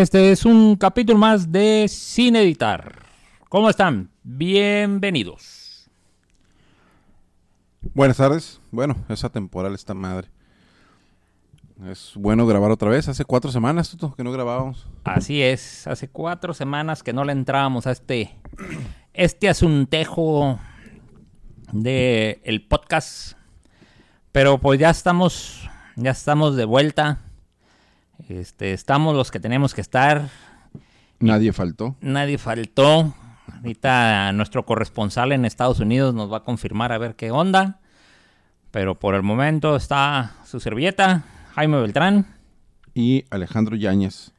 Este 0.00 0.32
es 0.32 0.46
un 0.46 0.76
capítulo 0.76 1.18
más 1.18 1.52
de 1.52 1.84
Sin 1.86 2.34
Editar. 2.34 3.02
¿Cómo 3.50 3.68
están? 3.68 4.08
Bienvenidos. 4.22 5.90
Buenas 7.92 8.16
tardes. 8.16 8.62
Bueno, 8.70 8.96
esa 9.10 9.28
temporal 9.28 9.74
está 9.74 9.92
madre. 9.92 10.30
Es 11.86 12.12
bueno 12.14 12.46
grabar 12.46 12.70
otra 12.70 12.88
vez. 12.88 13.08
Hace 13.08 13.26
cuatro 13.26 13.52
semanas 13.52 13.90
Tuto, 13.90 14.14
que 14.14 14.24
no 14.24 14.32
grabábamos. 14.32 14.86
Así 15.04 15.42
es, 15.42 15.86
hace 15.86 16.08
cuatro 16.08 16.54
semanas 16.54 17.02
que 17.02 17.12
no 17.12 17.22
le 17.24 17.32
entrábamos 17.32 17.86
a 17.86 17.90
este, 17.90 18.34
este 19.12 19.50
asuntejo 19.50 20.58
de 21.72 22.40
el 22.44 22.66
podcast. 22.66 23.36
Pero 24.32 24.56
pues 24.56 24.80
ya 24.80 24.88
estamos, 24.88 25.68
ya 25.96 26.12
estamos 26.12 26.56
de 26.56 26.64
vuelta. 26.64 27.20
Este, 28.28 28.72
estamos 28.72 29.16
los 29.16 29.30
que 29.30 29.40
tenemos 29.40 29.74
que 29.74 29.80
estar. 29.80 30.28
Nadie 31.18 31.52
faltó. 31.52 31.96
Nadie 32.00 32.38
faltó. 32.38 33.14
Ahorita 33.56 34.32
nuestro 34.32 34.64
corresponsal 34.64 35.32
en 35.32 35.44
Estados 35.44 35.80
Unidos 35.80 36.14
nos 36.14 36.32
va 36.32 36.38
a 36.38 36.44
confirmar 36.44 36.92
a 36.92 36.98
ver 36.98 37.16
qué 37.16 37.30
onda. 37.30 37.80
Pero 38.70 38.98
por 38.98 39.14
el 39.14 39.22
momento 39.22 39.76
está 39.76 40.36
su 40.44 40.60
servilleta, 40.60 41.24
Jaime 41.54 41.80
Beltrán. 41.80 42.26
Y 42.94 43.24
Alejandro 43.30 43.76
Yáñez. 43.76 44.32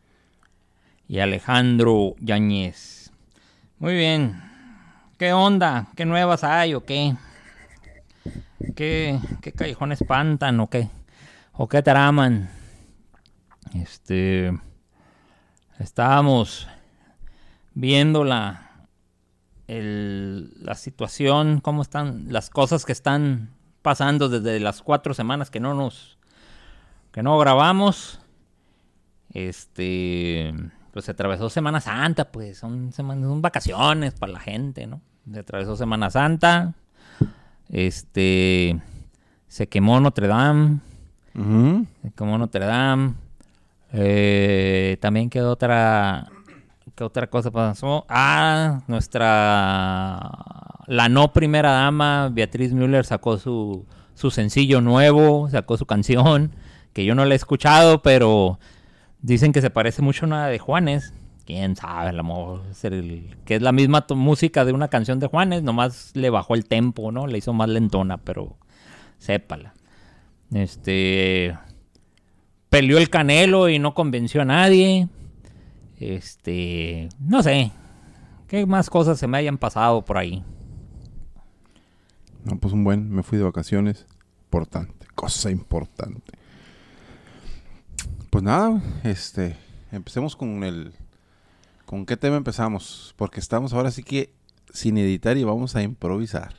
Y 1.07 1.19
Alejandro 1.19 2.15
Yáñez. 2.19 3.11
Muy 3.79 3.93
bien. 3.93 4.41
¿Qué 5.17 5.33
onda? 5.33 5.87
¿Qué 5.95 6.05
nuevas 6.05 6.43
hay 6.43 6.73
o 6.73 6.85
qué? 6.85 7.15
¿Qué, 8.75 9.19
qué 9.41 9.51
callejón 9.51 9.91
espantan 9.91 10.59
o 10.59 10.69
qué? 10.69 10.89
¿O 11.53 11.67
qué 11.67 11.81
traman? 11.81 12.49
Este. 13.73 14.57
Estábamos 15.79 16.67
viendo 17.73 18.23
la. 18.23 18.67
El, 19.67 20.51
la 20.61 20.75
situación, 20.75 21.61
cómo 21.61 21.81
están 21.81 22.25
las 22.27 22.49
cosas 22.49 22.83
que 22.83 22.91
están 22.91 23.51
pasando 23.81 24.27
desde 24.27 24.59
las 24.59 24.81
cuatro 24.81 25.13
semanas 25.13 25.49
que 25.49 25.59
no 25.59 25.73
nos. 25.73 26.17
que 27.11 27.23
no 27.23 27.37
grabamos. 27.39 28.19
Este. 29.33 30.53
Pues 30.91 31.05
se 31.05 31.11
atravesó 31.11 31.49
Semana 31.49 31.79
Santa, 31.79 32.31
pues 32.31 32.57
son, 32.57 32.91
semanas, 32.91 33.23
son 33.23 33.41
vacaciones 33.41 34.13
para 34.13 34.33
la 34.33 34.39
gente, 34.41 34.87
¿no? 34.87 34.99
Se 35.31 35.39
atravesó 35.39 35.77
Semana 35.77 36.09
Santa. 36.09 36.73
Este. 37.69 38.81
Se 39.47 39.67
quemó 39.67 39.99
Notre 40.01 40.27
Dame. 40.27 40.79
Se 41.33 42.11
quemó 42.11 42.37
Notre 42.37 42.65
Dame. 42.65 43.13
Eh, 43.93 44.97
también 44.99 45.29
qué 45.29 45.41
otra. 45.41 46.27
¿Qué 46.95 47.03
otra 47.03 47.27
cosa 47.27 47.51
pasó? 47.51 48.05
Ah, 48.09 48.81
nuestra. 48.87 50.19
La 50.87 51.09
no 51.09 51.31
primera 51.31 51.71
dama, 51.71 52.29
Beatriz 52.31 52.73
Müller, 52.73 53.05
sacó 53.05 53.37
su, 53.37 53.85
su 54.13 54.31
sencillo 54.31 54.81
nuevo, 54.81 55.49
sacó 55.49 55.77
su 55.77 55.85
canción, 55.85 56.51
que 56.93 57.05
yo 57.05 57.15
no 57.15 57.23
la 57.25 57.33
he 57.33 57.37
escuchado, 57.37 58.01
pero 58.01 58.59
dicen 59.21 59.53
que 59.53 59.61
se 59.61 59.69
parece 59.69 60.01
mucho 60.01 60.25
a 60.25 60.27
una 60.27 60.47
de 60.47 60.59
Juanes. 60.59 61.13
Quién 61.45 61.75
sabe, 61.75 62.17
amor, 62.17 62.61
que 63.45 63.55
es 63.55 63.61
la 63.61 63.71
misma 63.71 64.05
música 64.09 64.63
de 64.63 64.73
una 64.73 64.89
canción 64.89 65.19
de 65.19 65.27
Juanes, 65.27 65.63
nomás 65.63 66.11
le 66.15 66.29
bajó 66.29 66.53
el 66.53 66.65
tempo, 66.65 67.11
¿no? 67.11 67.27
Le 67.27 67.39
hizo 67.39 67.51
más 67.51 67.67
lentona, 67.67 68.17
pero 68.17 68.57
sépala. 69.17 69.73
Este 70.53 71.57
peleó 72.71 72.97
el 72.97 73.09
Canelo 73.09 73.67
y 73.67 73.77
no 73.77 73.93
convenció 73.93 74.41
a 74.41 74.45
nadie. 74.45 75.09
Este, 75.99 77.09
no 77.19 77.43
sé. 77.43 77.71
¿Qué 78.47 78.65
más 78.65 78.89
cosas 78.89 79.19
se 79.19 79.27
me 79.27 79.37
hayan 79.37 79.57
pasado 79.57 80.03
por 80.03 80.17
ahí? 80.17 80.43
No, 82.45 82.57
pues 82.57 82.73
un 82.73 82.83
buen, 82.83 83.11
me 83.11 83.23
fui 83.23 83.37
de 83.37 83.43
vacaciones. 83.43 84.07
Importante, 84.45 85.05
cosa 85.13 85.51
importante. 85.51 86.31
Pues 88.29 88.43
nada, 88.43 88.81
este, 89.03 89.57
empecemos 89.91 90.35
con 90.35 90.63
el 90.63 90.93
¿Con 91.91 92.05
qué 92.05 92.15
tema 92.15 92.37
empezamos? 92.37 93.13
Porque 93.17 93.41
estamos 93.41 93.73
ahora 93.73 93.91
sí 93.91 94.01
que 94.01 94.33
sin 94.73 94.97
editar 94.97 95.35
y 95.35 95.43
vamos 95.43 95.75
a 95.75 95.83
improvisar. 95.83 96.55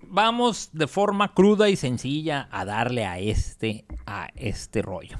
Vamos 0.00 0.70
de 0.72 0.86
forma 0.86 1.34
cruda 1.34 1.68
y 1.68 1.74
sencilla 1.74 2.48
a 2.52 2.64
darle 2.64 3.04
a 3.04 3.18
este, 3.18 3.84
a 4.06 4.28
este 4.36 4.80
rollo. 4.80 5.18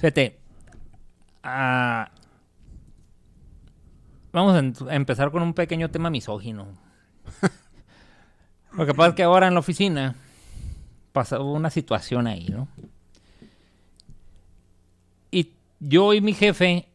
Fíjate, 0.00 0.38
uh, 1.44 2.08
vamos 4.32 4.86
a, 4.88 4.94
empezar 4.94 5.30
con 5.30 5.42
un 5.42 5.52
pequeño 5.52 5.90
tema 5.90 6.08
misógino. 6.08 6.68
Lo 8.72 8.86
que 8.86 8.94
pasa 8.94 9.10
es 9.10 9.14
que 9.14 9.24
ahora 9.24 9.48
en 9.48 9.52
la 9.54 9.60
oficina 9.60 10.14
pasó 11.12 11.44
una 11.44 11.68
situación 11.68 12.26
ahí, 12.26 12.48
¿no? 12.48 12.66
Y 15.30 15.52
yo 15.80 16.14
y 16.14 16.22
mi 16.22 16.32
jefe 16.32 16.88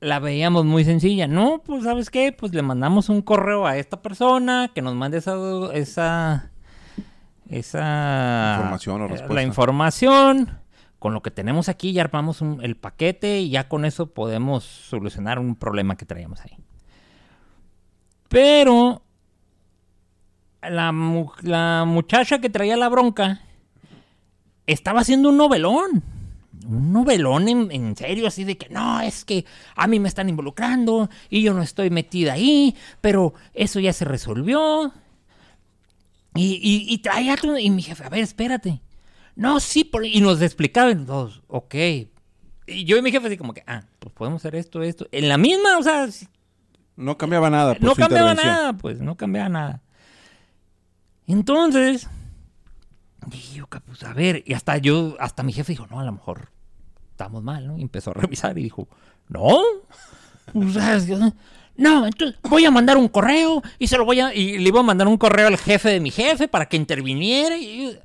la 0.00 0.18
veíamos 0.18 0.64
muy 0.64 0.84
sencilla. 0.84 1.28
No, 1.28 1.62
pues 1.64 1.84
sabes 1.84 2.10
qué, 2.10 2.32
pues 2.32 2.52
le 2.52 2.62
mandamos 2.62 3.10
un 3.10 3.22
correo 3.22 3.64
a 3.64 3.76
esta 3.76 4.02
persona 4.02 4.72
que 4.74 4.82
nos 4.82 4.96
mande 4.96 5.18
esa 5.18 5.36
esa 5.72 6.50
esa 7.48 8.54
información 8.56 9.02
o 9.02 9.06
respuesta. 9.06 9.34
la 9.34 9.42
información. 9.44 10.63
Con 11.04 11.12
lo 11.12 11.20
que 11.20 11.30
tenemos 11.30 11.68
aquí 11.68 11.92
ya 11.92 12.00
armamos 12.00 12.40
el 12.62 12.76
paquete 12.76 13.40
y 13.40 13.50
ya 13.50 13.68
con 13.68 13.84
eso 13.84 14.14
podemos 14.14 14.64
solucionar 14.64 15.38
un 15.38 15.54
problema 15.54 15.98
que 15.98 16.06
traíamos 16.06 16.40
ahí. 16.40 16.56
Pero 18.30 19.02
la, 20.62 20.94
la 21.42 21.84
muchacha 21.86 22.38
que 22.38 22.48
traía 22.48 22.78
la 22.78 22.88
bronca 22.88 23.42
estaba 24.66 25.00
haciendo 25.02 25.28
un 25.28 25.36
novelón 25.36 26.02
un 26.66 26.94
novelón 26.94 27.50
en, 27.50 27.94
serio, 27.98 28.26
así 28.26 28.44
de 28.44 28.56
que 28.56 28.70
no, 28.70 29.02
es 29.02 29.26
que 29.26 29.44
a 29.76 29.86
mí 29.86 30.00
me 30.00 30.08
están 30.08 30.30
involucrando 30.30 31.10
y 31.28 31.42
yo 31.42 31.52
no 31.52 31.60
estoy 31.60 31.90
metida 31.90 32.32
ahí, 32.32 32.74
pero 33.02 33.34
eso 33.52 33.78
ya 33.78 33.92
se 33.92 34.06
resolvió. 34.06 34.90
Y, 36.34 36.54
y, 36.62 36.94
y 36.94 36.98
traía 36.98 37.36
y 37.60 37.70
mi 37.70 37.82
jefe, 37.82 38.04
a 38.04 38.08
ver, 38.08 38.20
espérate. 38.20 38.80
No, 39.36 39.60
sí, 39.60 39.90
y 40.04 40.20
nos 40.20 40.40
explicaban 40.42 41.06
todos, 41.06 41.42
ok. 41.48 41.74
Y 42.66 42.84
yo 42.84 42.96
y 42.96 43.02
mi 43.02 43.10
jefe 43.10 43.26
así 43.26 43.36
como 43.36 43.52
que, 43.52 43.62
ah, 43.66 43.82
pues 43.98 44.14
podemos 44.14 44.40
hacer 44.40 44.54
esto, 44.54 44.82
esto. 44.82 45.06
En 45.12 45.28
la 45.28 45.38
misma, 45.38 45.78
o 45.78 45.82
sea... 45.82 46.08
No 46.96 47.18
cambiaba 47.18 47.50
nada. 47.50 47.76
no 47.80 47.94
cambiaba 47.94 48.34
nada, 48.34 48.72
pues, 48.74 49.00
no 49.00 49.16
cambiaba 49.16 49.48
nada. 49.48 49.82
Entonces, 51.26 52.08
y 53.32 53.56
yo, 53.56 53.66
pues 53.66 54.02
a 54.04 54.12
ver, 54.12 54.42
y 54.46 54.54
hasta 54.54 54.76
yo, 54.78 55.16
hasta 55.18 55.42
mi 55.42 55.52
jefe 55.52 55.72
dijo, 55.72 55.86
no, 55.88 56.00
a 56.00 56.04
lo 56.04 56.12
mejor 56.12 56.50
estamos 57.10 57.42
mal, 57.42 57.66
¿no? 57.66 57.78
Y 57.78 57.82
empezó 57.82 58.10
a 58.10 58.14
revisar 58.14 58.56
y 58.58 58.62
dijo, 58.62 58.88
no, 59.28 59.60
no, 61.76 62.06
entonces 62.06 62.38
voy 62.42 62.64
a 62.64 62.70
mandar 62.70 62.96
un 62.96 63.08
correo 63.08 63.62
y 63.78 63.88
se 63.88 63.96
lo 63.96 64.04
voy 64.04 64.20
a, 64.20 64.34
y 64.34 64.58
le 64.58 64.68
iba 64.68 64.80
a 64.80 64.84
mandar 64.84 65.08
un 65.08 65.16
correo 65.16 65.48
al 65.48 65.58
jefe 65.58 65.88
de 65.88 66.00
mi 66.00 66.10
jefe 66.10 66.48
para 66.48 66.66
que 66.66 66.76
interviniera. 66.76 67.56
Y, 67.56 67.98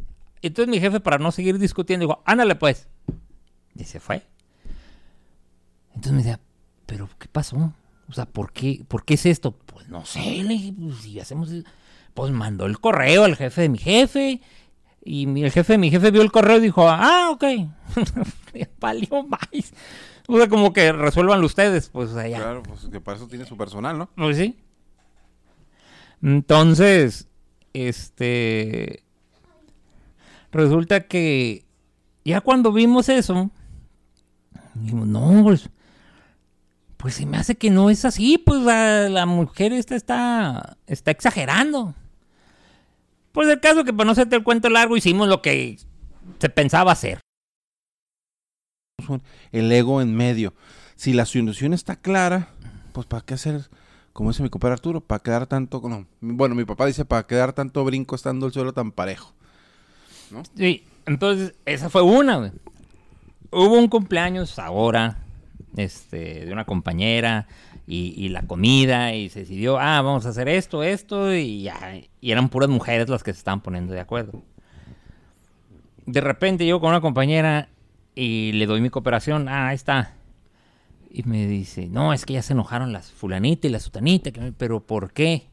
entonces 0.48 0.70
mi 0.70 0.80
jefe, 0.80 1.00
para 1.00 1.18
no 1.18 1.32
seguir 1.32 1.60
discutiendo, 1.60 2.06
dijo, 2.06 2.22
ándale 2.26 2.56
pues. 2.56 2.88
Y 3.76 3.84
se 3.84 4.00
fue. 4.00 4.24
Entonces 5.90 6.12
me 6.12 6.18
decía, 6.20 6.40
pero 6.86 7.10
¿qué 7.20 7.28
pasó? 7.28 7.74
O 8.08 8.14
sea, 8.14 8.26
¿por 8.26 8.52
qué, 8.52 8.84
¿por 8.88 9.06
qué 9.06 9.16
es 9.16 9.26
esto? 9.26 9.52
Pues 9.52 9.88
no 9.90 10.06
sé, 10.06 10.20
le 10.44 10.54
dije, 10.54 10.74
pues 10.78 10.98
si 10.98 11.20
hacemos... 11.20 11.50
Pues 12.14 12.32
mandó 12.32 12.66
el 12.66 12.80
correo 12.80 13.24
al 13.24 13.36
jefe 13.36 13.62
de 13.62 13.70
mi 13.70 13.78
jefe 13.78 14.42
y 15.04 15.42
el 15.42 15.52
jefe, 15.52 15.78
mi 15.78 15.90
jefe 15.90 16.12
vio 16.12 16.22
el 16.22 16.32
correo 16.32 16.58
y 16.58 16.62
dijo, 16.62 16.88
ah, 16.88 17.30
ok. 17.32 17.44
Valió 18.80 19.24
más. 19.24 19.74
O 20.28 20.38
sea, 20.38 20.48
como 20.48 20.74
que 20.74 20.92
resuélvanlo 20.92 21.46
ustedes, 21.46 21.90
pues 21.90 22.14
allá. 22.16 22.38
Claro, 22.38 22.64
pues 22.64 22.88
que 22.92 23.00
para 23.00 23.18
eso 23.18 23.28
tiene 23.28 23.46
su 23.46 23.58
personal, 23.58 23.98
¿no? 23.98 24.10
Pues 24.16 24.38
sí. 24.38 24.60
Entonces, 26.22 27.28
este. 27.74 29.04
Resulta 30.52 31.08
que 31.08 31.66
ya 32.26 32.42
cuando 32.42 32.72
vimos 32.72 33.10
eso, 33.10 33.50
dijimos, 34.76 35.08
no, 35.08 35.44
pues. 35.44 35.70
Pues 36.98 37.14
se 37.14 37.26
me 37.26 37.38
hace 37.38 37.56
que 37.56 37.70
no 37.70 37.90
es 37.90 38.04
así, 38.04 38.38
pues 38.38 38.62
la, 38.62 39.26
mujer 39.26 39.72
esta 39.72 39.96
está, 39.96 40.78
está 40.86 41.12
exagerando. 41.12 41.96
Pues 43.32 43.48
el 43.48 43.62
caso 43.62 43.86
que 43.86 43.94
para 43.94 44.06
no 44.06 44.12
hacerte 44.12 44.36
el 44.36 44.44
cuento 44.44 44.70
largo 44.70 44.98
hicimos 44.98 45.30
lo 45.30 45.42
que 45.42 45.78
se 46.40 46.50
pensaba 46.50 46.92
hacer. 46.92 47.22
El 49.54 49.72
ego 49.72 50.02
en 50.02 50.14
medio. 50.14 50.54
Si 50.98 51.14
la 51.14 51.26
solución 51.26 51.74
está 51.74 51.96
clara, 51.96 52.50
pues 52.92 53.08
para 53.08 53.24
qué 53.24 53.36
hacer, 53.36 53.70
como 54.12 54.32
dice 54.32 54.44
mi 54.44 54.50
compadre 54.50 54.74
Arturo, 54.74 55.00
para 55.00 55.24
quedar 55.24 55.48
tanto, 55.48 55.82
no, 55.88 56.06
bueno, 56.20 56.54
mi 56.54 56.66
papá 56.66 56.86
dice 56.86 57.06
para 57.06 57.26
quedar 57.26 57.54
tanto 57.54 57.86
brinco 57.86 58.16
estando 58.16 58.46
el 58.46 58.52
suelo 58.52 58.74
tan 58.74 58.92
parejo. 58.92 59.34
Sí, 60.56 60.84
entonces 61.06 61.56
esa 61.66 61.90
fue 61.90 62.02
una. 62.02 62.52
Hubo 63.52 63.78
un 63.78 63.88
cumpleaños 63.88 64.60
ahora 64.60 65.18
este, 65.76 66.46
de 66.46 66.54
una 66.54 66.66
compañera 66.66 67.48
y, 67.88 68.30
la 68.30 68.44
comida 68.44 69.16
y 69.16 69.30
se 69.30 69.40
decidió, 69.40 69.80
ah, 69.80 70.02
vamos 70.04 70.26
a 70.28 70.30
hacer 70.30 70.48
esto, 70.48 70.84
esto 70.84 71.34
y 71.34 71.64
ya. 71.64 72.00
Y 72.22 72.32
eran 72.32 72.50
puras 72.50 72.70
mujeres 72.70 73.10
las 73.10 73.24
que 73.24 73.34
se 73.34 73.40
estaban 73.40 73.62
poniendo 73.62 73.94
de 73.94 74.00
acuerdo. 74.00 74.44
De 76.06 76.22
repente 76.22 76.66
llego 76.66 76.80
con 76.80 76.90
una 76.90 77.02
compañera 77.02 77.70
y 78.14 78.52
le 78.52 78.68
doy 78.68 78.82
mi 78.82 78.92
cooperación, 78.92 79.50
ah, 79.50 79.70
ahí 79.70 79.76
está. 79.76 80.14
Y 81.10 81.24
me 81.24 81.48
dice, 81.48 81.88
no, 81.88 82.14
es 82.14 82.26
que 82.26 82.34
ya 82.34 82.44
se 82.44 82.54
enojaron 82.54 82.94
las 82.94 83.12
fulanita 83.12 83.68
y 83.68 83.72
la 83.72 83.80
sutanita, 83.80 84.30
pero 84.58 84.82
¿por 84.82 85.12
qué? 85.12 85.48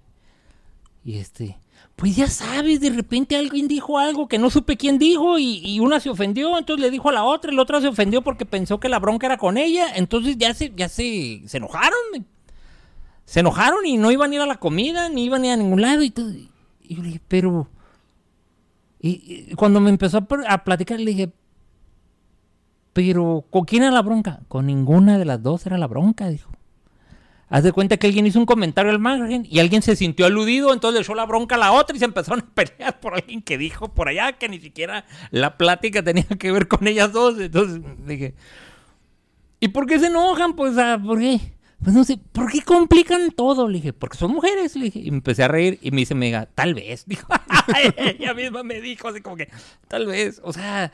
Y 1.02 1.17
este, 1.17 1.56
pues 1.96 2.14
ya 2.14 2.28
sabes, 2.28 2.81
de 2.81 2.90
repente 2.90 3.37
alguien 3.37 3.69
dijo 3.69 3.98
algo 3.98 4.28
que 4.28 4.38
no 4.38 4.50
supe 4.50 4.76
quién 4.76 4.98
dijo 4.98 5.38
y, 5.38 5.81
una 5.81 5.98
se 5.98 6.10
ofendió, 6.10 6.58
entonces 6.58 6.84
le 6.84 6.90
dijo 6.90 7.08
a 7.08 7.12
la 7.12 7.25
otra, 7.25 7.50
y 7.50 7.56
la 7.56 7.62
otra 7.62 7.81
se 7.81 7.88
ofendió 7.88 8.20
porque 8.20 8.44
pensó 8.44 8.78
que 8.78 8.90
la 8.90 8.98
bronca 8.98 9.26
era 9.26 9.38
con 9.38 9.56
ella, 9.56 9.87
entonces 9.94 10.37
ya 10.37 10.52
se, 10.52 10.75
ya 10.76 10.90
se, 10.90 11.43
se 11.46 11.56
enojaron. 11.56 11.98
Se 13.25 13.40
enojaron 13.40 13.84
y 13.87 13.96
no 13.96 14.12
iban 14.12 14.31
a 14.31 14.34
ir 14.34 14.40
a 14.43 14.46
la 14.46 14.60
comida, 14.60 15.08
ni 15.08 15.25
iban 15.25 15.43
a 15.43 15.46
ir 15.46 15.52
a 15.52 15.56
ningún 15.56 15.81
lado 15.81 16.02
y 16.02 16.10
todo. 16.10 16.31
Y 16.31 16.94
yo 16.94 17.02
le 17.02 17.08
dije, 17.08 17.22
pero... 17.26 17.69
Y, 19.00 19.54
cuando 19.54 19.81
me 19.81 19.88
empezó 19.88 20.19
a 20.48 20.64
platicar, 20.64 21.00
le 21.00 21.10
dije, 21.10 21.32
pero 22.93 23.44
¿con 23.50 23.64
quién 23.64 23.82
era 23.82 23.93
la 23.93 24.02
bronca? 24.02 24.40
Con 24.48 24.66
ninguna 24.66 25.19
de 25.19 25.25
las 25.25 25.43
dos 25.43 25.66
era 25.66 25.78
la 25.78 25.87
bronca, 25.87 26.28
dijo. 26.28 26.50
Haz 27.48 27.62
de 27.62 27.72
cuenta 27.72 27.96
que 27.96 28.08
alguien 28.08 28.26
hizo 28.26 28.40
un 28.40 28.46
comentario 28.46 28.90
al 28.90 28.98
margen 28.98 29.46
y 29.48 29.60
alguien 29.60 29.81
se 29.81 29.94
sintió 29.94 30.26
aludido, 30.26 30.72
entonces 30.72 30.98
le 30.98 31.02
echó 31.02 31.14
la 31.14 31.26
bronca 31.26 31.54
a 31.54 31.58
la 31.58 31.72
otra 31.72 31.94
y 31.94 32.00
se 32.00 32.04
empezaron 32.04 32.40
a 32.40 32.54
pelear 32.54 32.98
por 32.98 33.14
alguien 33.14 33.40
que 33.40 33.56
dijo 33.56 33.94
por 33.94 34.08
allá 34.08 34.32
que 34.32 34.48
ni 34.48 34.58
siquiera 34.58 35.04
la 35.31 35.56
plática 35.56 36.02
tenía 36.02 36.25
que 36.25 36.50
ver 36.50 36.66
con 36.66 36.88
ellas 36.88 37.12
dos. 37.12 37.38
Entonces 37.38 37.81
dije, 38.04 38.34
¿y 39.60 39.69
por 39.69 39.87
qué 39.87 40.00
se 40.00 40.06
enojan? 40.06 40.56
Pues, 40.56 40.76
ah, 40.76 41.00
¿por 41.00 41.20
qué? 41.20 41.40
Pues 41.82 41.94
no 41.94 42.02
sé, 42.02 42.19
¿por 42.32 42.50
qué 42.50 42.62
complican 42.62 43.31
todo? 43.31 43.69
Le 43.69 43.75
dije, 43.75 43.93
porque 43.93 44.16
son 44.16 44.32
mujeres, 44.32 44.75
le 44.75 44.87
ddije. 44.87 44.98
Y 45.00 45.10
me 45.12 45.19
empecé 45.19 45.44
a 45.44 45.48
reír 45.48 45.78
y 45.82 45.93
me 45.93 45.98
dice, 45.98 46.16
mega, 46.16 46.46
tal 46.46 46.75
vez. 46.75 47.04
Dijo, 47.06 47.28
ella 47.96 48.34
misma 48.34 48.64
me 48.64 48.81
dijo, 48.81 49.06
así 49.06 49.20
como 49.20 49.37
que, 49.37 49.48
tal 49.87 50.06
vez. 50.06 50.40
O 50.43 50.52
sea, 50.52 50.90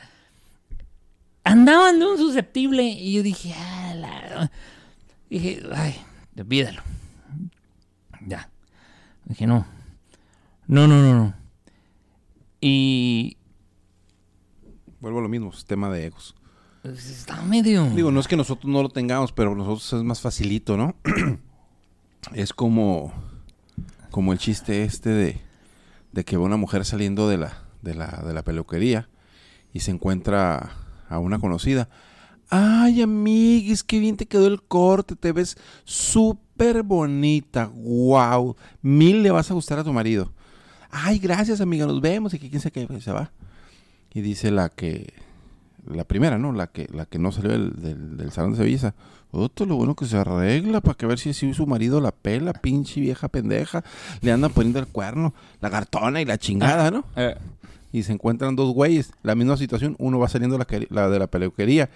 andaban 1.45 1.99
de 1.99 2.07
un 2.07 2.19
susceptible 2.19 2.83
y 2.83 3.15
yo 3.15 3.23
dije, 3.23 3.55
ah, 3.57 3.95
la... 3.95 4.51
Dije, 5.31 5.63
ay, 5.75 5.95
olvídalo. 6.39 6.83
Ya. 8.27 8.51
Dije, 9.25 9.47
no. 9.47 9.67
No, 10.67 10.87
no, 10.87 11.03
no, 11.03 11.15
no. 11.15 11.35
Y 12.61 13.37
Vuelvo 15.03 15.19
a 15.19 15.23
lo 15.23 15.29
mismo, 15.29 15.51
es 15.51 15.65
tema 15.65 15.91
de 15.91 16.07
egos. 16.07 16.37
pues, 16.83 17.11
está 17.11 17.43
medio... 17.43 17.91
Digo, 17.91 18.13
no 18.13 18.21
es 18.21 18.29
que 18.29 18.37
nosotros 18.37 18.73
no 18.73 18.83
lo 18.83 18.89
tengamos, 18.89 19.33
pero 19.33 19.57
nosotros 19.57 19.93
es 19.95 20.05
más 20.05 20.21
facilito, 20.21 20.77
¿no? 20.77 20.95
es 22.35 22.53
como, 22.53 23.13
como 24.13 24.33
el 24.33 24.39
chiste 24.39 24.85
este 24.85 25.11
de, 25.11 25.41
de 26.13 26.25
que 26.25 26.37
va 26.37 26.45
una 26.45 26.57
mujer 26.57 26.85
saliendo 26.85 27.29
de 27.29 27.37
la, 27.37 27.65
de 27.83 27.97
la, 27.97 28.23
de 28.25 28.33
la 28.33 28.45
peluquería 28.45 29.09
y 29.73 29.81
se 29.81 29.91
encuentra 29.91 30.71
a 31.09 31.19
una 31.19 31.41
conocida. 31.41 31.89
Ay, 32.55 33.01
amiguis, 33.01 33.83
qué 33.83 33.99
bien 33.99 34.19
te 34.19 34.27
quedó 34.27 34.47
el 34.47 34.61
corte, 34.61 35.17
te 35.17 35.33
ves 35.33 35.57
súper 35.85 36.83
bonita, 36.83 37.71
wow, 37.75 38.55
mil 38.83 39.23
le 39.23 39.31
vas 39.31 39.51
a 39.51 39.55
gustar 39.55 39.79
a 39.79 39.85
tu 39.85 39.91
marido. 39.91 40.31
Ay, 40.91 41.19
gracias, 41.19 41.63
amiga, 41.63 41.87
nos 41.87 42.03
vemos 42.03 42.35
y 42.35 42.39
que 42.39 42.51
quién 42.51 42.61
qué, 42.71 42.87
pues, 42.87 43.05
se 43.05 43.11
va. 43.11 43.31
Y 44.13 44.21
dice 44.21 44.51
la 44.51 44.69
que, 44.69 45.15
la 45.91 46.05
primera, 46.05 46.37
¿no? 46.37 46.53
La 46.53 46.67
que, 46.67 46.89
la 46.93 47.07
que 47.07 47.19
no 47.19 47.33
salió 47.33 47.53
del, 47.53 47.73
del, 47.81 48.19
del 48.19 48.33
salón 48.33 48.53
de 48.53 48.65
belleza. 48.65 48.95
Otro, 49.31 49.65
lo 49.65 49.77
bueno 49.77 49.95
que 49.97 50.05
se 50.05 50.19
arregla 50.19 50.83
para 50.83 50.95
que 50.95 51.07
ver 51.07 51.19
si 51.19 51.33
su 51.33 51.67
marido 51.67 52.03
la 52.03 52.13
pela, 52.13 52.53
pinche 52.53 53.01
vieja 53.01 53.29
pendeja. 53.29 53.83
Le 54.21 54.31
andan 54.31 54.53
poniendo 54.53 54.79
el 54.79 54.89
cuerno, 54.89 55.33
la 55.63 55.71
gartona 55.71 56.21
y 56.21 56.27
la 56.27 56.37
chingada, 56.37 56.91
¿no? 56.91 57.07
Eh, 57.17 57.35
Y 57.93 58.03
se 58.03 58.13
encuentran 58.13 58.57
dos 58.57 58.75
güeyes, 58.75 59.13
la 59.23 59.35
misma 59.35 59.57
situación. 59.57 59.97
Uno 59.99 60.19
va 60.19 60.29
saliendo 60.29 60.59
la, 60.59 60.67
que- 60.67 60.87
la 60.91 61.09
de 61.09 61.19
la 61.19 61.29
peluquería. 61.29 61.89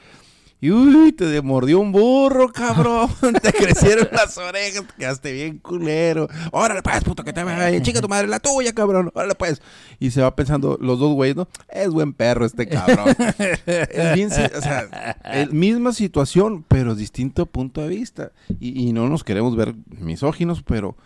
Y 0.58 0.70
uy, 0.70 1.12
te 1.12 1.42
mordió 1.42 1.78
un 1.80 1.92
burro, 1.92 2.50
cabrón. 2.50 3.10
te 3.42 3.52
crecieron 3.52 4.08
las 4.10 4.38
orejas, 4.38 4.86
te 4.86 4.94
quedaste 4.98 5.32
bien 5.32 5.58
culero. 5.58 6.28
Órale, 6.50 6.80
pues, 6.82 7.04
puto, 7.04 7.22
que 7.24 7.32
te 7.34 7.44
vaya. 7.44 7.82
Chica 7.82 8.00
tu 8.00 8.08
madre, 8.08 8.26
la 8.26 8.40
tuya, 8.40 8.72
cabrón. 8.72 9.10
Órale, 9.14 9.34
pues. 9.34 9.60
Y 10.00 10.10
se 10.12 10.22
va 10.22 10.34
pensando, 10.34 10.78
los 10.80 10.98
dos 10.98 11.12
güeyes, 11.14 11.36
¿no? 11.36 11.46
Es 11.68 11.90
buen 11.90 12.14
perro 12.14 12.46
este 12.46 12.66
cabrón. 12.66 13.14
es 13.36 14.14
bien, 14.14 14.28
o 14.32 14.60
sea, 14.62 15.16
es 15.34 15.52
misma 15.52 15.92
situación, 15.92 16.64
pero 16.66 16.94
distinto 16.94 17.44
punto 17.44 17.82
de 17.82 17.88
vista. 17.88 18.32
Y, 18.58 18.92
no 18.94 19.08
nos 19.10 19.24
queremos 19.24 19.56
ver 19.56 19.74
misóginos, 19.90 20.62
pero, 20.62 20.96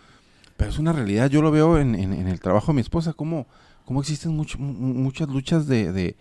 pero 0.55 0.69
es 0.71 0.79
una 0.79 0.93
realidad. 0.93 1.29
Yo 1.29 1.41
lo 1.41 1.51
veo 1.51 1.77
en, 1.77 1.95
en- 1.95 2.27
el 2.29 2.39
trabajo 2.39 2.67
de 2.67 2.75
mi 2.75 2.81
esposa, 2.81 3.11
cómo, 3.11 3.47
cómo 3.83 3.99
existen 3.99 4.31
mucho- 4.31 4.59
mu- 4.59 4.93
muchas 4.93 5.27
luchas 5.27 5.67
de, 5.67 5.91
de, 5.91 6.15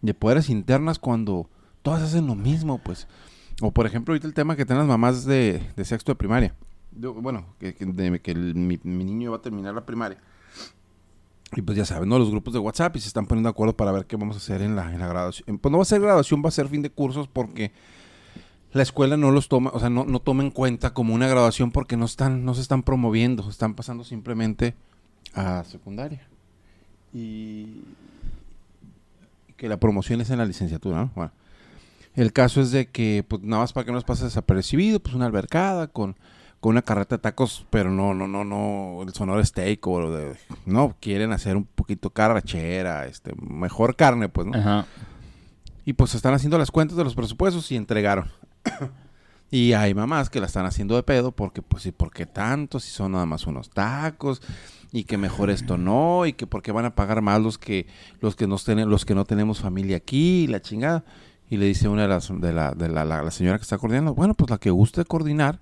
de 0.00 0.14
poderes 0.14 0.48
internas 0.48 1.00
cuando 1.00 1.50
todas 1.88 2.02
hacen 2.02 2.26
lo 2.26 2.34
mismo, 2.34 2.76
pues. 2.76 3.08
O 3.62 3.70
por 3.70 3.86
ejemplo, 3.86 4.12
ahorita 4.12 4.26
el 4.26 4.34
tema 4.34 4.56
que 4.56 4.66
tienen 4.66 4.86
las 4.86 4.88
mamás 4.88 5.24
de, 5.24 5.62
de 5.74 5.84
sexto 5.86 6.12
de 6.12 6.16
primaria. 6.16 6.54
Bueno, 6.92 7.46
que, 7.58 7.74
que, 7.74 8.34
mi 8.34 9.04
niño 9.04 9.30
va 9.30 9.38
a 9.38 9.42
terminar 9.42 9.74
la 9.74 9.86
primaria. 9.86 10.18
Y 11.56 11.62
pues 11.62 11.78
ya 11.78 11.86
saben, 11.86 12.10
¿no? 12.10 12.18
Los 12.18 12.30
grupos 12.30 12.52
de 12.52 12.58
WhatsApp 12.58 12.94
y 12.96 13.00
se 13.00 13.08
están 13.08 13.24
poniendo 13.24 13.48
de 13.48 13.52
acuerdo 13.52 13.74
para 13.74 13.90
ver 13.90 14.04
qué 14.04 14.16
vamos 14.16 14.36
a 14.36 14.38
hacer 14.38 14.60
en 14.60 14.76
la, 14.76 14.92
en 14.92 15.00
la 15.00 15.06
graduación. 15.06 15.56
Pues 15.56 15.72
no 15.72 15.78
va 15.78 15.82
a 15.82 15.86
ser 15.86 16.02
graduación, 16.02 16.42
va 16.44 16.48
a 16.48 16.52
ser 16.52 16.68
fin 16.68 16.82
de 16.82 16.90
cursos 16.90 17.26
porque 17.26 17.72
la 18.72 18.82
escuela 18.82 19.16
no 19.16 19.30
los 19.30 19.48
toma, 19.48 19.70
o 19.72 19.80
sea, 19.80 19.88
no, 19.88 20.04
no 20.04 20.20
toma 20.20 20.42
en 20.42 20.50
cuenta 20.50 20.92
como 20.92 21.14
una 21.14 21.26
graduación 21.26 21.70
porque 21.70 21.96
no 21.96 22.04
están, 22.04 22.44
no 22.44 22.52
se 22.52 22.60
están 22.60 22.82
promoviendo, 22.82 23.48
están 23.48 23.72
pasando 23.72 24.04
simplemente 24.04 24.74
a 25.32 25.64
secundaria. 25.64 26.28
Y 27.14 27.80
que 29.56 29.70
la 29.70 29.80
promoción 29.80 30.20
es 30.20 30.28
en 30.28 30.36
la 30.36 30.44
licenciatura, 30.44 30.98
¿no? 30.98 31.12
Bueno. 31.14 31.32
El 32.18 32.32
caso 32.32 32.60
es 32.60 32.72
de 32.72 32.88
que, 32.88 33.24
pues 33.26 33.42
nada 33.42 33.62
más 33.62 33.72
para 33.72 33.84
que 33.84 33.92
no 33.92 33.94
nos 33.94 34.02
pase 34.02 34.24
desapercibido, 34.24 34.98
pues 34.98 35.14
una 35.14 35.26
albercada 35.26 35.86
con, 35.86 36.16
con 36.58 36.70
una 36.70 36.82
carreta 36.82 37.14
de 37.14 37.22
tacos, 37.22 37.64
pero 37.70 37.92
no, 37.92 38.12
no, 38.12 38.26
no, 38.26 38.42
no, 38.42 39.04
el 39.04 39.14
sonoro 39.14 39.44
steak 39.44 39.86
o 39.86 40.10
de, 40.10 40.36
no, 40.66 40.96
quieren 41.00 41.30
hacer 41.30 41.56
un 41.56 41.62
poquito 41.62 42.10
carrachera, 42.10 43.06
este, 43.06 43.32
mejor 43.40 43.94
carne, 43.94 44.28
pues, 44.28 44.48
¿no? 44.48 44.58
Ajá. 44.58 44.86
Y 45.84 45.92
pues 45.92 46.16
están 46.16 46.34
haciendo 46.34 46.58
las 46.58 46.72
cuentas 46.72 46.96
de 46.96 47.04
los 47.04 47.14
presupuestos 47.14 47.70
y 47.70 47.76
entregaron. 47.76 48.28
y 49.52 49.74
hay 49.74 49.94
mamás 49.94 50.28
que 50.28 50.40
la 50.40 50.46
están 50.46 50.66
haciendo 50.66 50.96
de 50.96 51.04
pedo 51.04 51.30
porque, 51.30 51.62
pues, 51.62 51.86
¿y 51.86 51.92
por 51.92 52.10
qué 52.10 52.26
tanto? 52.26 52.80
Si 52.80 52.90
son 52.90 53.12
nada 53.12 53.26
más 53.26 53.46
unos 53.46 53.70
tacos 53.70 54.42
y 54.90 55.04
que 55.04 55.18
mejor 55.18 55.50
esto 55.50 55.78
no 55.78 56.26
y 56.26 56.32
que 56.32 56.48
por 56.48 56.62
qué 56.62 56.72
van 56.72 56.84
a 56.84 56.96
pagar 56.96 57.22
más 57.22 57.40
los 57.40 57.58
que 57.58 57.86
los 58.20 58.34
que 58.34 58.48
nos 58.48 58.64
tienen 58.64 58.88
los 58.88 59.04
que 59.04 59.14
no 59.14 59.24
tenemos 59.24 59.60
familia 59.60 59.98
aquí 59.98 60.42
y 60.42 60.46
la 60.48 60.60
chingada. 60.60 61.04
Y 61.50 61.56
le 61.56 61.66
dice 61.66 61.88
una 61.88 62.02
de 62.02 62.08
las 62.08 62.28
de 62.40 62.52
la, 62.52 62.72
de 62.72 62.88
la, 62.88 63.04
la- 63.04 63.22
la 63.22 63.30
señora 63.30 63.58
que 63.58 63.62
está 63.62 63.78
coordinando, 63.78 64.14
bueno, 64.14 64.34
pues 64.34 64.50
la 64.50 64.58
que 64.58 64.70
guste 64.70 65.04
coordinar, 65.04 65.60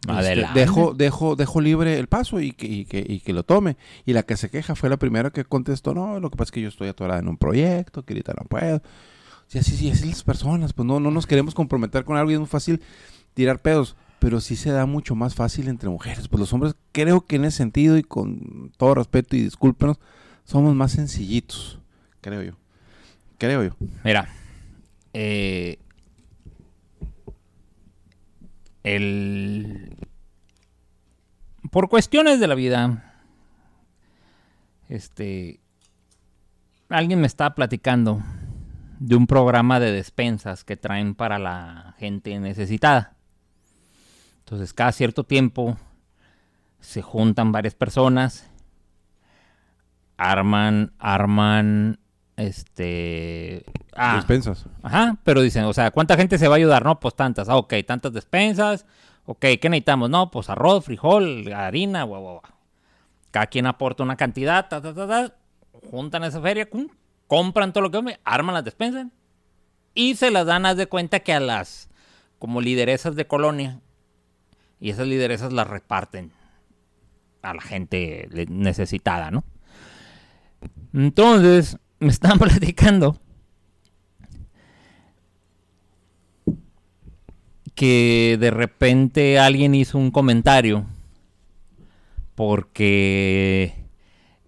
este, 0.00 0.12
Adelante. 0.12 0.58
dejo, 0.60 0.94
dejo, 0.94 1.36
dejo 1.36 1.60
libre 1.60 1.98
el 1.98 2.06
paso 2.06 2.40
y 2.40 2.52
que, 2.52 2.66
y, 2.66 2.84
que, 2.86 3.04
y 3.06 3.20
que 3.20 3.32
lo 3.34 3.42
tome. 3.42 3.76
Y 4.06 4.14
la 4.14 4.22
que 4.22 4.36
se 4.38 4.48
queja 4.48 4.74
fue 4.74 4.88
la 4.88 4.96
primera 4.96 5.30
que 5.30 5.44
contestó, 5.44 5.92
no, 5.94 6.18
lo 6.20 6.30
que 6.30 6.36
pasa 6.38 6.48
es 6.48 6.52
que 6.52 6.62
yo 6.62 6.68
estoy 6.68 6.88
atorada 6.88 7.20
en 7.20 7.28
un 7.28 7.36
proyecto, 7.36 8.02
que 8.02 8.14
ahorita 8.14 8.32
no 8.40 8.46
puedo. 8.46 8.80
Sí, 9.46 9.58
así, 9.58 9.76
sí, 9.76 9.90
así 9.90 10.06
las 10.08 10.22
personas, 10.22 10.72
pues 10.72 10.86
no, 10.86 11.00
no 11.00 11.10
nos 11.10 11.26
queremos 11.26 11.54
comprometer 11.54 12.04
con 12.04 12.16
algo 12.16 12.30
y 12.30 12.34
es 12.34 12.40
muy 12.40 12.48
fácil 12.48 12.80
tirar 13.34 13.60
pedos, 13.60 13.96
pero 14.20 14.40
sí 14.40 14.56
se 14.56 14.70
da 14.70 14.86
mucho 14.86 15.14
más 15.14 15.34
fácil 15.34 15.68
entre 15.68 15.90
mujeres. 15.90 16.28
Pues 16.28 16.40
los 16.40 16.52
hombres, 16.54 16.76
creo 16.92 17.20
que 17.22 17.36
en 17.36 17.44
ese 17.44 17.58
sentido 17.58 17.98
y 17.98 18.02
con 18.02 18.72
todo 18.78 18.94
respeto 18.94 19.36
y 19.36 19.42
discúlpenos, 19.42 19.98
somos 20.44 20.74
más 20.74 20.92
sencillitos, 20.92 21.78
creo 22.22 22.42
yo. 22.42 22.52
Creo 23.38 23.64
yo. 23.64 23.70
Mira, 24.04 24.28
eh, 25.12 25.78
el 28.82 29.96
por 31.70 31.88
cuestiones 31.88 32.40
de 32.40 32.48
la 32.48 32.54
vida, 32.54 33.14
este, 34.88 35.60
alguien 36.88 37.20
me 37.20 37.26
estaba 37.26 37.54
platicando 37.54 38.22
de 38.98 39.14
un 39.14 39.26
programa 39.26 39.78
de 39.78 39.92
despensas 39.92 40.64
que 40.64 40.76
traen 40.76 41.14
para 41.14 41.38
la 41.38 41.94
gente 41.98 42.38
necesitada. 42.40 43.14
Entonces, 44.40 44.74
cada 44.74 44.90
cierto 44.92 45.24
tiempo 45.24 45.78
se 46.80 47.02
juntan 47.02 47.52
varias 47.52 47.74
personas, 47.74 48.50
arman, 50.16 50.92
arman, 50.98 52.00
este, 52.36 53.64
ah, 54.00 54.16
Despensas. 54.16 54.66
Ajá, 54.82 55.16
pero 55.24 55.42
dicen, 55.42 55.64
o 55.64 55.72
sea, 55.72 55.90
¿cuánta 55.90 56.16
gente 56.16 56.38
se 56.38 56.48
va 56.48 56.54
a 56.54 56.58
ayudar? 56.58 56.84
No, 56.84 56.98
pues 56.98 57.14
tantas. 57.14 57.48
Ah, 57.48 57.56
ok, 57.56 57.74
tantas 57.86 58.12
despensas. 58.12 58.86
Ok, 59.26 59.40
¿qué 59.60 59.68
necesitamos? 59.68 60.10
No, 60.10 60.30
pues 60.30 60.50
arroz, 60.50 60.84
frijol, 60.84 61.52
harina, 61.52 62.02
guau, 62.04 62.20
guau, 62.20 62.40
guau. 62.40 62.52
Cada 63.30 63.46
quien 63.46 63.66
aporta 63.66 64.02
una 64.02 64.16
cantidad, 64.16 64.68
ta, 64.68 64.80
ta, 64.80 64.94
ta, 64.94 65.06
ta. 65.06 65.34
Juntan 65.90 66.24
esa 66.24 66.40
feria, 66.40 66.68
cum, 66.68 66.88
compran 67.26 67.72
todo 67.72 67.82
lo 67.82 67.90
que 67.90 68.18
arman 68.24 68.54
las 68.54 68.64
despensas 68.64 69.06
y 69.94 70.14
se 70.16 70.30
las 70.30 70.46
dan, 70.46 70.66
haz 70.66 70.76
de 70.76 70.86
cuenta 70.86 71.20
que 71.20 71.32
a 71.32 71.40
las 71.40 71.88
como 72.38 72.60
lideresas 72.60 73.16
de 73.16 73.26
colonia 73.26 73.80
y 74.80 74.90
esas 74.90 75.06
lideresas 75.06 75.52
las 75.52 75.68
reparten 75.68 76.32
a 77.42 77.54
la 77.54 77.60
gente 77.60 78.28
necesitada, 78.48 79.30
¿no? 79.30 79.44
Entonces, 80.92 81.78
me 81.98 82.08
estaban 82.08 82.38
platicando 82.40 83.20
que 87.74 88.36
de 88.40 88.50
repente 88.50 89.38
alguien 89.38 89.74
hizo 89.74 89.98
un 89.98 90.10
comentario 90.10 90.86
porque 92.34 93.74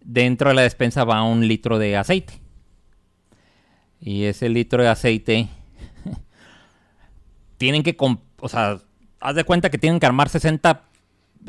dentro 0.01 0.49
de 0.49 0.55
la 0.55 0.63
despensa 0.63 1.05
va 1.05 1.23
un 1.23 1.47
litro 1.47 1.79
de 1.79 1.97
aceite. 1.97 2.41
Y 4.01 4.25
ese 4.25 4.49
litro 4.49 4.83
de 4.83 4.89
aceite 4.89 5.49
tienen 7.59 7.83
que, 7.83 7.97
o 7.99 8.49
sea, 8.49 8.81
haz 9.21 9.35
de 9.35 9.45
cuenta 9.45 9.71
que 9.71 9.79
tienen 9.79 10.01
que 10.01 10.07
armar 10.07 10.29
60, 10.29 10.83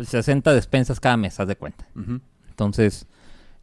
60 0.04 0.54
despensas 0.54 1.00
cada 1.00 1.18
mes, 1.18 1.40
haz 1.40 1.48
de 1.48 1.56
cuenta. 1.56 1.88
Entonces, 2.50 3.08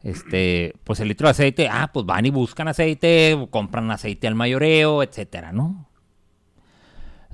este, 0.03 0.73
pues 0.83 0.99
el 0.99 1.07
litro 1.07 1.27
de 1.27 1.31
aceite, 1.31 1.69
ah, 1.69 1.91
pues 1.93 2.05
van 2.05 2.25
y 2.25 2.31
buscan 2.31 2.67
aceite, 2.67 3.47
compran 3.51 3.91
aceite 3.91 4.27
al 4.27 4.35
mayoreo, 4.35 5.03
etcétera, 5.03 5.51
¿no? 5.51 5.87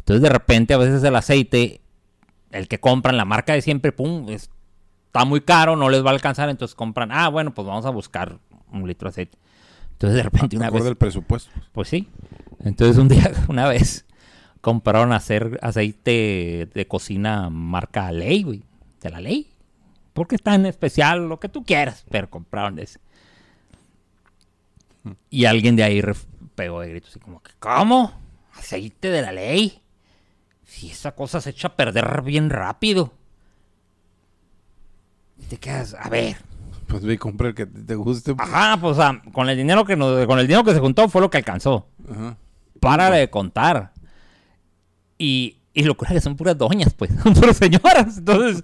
Entonces, 0.08 0.22
de 0.24 0.30
repente, 0.30 0.74
a 0.74 0.78
veces 0.78 1.04
el 1.04 1.18
aceite, 1.18 1.82
el 2.52 2.70
que 2.70 2.80
compran, 2.80 3.18
la 3.18 3.26
marca 3.26 3.52
de 3.52 3.62
siempre, 3.62 3.92
pum, 3.92 4.30
es- 4.30 4.50
está 5.08 5.26
muy 5.26 5.42
caro, 5.42 5.76
no 5.76 5.90
les 5.90 6.02
va 6.06 6.12
a 6.12 6.14
alcanzar, 6.14 6.48
entonces 6.48 6.76
compran, 6.76 7.12
ah, 7.12 7.28
bueno, 7.28 7.54
pues 7.54 7.68
vamos 7.68 7.86
a 7.86 7.90
buscar 7.90 8.40
un 8.72 8.88
litro 8.88 9.08
de 9.08 9.12
aceite. 9.12 9.38
Entonces, 9.92 10.16
de 10.16 10.24
repente, 10.24 10.56
una 10.56 10.70
vez, 10.70 10.86
el 10.86 10.96
presupuesto. 10.96 11.52
pues 11.74 11.90
sí. 11.90 12.08
Entonces, 12.64 12.98
un 12.98 13.10
día, 13.10 13.32
una 13.50 13.68
vez, 13.68 14.06
compraron 14.62 15.12
hacer 15.12 15.60
aceite 15.62 16.70
de 16.74 16.88
cocina 16.88 17.50
marca 17.50 18.10
Ley, 18.14 18.44
güey, 18.44 18.64
de 19.02 19.10
la 19.10 19.20
Ley. 19.20 19.48
Porque 20.14 20.36
está 20.36 20.56
en 20.56 20.66
especial, 20.68 21.28
lo 21.28 21.40
que 21.42 21.50
tú 21.50 21.66
quieras, 21.66 22.06
pero 22.10 22.30
compraron 22.30 22.80
ese. 22.80 23.00
Y 25.30 25.44
alguien 25.46 25.76
de 25.76 25.84
ahí 25.84 26.02
pegó 26.56 26.80
de 26.80 26.90
gritos 26.92 27.10
así 27.12 27.20
como 27.20 27.42
que, 27.44 27.52
¿cómo? 27.60 28.14
¿Aceite 28.56 29.10
de 29.10 29.22
la 29.22 29.32
ley? 29.34 29.82
Si 30.68 30.92
esa 30.92 31.14
cosa 31.14 31.42
se 31.42 31.50
echa 31.50 31.70
a 31.70 31.76
perder 31.76 32.22
bien 32.22 32.52
rápido. 32.52 33.12
Y 35.40 35.46
te 35.46 35.58
quedas, 35.58 35.96
a 36.00 36.10
ver. 36.10 36.38
Pues 36.88 37.04
ve 37.04 37.14
y 37.14 37.18
compra 37.18 37.50
el 37.50 37.56
que 37.56 37.66
te 37.66 37.96
guste. 37.96 38.36
pues. 38.36 38.48
Ajá, 38.48 38.78
pues 38.80 38.98
o 38.98 39.02
sea, 39.02 39.22
con 39.34 39.50
el 39.50 39.58
dinero 39.58 39.86
que 39.86 39.96
nos- 39.96 40.26
con 40.26 40.40
el 40.40 40.48
dinero 40.48 40.64
que 40.64 40.74
se 40.74 40.80
juntó 40.80 41.10
fue 41.10 41.22
lo 41.22 41.30
que 41.30 41.38
alcanzó. 41.38 41.88
Ajá. 42.10 42.38
Para 42.80 43.10
de 43.10 43.30
contar. 43.30 43.92
Y, 45.18 45.58
y 45.74 45.84
lo 45.84 45.96
que 45.98 46.22
son 46.22 46.36
puras 46.36 46.58
doñas, 46.58 46.94
pues. 46.94 47.12
Son 47.24 47.34
puras 47.34 47.58
señoras. 47.58 48.18
Entonces, 48.20 48.64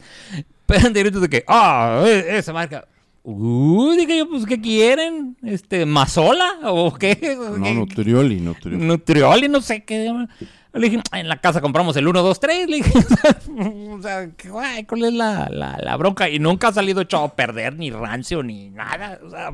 pegan 0.65 0.93
de 0.93 1.00
gritos 1.01 1.22
de 1.22 1.29
que, 1.29 1.43
ah, 1.48 2.03
e- 2.05 2.38
esa 2.38 2.53
marca. 2.53 2.88
Uh, 3.25 3.93
dije 3.98 4.17
yo, 4.17 4.29
pues, 4.29 4.45
¿qué 4.45 4.60
quieren? 4.60 5.38
Este, 5.43 5.86
¿Mazola? 5.86 6.60
¿O 6.65 6.93
qué? 6.93 7.38
No, 7.57 7.63
¿Qué- 7.63 7.74
Nutrioli, 7.74 8.39
Nutrioli. 8.41 8.86
Nutrioli, 8.86 9.48
no 9.50 9.62
sé 9.62 9.83
qué. 9.83 10.12
Le 10.73 10.89
dije, 10.89 11.01
en 11.11 11.27
la 11.29 11.39
casa 11.39 11.61
compramos 11.61 11.95
el 11.97 12.07
1, 12.07 12.21
2, 12.23 12.39
3. 12.39 12.69
Le 12.69 12.77
dije, 12.77 12.91
o 13.91 14.01
sea, 14.01 14.29
¿qué- 14.35 14.49
guay, 14.49 14.85
¿cuál 14.85 15.03
es 15.05 15.13
la, 15.13 15.47
la, 15.49 15.77
la 15.81 15.95
bronca? 15.97 16.29
Y 16.29 16.39
nunca 16.39 16.69
ha 16.69 16.73
salido 16.73 17.01
echado 17.01 17.23
a 17.25 17.35
perder, 17.35 17.75
ni 17.75 17.91
rancio, 17.91 18.41
ni 18.43 18.69
nada. 18.71 19.19
O 19.23 19.29
sea, 19.29 19.51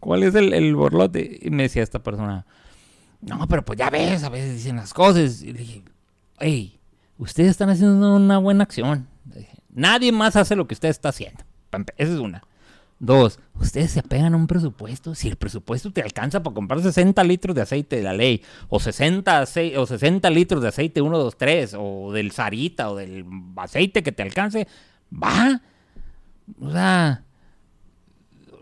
¿cuál 0.00 0.22
es 0.22 0.34
el, 0.34 0.52
el 0.54 0.74
borlote? 0.74 1.38
Y 1.42 1.50
me 1.50 1.64
decía 1.64 1.82
esta 1.82 1.98
persona, 2.02 2.46
no, 3.20 3.46
pero 3.48 3.64
pues 3.64 3.78
ya 3.78 3.90
ves, 3.90 4.22
a 4.24 4.28
veces 4.30 4.54
dicen 4.54 4.76
las 4.76 4.94
cosas. 4.94 5.42
Y 5.42 5.52
le 5.52 5.58
dije, 5.60 5.82
hey, 6.38 6.78
ustedes 7.18 7.50
están 7.50 7.68
haciendo 7.68 8.16
una 8.16 8.38
buena 8.38 8.64
acción. 8.64 9.06
Dije, 9.24 9.58
Nadie 9.70 10.10
más 10.12 10.36
hace 10.36 10.56
lo 10.56 10.66
que 10.66 10.74
usted 10.74 10.88
está 10.88 11.10
haciendo. 11.10 11.44
Esa 11.98 12.12
es 12.14 12.18
una. 12.18 12.42
Dos, 13.00 13.38
ustedes 13.54 13.92
se 13.92 14.00
apegan 14.00 14.34
a 14.34 14.36
un 14.36 14.48
presupuesto. 14.48 15.14
Si 15.14 15.28
el 15.28 15.36
presupuesto 15.36 15.92
te 15.92 16.02
alcanza 16.02 16.42
para 16.42 16.54
comprar 16.54 16.80
60 16.82 17.22
litros 17.22 17.54
de 17.54 17.62
aceite 17.62 17.96
de 17.96 18.02
la 18.02 18.12
ley, 18.12 18.42
o 18.68 18.80
60, 18.80 19.40
acei- 19.42 19.76
o 19.76 19.86
60 19.86 20.28
litros 20.30 20.62
de 20.62 20.68
aceite 20.68 21.00
1, 21.00 21.16
2, 21.18 21.38
3, 21.38 21.76
o 21.78 22.10
del 22.12 22.32
Sarita, 22.32 22.90
o 22.90 22.96
del 22.96 23.24
aceite 23.56 24.02
que 24.02 24.10
te 24.10 24.22
alcance, 24.24 24.66
va. 25.12 25.60
O 26.60 26.72
sea, 26.72 27.22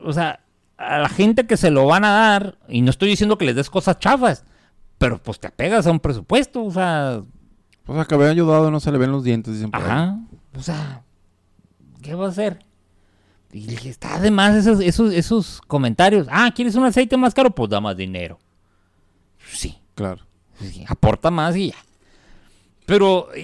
o 0.04 0.12
sea, 0.12 0.40
a 0.76 0.98
la 0.98 1.08
gente 1.08 1.46
que 1.46 1.56
se 1.56 1.70
lo 1.70 1.86
van 1.86 2.04
a 2.04 2.10
dar, 2.10 2.58
y 2.68 2.82
no 2.82 2.90
estoy 2.90 3.08
diciendo 3.08 3.38
que 3.38 3.46
les 3.46 3.56
des 3.56 3.70
cosas 3.70 3.98
chafas, 3.98 4.44
pero 4.98 5.16
pues 5.22 5.40
te 5.40 5.46
apegas 5.46 5.86
a 5.86 5.90
un 5.90 6.00
presupuesto, 6.00 6.62
o 6.62 6.70
sea, 6.70 7.22
Pues 7.84 7.98
a 7.98 8.04
que 8.04 8.14
había 8.14 8.28
ayudado 8.28 8.70
no 8.70 8.80
se 8.80 8.92
le 8.92 8.98
ven 8.98 9.12
los 9.12 9.24
dientes, 9.24 9.54
dicen 9.54 9.70
por 9.70 9.80
ahí. 9.80 9.86
Ajá. 9.90 10.18
O 10.58 10.62
sea, 10.62 11.02
¿qué 12.02 12.14
va 12.14 12.26
a 12.26 12.28
hacer? 12.30 12.65
Y 13.56 13.60
le 13.66 13.72
dije, 13.72 13.88
está 13.88 14.18
de 14.20 14.30
más 14.30 14.54
esos, 14.54 14.80
esos, 14.80 15.12
esos 15.12 15.60
comentarios. 15.66 16.26
Ah, 16.30 16.52
¿quieres 16.54 16.74
un 16.74 16.84
aceite 16.84 17.16
más 17.16 17.32
caro? 17.32 17.50
Pues 17.50 17.70
da 17.70 17.80
más 17.80 17.96
dinero. 17.96 18.38
Sí. 19.50 19.78
Claro. 19.94 20.22
sí, 20.60 20.84
aporta 20.86 21.30
más 21.30 21.56
y 21.56 21.68
ya. 21.68 21.76
Pero, 22.84 23.28
y, 23.36 23.40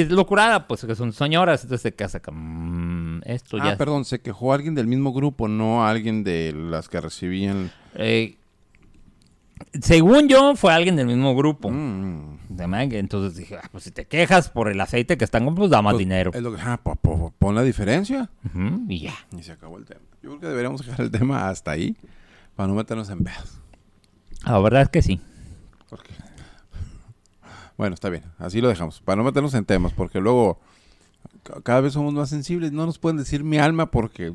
y 0.00 0.04
locurada, 0.04 0.66
pues 0.68 0.84
que 0.84 0.94
son 0.94 1.12
señoras, 1.12 1.64
entonces 1.64 1.82
se 1.82 1.92
casa 1.92 2.20
con 2.20 3.22
esto 3.26 3.58
Ah, 3.60 3.70
ya. 3.72 3.76
perdón, 3.76 4.04
se 4.04 4.20
quejó 4.20 4.52
alguien 4.54 4.74
del 4.74 4.86
mismo 4.86 5.12
grupo, 5.12 5.48
no 5.48 5.84
alguien 5.86 6.22
de 6.24 6.52
las 6.54 6.88
que 6.88 7.00
recibían. 7.00 7.70
Eh, 7.96 8.36
según 9.82 10.28
yo, 10.28 10.54
fue 10.56 10.72
alguien 10.72 10.96
del 10.96 11.08
mismo 11.08 11.34
grupo. 11.34 11.70
Mm. 11.70 12.35
Entonces 12.48 13.36
dije, 13.36 13.56
ah, 13.62 13.68
pues 13.72 13.84
si 13.84 13.90
te 13.90 14.04
quejas 14.06 14.48
por 14.50 14.68
el 14.68 14.80
aceite 14.80 15.16
que 15.18 15.24
están 15.24 15.54
pues 15.54 15.70
da 15.70 15.82
más 15.82 15.94
Pues, 15.94 16.00
dinero. 16.00 16.30
es 16.34 16.42
lo 16.42 16.54
que- 16.54 16.60
ah, 16.62 16.78
po- 16.82 16.96
pon 17.38 17.54
la 17.54 17.62
diferencia. 17.62 18.30
Y 18.88 19.00
ya. 19.00 19.14
Y 19.36 19.42
se 19.42 19.52
acabó 19.52 19.78
el 19.78 19.84
tema. 19.84 20.00
Yo 20.22 20.30
creo 20.30 20.40
que 20.40 20.46
deberíamos 20.48 20.84
dejar 20.84 21.00
el 21.02 21.10
tema 21.10 21.48
hasta 21.48 21.70
ahí 21.72 21.96
para 22.54 22.68
no 22.68 22.74
meternos 22.74 23.08
en 23.10 23.24
pedos. 23.24 23.60
La 24.44 24.58
verdad 24.60 24.82
es 24.82 24.88
que 24.88 25.02
sí. 25.02 25.20
Porque... 25.90 26.10
Bueno, 27.76 27.94
está 27.94 28.08
bien. 28.08 28.22
Así 28.38 28.60
lo 28.60 28.68
dejamos. 28.68 29.00
Para 29.00 29.16
no 29.16 29.24
meternos 29.24 29.52
en 29.54 29.64
temas, 29.64 29.92
porque 29.92 30.20
luego 30.20 30.58
ca- 31.42 31.60
cada 31.62 31.80
vez 31.82 31.92
somos 31.92 32.14
más 32.14 32.28
sensibles. 32.30 32.72
No 32.72 32.86
nos 32.86 32.98
pueden 32.98 33.18
decir 33.18 33.44
mi 33.44 33.58
alma 33.58 33.90
porque 33.90 34.32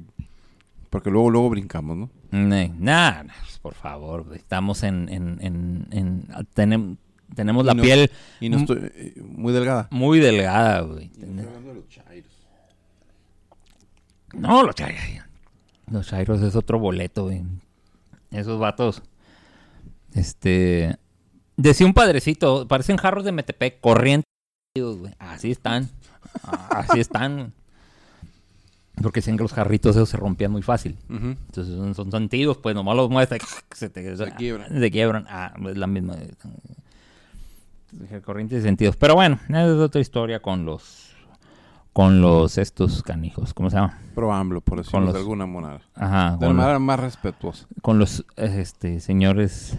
porque 0.89 1.09
luego 1.09 1.29
luego 1.29 1.49
brincamos, 1.49 1.95
¿no? 1.95 2.09
Nada, 2.31 3.23
nah, 3.23 3.33
pues, 3.43 3.59
por 3.59 3.73
favor, 3.75 4.25
estamos 4.35 4.83
en, 4.83 5.07
en, 5.07 5.37
en, 5.41 5.87
en- 5.91 6.27
tenem- 6.53 6.97
tenemos 7.35 7.65
la 7.65 7.73
no- 7.73 7.81
piel 7.83 8.11
Y 8.39 8.49
no 8.49 8.57
estoy 8.57 9.13
muy 9.23 9.53
delgada. 9.53 9.87
muy 9.91 10.19
delgada, 10.19 10.81
güey. 10.81 11.09
No, 14.33 14.63
los 14.63 14.75
chairos. 14.75 15.01
Los 15.91 16.07
chairos 16.07 16.41
es 16.41 16.55
otro 16.55 16.79
boleto, 16.79 17.23
güey. 17.25 17.43
Esos 18.31 18.59
vatos. 18.59 19.01
Este. 20.13 20.95
Decía 21.57 21.85
un 21.85 21.93
padrecito, 21.93 22.67
parecen 22.67 22.97
jarros 22.97 23.25
de 23.25 23.33
Metepec, 23.33 23.79
corrientes, 23.81 24.25
güey. 24.75 25.13
Así 25.19 25.51
están. 25.51 25.89
Así 26.69 26.99
están. 26.99 27.53
Porque 29.01 29.19
dicen 29.19 29.35
que 29.35 29.43
los 29.43 29.53
jarritos 29.53 29.95
esos 29.95 30.09
se 30.09 30.17
rompían 30.17 30.51
muy 30.51 30.61
fácil. 30.61 30.97
Entonces 31.09 31.75
son, 31.75 31.93
son 31.93 32.11
sentidos, 32.11 32.57
pues 32.57 32.73
nomás 32.75 32.95
los 32.95 33.09
mueves, 33.09 33.41
se, 33.75 33.89
te, 33.89 34.15
Se 34.15 34.31
quiebran. 34.35 34.79
Se 34.79 34.91
quiebran. 34.91 35.25
Ah, 35.29 35.53
es 35.69 35.77
la 35.77 35.87
misma. 35.87 36.15
Corrientes 38.23 38.63
de 38.63 38.69
sentidos. 38.69 38.95
Pero 38.97 39.15
bueno, 39.15 39.39
es 39.49 39.67
otra 39.79 40.01
historia 40.01 40.41
con 40.41 40.65
los. 40.65 41.09
Con 41.93 42.21
los 42.21 42.57
estos 42.57 43.03
canijos. 43.03 43.53
¿Cómo 43.53 43.69
se 43.69 43.75
llama? 43.75 43.99
Pro 44.15 44.31
AMLO, 44.31 44.61
por 44.61 44.77
decirlo 44.77 44.97
Con 44.99 45.05
los- 45.05 45.13
de 45.13 45.19
alguna 45.19 45.45
manera. 45.45 45.81
Ajá. 45.93 46.37
De 46.37 46.45
una 46.47 46.53
manera 46.61 46.79
más 46.79 46.99
respetuosa. 46.99 47.67
con 47.81 47.99
los, 47.99 48.25
este, 48.37 48.99
señores. 49.01 49.77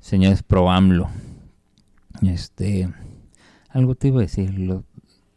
Señores 0.00 0.42
pro 0.42 0.70
AMLO. 0.70 1.10
Este. 2.22 2.90
Algo 3.68 3.94
te 3.94 4.08
iba 4.08 4.18
a 4.18 4.22
decir. 4.22 4.58
lo- 4.58 4.84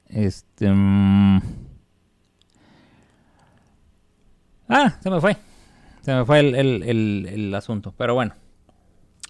este. 0.07 0.72
mm, 0.72 1.41
ah, 4.69 4.98
se 5.01 5.10
me 5.10 5.19
fue. 5.22 5.38
Se 6.01 6.13
me 6.13 6.25
fue 6.25 6.39
el, 6.39 6.55
el, 6.55 6.84
el, 6.84 7.25
el 7.29 7.55
asunto. 7.55 7.93
Pero 7.98 8.13
bueno. 8.13 8.34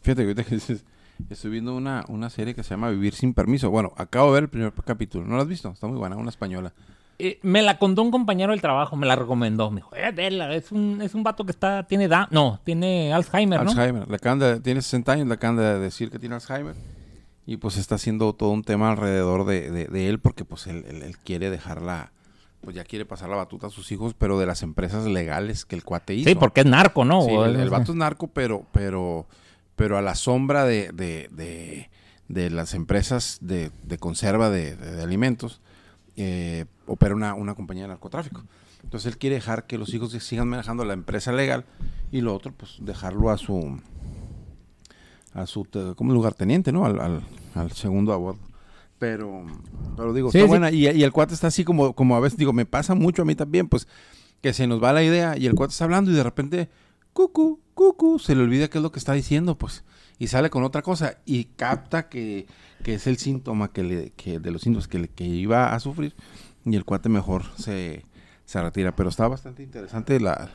Fíjate 0.04 0.22
que 0.22 0.28
ahorita 0.28 0.44
que 0.44 0.56
dices, 0.56 0.86
estoy 1.30 1.52
viendo 1.52 1.76
una, 1.76 2.04
una 2.08 2.30
serie 2.30 2.54
que 2.56 2.64
se 2.64 2.72
llama 2.72 2.90
Vivir 2.90 3.14
sin 3.14 3.34
permiso. 3.34 3.70
Bueno, 3.70 3.94
acabo 3.98 4.28
de 4.28 4.34
ver 4.34 4.44
el 4.44 4.50
primer 4.50 4.74
capítulo. 4.86 5.26
¿No 5.26 5.36
lo 5.36 5.42
has 5.42 5.48
visto? 5.48 5.70
Está 5.70 5.88
muy 5.88 5.98
buena, 5.98 6.16
una 6.16 6.30
española. 6.30 6.74
Eh, 7.18 7.40
me 7.44 7.62
la 7.62 7.78
contó 7.80 8.02
un 8.02 8.12
compañero 8.12 8.52
del 8.52 8.62
trabajo, 8.62 8.96
me 8.98 9.08
la 9.08 9.16
recomendó. 9.16 9.72
Me 9.72 9.78
dijo, 9.78 9.96
eh, 9.96 10.12
vela, 10.12 10.54
es 10.54 10.72
un, 10.74 11.02
es 11.02 11.16
un 11.16 11.24
vato 11.24 11.46
que 11.46 11.52
está, 11.52 11.84
tiene 11.84 12.08
da 12.10 12.28
no, 12.32 12.60
tiene 12.66 13.14
Alzheimer, 13.14 13.64
¿no? 13.64 13.70
Alzheimer. 13.72 14.08
Le 14.10 14.16
acaban 14.18 14.40
de- 14.40 14.60
tiene 14.60 14.82
60 14.82 15.14
años, 15.14 15.28
le 15.28 15.34
acaban 15.36 15.56
de 15.56 15.80
decir 15.80 16.10
que 16.12 16.20
tiene 16.20 16.36
Alzheimer. 16.36 16.76
Y 17.48 17.58
pues 17.58 17.78
está 17.78 17.96
haciendo 17.96 18.34
todo 18.34 18.50
un 18.50 18.64
tema 18.64 18.90
alrededor 18.92 19.46
de, 19.46 19.70
de- 19.72 19.86
de 19.88 20.10
él 20.10 20.20
porque 20.20 20.44
pues 20.44 20.68
él, 20.68 20.84
él- 20.90 21.04
él 21.04 21.18
quiere 21.20 21.50
dejarla, 21.50 22.12
pues 22.60 22.76
ya 22.76 22.84
quiere 22.84 23.06
pasar 23.06 23.30
la 23.30 23.36
batuta 23.38 23.68
a 23.68 23.70
sus 23.70 23.92
hijos, 23.94 24.14
pero 24.18 24.38
de 24.40 24.48
las 24.48 24.62
empresas 24.64 25.06
legales 25.06 25.64
que 25.64 25.76
el 25.76 25.84
cuate 25.86 26.16
hizo. 26.16 26.28
Sí, 26.28 26.36
porque 26.36 26.62
es 26.62 26.66
narco, 26.68 27.06
¿no? 27.06 27.22
Sí, 27.22 27.32
el, 27.34 27.56
el 27.56 27.70
vato 27.70 27.92
es 27.94 27.98
narco, 27.98 28.28
pero, 28.28 28.66
pero, 28.74 29.26
pero 29.76 29.98
a 29.98 30.02
la 30.02 30.16
sombra 30.16 30.66
de, 30.66 30.92
de, 30.94 31.30
de, 31.32 31.90
de 32.28 32.50
las 32.50 32.74
empresas 32.74 33.40
de, 33.42 33.72
de 33.84 33.98
conserva 33.98 34.50
de, 34.50 34.78
alimentos, 35.02 35.62
eh, 36.16 36.66
opera 36.88 37.16
una, 37.16 37.34
una 37.34 37.56
compañía 37.56 37.84
de 37.84 37.90
narcotráfico. 37.90 38.44
Entonces 38.84 39.12
él 39.12 39.18
quiere 39.18 39.36
dejar 39.36 39.66
que 39.66 39.78
los 39.78 39.94
hijos 39.94 40.12
sigan 40.12 40.48
manejando 40.48 40.86
la 40.86 40.94
empresa 40.94 41.32
legal 41.32 41.66
y 42.12 42.22
lo 42.22 42.34
otro, 42.36 42.54
pues 42.54 42.78
dejarlo 42.82 43.32
a 43.32 43.38
su 43.38 43.80
a 45.34 45.46
su 45.48 45.68
como 45.98 46.14
lugarteniente, 46.14 46.72
¿no? 46.72 46.86
Al, 46.86 47.00
al, 47.00 47.22
al 47.56 47.72
segundo 47.72 48.14
abuelo. 48.14 48.40
Pero, 49.00 49.46
pero 49.98 50.14
digo, 50.14 50.32
Sí, 50.32 50.38
está 50.38 50.46
sí. 50.46 50.50
buena. 50.50 50.72
Y, 50.72 50.88
y 50.88 51.04
el 51.04 51.12
cuate 51.12 51.34
está 51.34 51.48
así 51.48 51.66
como, 51.66 51.94
como 51.94 52.16
a 52.16 52.22
veces, 52.22 52.38
digo, 52.40 52.54
me 52.54 52.66
pasa 52.66 52.96
mucho 52.96 53.24
a 53.24 53.26
mí 53.26 53.36
también, 53.36 53.68
pues, 53.68 53.88
que 54.42 54.54
se 54.54 54.68
nos 54.68 54.82
va 54.82 54.94
la 54.94 55.04
idea 55.04 55.36
y 55.38 55.48
el 55.48 55.56
cuate 55.56 55.72
está 55.72 55.84
hablando 55.84 56.12
y 56.12 56.14
de 56.14 56.24
repente, 56.24 56.70
cucu, 57.16 57.62
cucu, 57.74 58.20
se 58.20 58.36
le 58.36 58.44
olvida 58.44 58.68
qué 58.68 58.78
es 58.78 58.82
lo 58.84 58.92
que 58.92 59.00
está 59.00 59.14
diciendo, 59.14 59.58
pues, 59.58 59.86
y 60.20 60.28
sale 60.28 60.50
con 60.50 60.64
otra 60.64 60.82
cosa 60.82 61.18
y 61.26 61.46
capta 61.46 62.10
que, 62.10 62.46
que 62.84 62.96
es 62.96 63.08
el 63.08 63.18
síntoma 63.18 63.72
que 63.72 63.84
le, 63.84 64.12
que 64.12 64.40
de 64.40 64.52
los 64.52 64.62
síntomas 64.64 64.90
que, 64.90 65.00
le- 65.00 65.08
que 65.08 65.24
iba 65.26 65.74
a 65.74 65.80
sufrir 65.80 66.14
y 66.66 66.76
el 66.76 66.84
cuate 66.84 67.08
mejor 67.10 67.44
se, 67.58 68.06
se 68.44 68.62
retira. 68.62 68.96
Pero 68.98 69.08
está 69.10 69.28
bastante 69.30 69.64
interesante 69.64 70.20
la, 70.20 70.52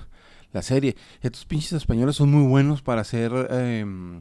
la 0.53 0.61
serie. 0.63 0.97
Estos 1.23 1.47
pinches 1.47 1.73
españoles 1.73 2.17
son 2.17 2.31
muy 2.31 2.47
buenos 2.47 2.83
para 2.83 3.01
hacer 3.01 3.33
em, 3.51 4.21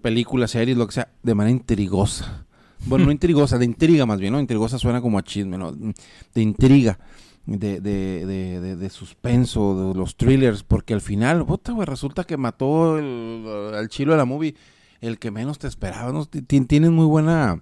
películas, 0.00 0.52
series, 0.52 0.76
lo 0.76 0.86
que 0.86 0.92
sea, 0.94 1.08
de 1.22 1.34
manera 1.34 1.52
intrigosa. 1.56 2.46
Bueno, 2.86 3.06
no 3.06 3.10
intrigosa, 3.18 3.58
de 3.58 3.64
intriga 3.64 4.06
más 4.06 4.20
bien, 4.20 4.32
¿no? 4.32 4.40
Intrigosa 4.40 4.78
suena 4.78 5.00
como 5.00 5.18
a 5.18 5.22
chisme, 5.22 5.58
¿no? 5.58 5.72
De 5.72 6.40
intriga, 6.42 6.98
de, 7.46 7.80
de, 7.80 8.26
de, 8.26 8.76
de, 8.76 8.90
suspenso, 8.90 9.92
de 9.92 9.98
los 9.98 10.16
thrillers, 10.16 10.62
porque 10.62 10.94
al 10.94 11.00
final, 11.00 11.44
puta, 11.44 11.72
güey, 11.72 11.86
resulta 11.86 12.24
que 12.24 12.36
mató 12.36 12.94
al 12.96 13.88
chilo 13.88 14.12
de 14.12 14.18
la 14.18 14.24
movie 14.24 14.54
el 15.00 15.18
que 15.18 15.30
menos 15.30 15.58
te 15.58 15.66
esperaba, 15.66 16.12
¿no? 16.12 16.24
Ti- 16.26 16.42
ti- 16.42 16.60
Tienen 16.64 16.92
muy 16.94 17.06
buena, 17.06 17.60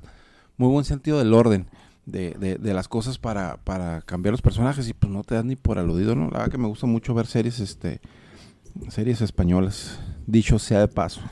muy 0.58 0.68
buen 0.70 0.84
sentido 0.84 1.18
del 1.18 1.32
orden 1.32 1.66
de, 2.04 2.32
de, 2.38 2.56
de 2.56 2.74
las 2.74 2.88
cosas 2.88 3.18
para, 3.18 3.56
para 3.58 4.02
cambiar 4.02 4.32
los 4.32 4.42
personajes 4.42 4.88
y 4.88 4.92
pues 4.92 5.10
no 5.12 5.22
te 5.24 5.34
das 5.36 5.44
ni 5.44 5.56
por 5.56 5.78
aludido, 5.78 6.14
¿no? 6.14 6.24
La 6.30 6.38
verdad 6.38 6.50
que 6.52 6.58
me 6.58 6.68
gusta 6.68 6.86
mucho 6.86 7.14
ver 7.14 7.26
series, 7.26 7.60
este, 7.60 8.00
series 8.90 9.22
españolas, 9.22 9.98
dicho 10.26 10.58
sea 10.58 10.80
de 10.80 10.88
paso. 10.88 11.22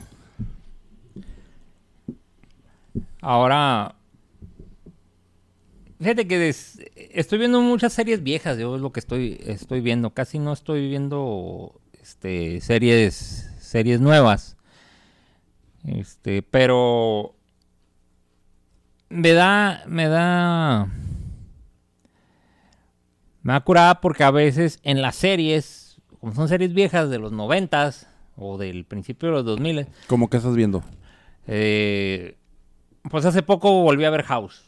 Ahora, 3.20 3.94
fíjate 5.98 6.26
que 6.28 6.38
des- 6.38 6.80
estoy 6.96 7.38
viendo 7.38 7.60
muchas 7.60 7.92
series 7.92 8.22
viejas, 8.22 8.58
yo 8.58 8.74
es 8.76 8.80
lo 8.80 8.92
que 8.92 9.00
estoy, 9.00 9.40
estoy 9.46 9.80
viendo. 9.80 10.10
Casi 10.10 10.38
no 10.38 10.52
estoy 10.52 10.88
viendo 10.88 11.80
este, 12.00 12.60
series, 12.60 13.50
series 13.60 14.00
nuevas. 14.00 14.56
Este, 15.86 16.42
pero 16.42 17.34
me 19.08 19.32
da, 19.32 19.82
me 19.86 20.06
da, 20.08 20.88
me 23.42 23.52
da 23.52 23.60
curada 23.60 24.00
porque 24.00 24.24
a 24.24 24.30
veces 24.30 24.80
en 24.82 25.00
las 25.00 25.16
series, 25.16 26.00
como 26.20 26.34
son 26.34 26.48
series 26.48 26.74
viejas 26.74 27.08
de 27.10 27.18
los 27.18 27.32
noventas 27.32 28.06
o 28.36 28.58
del 28.58 28.84
principio 28.84 29.28
de 29.30 29.34
los 29.36 29.44
2000 29.44 29.86
¿Cómo 30.06 30.28
que 30.28 30.36
estás 30.36 30.54
viendo? 30.54 30.82
eh, 31.46 32.36
pues 33.10 33.24
hace 33.24 33.42
poco 33.42 33.82
volví 33.82 34.04
a 34.04 34.10
ver 34.10 34.22
House. 34.24 34.64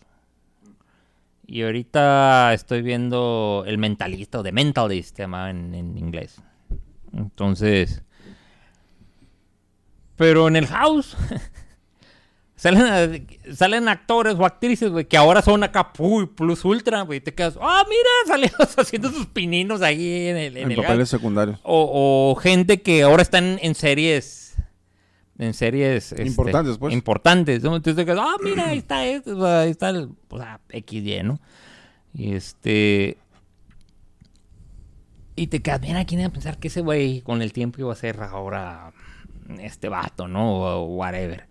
Y 1.50 1.62
ahorita 1.62 2.54
estoy 2.54 2.80
viendo 2.80 3.64
El 3.66 3.76
Mentalista 3.76 4.38
o 4.38 4.42
The 4.44 4.52
Mentalist, 4.52 5.16
se 5.16 5.24
llama 5.24 5.50
en, 5.50 5.74
en 5.74 5.98
inglés. 5.98 6.40
Entonces. 7.12 8.04
Pero 10.14 10.46
en 10.46 10.54
el 10.54 10.68
House. 10.68 11.16
salen, 12.54 13.26
salen 13.52 13.88
actores 13.88 14.36
o 14.38 14.44
actrices, 14.44 14.92
güey, 14.92 15.06
que 15.06 15.16
ahora 15.16 15.42
son 15.42 15.64
acá 15.64 15.92
uy, 15.98 16.26
plus 16.26 16.64
ultra, 16.64 17.02
güey. 17.02 17.16
y 17.18 17.20
Te 17.20 17.34
quedas, 17.34 17.58
ah, 17.60 17.82
mira, 17.88 18.10
salieron 18.28 18.68
haciendo 18.76 19.10
sus 19.10 19.26
pininos 19.26 19.82
ahí 19.82 20.28
en 20.28 20.36
el, 20.36 20.56
en 20.56 20.62
En 20.66 20.70
el 20.70 20.76
papeles 20.76 20.98
House". 20.98 21.20
secundarios. 21.20 21.58
O, 21.64 22.30
o 22.30 22.40
gente 22.40 22.80
que 22.80 23.02
ahora 23.02 23.22
están 23.22 23.58
en 23.60 23.74
series. 23.74 24.49
En 25.40 25.54
series. 25.54 26.12
este, 26.12 26.26
Importantes, 26.26 26.76
pues. 26.76 26.92
Importantes. 26.92 27.62
¿no? 27.62 27.74
Entonces, 27.74 28.06
ah, 28.10 28.36
mira, 28.42 28.68
ahí 28.68 28.78
está 28.78 29.06
este, 29.06 29.32
o 29.32 29.40
sea, 29.40 29.60
ahí 29.60 29.70
está 29.70 29.88
el. 29.88 30.10
O 30.28 30.38
sea, 30.38 30.60
XY, 30.70 31.22
¿no? 31.24 31.40
Y 32.14 32.34
este. 32.34 33.16
Y 35.36 35.46
te 35.46 35.62
quedas, 35.62 35.80
mira, 35.80 36.04
¿quién 36.04 36.20
iba 36.20 36.28
a 36.28 36.32
pensar 36.32 36.58
que 36.58 36.68
ese 36.68 36.82
güey 36.82 37.22
con 37.22 37.40
el 37.40 37.54
tiempo 37.54 37.80
iba 37.80 37.90
a 37.90 37.96
ser 37.96 38.20
ahora 38.20 38.92
este 39.60 39.88
vato, 39.88 40.28
¿no? 40.28 40.56
O 40.60 40.84
whatever. 40.84 41.46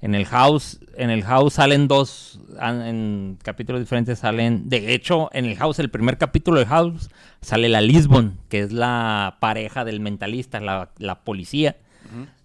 En 0.00 0.14
el 0.14 0.24
house, 0.26 0.78
en 0.96 1.10
el 1.10 1.24
house 1.24 1.54
salen 1.54 1.88
dos, 1.88 2.40
en 2.60 3.38
capítulos 3.42 3.80
diferentes 3.80 4.20
salen, 4.20 4.68
de 4.68 4.94
hecho, 4.94 5.30
en 5.32 5.44
el 5.44 5.56
house, 5.56 5.80
el 5.80 5.90
primer 5.90 6.18
capítulo 6.18 6.58
del 6.58 6.68
house, 6.68 7.10
sale 7.40 7.68
la 7.68 7.80
Lisbon, 7.80 8.38
que 8.48 8.60
es 8.60 8.72
la 8.72 9.38
pareja 9.40 9.84
del 9.84 10.00
mentalista, 10.00 10.60
la, 10.60 10.90
la 10.98 11.20
policía. 11.24 11.76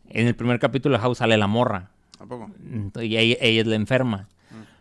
En 0.09 0.27
el 0.27 0.35
primer 0.35 0.59
capítulo 0.59 0.93
del 0.93 1.01
house 1.01 1.17
sale 1.19 1.37
la 1.37 1.47
morra. 1.47 1.91
¿A 2.19 2.25
poco? 2.25 2.49
Y 3.01 3.17
ella, 3.17 3.37
ella 3.39 3.61
es 3.61 3.67
la 3.67 3.75
enferma. 3.75 4.27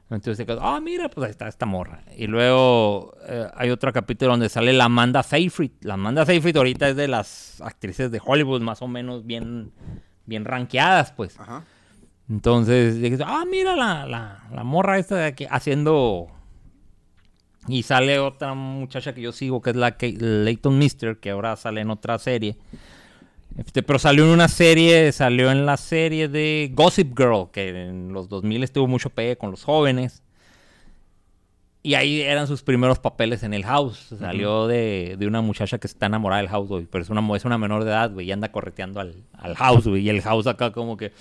Entonces 0.09 0.37
te 0.37 0.47
quedas, 0.47 0.61
ah, 0.62 0.79
mira, 0.81 1.09
pues 1.09 1.25
ahí 1.25 1.31
está 1.33 1.49
esta 1.49 1.67
morra. 1.67 2.05
Y 2.17 2.29
luego 2.29 3.17
eh, 3.29 3.49
hay 3.57 3.71
otro 3.71 3.93
capítulo 3.93 4.31
donde 4.31 4.49
sale 4.49 4.73
la 4.73 4.85
Amanda 4.85 5.25
Seyfried. 5.25 5.73
La 5.81 5.95
Amanda 5.95 6.25
Seyfried 6.25 6.57
ahorita 6.57 6.89
es 6.89 6.97
de 6.97 7.09
las 7.09 7.61
actrices 7.61 8.12
de 8.12 8.21
Hollywood 8.25 8.61
más 8.61 8.83
o 8.83 8.89
menos 8.89 9.27
bien, 9.27 9.73
bien 10.25 10.45
rankeadas, 10.45 11.11
pues. 11.11 11.39
Ajá. 11.41 11.65
Entonces, 12.31 13.01
dices, 13.01 13.21
ah, 13.25 13.45
mira 13.51 13.75
la, 13.75 14.07
la, 14.07 14.45
la 14.53 14.65
morra 14.65 14.99
esta 14.99 15.17
de 15.17 15.25
aquí 15.25 15.47
haciendo... 15.51 16.29
Y 17.69 17.83
sale 17.83 18.21
otra 18.21 18.55
muchacha 18.55 19.12
que 19.12 19.21
yo 19.21 19.33
sigo, 19.33 19.61
que 19.61 19.71
es 19.71 19.77
la 19.77 19.97
Leighton 19.99 20.79
Mister, 20.79 21.19
que 21.19 21.31
ahora 21.31 21.57
sale 21.57 21.81
en 21.81 21.91
otra 21.91 22.17
serie. 22.21 22.57
Este, 23.57 23.83
pero 23.83 23.99
salió 23.99 24.25
en 24.25 24.31
una 24.31 24.49
serie, 24.49 25.11
salió 25.12 25.51
en 25.51 25.64
la 25.64 25.77
serie 25.77 26.29
de 26.29 26.71
Gossip 26.75 27.16
Girl, 27.16 27.49
que 27.51 27.69
en 27.69 28.12
los 28.12 28.29
2000 28.29 28.62
estuvo 28.62 28.87
mucho 28.87 29.11
pegue 29.11 29.37
con 29.37 29.51
los 29.51 29.64
jóvenes. 29.64 30.23
Y 31.83 31.95
ahí 31.95 32.21
eran 32.21 32.49
sus 32.49 32.62
primeros 32.62 32.99
papeles 32.99 33.45
en 33.45 33.55
el 33.55 33.64
house. 33.64 34.12
Salió 34.19 34.66
de, 34.66 35.14
de 35.16 35.27
una 35.29 35.40
muchacha 35.40 35.79
que 35.79 35.87
está 35.87 36.07
enamorada 36.07 36.42
del 36.42 36.51
house, 36.51 36.69
güey. 36.69 36.85
Pero 36.85 37.05
es 37.05 37.11
una, 37.11 37.37
es 37.37 37.45
una 37.45 37.59
menor 37.59 37.85
de 37.85 37.90
edad, 37.90 38.11
güey. 38.11 38.27
Y 38.27 38.33
anda 38.33 38.51
correteando 38.51 38.99
al, 38.99 39.14
al 39.35 39.55
house, 39.55 39.87
güey. 39.87 40.03
Y 40.03 40.09
el 40.09 40.21
house 40.21 40.49
acá 40.49 40.73
como 40.73 40.97
que... 40.97 41.12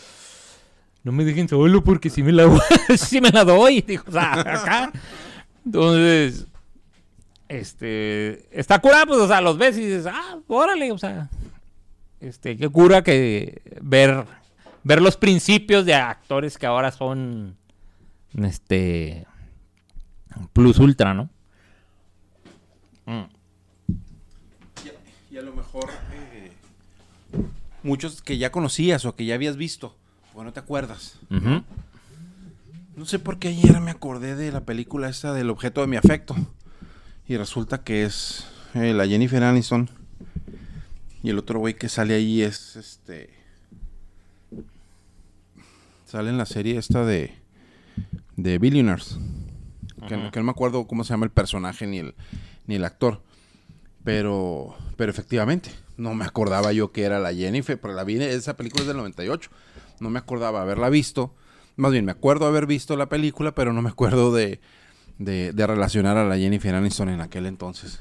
No 1.04 1.12
me 1.12 1.24
dejen 1.24 1.48
solo 1.48 1.84
porque 1.84 2.10
si 2.10 2.24
me 2.24 2.32
la, 2.32 2.50
sí 2.98 3.22
me 3.22 3.30
la 3.30 3.44
doy. 3.46 3.82
Dijo, 3.82 4.06
o 4.08 4.12
sea, 4.12 4.34
acá. 4.34 4.92
Entonces... 5.64 6.48
Este... 7.48 8.48
Está 8.50 8.80
curada, 8.80 9.06
pues, 9.06 9.20
o 9.20 9.28
sea, 9.28 9.42
los 9.42 9.60
ves 9.60 9.78
y 9.78 9.86
dices, 9.86 10.08
ah, 10.08 10.40
órale, 10.48 10.92
o 10.92 10.98
sea... 10.98 11.30
Este, 12.20 12.58
qué 12.58 12.70
cura 12.70 13.04
que 13.04 13.62
ver... 13.82 14.26
Ver 14.88 15.02
los 15.02 15.18
principios 15.18 15.84
de 15.84 15.96
actores 15.96 16.60
que 16.60 16.68
ahora 16.68 16.92
son... 16.92 17.58
Este... 18.38 19.26
Plus 20.54 20.78
ultra, 20.78 21.16
¿no? 21.16 21.30
Y 25.32 25.38
a 25.38 25.42
lo 25.42 25.54
mejor 25.56 25.90
eh, 26.14 26.52
muchos 27.84 28.22
que 28.22 28.38
ya 28.38 28.52
conocías 28.52 29.06
o 29.06 29.16
que 29.16 29.26
ya 29.26 29.36
habías 29.36 29.58
visto, 29.58 29.96
o 30.34 30.44
no 30.44 30.54
te 30.54 30.60
acuerdas. 30.60 31.20
No 32.96 33.06
sé 33.06 33.20
por 33.20 33.40
qué 33.40 33.50
ayer 33.50 33.82
me 33.82 33.92
acordé 33.92 34.36
de 34.36 34.52
la 34.52 34.62
película 34.62 35.10
esta 35.10 35.34
del 35.34 35.50
objeto 35.50 35.82
de 35.82 35.88
mi 35.88 35.98
afecto. 35.98 36.36
Y 37.28 37.38
resulta 37.38 37.84
que 37.84 38.06
es 38.06 38.48
eh, 38.76 38.94
la 38.94 39.08
Jennifer 39.08 39.44
Aniston. 39.44 39.90
Y 41.26 41.30
el 41.32 41.40
otro 41.40 41.60
güey 41.60 41.74
que 41.74 41.90
sale 41.90 42.14
ahí 42.14 42.42
es 42.44 42.76
este. 42.76 43.32
Sale 46.06 46.30
en 46.30 46.38
la 46.38 46.46
serie 46.46 46.78
esta 46.78 47.04
de. 47.06 47.34
de 48.38 48.58
Billionaires. 48.60 49.18
Que, 50.08 50.18
no- 50.18 50.32
que 50.32 50.40
no 50.40 50.46
me 50.46 50.52
acuerdo 50.52 50.86
cómo 50.88 51.04
se 51.04 51.10
llama 51.14 51.26
el 51.26 51.32
personaje 51.32 51.88
ni 51.88 51.98
el, 52.00 52.14
ni 52.68 52.76
el 52.76 52.86
actor. 52.86 53.22
Pero, 54.04 54.76
pero 54.98 55.10
efectivamente, 55.12 55.72
no 55.98 56.14
me 56.14 56.26
acordaba 56.26 56.72
yo 56.74 56.92
que 56.92 57.04
era 57.04 57.18
la 57.20 57.34
Jennifer, 57.34 57.80
pero 57.82 57.96
la 57.96 58.04
vi, 58.04 58.22
esa 58.22 58.56
película 58.56 58.82
es 58.84 58.88
del 58.88 58.98
98. 58.98 59.50
No 60.00 60.12
me 60.12 60.20
acordaba 60.20 60.62
haberla 60.62 60.90
visto. 60.90 61.34
Más 61.76 61.92
bien, 61.92 62.06
me 62.06 62.12
acuerdo 62.12 62.46
haber 62.46 62.68
visto 62.68 62.96
la 62.98 63.10
película, 63.10 63.56
pero 63.56 63.74
no 63.74 63.82
me 63.82 63.90
acuerdo 63.90 64.32
de, 64.32 64.62
de, 65.18 65.54
de 65.54 65.68
relacionar 65.68 66.18
a 66.18 66.26
la 66.26 66.38
Jennifer 66.38 66.76
Aniston 66.76 67.10
en 67.10 67.22
aquel 67.22 67.48
entonces. 67.48 68.00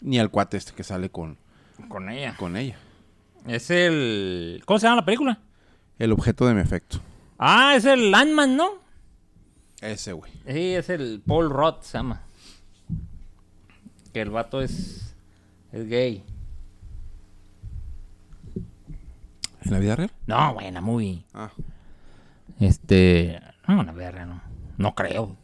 Ni 0.00 0.18
al 0.18 0.30
cuate 0.30 0.56
este 0.56 0.72
que 0.72 0.82
sale 0.84 1.10
con, 1.10 1.36
Con 1.88 2.08
ella. 2.08 2.36
con 2.36 2.56
ella. 2.56 2.76
Es 3.46 3.70
el... 3.70 4.62
¿Cómo 4.66 4.78
se 4.78 4.86
llama 4.86 4.96
la 5.00 5.04
película? 5.04 5.38
El 5.98 6.12
objeto 6.12 6.46
de 6.46 6.54
mi 6.54 6.60
afecto. 6.60 7.00
Ah, 7.38 7.74
es 7.76 7.84
el 7.84 8.10
Landman, 8.10 8.56
¿no? 8.56 8.70
Ese, 9.80 10.12
güey. 10.12 10.32
Sí, 10.46 10.74
es 10.74 10.88
el 10.90 11.22
Paul 11.26 11.50
Roth, 11.50 11.82
se 11.82 11.98
llama. 11.98 12.22
Que 14.12 14.20
el 14.22 14.30
vato 14.30 14.60
es... 14.60 15.14
Es 15.72 15.88
gay. 15.88 16.24
¿En 19.62 19.70
la 19.72 19.78
vida 19.78 19.96
real? 19.96 20.10
No, 20.26 20.54
buena 20.54 20.80
movie. 20.80 21.24
Ah. 21.32 21.50
Este, 22.58 23.40
no, 23.68 23.82
la 23.82 23.92
verga, 23.92 24.26
no. 24.26 24.42
No 24.78 24.94
creo. 24.94 25.36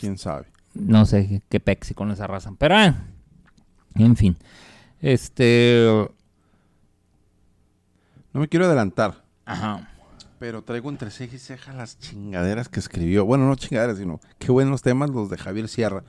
¿Quién 0.00 0.18
sabe? 0.18 0.46
No 0.74 1.06
sé 1.06 1.28
qué, 1.28 1.42
qué 1.48 1.60
pexi 1.60 1.94
con 1.94 2.10
esa 2.10 2.26
raza. 2.26 2.52
Pero, 2.58 2.78
eh, 2.80 2.94
en 4.04 4.16
fin. 4.16 4.36
Este, 5.00 6.08
No 8.32 8.40
me 8.40 8.48
quiero 8.48 8.66
adelantar, 8.66 9.24
ajá. 9.44 9.88
pero 10.38 10.62
traigo 10.62 10.90
entre 10.90 11.10
ceja 11.10 11.36
y 11.36 11.38
ceja 11.38 11.72
las 11.72 11.98
chingaderas 11.98 12.68
que 12.68 12.80
escribió. 12.80 13.24
Bueno, 13.24 13.46
no 13.46 13.54
chingaderas, 13.56 13.98
sino 13.98 14.20
qué 14.38 14.52
buenos 14.52 14.82
temas 14.82 15.10
los 15.10 15.30
de 15.30 15.38
Javier 15.38 15.68
Sierra. 15.68 16.04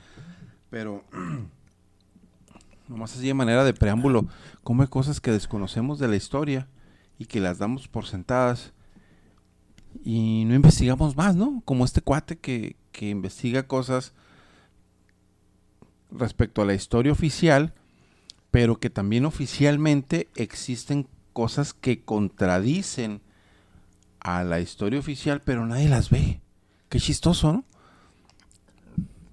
Pero, 0.69 1.04
nomás 2.88 3.13
así 3.15 3.28
de 3.28 3.34
manera 3.34 3.63
de 3.63 3.73
preámbulo, 3.73 4.28
cómo 4.63 4.82
hay 4.82 4.89
cosas 4.89 5.21
que 5.21 5.32
desconocemos 5.32 6.00
de 6.00 6.08
la 6.08 6.15
historia 6.15 6.67
y 7.17 7.26
que 7.26 7.39
las 7.39 7.58
damos 7.58 7.88
por 7.88 8.06
sentadas 8.06 8.73
y 10.04 10.43
no 10.45 10.54
investigamos 10.56 11.15
más, 11.15 11.36
¿no? 11.36 11.62
Como 11.65 11.86
este 11.86 12.02
cuate 12.02 12.38
que, 12.38 12.76
que 12.91 13.10
investiga 13.10 13.63
cosas 13.67 14.13
respecto 16.12 16.62
a 16.62 16.65
la 16.65 16.73
historia 16.73 17.12
oficial, 17.12 17.73
pero 18.51 18.79
que 18.79 18.89
también 18.89 19.25
oficialmente 19.25 20.27
existen 20.36 21.07
cosas 21.33 21.73
que 21.73 22.01
contradicen 22.03 23.21
a 24.19 24.43
la 24.43 24.60
historia 24.60 24.99
oficial, 24.99 25.41
pero 25.43 25.65
nadie 25.65 25.89
las 25.89 26.10
ve. 26.10 26.41
Qué 26.89 26.99
chistoso, 26.99 27.53
¿no? 27.53 27.65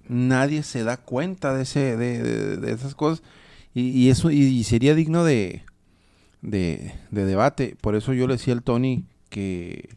Nadie 0.07 0.61
se 0.63 0.83
da 0.83 0.97
cuenta 0.97 1.53
de, 1.55 1.63
ese, 1.63 1.97
de, 1.97 2.21
de- 2.21 2.57
de 2.57 2.71
esas 2.71 2.93
cosas 2.93 3.23
y, 3.73 4.09
eso 4.09 4.31
y, 4.31 4.63
sería 4.63 4.95
digno 4.95 5.23
de, 5.25 5.63
de, 6.41 6.93
de 7.11 7.25
debate. 7.25 7.75
Por 7.81 7.95
eso 7.95 8.13
yo 8.13 8.25
le 8.27 8.35
decía 8.35 8.53
al 8.53 8.63
Tony 8.63 9.03
que 9.29 9.89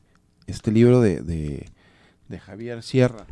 este 0.48 0.72
libro 0.72 1.00
de, 1.00 1.20
de, 1.20 2.38
Javier 2.40 2.83
Sierra, 2.83 3.26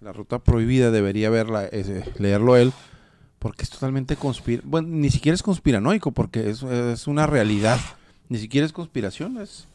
La 0.00 0.12
Ruta 0.12 0.38
Prohibida, 0.38 0.90
debería 0.92 1.30
verla, 1.30 1.64
ese, 1.64 2.04
leerlo 2.18 2.56
él, 2.56 2.72
porque 3.46 3.62
es 3.62 3.70
totalmente 3.70 4.16
conspir... 4.16 4.60
Bueno, 4.64 4.88
ni 4.88 5.08
siquiera 5.08 5.36
es 5.36 5.42
conspiranoico, 5.44 6.10
porque 6.10 6.50
es, 6.50 6.64
es 6.64 7.06
una 7.06 7.28
realidad. 7.28 7.78
Ni 8.28 8.38
siquiera 8.38 8.66
es 8.66 8.72
conspiración, 8.72 9.38
es... 9.38 9.68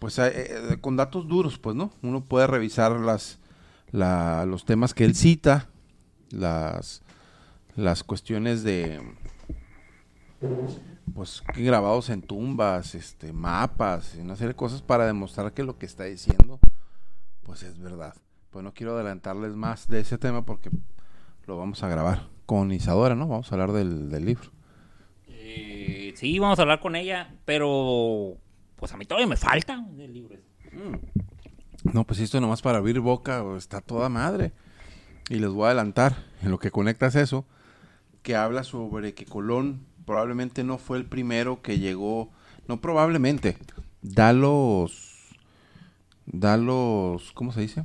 Pues 0.00 0.18
eh, 0.18 0.32
eh, 0.72 0.78
con 0.80 0.96
datos 0.96 1.28
duros, 1.28 1.60
pues, 1.60 1.76
¿no? 1.76 1.92
Uno 2.02 2.20
puede 2.24 2.48
revisar 2.48 2.98
las, 2.98 3.38
la- 3.92 4.44
los 4.44 4.64
temas 4.64 4.92
que 4.92 5.04
él 5.04 5.14
cita, 5.14 5.68
las, 6.32 7.02
las 7.76 8.02
cuestiones 8.02 8.64
de 8.64 9.00
pues 11.14 11.44
grabados 11.54 12.10
en 12.10 12.22
tumbas, 12.22 12.96
este, 12.96 13.32
mapas, 13.32 14.16
una 14.18 14.34
serie 14.34 14.48
de 14.48 14.56
cosas 14.56 14.82
para 14.82 15.06
demostrar 15.06 15.52
que 15.52 15.62
lo 15.62 15.78
que 15.78 15.86
está 15.86 16.02
diciendo, 16.02 16.58
pues 17.44 17.62
es 17.62 17.78
verdad. 17.78 18.14
Pues 18.50 18.64
no 18.64 18.74
quiero 18.74 18.96
adelantarles 18.96 19.54
más 19.54 19.86
de 19.86 20.00
ese 20.00 20.18
tema 20.18 20.44
porque 20.44 20.70
lo 21.46 21.56
vamos 21.56 21.84
a 21.84 21.88
grabar 21.88 22.31
con 22.46 22.72
Isadora, 22.72 23.14
¿no? 23.14 23.28
Vamos 23.28 23.50
a 23.50 23.54
hablar 23.54 23.72
del, 23.72 24.10
del 24.10 24.24
libro. 24.24 24.50
Eh, 25.28 26.12
sí, 26.16 26.38
vamos 26.38 26.58
a 26.58 26.62
hablar 26.62 26.80
con 26.80 26.96
ella, 26.96 27.34
pero 27.44 28.36
pues 28.76 28.92
a 28.92 28.96
mí 28.96 29.04
todavía 29.04 29.28
me 29.28 29.36
falta 29.36 29.84
del 29.92 30.12
libro. 30.12 30.36
No, 31.84 32.04
pues 32.04 32.20
esto 32.20 32.40
nomás 32.40 32.62
para 32.62 32.78
abrir 32.78 33.00
boca 33.00 33.44
está 33.56 33.80
toda 33.80 34.08
madre. 34.08 34.52
Y 35.28 35.36
les 35.36 35.50
voy 35.50 35.64
a 35.64 35.66
adelantar 35.68 36.16
en 36.42 36.50
lo 36.50 36.58
que 36.58 36.70
conectas 36.70 37.14
eso, 37.14 37.44
que 38.22 38.36
habla 38.36 38.64
sobre 38.64 39.14
que 39.14 39.24
Colón 39.24 39.86
probablemente 40.04 40.64
no 40.64 40.78
fue 40.78 40.98
el 40.98 41.06
primero 41.06 41.62
que 41.62 41.78
llegó, 41.78 42.30
no 42.66 42.80
probablemente, 42.80 43.56
da 44.02 44.32
los, 44.32 45.30
da 46.26 46.56
los, 46.56 47.32
¿cómo 47.32 47.52
se 47.52 47.60
dice? 47.60 47.84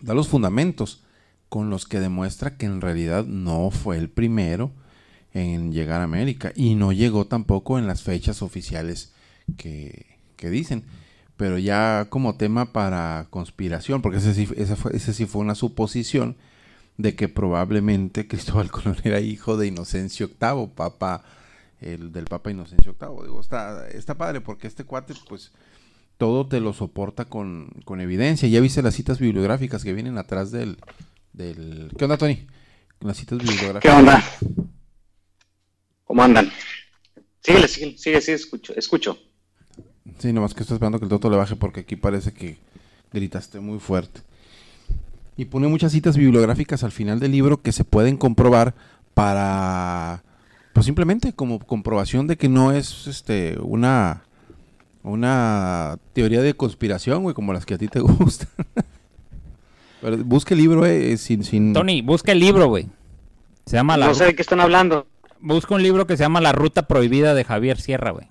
Da 0.00 0.14
los 0.14 0.28
fundamentos 0.28 1.03
con 1.54 1.70
los 1.70 1.86
que 1.86 2.00
demuestra 2.00 2.56
que 2.56 2.66
en 2.66 2.80
realidad 2.80 3.24
no 3.26 3.70
fue 3.70 3.96
el 3.96 4.10
primero 4.10 4.72
en 5.32 5.70
llegar 5.70 6.00
a 6.00 6.04
América 6.04 6.52
y 6.56 6.74
no 6.74 6.90
llegó 6.90 7.28
tampoco 7.28 7.78
en 7.78 7.86
las 7.86 8.02
fechas 8.02 8.42
oficiales 8.42 9.12
que, 9.56 10.18
que 10.34 10.50
dicen 10.50 10.82
pero 11.36 11.56
ya 11.56 12.08
como 12.10 12.34
tema 12.34 12.72
para 12.72 13.28
conspiración, 13.30 14.02
porque 14.02 14.18
ese 14.18 14.34
sí, 14.34 14.48
ese 14.56 14.74
fue, 14.74 14.96
ese 14.96 15.14
sí 15.14 15.26
fue 15.26 15.42
una 15.42 15.54
suposición 15.54 16.36
de 16.96 17.14
que 17.14 17.28
probablemente 17.28 18.26
Cristóbal 18.26 18.72
Colón 18.72 18.96
era 19.04 19.20
hijo 19.20 19.56
de 19.56 19.68
Inocencio 19.68 20.26
VIII, 20.40 20.72
papa, 20.74 21.22
el 21.80 22.10
del 22.10 22.24
Papa 22.24 22.50
Inocencio 22.50 22.96
VIII. 23.00 23.26
Digo, 23.26 23.40
está, 23.40 23.86
está 23.90 24.16
padre 24.16 24.40
porque 24.40 24.66
este 24.66 24.82
cuate, 24.82 25.14
pues, 25.28 25.52
todo 26.18 26.48
te 26.48 26.58
lo 26.58 26.72
soporta 26.72 27.26
con, 27.26 27.68
con 27.84 28.00
evidencia. 28.00 28.48
Ya 28.48 28.58
viste 28.58 28.82
las 28.82 28.94
citas 28.94 29.20
bibliográficas 29.20 29.84
que 29.84 29.92
vienen 29.92 30.18
atrás 30.18 30.50
del... 30.50 30.78
del... 31.34 31.90
¿Qué 31.98 32.04
onda, 32.04 32.16
Tony? 32.16 32.46
Las 33.00 33.18
citas 33.18 33.38
bibliográficas. 33.38 33.82
¿Qué 33.82 33.90
onda? 33.90 34.24
¿Cómo 36.04 36.22
andan? 36.22 36.50
Síguele, 37.42 37.68
síguele, 37.68 37.98
sigue, 37.98 38.34
escucho, 38.34 38.72
escucho. 38.74 39.18
Sí, 40.18 40.32
nomás 40.32 40.54
que 40.54 40.62
estoy 40.62 40.76
esperando 40.76 40.98
que 40.98 41.04
el 41.04 41.10
Toto 41.10 41.28
le 41.28 41.36
baje 41.36 41.56
porque 41.56 41.80
aquí 41.80 41.96
parece 41.96 42.32
que 42.32 42.56
gritaste 43.12 43.60
muy 43.60 43.78
fuerte. 43.78 44.20
Y 45.36 45.46
pone 45.46 45.66
muchas 45.66 45.92
citas 45.92 46.16
bibliográficas 46.16 46.84
al 46.84 46.92
final 46.92 47.20
del 47.20 47.32
libro 47.32 47.60
que 47.60 47.72
se 47.72 47.84
pueden 47.84 48.16
comprobar 48.16 48.74
para, 49.14 50.22
pues 50.72 50.86
simplemente 50.86 51.32
como 51.32 51.58
comprobación 51.58 52.26
de 52.26 52.36
que 52.36 52.48
no 52.48 52.72
es 52.72 53.06
este 53.06 53.58
una 53.60 54.24
una 55.02 55.98
teoría 56.14 56.40
de 56.40 56.54
conspiración, 56.54 57.22
güey, 57.22 57.34
como 57.34 57.52
las 57.52 57.66
que 57.66 57.74
a 57.74 57.78
ti 57.78 57.88
te 57.88 58.00
gustan. 58.00 58.48
Pero 60.04 60.18
busque 60.18 60.52
el 60.54 60.60
libro, 60.60 60.84
eh, 60.84 61.16
sin, 61.16 61.44
sin... 61.44 61.72
Tony, 61.72 62.02
busca 62.02 62.32
el 62.32 62.38
libro, 62.40 62.66
güey. 62.66 62.88
Se 63.64 63.76
llama 63.76 63.96
la 63.96 64.06
No 64.08 64.14
sé 64.14 64.26
de 64.26 64.34
qué 64.34 64.42
están 64.42 64.60
hablando. 64.60 65.06
busca 65.40 65.74
un 65.74 65.82
libro 65.82 66.06
que 66.06 66.16
se 66.18 66.22
llama 66.24 66.42
La 66.42 66.52
Ruta 66.52 66.82
Prohibida 66.86 67.32
de 67.34 67.42
Javier 67.44 67.80
Sierra, 67.80 68.10
güey. 68.10 68.26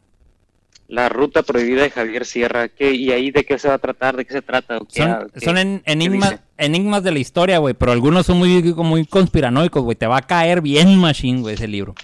La 0.90 1.10
ruta 1.10 1.42
prohibida 1.42 1.82
de 1.82 1.90
Javier 1.90 2.26
Sierra. 2.26 2.68
¿Qué, 2.70 2.94
¿Y 2.94 3.12
ahí 3.12 3.32
de 3.32 3.44
qué 3.46 3.58
se 3.58 3.68
va 3.68 3.76
a 3.76 3.80
tratar? 3.80 4.16
¿De 4.16 4.26
qué 4.26 4.34
se 4.34 4.42
trata? 4.44 4.78
¿O 4.78 4.86
qué- 4.86 5.02
Son, 5.02 5.28
qué- 5.34 5.40
son 5.44 5.58
en- 5.58 5.82
enigmas, 5.86 7.04
de 7.04 7.12
la 7.12 7.18
historia, 7.20 7.58
güey, 7.58 7.74
pero 7.74 7.92
algunos 7.94 8.28
son 8.28 8.38
muy, 8.38 8.62
muy 8.76 9.06
conspiranoicos, 9.08 9.82
güey. 9.82 9.96
Te 9.96 10.06
va 10.06 10.18
a 10.18 10.22
caer 10.22 10.62
bien 10.62 11.00
machine, 11.00 11.42
güey, 11.42 11.56
ese 11.56 11.68
libro. 11.68 11.96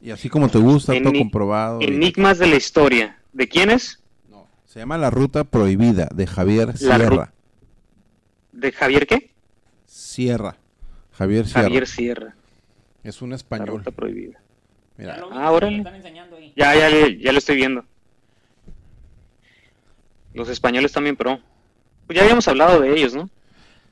Y 0.00 0.12
así 0.12 0.28
como 0.28 0.48
te 0.48 0.58
gusta, 0.58 0.92
todo 1.02 1.12
comprobado. 1.12 1.80
y- 1.80 1.86
Enigmas 1.86 2.38
de 2.38 2.46
la 2.46 2.56
historia. 2.56 3.18
¿De 3.32 3.48
quiénes? 3.48 3.98
No, 4.30 4.46
se 4.66 4.78
llama 4.78 4.96
La 4.98 5.10
Ruta 5.10 5.42
Prohibida 5.42 6.08
de 6.14 6.26
Javier 6.28 6.68
La 6.80 6.96
Sierra. 6.98 7.32
¿De 8.52 8.72
Javier 8.72 9.06
qué? 9.06 9.30
Sierra. 9.86 10.56
Javier 11.12 11.46
Sierra. 11.46 11.62
Javier 11.62 11.86
Sierra. 11.86 12.34
Es 13.04 13.22
un 13.22 13.30
La 13.30 13.36
español. 13.36 13.68
ruta 13.68 13.90
prohibida. 13.90 14.40
Mira, 14.96 15.20
Ah, 15.32 15.50
órale. 15.50 15.82
Ya, 16.56 16.74
ya, 16.74 16.88
le- 16.90 17.18
ya 17.18 17.32
lo 17.32 17.38
estoy 17.38 17.56
viendo. 17.56 17.84
Los 20.34 20.48
españoles 20.48 20.92
también, 20.92 21.16
pero... 21.16 21.40
Pues 22.06 22.16
ya 22.16 22.22
habíamos 22.22 22.46
hablado 22.48 22.80
de 22.80 22.92
ellos, 22.92 23.14
¿no? 23.14 23.28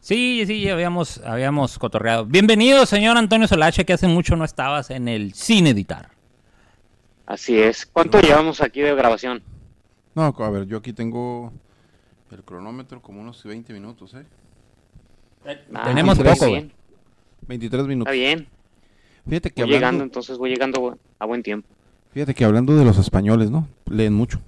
Sí, 0.01 0.45
sí, 0.47 0.63
ya 0.63 0.75
habíamos, 0.75 1.19
habíamos 1.19 1.79
cotorreado. 1.79 2.25
Bienvenido, 2.27 2.85
señor 2.87 3.17
Antonio 3.17 3.49
Solache, 3.49 3.85
que 3.85 3.93
hace 3.93 4.07
mucho 4.07 4.37
no 4.37 4.45
estabas 4.45 4.91
en 4.91 5.09
el 5.09 5.35
cine 5.35 5.71
editar. 5.71 6.11
Así 7.27 7.59
es. 7.61 7.87
¿Cuánto 7.87 8.21
llevamos 8.21 8.61
aquí 8.61 8.81
de 8.81 8.95
grabación? 8.95 9.43
no, 10.15 10.35
a 10.37 10.51
ver, 10.51 10.67
yo 10.67 10.79
aquí 10.79 10.93
tengo 10.93 11.53
el 12.33 12.43
cronómetro 12.43 13.01
como 13.01 13.21
unos 13.21 13.43
20 13.45 13.73
minutos, 13.73 14.15
¿eh? 14.15 14.25
Ah, 15.75 15.85
Tenemos 15.85 16.19
está 16.19 16.33
poco, 16.35 16.49
güey. 16.49 16.71
23 17.47 17.81
Está 17.81 17.89
minutos. 17.89 18.13
bien. 18.13 18.47
Fíjate 19.29 19.51
que 19.51 19.63
Voy 19.63 19.73
llegando, 19.73 20.05
entonces 20.05 20.39
voy 20.39 20.51
llegando 20.51 20.99
a 21.19 21.27
buen 21.27 21.43
tiempo. 21.43 21.69
fíjate 22.13 22.35
que 22.35 22.45
hablando 22.45 22.77
de 22.77 22.85
los 22.85 22.99
españoles, 22.99 23.51
¿no? 23.51 23.69
Leen 23.91 24.13
mucho. 24.15 24.41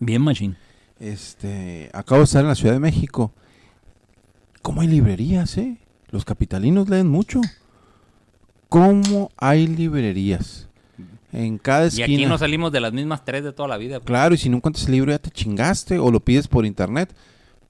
Bien 0.00 0.20
machine. 0.22 0.56
Este, 1.00 1.90
acabo 1.92 2.20
de 2.20 2.24
estar 2.24 2.42
en 2.42 2.48
la 2.48 2.54
Ciudad 2.54 2.74
de 2.74 2.80
México. 2.80 3.32
¿Cómo 4.62 4.80
hay 4.80 4.88
librerías, 4.88 5.56
eh? 5.58 5.78
Los 6.10 6.24
capitalinos 6.24 6.88
leen 6.88 7.08
mucho. 7.08 7.40
¿Cómo 8.68 9.30
hay 9.36 9.66
librerías? 9.66 10.68
En 11.32 11.56
cada 11.58 11.84
Y 11.84 11.88
esquina. 11.88 12.04
aquí 12.04 12.26
no 12.26 12.36
salimos 12.38 12.72
de 12.72 12.80
las 12.80 12.92
mismas 12.92 13.24
tres 13.24 13.42
de 13.44 13.52
toda 13.52 13.68
la 13.68 13.78
vida. 13.78 14.00
Claro, 14.00 14.34
y 14.34 14.38
si 14.38 14.48
no 14.50 14.58
encuentras 14.58 14.86
el 14.86 14.92
libro 14.92 15.10
ya 15.12 15.18
te 15.18 15.30
chingaste 15.30 15.98
o 15.98 16.10
lo 16.10 16.20
pides 16.20 16.46
por 16.48 16.66
internet. 16.66 17.14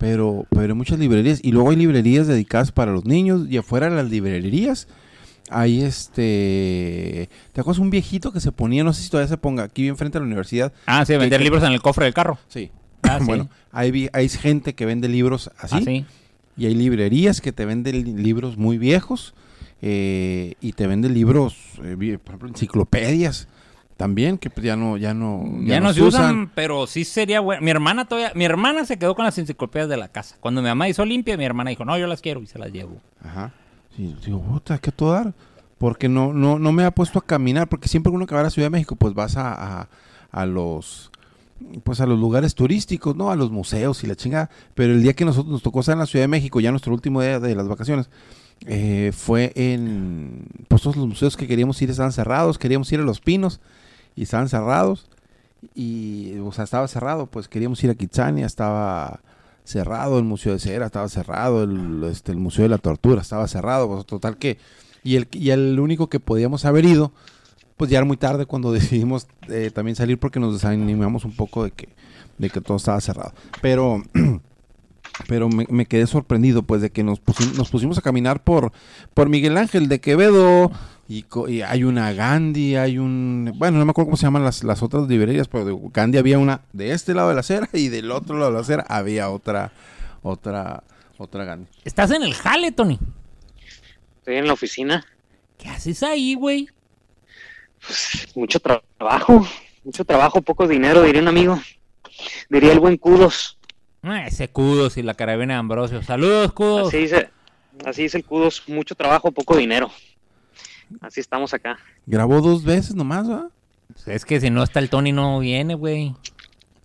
Pero, 0.02 0.46
pero 0.50 0.72
hay 0.72 0.74
muchas 0.74 0.98
librerías. 0.98 1.38
Y 1.42 1.52
luego 1.52 1.70
hay 1.70 1.76
librerías 1.76 2.26
dedicadas 2.26 2.72
para 2.72 2.92
los 2.92 3.04
niños. 3.04 3.46
Y 3.48 3.56
afuera 3.56 3.88
de 3.88 3.96
las 3.96 4.10
librerías 4.10 4.88
hay 5.48 5.82
este... 5.82 7.28
¿Te 7.52 7.60
acuerdas 7.60 7.78
un 7.80 7.90
viejito 7.90 8.32
que 8.32 8.40
se 8.40 8.52
ponía, 8.52 8.84
no 8.84 8.92
sé 8.92 9.02
si 9.02 9.10
todavía 9.10 9.28
se 9.28 9.36
ponga, 9.38 9.62
aquí 9.64 9.82
bien 9.82 9.96
frente 9.96 10.18
a 10.18 10.20
la 10.20 10.26
universidad? 10.26 10.72
Ah, 10.86 11.04
sí, 11.04 11.12
vender 11.16 11.38
que- 11.38 11.44
libros 11.44 11.62
en 11.62 11.72
el 11.72 11.80
cofre 11.82 12.04
del 12.06 12.14
carro. 12.14 12.38
Sí. 12.48 12.70
Ah, 13.02 13.16
sí. 13.20 13.24
bueno, 13.26 13.48
hay, 13.70 14.08
hay 14.12 14.28
gente 14.28 14.74
que 14.74 14.86
vende 14.86 15.08
libros 15.08 15.50
así. 15.58 15.76
Ah, 15.78 15.82
sí. 15.84 16.04
Y 16.56 16.66
hay 16.66 16.74
librerías 16.74 17.40
que 17.40 17.52
te 17.52 17.64
venden 17.64 18.04
li- 18.04 18.12
libros 18.22 18.56
muy 18.56 18.78
viejos. 18.78 19.34
eh, 19.84 20.54
y 20.60 20.72
te 20.72 20.86
venden 20.86 21.12
libros, 21.14 21.56
eh, 21.82 21.96
por 22.22 22.34
ejemplo, 22.34 22.48
enciclopedias. 22.48 23.48
También, 24.02 24.36
que 24.36 24.50
pues, 24.50 24.66
ya 24.66 24.74
no, 24.74 24.96
ya 24.96 25.14
no, 25.14 25.44
Ya, 25.60 25.78
no, 25.78 25.92
se 25.92 26.02
usan, 26.02 26.50
pero 26.56 26.88
sí 26.88 27.04
sería 27.04 27.38
bueno. 27.38 27.62
Mi 27.62 27.70
hermana 27.70 28.04
todavía, 28.04 28.32
mi 28.34 28.44
hermana 28.44 28.84
se 28.84 28.98
quedó 28.98 29.14
con 29.14 29.24
las 29.24 29.38
enciclopedias 29.38 29.88
de 29.88 29.96
la 29.96 30.08
casa. 30.08 30.34
Cuando 30.40 30.60
mi 30.60 30.66
mamá 30.66 30.88
hizo 30.88 31.04
limpia, 31.04 31.36
mi 31.36 31.44
hermana 31.44 31.70
dijo, 31.70 31.84
no, 31.84 31.96
yo 31.96 32.08
las 32.08 32.20
quiero 32.20 32.42
y 32.42 32.48
se 32.48 32.58
las 32.58 32.72
llevo. 32.72 33.00
Ajá. 33.22 33.52
Sí, 33.96 34.16
digo, 34.26 34.42
puta, 34.42 34.78
¿qué 34.78 34.90
todo 34.90 35.12
dar? 35.12 35.34
Porque 35.78 36.08
no, 36.08 36.32
no, 36.32 36.58
no 36.58 36.72
me 36.72 36.82
ha 36.82 36.90
puesto 36.90 37.20
a 37.20 37.24
caminar, 37.24 37.68
porque 37.68 37.88
siempre 37.88 38.10
uno 38.12 38.26
que 38.26 38.34
va 38.34 38.40
a 38.40 38.42
la 38.42 38.50
Ciudad 38.50 38.66
de 38.66 38.70
México, 38.70 38.96
pues 38.96 39.14
vas 39.14 39.36
a, 39.36 39.82
a, 39.82 39.88
a 40.32 40.46
los 40.46 41.12
pues 41.84 42.00
a 42.00 42.06
los 42.06 42.18
lugares 42.18 42.56
turísticos, 42.56 43.14
¿no? 43.14 43.30
A 43.30 43.36
los 43.36 43.52
museos 43.52 44.02
y 44.02 44.08
la 44.08 44.16
chingada. 44.16 44.50
Pero 44.74 44.94
el 44.94 45.02
día 45.04 45.12
que 45.12 45.24
nosotros 45.24 45.52
nos 45.52 45.62
tocó 45.62 45.78
estar 45.78 45.92
en 45.92 46.00
la 46.00 46.06
Ciudad 46.06 46.24
de 46.24 46.28
México, 46.28 46.58
ya 46.58 46.72
nuestro 46.72 46.92
último 46.92 47.22
día 47.22 47.38
de 47.38 47.54
las 47.54 47.68
vacaciones, 47.68 48.10
eh, 48.66 49.12
fue 49.14 49.52
en... 49.54 50.44
Pues 50.66 50.82
todos 50.82 50.96
los 50.96 51.06
museos 51.06 51.36
que 51.36 51.46
queríamos 51.46 51.80
ir 51.82 51.90
estaban 51.90 52.10
cerrados, 52.10 52.58
queríamos 52.58 52.90
ir 52.90 52.98
a 52.98 53.04
Los 53.04 53.20
Pinos 53.20 53.60
y 54.16 54.22
estaban 54.22 54.48
cerrados. 54.48 55.06
Y, 55.74 56.38
o 56.38 56.50
sea, 56.52 56.64
estaba 56.64 56.88
cerrado, 56.88 57.26
pues 57.26 57.48
queríamos 57.48 57.82
ir 57.84 57.90
a 57.90 57.94
Kitsania, 57.94 58.46
estaba 58.46 59.20
cerrado 59.64 60.18
el 60.18 60.24
Museo 60.24 60.54
de 60.54 60.58
Cera, 60.58 60.86
estaba 60.86 61.08
cerrado 61.08 61.62
el, 61.62 62.02
este, 62.10 62.32
el 62.32 62.38
Museo 62.38 62.64
de 62.64 62.70
la 62.70 62.78
Tortura, 62.78 63.22
estaba 63.22 63.46
cerrado, 63.48 63.88
pues 63.88 64.06
total 64.06 64.36
que... 64.36 64.58
Y 65.04 65.16
el, 65.16 65.28
y 65.32 65.50
el 65.50 65.80
único 65.80 66.08
que 66.08 66.20
podíamos 66.20 66.64
haber 66.64 66.84
ido 66.84 67.12
pues 67.82 67.90
ya 67.90 67.98
era 67.98 68.04
muy 68.04 68.16
tarde 68.16 68.46
cuando 68.46 68.70
decidimos 68.72 69.26
eh, 69.48 69.72
también 69.74 69.96
salir 69.96 70.18
porque 70.18 70.38
nos 70.38 70.54
desanimamos 70.54 71.24
un 71.24 71.34
poco 71.34 71.64
de 71.64 71.72
que, 71.72 71.88
de 72.38 72.50
que 72.50 72.60
todo 72.60 72.76
estaba 72.76 73.00
cerrado. 73.00 73.32
Pero, 73.60 74.02
pero 75.26 75.48
me, 75.48 75.86
quedé 75.86 76.06
sorprendido 76.06 76.62
pues 76.62 76.82
de 76.82 76.90
que 76.90 77.02
nos 77.02 77.20
pusimos, 77.20 77.56
nos 77.56 77.70
pusimos 77.70 77.98
a 77.98 78.02
caminar 78.02 78.42
por, 78.42 78.72
por 79.14 79.28
Miguel 79.28 79.56
Ángel 79.56 79.88
de 79.88 80.00
Quevedo 80.00 80.70
y, 81.08 81.24
hay 81.62 81.84
una 81.84 82.12
Gandhi, 82.12 82.76
hay 82.76 82.98
un... 82.98 83.52
Bueno, 83.56 83.78
no 83.78 83.84
me 83.84 83.90
acuerdo 83.90 84.06
cómo 84.06 84.16
se 84.16 84.24
llaman 84.24 84.44
las, 84.44 84.64
las 84.64 84.82
otras 84.82 85.08
librerías, 85.08 85.48
pero 85.48 85.64
de 85.64 85.78
Gandhi 85.92 86.18
había 86.18 86.38
una 86.38 86.62
de 86.72 86.92
este 86.92 87.12
lado 87.14 87.28
de 87.28 87.34
la 87.34 87.40
acera 87.40 87.68
y 87.72 87.88
del 87.88 88.10
otro 88.10 88.38
lado 88.38 88.50
de 88.50 88.54
la 88.54 88.60
acera 88.60 88.86
había 88.88 89.28
otra, 89.30 89.72
otra, 90.22 90.84
otra 91.18 91.44
Gandhi. 91.44 91.68
¿Estás 91.84 92.10
en 92.12 92.22
el 92.22 92.34
jale, 92.34 92.72
Tony? 92.72 92.98
Estoy 94.18 94.36
en 94.36 94.46
la 94.46 94.52
oficina. 94.52 95.04
¿Qué 95.58 95.68
haces 95.68 96.02
ahí, 96.02 96.34
güey? 96.34 96.68
Pues, 97.86 98.28
mucho 98.34 98.60
trabajo, 98.60 99.46
mucho 99.84 100.04
trabajo, 100.04 100.40
poco 100.40 100.66
dinero, 100.66 101.02
diría 101.02 101.20
un 101.20 101.28
amigo. 101.28 101.60
Diría 102.48 102.72
el 102.72 102.80
buen 102.80 102.96
Kudos. 102.96 103.58
Ah, 104.02 104.26
ese 104.26 104.48
Kudos 104.48 104.96
y 104.96 105.02
la 105.02 105.14
carabina 105.14 105.54
de 105.54 105.60
Ambrosio. 105.60 106.02
Saludos, 106.02 106.52
Kudos. 106.52 106.88
Así 106.88 106.98
dice, 106.98 107.30
así 107.84 108.02
dice 108.02 108.18
el 108.18 108.24
Kudos, 108.24 108.64
mucho 108.66 108.94
trabajo, 108.94 109.30
poco 109.30 109.56
dinero. 109.56 109.90
Así 111.00 111.20
estamos 111.20 111.54
acá. 111.54 111.78
Grabó 112.06 112.40
dos 112.40 112.64
veces 112.64 112.94
nomás, 112.94 113.30
¿va? 113.30 113.48
Es 114.06 114.24
que 114.24 114.40
si 114.40 114.50
no 114.50 114.62
está 114.62 114.80
el 114.80 114.90
Tony 114.90 115.12
no 115.12 115.38
viene, 115.38 115.74
güey. 115.74 116.14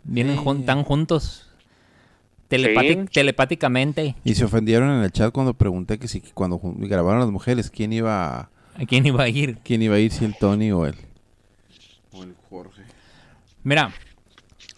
Vienen 0.03 0.65
tan 0.65 0.84
juntos. 0.84 1.49
Telepáticamente. 2.47 4.15
Y 4.23 4.36
se 4.36 4.45
ofendieron 4.45 4.89
en 4.89 5.03
el 5.03 5.12
chat 5.12 5.34
cuando 5.34 5.53
pregunté 5.53 5.97
que 5.99 6.08
si 6.08 6.21
cuando 6.21 6.60
grabaron 6.63 7.19
las 7.19 7.30
mujeres, 7.30 7.69
¿quién 7.69 7.91
iba 7.91 8.39
a 8.39 8.49
¿A 8.77 8.86
quién 8.86 9.06
iba 9.08 9.23
a 9.23 9.30
ir? 9.30 9.58
¿Quién 9.63 9.82
iba 9.82 9.95
a 9.95 9.99
ir 9.99 10.12
si 10.12 10.23
el 10.23 10.36
Tony 10.36 10.71
o 10.71 10.86
él? 10.86 10.95
O 12.12 12.23
el 12.23 12.36
Jorge. 12.47 12.84
Mira, 13.63 13.91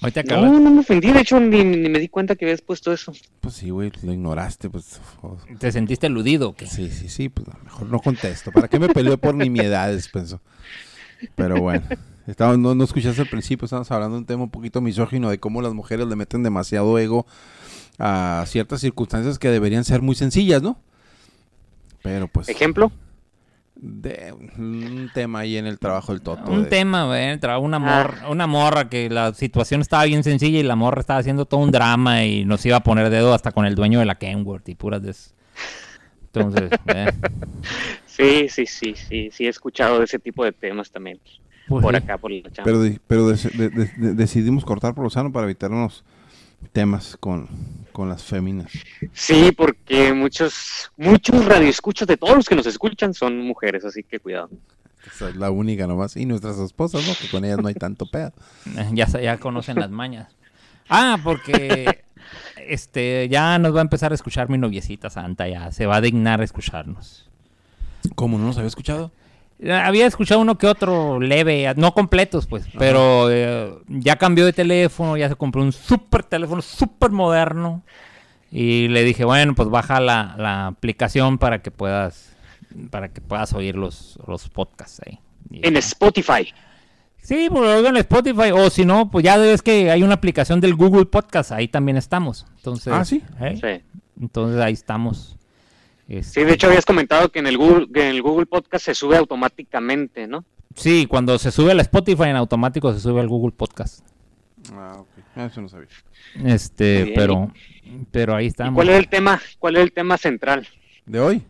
ahorita 0.01 0.21
acabas. 0.21 0.51
No, 0.51 0.59
no 0.59 0.71
me 0.71 0.79
ofendí, 0.81 1.11
de 1.11 1.21
hecho 1.21 1.39
ni, 1.39 1.63
me 1.63 1.99
di 1.99 2.09
cuenta 2.09 2.35
que 2.35 2.45
habías 2.45 2.61
puesto 2.61 2.91
eso. 2.91 3.13
Pues 3.41 3.55
sí, 3.55 3.69
güey, 3.69 3.91
lo 4.03 4.13
ignoraste, 4.13 4.69
pues. 4.69 4.99
¿Te 5.59 5.71
sentiste 5.71 6.07
eludido 6.07 6.49
o 6.49 6.55
qué? 6.55 6.67
Sí, 6.67 6.89
sí, 6.89 7.09
sí, 7.09 7.29
pues 7.29 7.47
mejor 7.63 7.87
no 7.87 7.99
contesto. 7.99 8.51
¿Para 8.51 8.67
qué 8.67 8.79
me 8.79 8.89
peleó 8.89 9.17
por 9.17 9.35
nimiedades, 9.35 10.07
pensó? 10.07 10.41
Pero 11.35 11.61
bueno. 11.61 11.85
Estaba, 12.27 12.55
no, 12.57 12.75
no 12.75 12.83
escuchaste 12.83 13.21
al 13.21 13.27
principio, 13.27 13.65
estábamos 13.65 13.89
hablando 13.89 14.15
de 14.15 14.19
un 14.19 14.25
tema 14.27 14.43
un 14.43 14.51
poquito 14.51 14.81
misógino 14.81 15.31
de 15.31 15.39
cómo 15.39 15.63
las 15.63 15.73
mujeres 15.73 16.05
le 16.07 16.15
meten 16.15 16.43
demasiado 16.43 16.99
ego 16.99 17.25
a 17.97 18.43
ciertas 18.45 18.81
circunstancias 18.81 19.39
que 19.39 19.49
deberían 19.49 19.83
ser 19.83 20.03
muy 20.03 20.13
sencillas, 20.13 20.61
¿no? 20.61 20.77
Pero 22.03 22.27
pues... 22.27 22.47
¿Ejemplo? 22.47 22.91
De 23.81 24.33
un 24.33 25.09
tema 25.13 25.39
ahí 25.39 25.57
en 25.57 25.65
el 25.65 25.79
trabajo 25.79 26.11
del 26.11 26.21
Toto. 26.21 26.51
Un 26.51 26.67
tema, 26.67 27.05
güey, 27.05 27.39
una, 27.61 27.77
ah. 27.77 27.79
morra, 27.79 28.29
una 28.29 28.47
morra 28.47 28.89
que 28.89 29.09
la 29.09 29.33
situación 29.33 29.81
estaba 29.81 30.03
bien 30.05 30.23
sencilla 30.23 30.59
y 30.59 30.63
la 30.63 30.75
morra 30.75 30.99
estaba 30.99 31.19
haciendo 31.19 31.45
todo 31.45 31.61
un 31.61 31.71
drama 31.71 32.25
y 32.25 32.45
nos 32.45 32.65
iba 32.65 32.77
a 32.77 32.83
poner 32.83 33.09
dedo 33.09 33.33
hasta 33.33 33.51
con 33.51 33.65
el 33.65 33.75
dueño 33.75 33.99
de 33.99 34.05
la 34.05 34.15
Kenworth 34.15 34.67
y 34.69 34.75
puras 34.75 35.01
de 35.01 35.11
eso. 35.11 35.31
Entonces, 36.33 36.69
eh. 36.87 37.11
Sí, 38.05 38.49
sí, 38.49 38.65
sí, 38.65 38.95
sí, 38.95 39.29
sí 39.31 39.45
he 39.45 39.49
escuchado 39.49 39.99
de 39.99 40.05
ese 40.05 40.19
tipo 40.19 40.43
de 40.43 40.51
temas 40.51 40.91
también. 40.91 41.19
Pues 41.67 41.83
por 41.83 41.95
acá, 41.95 42.17
por 42.17 42.31
la 42.31 42.41
Pero, 42.63 42.81
pero 43.07 43.27
decidimos 43.27 44.65
cortar 44.65 44.95
por 44.95 45.03
lo 45.03 45.09
sano 45.09 45.31
para 45.31 45.45
evitarnos 45.45 46.03
temas 46.71 47.17
con, 47.19 47.47
las 47.97 48.23
féminas. 48.23 48.71
Sí, 49.11 49.51
porque 49.51 50.13
muchos, 50.13 50.89
muchos 50.95 51.43
radioescuchos 51.43 52.07
de 52.07 52.15
todos 52.15 52.37
los 52.37 52.47
que 52.47 52.55
nos 52.55 52.65
escuchan 52.65 53.13
son 53.13 53.39
mujeres, 53.39 53.83
así 53.83 54.03
que 54.03 54.21
cuidado. 54.21 54.49
Esa 55.05 55.29
es 55.29 55.35
la 55.35 55.51
única 55.51 55.85
nomás. 55.85 56.15
Y 56.15 56.25
nuestras 56.25 56.57
esposas, 56.59 57.05
¿no? 57.05 57.13
Que 57.19 57.27
con 57.29 57.43
ellas 57.43 57.57
no 57.57 57.67
hay 57.67 57.73
tanto 57.73 58.05
pedo. 58.05 58.31
ya, 58.93 59.05
ya 59.07 59.37
conocen 59.37 59.79
las 59.79 59.89
mañas. 59.89 60.33
Ah, 60.87 61.17
porque 61.21 62.03
este 62.67 63.27
ya 63.29 63.59
nos 63.59 63.75
va 63.75 63.79
a 63.79 63.81
empezar 63.81 64.11
a 64.13 64.15
escuchar 64.15 64.49
mi 64.49 64.57
noviecita 64.57 65.09
santa, 65.09 65.47
ya 65.47 65.71
se 65.71 65.85
va 65.85 65.97
a 65.97 66.01
dignar 66.01 66.39
a 66.39 66.43
escucharnos. 66.43 67.29
¿Cómo 68.15 68.37
no 68.37 68.45
nos 68.45 68.57
había 68.57 68.69
escuchado? 68.69 69.11
Había 69.67 70.05
escuchado 70.05 70.39
uno 70.39 70.57
que 70.57 70.67
otro 70.67 71.19
leve, 71.19 71.73
no 71.75 71.93
completos, 71.93 72.47
pues, 72.47 72.65
pero 72.77 73.29
eh, 73.29 73.73
ya 73.89 74.15
cambió 74.15 74.45
de 74.45 74.53
teléfono, 74.53 75.17
ya 75.17 75.27
se 75.27 75.35
compró 75.35 75.61
un 75.61 75.73
súper 75.73 76.23
teléfono, 76.23 76.61
súper 76.61 77.11
moderno. 77.11 77.83
Y 78.51 78.87
le 78.87 79.03
dije, 79.03 79.25
bueno, 79.25 79.53
pues 79.55 79.69
baja 79.69 79.99
la, 79.99 80.67
aplicación 80.67 81.37
para 81.37 81.61
que 81.61 81.71
puedas 81.71 82.35
para 82.89 83.09
que 83.09 83.19
puedas 83.19 83.53
oír 83.53 83.75
los, 83.75 84.19
los 84.27 84.47
podcasts 84.47 85.01
ahí. 85.05 85.19
en 85.51 85.75
Spotify. 85.77 86.53
Sí, 87.21 87.47
pues 87.51 87.85
en 87.85 87.97
Spotify. 87.97 88.51
O 88.53 88.69
si 88.69 88.85
no, 88.85 89.11
pues 89.11 89.25
ya 89.25 89.37
ves 89.37 89.61
que 89.61 89.91
hay 89.91 90.03
una 90.03 90.15
aplicación 90.15 90.61
del 90.61 90.75
Google 90.75 91.05
Podcast, 91.05 91.51
ahí 91.51 91.67
también 91.67 91.97
estamos. 91.97 92.45
Entonces, 92.57 92.93
ah, 92.93 93.03
sí. 93.03 93.23
¿eh? 93.41 93.59
sí. 93.61 93.99
Entonces 94.21 94.61
ahí 94.61 94.73
estamos. 94.73 95.38
Sí, 96.21 96.43
de 96.43 96.53
hecho 96.53 96.67
habías 96.67 96.85
comentado 96.85 97.29
que 97.29 97.39
en 97.39 97.47
el 97.47 97.57
Google, 97.57 97.87
que 97.93 98.01
en 98.01 98.15
el 98.15 98.21
Google 98.21 98.47
Podcast 98.47 98.85
se 98.85 98.95
sube 98.95 99.15
automáticamente, 99.15 100.27
¿no? 100.27 100.43
Sí, 100.75 101.05
cuando 101.05 101.37
se 101.37 101.51
sube 101.51 101.71
al 101.71 101.79
Spotify 101.81 102.23
en 102.23 102.35
automático 102.35 102.91
se 102.93 102.99
sube 102.99 103.19
al 103.19 103.27
Google 103.27 103.53
Podcast. 103.55 104.05
Ah, 104.73 104.97
ok. 104.97 105.07
Ah, 105.35 105.45
eso 105.45 105.61
no 105.61 105.69
sabía. 105.69 105.87
Este, 106.43 107.13
pero, 107.15 107.51
pero 108.11 108.35
ahí 108.35 108.47
estamos. 108.47 108.75
¿Cuál 108.75 108.89
es 108.89 108.97
el 108.97 109.07
tema? 109.07 109.41
¿Cuál 109.59 109.77
es 109.77 109.83
el 109.83 109.91
tema 109.91 110.17
central? 110.17 110.67
¿De 111.05 111.19
hoy? 111.19 111.43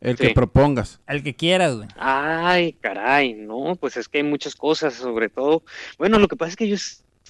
El 0.00 0.16
que 0.16 0.30
propongas. 0.30 1.00
El 1.06 1.22
que 1.22 1.34
quieras, 1.34 1.76
güey. 1.76 1.88
Ay, 1.96 2.74
caray, 2.74 3.32
no, 3.32 3.74
pues 3.76 3.96
es 3.96 4.06
que 4.08 4.18
hay 4.18 4.24
muchas 4.24 4.54
cosas, 4.54 4.94
sobre 4.94 5.30
todo. 5.30 5.62
Bueno, 5.98 6.18
lo 6.18 6.28
que 6.28 6.36
pasa 6.36 6.50
es 6.50 6.56
que 6.56 6.68
yo 6.68 6.76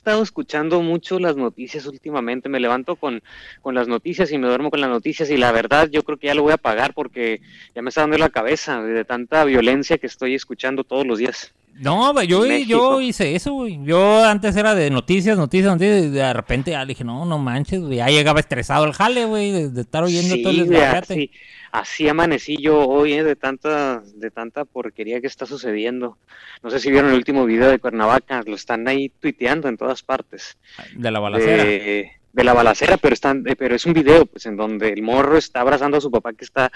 estado 0.05 0.23
escuchando 0.23 0.83
mucho 0.83 1.19
las 1.19 1.35
noticias 1.35 1.87
últimamente, 1.87 2.51
me 2.51 2.61
levanto 2.61 2.95
con, 2.97 3.23
con 3.63 3.75
las 3.75 3.89
noticias 3.89 4.31
y 4.33 4.37
me 4.37 4.49
duermo 4.49 4.71
con 4.71 4.83
las 4.83 4.91
noticias 4.91 5.31
y 5.31 5.39
la 5.39 5.51
verdad 5.51 5.89
yo 5.91 6.03
creo 6.03 6.19
que 6.19 6.27
ya 6.27 6.35
lo 6.35 6.43
voy 6.43 6.53
a 6.53 6.59
pagar 6.59 6.93
porque 6.93 7.41
ya 7.75 7.81
me 7.81 7.89
está 7.89 8.03
dando 8.03 8.19
la 8.19 8.29
cabeza 8.29 8.83
de 8.83 9.07
tanta 9.07 9.47
violencia 9.47 9.97
que 9.97 10.07
estoy 10.07 10.35
escuchando 10.35 10.85
todos 10.85 11.07
los 11.07 11.19
días. 11.19 11.55
No, 11.81 12.23
yo, 12.23 12.47
yo 12.47 13.01
hice 13.01 13.35
eso, 13.35 13.55
güey. 13.55 13.81
Yo 13.83 14.23
antes 14.23 14.55
era 14.57 14.75
de 14.75 14.91
noticias, 14.91 15.39
noticias, 15.39 15.73
noticias, 15.73 16.05
y 16.05 16.09
de 16.11 16.33
repente 16.33 16.73
ya 16.73 16.85
dije, 16.85 17.03
no, 17.03 17.25
no 17.25 17.39
manches, 17.39 17.81
güey. 17.81 17.97
Ya 17.97 18.07
llegaba 18.09 18.39
estresado 18.39 18.85
el 18.85 18.93
jale, 18.93 19.25
güey, 19.25 19.71
de, 19.71 19.81
estar 19.81 20.05
oyendo 20.05 20.37
todo 20.37 20.51
el 20.51 20.69
desgarrate 20.69 21.31
así 21.75 22.09
amanecí 22.09 22.57
yo 22.57 22.87
hoy 22.89 23.15
¿eh? 23.15 23.25
de 23.25 23.35
tanta 23.35 24.01
de 24.15 24.31
tanta 24.31 24.65
porquería 24.65 25.21
que 25.21 25.27
está 25.27 25.45
sucediendo. 25.45 26.17
No 26.63 26.71
sé 26.71 26.79
si 26.79 26.91
vieron 26.91 27.11
el 27.11 27.17
último 27.17 27.45
video 27.45 27.69
de 27.69 27.81
Cuernavaca, 27.81 28.43
lo 28.47 28.55
están 28.55 28.87
ahí 28.87 29.09
tuiteando 29.09 29.69
en 29.69 29.77
todas 29.77 30.05
partes. 30.05 30.57
De 30.97 31.11
la 31.11 31.19
balacera. 31.19 31.65
De, 31.65 32.45
la 32.45 32.53
balacera, 32.53 32.97
pero 32.97 33.15
están, 33.15 33.45
eh, 33.47 33.57
pero 33.57 33.75
es 33.75 33.87
un 33.87 33.93
video 33.93 34.27
pues 34.27 34.47
en 34.47 34.57
donde 34.57 34.93
el 34.93 35.03
morro 35.03 35.37
está 35.37 35.61
abrazando 35.61 35.99
a 35.99 36.01
su 36.01 36.11
papá 36.11 36.33
que 36.33 36.45
está 36.45 36.71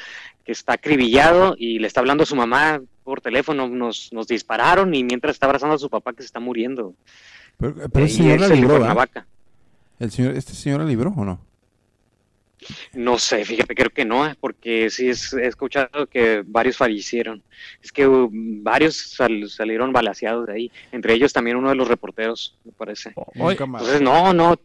que 0.44 0.52
está 0.52 0.74
acribillado 0.74 1.54
y 1.56 1.78
le 1.78 1.86
está 1.86 2.00
hablando 2.00 2.24
a 2.24 2.26
su 2.26 2.36
mamá 2.36 2.80
por 3.04 3.20
teléfono, 3.20 3.68
nos, 3.68 4.12
nos 4.12 4.26
dispararon 4.26 4.94
y 4.94 5.04
mientras 5.04 5.34
está 5.34 5.46
abrazando 5.46 5.76
a 5.76 5.78
su 5.78 5.90
papá 5.90 6.12
que 6.12 6.22
se 6.22 6.26
está 6.26 6.40
muriendo. 6.40 6.94
Pero, 7.56 7.74
pero 7.88 8.04
el 8.04 8.10
señor 8.10 8.40
la 8.40 8.48
libró, 8.48 9.04
El 10.00 10.10
señor, 10.10 10.34
¿Este 10.34 10.54
señor 10.54 10.80
la 10.80 10.86
libró 10.86 11.12
o 11.16 11.24
no? 11.24 11.47
No 12.92 13.18
sé, 13.18 13.44
fíjate, 13.44 13.74
creo 13.74 13.90
que 13.90 14.04
no, 14.04 14.32
porque 14.40 14.90
sí 14.90 15.08
he 15.08 15.46
escuchado 15.46 16.06
que 16.06 16.42
varios 16.46 16.76
fallecieron. 16.76 17.42
Es 17.82 17.92
que 17.92 18.06
uh, 18.06 18.28
varios 18.32 19.16
salieron 19.48 19.92
balaseados 19.92 20.46
de 20.46 20.52
ahí, 20.52 20.72
entre 20.92 21.14
ellos 21.14 21.32
también 21.32 21.56
uno 21.56 21.68
de 21.68 21.76
los 21.76 21.88
reporteros, 21.88 22.56
me 22.64 22.72
parece. 22.72 23.14
Entonces, 23.36 24.00
no, 24.00 24.32
no, 24.32 24.58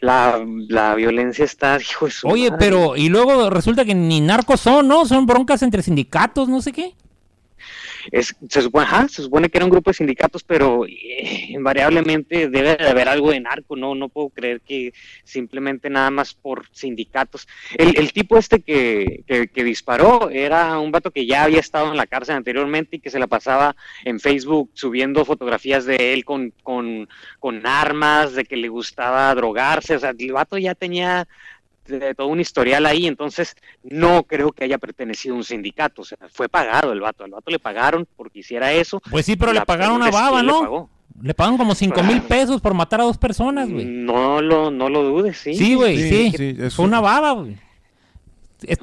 la, 0.00 0.44
la 0.68 0.94
violencia 0.94 1.44
está, 1.44 1.78
hijo 1.80 2.06
de 2.06 2.12
Oye, 2.24 2.52
pero, 2.58 2.96
y 2.96 3.08
luego 3.08 3.50
resulta 3.50 3.84
que 3.84 3.94
ni 3.94 4.20
narcos 4.20 4.60
son, 4.60 4.88
¿no? 4.88 5.06
Son 5.06 5.26
broncas 5.26 5.62
entre 5.62 5.82
sindicatos, 5.82 6.48
no 6.48 6.62
sé 6.62 6.72
qué. 6.72 6.94
Es, 8.10 8.34
se, 8.48 8.62
supone, 8.62 8.86
se 9.08 9.22
supone 9.22 9.48
que 9.48 9.58
era 9.58 9.64
un 9.64 9.70
grupo 9.70 9.90
de 9.90 9.94
sindicatos, 9.94 10.42
pero 10.42 10.86
eh, 10.86 11.46
invariablemente 11.50 12.48
debe 12.48 12.76
de 12.76 12.88
haber 12.88 13.08
algo 13.08 13.30
de 13.30 13.40
narco, 13.40 13.76
¿no? 13.76 13.94
No 13.94 14.08
puedo 14.08 14.30
creer 14.30 14.60
que 14.60 14.92
simplemente 15.24 15.90
nada 15.90 16.10
más 16.10 16.34
por 16.34 16.66
sindicatos. 16.72 17.48
El, 17.76 18.12
tipo 18.12 18.38
este 18.38 18.60
que, 18.60 19.24
que, 19.26 19.64
disparó 19.64 20.30
era 20.30 20.78
un 20.78 20.90
vato 20.90 21.10
que 21.10 21.26
ya 21.26 21.44
había 21.44 21.60
estado 21.60 21.90
en 21.90 21.96
la 21.96 22.06
cárcel 22.06 22.36
anteriormente 22.36 22.96
y 22.96 23.00
que 23.00 23.10
se 23.10 23.18
la 23.18 23.26
pasaba 23.26 23.76
en 24.04 24.20
Facebook 24.20 24.70
subiendo 24.74 25.24
fotografías 25.24 25.84
de 25.84 26.12
él 26.12 26.24
con, 26.24 26.52
con, 26.62 27.08
con 27.38 27.66
armas, 27.66 28.34
de 28.34 28.44
que 28.44 28.56
le 28.56 28.68
gustaba 28.68 29.34
drogarse, 29.34 29.96
o 29.96 29.98
sea, 29.98 30.14
el 30.18 30.32
vato 30.32 30.58
ya 30.58 30.74
tenía 30.74 31.28
de 31.86 32.14
todo 32.14 32.28
un 32.28 32.40
historial 32.40 32.86
ahí, 32.86 33.06
entonces 33.06 33.56
no 33.82 34.22
creo 34.24 34.52
que 34.52 34.64
haya 34.64 34.78
pertenecido 34.78 35.34
a 35.34 35.38
un 35.38 35.44
sindicato, 35.44 36.02
o 36.02 36.04
sea, 36.04 36.18
fue 36.32 36.48
pagado 36.48 36.92
el 36.92 37.00
vato, 37.00 37.24
al 37.24 37.30
vato 37.30 37.50
le 37.50 37.58
pagaron 37.58 38.06
porque 38.16 38.40
hiciera 38.40 38.72
eso. 38.72 39.00
Pues 39.10 39.26
sí, 39.26 39.36
pero 39.36 39.52
le 39.52 39.62
pagaron 39.62 39.96
una 39.96 40.10
baba, 40.10 40.42
¿no? 40.42 40.88
Le, 41.20 41.34
pagan 41.34 41.58
como 41.58 41.74
cinco 41.74 42.02
mil 42.02 42.22
pesos 42.22 42.60
por 42.60 42.72
matar 42.74 43.00
a 43.00 43.04
dos 43.04 43.18
personas, 43.18 43.68
güey. 43.68 43.84
No 43.84 44.40
lo, 44.40 44.70
no 44.70 44.88
lo 44.88 45.02
dudes, 45.02 45.36
sí. 45.36 45.54
Sí, 45.54 45.74
güey, 45.74 45.98
sí. 46.32 46.56
Fue 46.70 46.84
una 46.84 47.00
baba, 47.00 47.32
güey. 47.32 47.56
¿Te, 48.58 48.74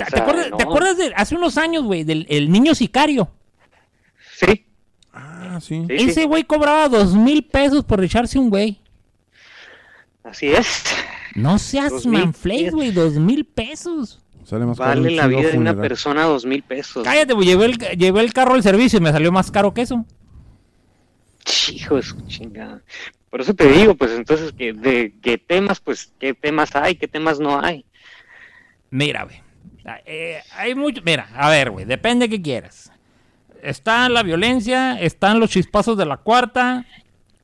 acuerdas, 0.63 0.97
de 0.97 1.13
hace 1.15 1.36
unos 1.36 1.57
años, 1.57 1.83
güey, 1.83 2.03
del 2.03 2.25
el 2.29 2.51
niño 2.51 2.73
sicario? 2.73 3.29
Sí. 4.36 4.65
Ah, 5.13 5.60
sí. 5.62 5.86
Ese 5.89 6.25
güey 6.25 6.43
cobraba 6.43 6.89
dos 6.89 7.13
mil 7.13 7.43
pesos 7.43 7.83
por 7.83 8.03
echarse 8.03 8.38
un 8.38 8.49
güey. 8.49 8.79
Así 10.23 10.47
es. 10.47 10.83
No 11.38 11.60
seas 11.60 12.08
manflay, 12.08 12.71
güey, 12.71 12.89
dos 12.89 13.13
mil 13.13 13.45
pesos. 13.45 14.19
vale 14.76 15.12
la 15.12 15.28
vida 15.28 15.50
de 15.52 15.58
una 15.58 15.80
persona 15.80 16.23
dos 16.23 16.47
mil 16.47 16.63
pesos. 16.63 17.04
Cállate, 17.04 17.34
güey, 17.34 17.47
llevé 17.47 17.65
el, 17.65 17.78
llevé 17.78 18.21
el 18.21 18.34
carro 18.34 18.56
al 18.56 18.63
servicio 18.63 18.97
y 18.97 19.04
me 19.04 19.12
salió 19.12 19.32
más 19.32 19.52
caro 19.52 19.71
que 19.71 19.84
eso. 19.84 20.04
Hijo 21.71 21.97
de 21.97 22.02
su 22.02 22.19
chingada. 22.26 22.82
Por 23.30 23.41
eso 23.41 23.54
te 23.54 23.71
digo, 23.71 23.93
pues 23.93 24.13
entonces, 24.13 24.52
que 24.52 24.73
¿de 24.73 25.13
qué 25.21 25.38
temas, 25.38 25.80
pues, 25.80 26.12
qué 26.17 26.34
temas 26.34 26.76
hay, 26.76 26.95
qué 26.95 27.08
temas 27.08 27.39
no 27.39 27.63
hay? 27.63 27.86
Mira, 28.89 29.26
güey, 29.26 29.39
eh, 30.08 30.39
hay 30.56 30.73
mucho, 30.73 31.04
mira, 31.06 31.30
a 31.36 31.52
ver, 31.52 31.69
güey, 31.69 31.86
depende 31.86 32.28
de 32.28 32.36
qué 32.36 32.41
quieras. 32.41 32.91
Está 33.62 34.10
la 34.10 34.23
violencia, 34.23 35.00
están 35.00 35.39
los 35.39 35.52
chispazos 35.52 36.00
de 36.00 36.06
la 36.08 36.17
cuarta, 36.17 36.88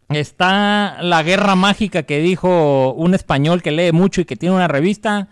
Está 0.09 1.01
la 1.01 1.23
guerra 1.23 1.55
mágica 1.55 2.03
que 2.03 2.19
dijo 2.19 2.93
un 2.93 3.13
español 3.13 3.61
que 3.61 3.71
lee 3.71 3.91
mucho 3.91 4.21
y 4.21 4.25
que 4.25 4.35
tiene 4.35 4.55
una 4.55 4.67
revista. 4.67 5.29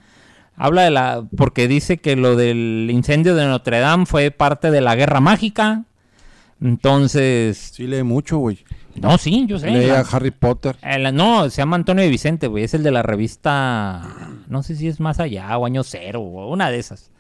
Habla 0.56 0.84
de 0.84 0.92
la. 0.92 1.24
porque 1.36 1.68
dice 1.68 1.98
que 1.98 2.16
lo 2.16 2.36
del 2.36 2.90
incendio 2.92 3.36
de 3.36 3.46
Notre 3.46 3.80
Dame 3.80 4.06
fue 4.06 4.32
parte 4.32 4.72
de 4.72 4.82
la 4.82 4.96
guerra 4.96 5.20
mágica. 5.20 5.84
Entonces. 6.62 7.72
Sí, 7.74 7.88
lee 7.88 8.04
mucho, 8.04 8.38
güey. 8.38 8.60
No, 8.96 9.18
sí, 9.18 9.46
yo 9.48 9.58
sé. 9.58 9.72
Lee 9.72 9.90
a 9.90 10.02
Harry 10.02 10.32
Potter. 10.32 10.78
no, 11.14 11.50
se 11.50 11.58
llama 11.58 11.78
Antonio 11.78 12.08
Vicente, 12.10 12.48
güey. 12.48 12.64
Es 12.64 12.74
el 12.74 12.84
de 12.84 12.92
la 12.92 13.04
revista. 13.04 14.02
No 14.48 14.64
sé 14.64 14.76
si 14.76 14.88
es 14.88 15.00
más 15.00 15.20
allá 15.20 15.58
o 15.58 15.66
año 15.66 15.84
cero 15.84 16.22
o 16.22 16.52
una 16.52 16.70
de 16.70 16.80
esas. 16.80 17.12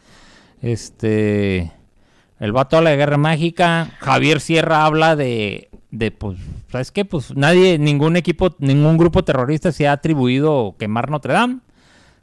Este. 0.61 1.71
El 2.39 2.51
vato 2.53 2.77
habla 2.77 2.89
de 2.91 2.97
guerra 2.97 3.17
mágica. 3.17 3.91
Javier 3.99 4.41
Sierra 4.41 4.85
habla 4.85 5.15
de 5.15 5.71
de 5.91 6.09
pues, 6.09 6.37
¿sabes 6.71 6.91
qué? 6.91 7.05
Pues 7.05 7.35
nadie, 7.35 7.77
ningún 7.77 8.15
equipo, 8.15 8.55
ningún 8.59 8.97
grupo 8.97 9.23
terrorista 9.23 9.71
se 9.71 9.87
ha 9.87 9.93
atribuido 9.93 10.75
quemar 10.79 11.09
Notre 11.09 11.33
Dame. 11.33 11.59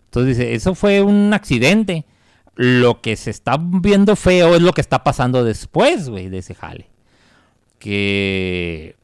Entonces 0.06 0.38
dice, 0.38 0.54
eso 0.54 0.74
fue 0.74 1.02
un 1.02 1.34
accidente. 1.34 2.06
Lo 2.54 3.00
que 3.00 3.14
se 3.14 3.30
está 3.30 3.56
viendo 3.61 4.16
feo 4.16 4.56
es 4.56 4.62
lo 4.62 4.72
que 4.72 4.80
está 4.80 5.04
pasando 5.04 5.44
después, 5.44 6.08
güey, 6.08 6.28
de 6.28 6.38
ese 6.38 6.54
jale. 6.54 6.88
Que 7.78 8.96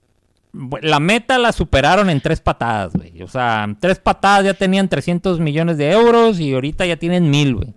la 0.80 0.98
meta 0.98 1.38
la 1.38 1.52
superaron 1.52 2.10
en 2.10 2.20
tres 2.20 2.40
patadas, 2.40 2.94
güey. 2.94 3.22
O 3.22 3.28
sea, 3.28 3.68
tres 3.78 3.98
patadas 3.98 4.44
ya 4.44 4.54
tenían 4.54 4.88
300 4.88 5.38
millones 5.40 5.76
de 5.76 5.92
euros 5.92 6.40
y 6.40 6.52
ahorita 6.54 6.86
ya 6.86 6.96
tienen 6.96 7.30
mil, 7.30 7.54
güey. 7.54 7.74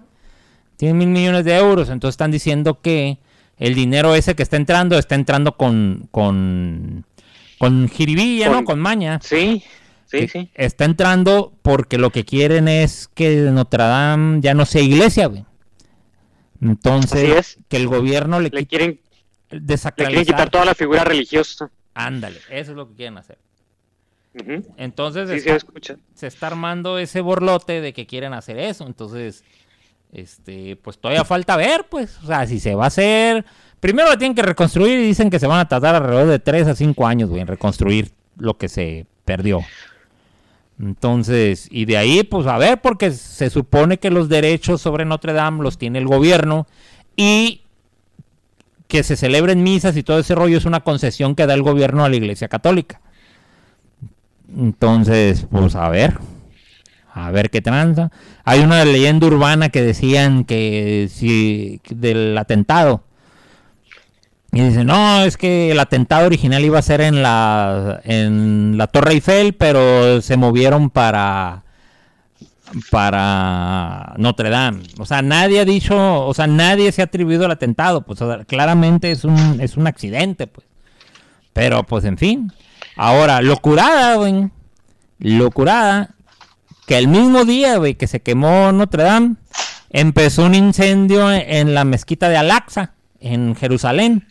Tienen 0.77 0.97
mil 0.97 1.09
millones 1.09 1.43
de 1.45 1.57
euros. 1.57 1.89
Entonces 1.89 2.13
están 2.13 2.31
diciendo 2.31 2.81
que 2.81 3.19
el 3.57 3.75
dinero 3.75 4.15
ese 4.15 4.35
que 4.35 4.43
está 4.43 4.55
entrando 4.55 4.97
está 4.97 5.15
entrando 5.15 5.57
con 5.57 6.07
con 7.59 7.89
jiribilla, 7.89 8.49
¿no? 8.49 8.63
Con 8.63 8.79
maña. 8.79 9.19
Sí, 9.21 9.63
sí, 10.05 10.27
sí. 10.27 10.49
Está 10.53 10.85
entrando 10.85 11.53
porque 11.61 11.97
lo 11.97 12.11
que 12.11 12.25
quieren 12.25 12.67
es 12.67 13.09
que 13.13 13.35
Notre 13.51 13.83
Dame 13.83 14.41
ya 14.41 14.53
no 14.53 14.65
sea 14.65 14.81
iglesia, 14.81 15.27
güey. 15.27 15.45
Entonces, 16.61 17.59
que 17.67 17.77
el 17.77 17.87
gobierno 17.87 18.39
le, 18.39 18.49
quieren 18.65 18.99
desacralizar. 19.51 20.11
Le 20.11 20.25
quieren 20.25 20.25
quitar 20.25 20.49
toda 20.49 20.65
la 20.65 20.75
figura 20.75 21.03
religiosa. 21.03 21.69
Ándale, 21.93 22.39
eso 22.49 22.71
es 22.71 22.77
lo 22.77 22.87
que 22.89 22.95
quieren 22.95 23.17
hacer. 23.17 23.37
Entonces 24.77 25.29
sí, 25.29 25.49
se, 25.49 25.97
se 26.13 26.27
está 26.27 26.47
armando 26.47 26.99
ese 26.99 27.21
borlote 27.21 27.81
de 27.81 27.91
que 27.93 28.05
quieren 28.05 28.33
hacer 28.33 28.59
eso. 28.59 28.85
Entonces, 28.85 29.43
este, 30.11 30.75
pues 30.75 30.99
todavía 30.99 31.25
falta 31.25 31.55
ver, 31.57 31.87
pues, 31.89 32.17
o 32.23 32.27
sea, 32.27 32.45
si 32.45 32.59
se 32.59 32.75
va 32.75 32.85
a 32.85 32.87
hacer. 32.87 33.45
Primero 33.87 34.09
lo 34.09 34.17
tienen 34.17 34.35
que 34.35 34.41
reconstruir 34.41 34.99
y 34.99 35.03
dicen 35.03 35.29
que 35.29 35.39
se 35.39 35.47
van 35.47 35.61
a 35.61 35.69
tardar 35.69 35.95
alrededor 35.95 36.27
de 36.27 36.39
3 36.39 36.67
a 36.67 36.75
5 36.75 37.07
años, 37.07 37.29
güey, 37.29 37.39
en 37.39 37.47
reconstruir 37.47 38.11
lo 38.37 38.57
que 38.57 38.67
se 38.67 39.05
perdió. 39.23 39.61
Entonces, 40.77 41.69
y 41.71 41.85
de 41.85 41.95
ahí, 41.95 42.23
pues 42.23 42.47
a 42.47 42.57
ver, 42.57 42.81
porque 42.81 43.11
se 43.11 43.49
supone 43.49 43.97
que 43.97 44.09
los 44.09 44.27
derechos 44.27 44.81
sobre 44.81 45.05
Notre 45.05 45.31
Dame 45.31 45.63
los 45.63 45.77
tiene 45.77 45.99
el 45.99 46.05
gobierno 46.05 46.67
y 47.15 47.61
que 48.89 49.03
se 49.03 49.15
celebren 49.15 49.63
misas 49.63 49.95
y 49.95 50.03
todo 50.03 50.19
ese 50.19 50.35
rollo 50.35 50.57
es 50.57 50.65
una 50.65 50.81
concesión 50.81 51.33
que 51.33 51.45
da 51.45 51.53
el 51.53 51.63
gobierno 51.63 52.03
a 52.03 52.09
la 52.09 52.17
Iglesia 52.17 52.49
Católica. 52.49 52.99
Entonces, 54.53 55.47
pues 55.49 55.75
a 55.75 55.87
ver, 55.87 56.19
a 57.13 57.31
ver 57.31 57.49
qué 57.49 57.61
tranza. 57.61 58.11
Hay 58.43 58.59
una 58.59 58.83
leyenda 58.83 59.27
urbana 59.27 59.69
que 59.69 59.81
decían 59.81 60.43
que 60.43 61.07
si 61.09 61.79
del 61.89 62.37
atentado. 62.37 63.06
Y 64.51 64.61
dicen, 64.61 64.87
no, 64.87 65.23
es 65.23 65.37
que 65.37 65.71
el 65.71 65.79
atentado 65.79 66.25
original 66.25 66.63
iba 66.63 66.79
a 66.79 66.81
ser 66.81 67.01
en 67.01 67.21
la, 67.21 67.99
en 68.03 68.77
la 68.77 68.87
Torre 68.87 69.13
Eiffel, 69.13 69.53
pero 69.53 70.21
se 70.21 70.37
movieron 70.37 70.89
para, 70.89 71.63
para 72.89 74.13
Notre 74.17 74.49
Dame. 74.49 74.83
O 74.97 75.05
sea, 75.05 75.21
nadie 75.21 75.59
ha 75.59 75.65
dicho, 75.65 76.25
o 76.25 76.33
sea, 76.33 76.47
nadie 76.47 76.91
se 76.91 77.01
ha 77.01 77.05
atribuido 77.05 77.45
el 77.45 77.51
atentado. 77.51 78.01
Pues 78.01 78.19
claramente 78.47 79.11
es 79.11 79.25
un, 79.25 79.59
es 79.59 79.77
un 79.77 79.85
accidente, 79.85 80.47
pues. 80.47 80.65
Pero, 81.53 81.83
pues, 81.83 82.05
en 82.05 82.17
fin. 82.17 82.51
Ahora, 82.95 83.41
locurada, 83.41 84.15
güey. 84.15 84.49
Locurada 85.19 86.15
que 86.87 86.97
el 86.97 87.09
mismo 87.09 87.43
día, 87.43 87.77
güey, 87.77 87.95
que 87.95 88.07
se 88.07 88.21
quemó 88.21 88.71
Notre 88.71 89.03
Dame, 89.03 89.35
empezó 89.89 90.45
un 90.45 90.55
incendio 90.55 91.31
en 91.31 91.73
la 91.73 91.83
mezquita 91.83 92.29
de 92.29 92.37
Al-Aqsa, 92.37 92.93
en 93.19 93.55
Jerusalén. 93.55 94.25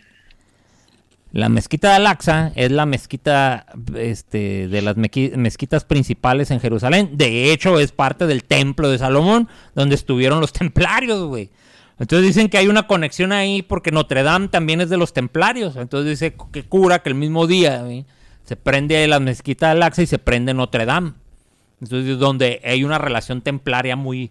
La 1.37 1.51
mezquita 1.51 1.91
de 1.91 1.97
Al-Aqsa 1.97 2.53
es 2.55 2.73
la 2.73 2.87
mezquita 2.87 3.67
este, 3.95 4.69
de 4.69 4.81
las 4.81 4.97
mezquitas 4.97 5.85
principales 5.85 6.51
en 6.51 6.61
Jerusalén. 6.61 7.11
De 7.13 7.53
hecho, 7.53 7.79
es 7.79 7.93
parte 7.93 8.27
del 8.27 8.43
templo 8.43 8.89
de 8.89 8.97
Salomón, 8.97 9.47
donde 9.75 9.97
estuvieron 9.97 10.41
los 10.41 10.53
templarios, 10.55 11.27
güey. 11.27 11.51
Entonces 11.99 12.27
dicen 12.27 12.49
que 12.49 12.57
hay 12.57 12.69
una 12.69 12.87
conexión 12.87 13.33
ahí 13.33 13.61
porque 13.61 13.91
Notre 13.91 14.23
Dame 14.23 14.49
también 14.49 14.81
es 14.81 14.89
de 14.89 14.97
los 14.97 15.13
templarios. 15.13 15.77
Entonces 15.77 16.19
dice 16.19 16.35
que 16.53 16.65
cura 16.65 17.03
que 17.03 17.11
el 17.11 17.17
mismo 17.17 17.47
día 17.47 17.85
se 18.45 18.57
prende 18.57 19.07
la 19.07 19.21
mezquita 19.21 19.67
de 19.67 19.73
Al-Aqsa 19.73 20.01
y 20.05 20.07
se 20.07 20.19
prende 20.19 20.55
Notre 20.55 20.87
Dame. 20.87 21.13
Entonces, 21.83 22.19
donde 22.19 22.63
hay 22.65 22.83
una 22.83 22.97
relación 22.97 23.43
templaria 23.43 23.95
muy, 23.95 24.31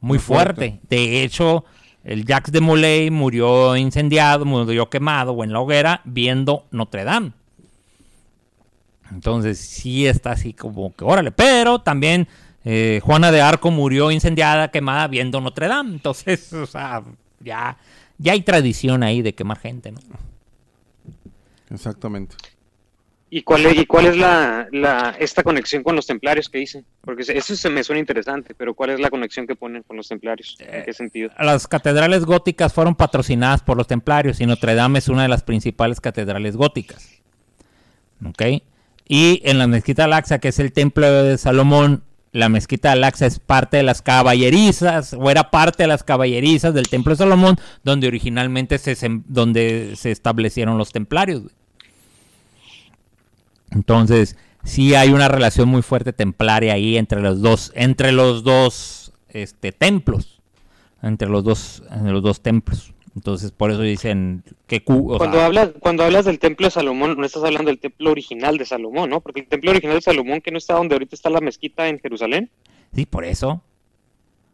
muy, 0.00 0.18
fuerte. 0.18 0.80
De 0.90 1.22
hecho, 1.22 1.64
el 2.04 2.24
Jacques 2.24 2.52
de 2.52 2.60
Molay 2.60 3.10
murió 3.10 3.76
incendiado, 3.76 4.44
murió 4.44 4.88
quemado 4.88 5.32
o 5.32 5.44
en 5.44 5.52
la 5.52 5.60
hoguera 5.60 6.00
viendo 6.04 6.66
Notre 6.70 7.04
Dame. 7.04 7.32
Entonces, 9.10 9.58
sí 9.58 10.06
está 10.06 10.32
así 10.32 10.52
como 10.52 10.94
que 10.94 11.04
órale. 11.04 11.32
Pero 11.32 11.80
también 11.80 12.28
eh, 12.64 13.00
Juana 13.02 13.30
de 13.30 13.40
Arco 13.40 13.70
murió 13.70 14.10
incendiada, 14.10 14.70
quemada 14.70 15.08
viendo 15.08 15.40
Notre 15.40 15.68
Dame. 15.68 15.92
Entonces, 15.92 16.52
o 16.52 16.66
sea, 16.66 17.02
ya, 17.40 17.76
ya 18.18 18.32
hay 18.32 18.42
tradición 18.42 19.02
ahí 19.02 19.22
de 19.22 19.34
quemar 19.34 19.58
gente, 19.58 19.92
¿no? 19.92 20.00
Exactamente. 21.70 22.36
¿Y 23.32 23.42
cuál 23.42 23.64
es, 23.66 23.78
y 23.78 23.86
cuál 23.86 24.06
es 24.06 24.16
la, 24.16 24.66
la, 24.72 25.14
esta 25.20 25.44
conexión 25.44 25.84
con 25.84 25.94
los 25.94 26.04
templarios 26.04 26.48
que 26.48 26.58
dicen? 26.58 26.84
Porque 27.00 27.22
eso 27.32 27.54
se 27.54 27.70
me 27.70 27.84
suena 27.84 28.00
interesante, 28.00 28.54
pero 28.56 28.74
¿cuál 28.74 28.90
es 28.90 28.98
la 28.98 29.08
conexión 29.08 29.46
que 29.46 29.54
ponen 29.54 29.84
con 29.84 29.96
los 29.96 30.08
templarios? 30.08 30.56
¿En 30.58 30.84
qué 30.84 30.92
sentido? 30.92 31.30
Eh, 31.38 31.44
las 31.44 31.68
catedrales 31.68 32.24
góticas 32.24 32.72
fueron 32.72 32.96
patrocinadas 32.96 33.62
por 33.62 33.76
los 33.76 33.86
templarios 33.86 34.40
y 34.40 34.46
Notre 34.46 34.74
Dame 34.74 34.98
es 34.98 35.08
una 35.08 35.22
de 35.22 35.28
las 35.28 35.44
principales 35.44 36.00
catedrales 36.00 36.56
góticas. 36.56 37.22
¿Ok? 38.26 38.42
Y 39.06 39.40
en 39.44 39.58
la 39.58 39.68
mezquita 39.68 40.08
Laxa, 40.08 40.40
que 40.40 40.48
es 40.48 40.58
el 40.58 40.72
templo 40.72 41.08
de 41.08 41.38
Salomón, 41.38 42.02
la 42.32 42.48
mezquita 42.48 42.88
de 42.88 42.92
Al-Aqsa 42.94 43.26
es 43.26 43.38
parte 43.38 43.76
de 43.76 43.82
las 43.82 44.02
caballerizas, 44.02 45.14
o 45.14 45.30
era 45.30 45.50
parte 45.50 45.84
de 45.84 45.88
las 45.88 46.04
caballerizas 46.04 46.74
del 46.74 46.88
Templo 46.88 47.12
de 47.12 47.16
Salomón, 47.16 47.56
donde 47.82 48.06
originalmente 48.06 48.78
se, 48.78 48.96
donde 49.26 49.94
se 49.96 50.10
establecieron 50.10 50.78
los 50.78 50.92
templarios. 50.92 51.42
güey. 51.42 51.59
Entonces, 53.70 54.36
sí 54.64 54.94
hay 54.94 55.10
una 55.10 55.28
relación 55.28 55.68
muy 55.68 55.82
fuerte 55.82 56.12
templaria 56.12 56.74
ahí 56.74 56.96
entre 56.96 57.20
los 57.20 57.40
dos, 57.40 57.72
entre 57.74 58.12
los 58.12 58.42
dos 58.44 59.12
este, 59.28 59.72
templos, 59.72 60.40
entre 61.02 61.28
los 61.28 61.44
dos, 61.44 61.82
entre 61.90 62.12
los 62.12 62.22
dos 62.22 62.40
templos. 62.40 62.92
Entonces, 63.16 63.50
por 63.50 63.70
eso 63.72 63.80
dicen 63.82 64.44
que 64.68 64.82
o 64.86 65.18
Cuando 65.18 65.38
sea, 65.38 65.46
hablas, 65.46 65.70
cuando 65.80 66.04
hablas 66.04 66.24
del 66.26 66.38
templo 66.38 66.66
de 66.66 66.70
Salomón, 66.70 67.16
no 67.18 67.26
estás 67.26 67.42
hablando 67.42 67.68
del 67.68 67.80
templo 67.80 68.10
original 68.10 68.56
de 68.56 68.64
Salomón, 68.64 69.10
¿no? 69.10 69.20
Porque 69.20 69.40
el 69.40 69.46
templo 69.48 69.70
original 69.72 69.96
de 69.96 70.02
Salomón, 70.02 70.40
que 70.40 70.52
no 70.52 70.58
está 70.58 70.74
donde 70.74 70.94
ahorita 70.94 71.16
está 71.16 71.28
la 71.28 71.40
mezquita 71.40 71.88
en 71.88 71.98
Jerusalén, 71.98 72.50
sí, 72.94 73.06
por 73.06 73.24
eso. 73.24 73.62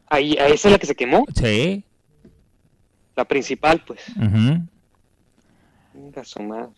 ahí, 0.08 0.36
ahí 0.38 0.52
esa 0.52 0.68
es 0.68 0.72
la 0.72 0.78
que 0.78 0.86
se 0.86 0.94
quemó, 0.94 1.26
Sí. 1.34 1.84
la 3.14 3.24
principal, 3.26 3.82
pues. 3.86 4.00
ujú. 4.16 4.62
Venga, 5.92 6.24
su 6.24 6.42
madre. 6.42 6.70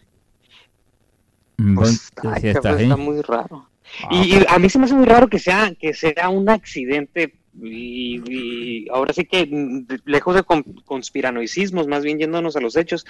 Mm, 1.59 1.75
Pues, 1.75 2.11
bueno, 2.23 2.35
ay, 2.37 2.41
sí 2.43 2.49
está 2.49 2.97
muy 2.97 3.21
raro. 3.23 3.69
Ah, 4.05 4.09
Y, 4.13 4.37
y 4.37 4.45
a 4.49 4.59
mí 4.59 4.69
se 4.71 4.79
me 4.79 4.85
hace 4.85 4.95
muy 4.95 5.07
raro 5.07 5.29
que 5.29 5.39
sea, 5.39 5.75
que 5.75 5.93
sea 5.95 6.29
un 6.29 6.49
accidente 6.49 7.35
y, 7.61 8.21
y 8.31 8.89
ahora 8.91 9.13
sí 9.13 9.25
que 9.25 9.47
mm, 9.47 9.87
lejos 10.05 10.35
de 10.37 10.43
con- 10.45 10.63
conspiranoicismos, 10.85 11.89
más 11.89 12.05
bien 12.05 12.19
yéndonos 12.19 12.55
a 12.57 12.61
los 12.61 12.77
hechos 12.77 13.05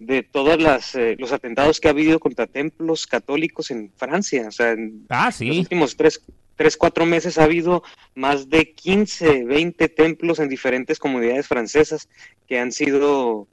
de 0.00 0.22
todos 0.24 0.58
eh, 0.96 1.14
los 1.18 1.32
atentados 1.32 1.78
que 1.80 1.88
ha 1.88 1.92
habido 1.92 2.18
contra 2.18 2.46
templos 2.46 3.06
católicos 3.06 3.70
en 3.70 3.92
Francia. 3.96 4.46
O 4.48 4.52
sea, 4.52 4.72
en 4.72 5.06
Ah, 5.08 5.26
los 5.26 5.36
sí. 5.36 5.50
últimos 5.60 5.96
tres, 5.96 6.20
tres, 6.56 6.76
cuatro 6.76 7.06
meses 7.06 7.38
ha 7.38 7.44
habido 7.44 7.84
más 8.16 8.48
de 8.48 8.72
15, 8.72 9.44
20 9.44 9.88
templos 9.90 10.40
en 10.40 10.48
diferentes 10.48 10.98
comunidades 10.98 11.46
francesas 11.46 12.08
que 12.48 12.58
han 12.58 12.72
sido 12.72 13.46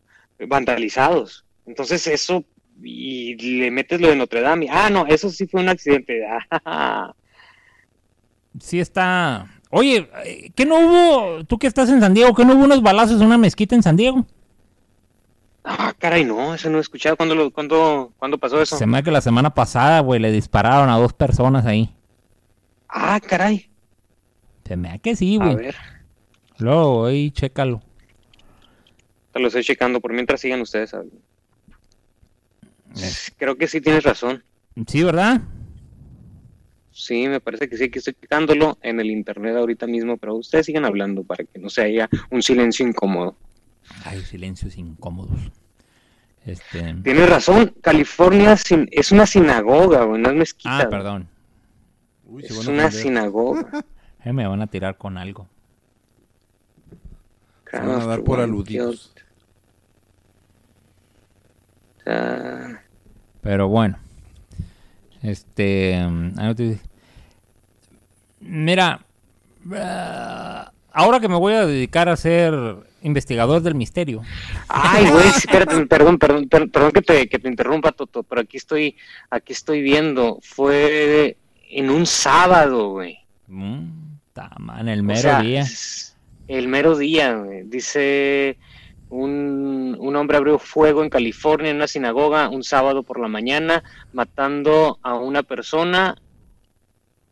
vandalizados. 0.48 1.46
Entonces 1.68 2.08
eso, 2.08 2.44
y 2.84 3.36
le 3.60 3.72
metes 3.72 4.00
lo 4.02 4.08
de 4.10 4.16
Notre 4.16 4.42
Dame, 4.42 4.66
y, 4.66 4.70
ah, 4.72 4.90
no, 4.90 5.06
eso 5.08 5.30
sí 5.30 5.48
fue 5.48 5.62
un 5.62 5.70
accidente. 5.70 6.22
Sí 8.60 8.80
está. 8.80 9.48
Oye, 9.70 10.10
eh, 10.26 10.52
¿qué 10.56 10.66
no 10.66 10.80
hubo? 10.80 11.46
Tú 11.46 11.58
que 11.60 11.68
estás 11.68 11.90
en 11.90 12.02
San 12.02 12.14
Diego, 12.14 12.34
¿qué 12.34 12.44
no 12.44 12.56
hubo 12.56 12.64
unos 12.66 12.82
balazos 12.82 13.22
en 13.22 13.28
una 13.28 13.38
mezquita 13.38 13.76
en 13.76 13.84
San 13.84 13.96
Diego? 13.96 14.26
Ah, 15.64 15.94
caray, 15.98 16.26
no, 16.26 16.56
eso 16.56 16.70
no 16.70 16.78
he 16.80 16.82
escuchado. 16.82 17.16
¿Cuándo, 17.16 17.36
lo, 17.36 17.52
cuándo, 17.52 18.12
¿cuándo 18.18 18.38
pasó 18.38 18.60
eso? 18.62 18.76
Se 18.76 18.88
me 18.88 18.98
hace 18.98 19.04
que 19.06 19.12
la 19.12 19.22
semana 19.22 19.54
pasada, 19.54 20.00
güey, 20.00 20.20
le 20.20 20.32
dispararon 20.32 20.90
a 20.90 20.98
dos 20.98 21.14
personas 21.14 21.66
ahí. 21.66 21.94
Ah, 22.88 23.20
caray. 23.20 23.70
Se 24.66 24.76
me 24.76 24.90
hace 24.90 25.00
que 25.00 25.16
sí, 25.16 25.38
A 25.40 25.46
güey. 25.46 25.56
ver, 25.56 25.76
Luego, 26.58 27.06
ahí, 27.06 27.30
chécalo. 27.32 27.82
te 29.32 29.40
lo 29.40 29.48
estoy 29.48 29.64
checando 29.64 30.02
por 30.02 30.12
mientras 30.12 30.42
sigan 30.42 30.60
ustedes. 30.62 30.94
hablando. 30.94 31.16
Creo 33.38 33.56
que 33.58 33.68
sí 33.68 33.82
tienes 33.82 34.04
razón. 34.04 34.44
Sí, 34.88 35.04
¿verdad? 35.04 35.42
Sí, 36.92 37.28
me 37.28 37.40
parece 37.40 37.70
que 37.70 37.78
sí, 37.78 37.90
que 37.90 38.00
estoy 38.00 38.14
checándolo 38.20 38.78
en 38.82 39.00
el 39.00 39.10
internet 39.10 39.56
ahorita 39.56 39.88
mismo, 39.88 40.18
pero 40.18 40.36
ustedes 40.36 40.66
sigan 40.66 40.86
hablando 40.86 41.24
para 41.24 41.44
que 41.46 41.60
no 41.60 41.70
se 41.70 41.82
haya 41.84 42.10
un 42.30 42.42
silencio 42.44 42.86
incómodo. 42.88 43.38
Ay, 44.04 44.22
silencios 44.22 44.78
incómodos. 44.78 45.40
Este. 46.46 46.96
Tienes 47.04 47.30
razón, 47.30 47.74
California 47.82 48.58
sin- 48.58 48.88
es 48.92 49.12
una 49.12 49.26
sinagoga, 49.26 50.04
güey, 50.04 50.22
no 50.22 50.30
es 50.30 50.36
mezquita. 50.36 50.80
Ah, 50.80 50.90
perdón. 50.90 51.28
Uy, 52.26 52.44
Es 52.46 52.66
una 52.68 52.92
sinagoga. 52.92 53.86
Eh, 54.26 54.34
me 54.34 54.46
van 54.46 54.62
a 54.62 54.68
tirar 54.68 54.98
con 54.98 55.18
algo. 55.18 55.48
Se 57.72 57.78
van 57.78 57.90
a 58.02 58.06
dar 58.06 58.22
por 58.24 58.42
aludidos. 58.42 59.14
Ah, 62.10 62.80
Pero 63.42 63.68
bueno. 63.68 63.98
Este. 65.22 66.02
mm, 66.08 66.34
Mira. 68.42 69.02
ah, 69.76 70.72
ahora 70.92 71.20
que 71.20 71.28
me 71.28 71.36
voy 71.36 71.54
a 71.54 71.66
dedicar 71.66 72.10
a 72.10 72.16
ser 72.16 72.54
investigador 73.02 73.62
del 73.62 73.76
misterio. 73.76 74.22
Ay, 74.68 75.10
güey, 75.10 75.28
espérate, 75.28 75.86
perdón, 75.86 76.18
perdón, 76.18 76.50
per- 76.50 76.70
perdón 76.70 76.92
que 76.92 77.02
te, 77.02 77.28
que 77.30 77.40
te 77.40 77.48
interrumpa, 77.48 77.92
Toto, 77.92 78.24
pero 78.24 78.42
aquí 78.42 78.58
estoy, 78.58 78.96
aquí 79.30 79.54
estoy 79.54 79.82
viendo, 79.82 80.40
fue 80.42 81.38
en 81.70 81.90
un 81.90 82.06
sábado, 82.06 82.90
güey. 82.90 83.20
Mm, 83.48 83.90
man, 84.60 84.88
el 84.88 85.02
O 85.02 85.04
mero 85.04 85.22
sea, 85.22 85.42
día. 85.42 85.66
El 86.48 86.68
mero 86.68 86.98
día, 86.98 87.34
güey. 87.36 87.64
Dice 87.64 88.58
un, 89.10 89.96
un 90.00 90.16
hombre 90.16 90.38
abrió 90.38 90.60
fuego 90.60 91.04
en 91.04 91.10
California 91.10 91.70
en 91.72 91.78
una 91.78 91.88
sinagoga 91.88 92.50
un 92.50 92.64
sábado 92.64 93.04
por 93.04 93.20
la 93.20 93.28
mañana, 93.28 93.84
matando 94.14 95.00
a 95.02 95.16
una 95.16 95.44
persona 95.44 96.16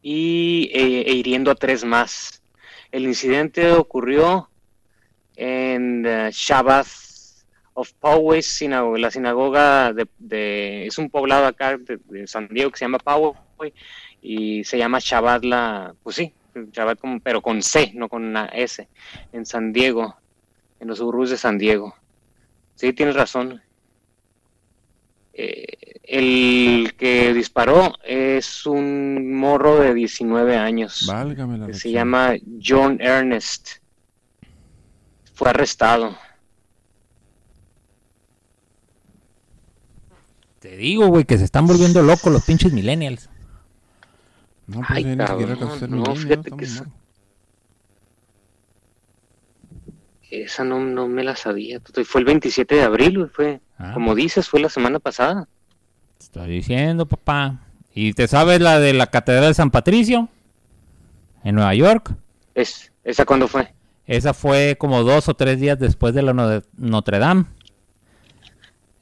y 0.01 0.69
e, 0.73 1.01
e 1.09 1.13
hiriendo 1.13 1.51
a 1.51 1.55
tres 1.55 1.83
más. 1.83 2.41
El 2.91 3.03
incidente 3.05 3.71
ocurrió 3.71 4.49
en 5.35 6.05
eh, 6.05 6.29
Shabbat 6.31 6.87
of 7.73 7.91
Poway 7.99 8.41
Synagogue, 8.41 8.99
la 8.99 9.11
sinagoga 9.11 9.93
de, 9.93 10.07
de- 10.17 10.87
es 10.87 10.97
un 10.97 11.09
poblado 11.09 11.45
acá 11.45 11.77
de, 11.77 11.99
de 12.05 12.25
San 12.27 12.47
Diego 12.47 12.71
que 12.71 12.77
se 12.79 12.85
llama 12.85 12.97
Poway 12.97 13.71
y 14.21 14.63
se 14.63 14.77
llama 14.79 14.97
Shabbat 14.99 15.43
la, 15.43 15.93
pues 16.01 16.15
sí, 16.15 16.33
Shabbat 16.71 16.97
como, 16.99 17.19
pero 17.19 17.41
con 17.41 17.61
C, 17.61 17.91
no 17.93 18.09
con 18.09 18.23
una 18.23 18.45
S, 18.47 18.87
en 19.31 19.45
San 19.45 19.71
Diego, 19.73 20.15
en 20.79 20.87
los 20.87 20.97
suburbios 20.99 21.29
de 21.29 21.37
San 21.37 21.57
Diego. 21.57 21.95
Sí, 22.75 22.93
tienes 22.93 23.15
razón. 23.15 23.61
Eh, 25.33 25.65
el 26.03 26.95
que 26.97 27.33
disparó 27.33 27.93
es 28.03 28.65
un 28.65 29.35
morro 29.35 29.77
de 29.79 29.93
19 29.93 30.57
años 30.57 31.05
Válgame 31.07 31.59
la 31.59 31.67
que 31.67 31.73
se 31.75 31.91
llama 31.91 32.33
John 32.63 32.97
Ernest. 33.01 33.77
Fue 35.33 35.49
arrestado. 35.49 36.17
Te 40.59 40.75
digo, 40.75 41.07
güey, 41.07 41.25
que 41.25 41.37
se 41.37 41.43
están 41.45 41.67
volviendo 41.67 42.01
locos 42.01 42.33
los 42.33 42.43
pinches 42.43 42.73
millennials. 42.73 43.29
No, 44.65 44.77
pues 44.79 44.89
Ay, 44.89 45.15
cabrón, 45.17 45.57
no, 45.89 46.15
fíjate 46.15 46.33
estamos 46.35 46.59
que 46.59 46.65
eso- 46.65 46.83
mal. 46.83 46.93
Esa 50.29 50.63
no, 50.63 50.79
no 50.79 51.07
me 51.07 51.23
la 51.23 51.35
sabía. 51.35 51.79
Fue 52.05 52.21
el 52.21 52.25
27 52.25 52.75
de 52.75 52.83
abril, 52.83 53.29
fue, 53.33 53.61
Ah, 53.77 53.91
como 53.93 54.13
dices, 54.15 54.49
fue 54.49 54.59
la 54.59 54.69
semana 54.69 54.99
pasada. 54.99 55.47
te 56.17 56.23
estoy 56.25 56.49
diciendo, 56.49 57.05
papá. 57.05 57.59
¿Y 57.93 58.13
te 58.13 58.27
sabes 58.27 58.59
la 58.61 58.79
de 58.79 58.93
la 58.93 59.07
Catedral 59.07 59.49
de 59.49 59.53
San 59.53 59.71
Patricio? 59.71 60.29
En 61.43 61.55
Nueva 61.55 61.73
York. 61.75 62.13
Es, 62.55 62.91
¿Esa 63.03 63.25
cuándo 63.25 63.47
fue? 63.47 63.73
Esa 64.05 64.33
fue 64.33 64.75
como 64.79 65.03
dos 65.03 65.29
o 65.29 65.33
tres 65.35 65.59
días 65.59 65.79
después 65.79 66.13
de 66.13 66.21
la 66.23 66.33
no- 66.33 66.61
Notre 66.77 67.19
Dame. 67.19 67.45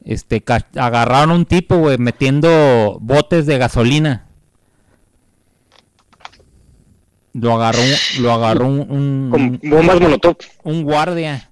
Este, 0.04 0.44
agarraron 0.76 1.32
a 1.32 1.36
un 1.36 1.46
tipo, 1.46 1.78
güey, 1.78 1.98
metiendo 1.98 2.98
botes 3.02 3.46
de 3.48 3.58
gasolina. 3.58 4.25
Lo 7.38 7.54
agarró, 7.54 7.80
un- 7.82 8.24
lo 8.24 8.32
agarró 8.32 8.68
un, 8.68 8.80
un- 8.90 9.30
Con 9.30 9.60
bombas 9.70 10.00
molotov. 10.00 10.38
un 10.64 10.84
guardia. 10.84 11.50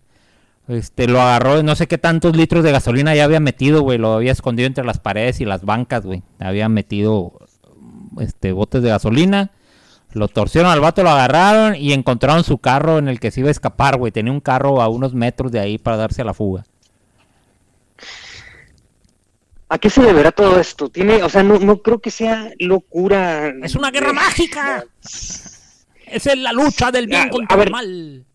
Este, 0.69 1.07
lo 1.07 1.21
agarró, 1.21 1.61
no 1.61 1.75
sé 1.75 1.87
qué 1.87 1.97
tantos 1.97 2.37
litros 2.37 2.63
de 2.63 2.71
gasolina 2.71 3.13
ya 3.13 3.25
había 3.25 3.41
metido, 3.41 3.81
güey. 3.81 3.97
Lo 3.97 4.13
había 4.13 4.31
escondido 4.31 4.65
entre 4.67 4.85
las 4.85 4.99
paredes 4.99 5.41
y 5.41 5.45
las 5.45 5.65
bancas, 5.65 6.05
güey. 6.05 6.23
Había 6.39 6.69
metido, 6.69 7.33
este, 8.21 8.53
botes 8.53 8.81
de 8.81 8.89
gasolina. 8.89 9.51
Lo 10.13 10.29
torcieron 10.29 10.71
al 10.71 10.79
vato, 10.79 11.03
lo 11.03 11.09
agarraron 11.09 11.75
y 11.75 11.91
encontraron 11.91 12.43
su 12.45 12.59
carro 12.59 12.97
en 12.97 13.09
el 13.09 13.19
que 13.19 13.31
se 13.31 13.41
iba 13.41 13.49
a 13.49 13.51
escapar, 13.51 13.97
güey. 13.97 14.11
Tenía 14.13 14.31
un 14.31 14.39
carro 14.39 14.81
a 14.81 14.87
unos 14.87 15.13
metros 15.13 15.51
de 15.51 15.59
ahí 15.59 15.77
para 15.77 15.97
darse 15.97 16.21
a 16.21 16.25
la 16.25 16.33
fuga. 16.33 16.63
¿A 19.69 19.79
qué 19.79 19.89
se 19.89 20.01
deberá 20.03 20.31
todo 20.31 20.59
esto? 20.59 20.87
Tiene, 20.89 21.23
o 21.23 21.29
sea, 21.29 21.41
no, 21.43 21.57
no 21.59 21.81
creo 21.81 21.99
que 21.99 22.11
sea 22.11 22.51
locura. 22.59 23.51
¡Es 23.63 23.75
una 23.75 23.89
guerra 23.91 24.13
mágica! 24.13 24.85
Esa 26.07 26.33
es 26.33 26.39
la 26.39 26.51
lucha 26.53 26.91
del 26.91 27.07
bien 27.07 27.27
A- 27.27 27.29
contra 27.29 27.55
a 27.55 27.57
ver. 27.57 27.67
el 27.67 27.71
mal. 27.71 28.25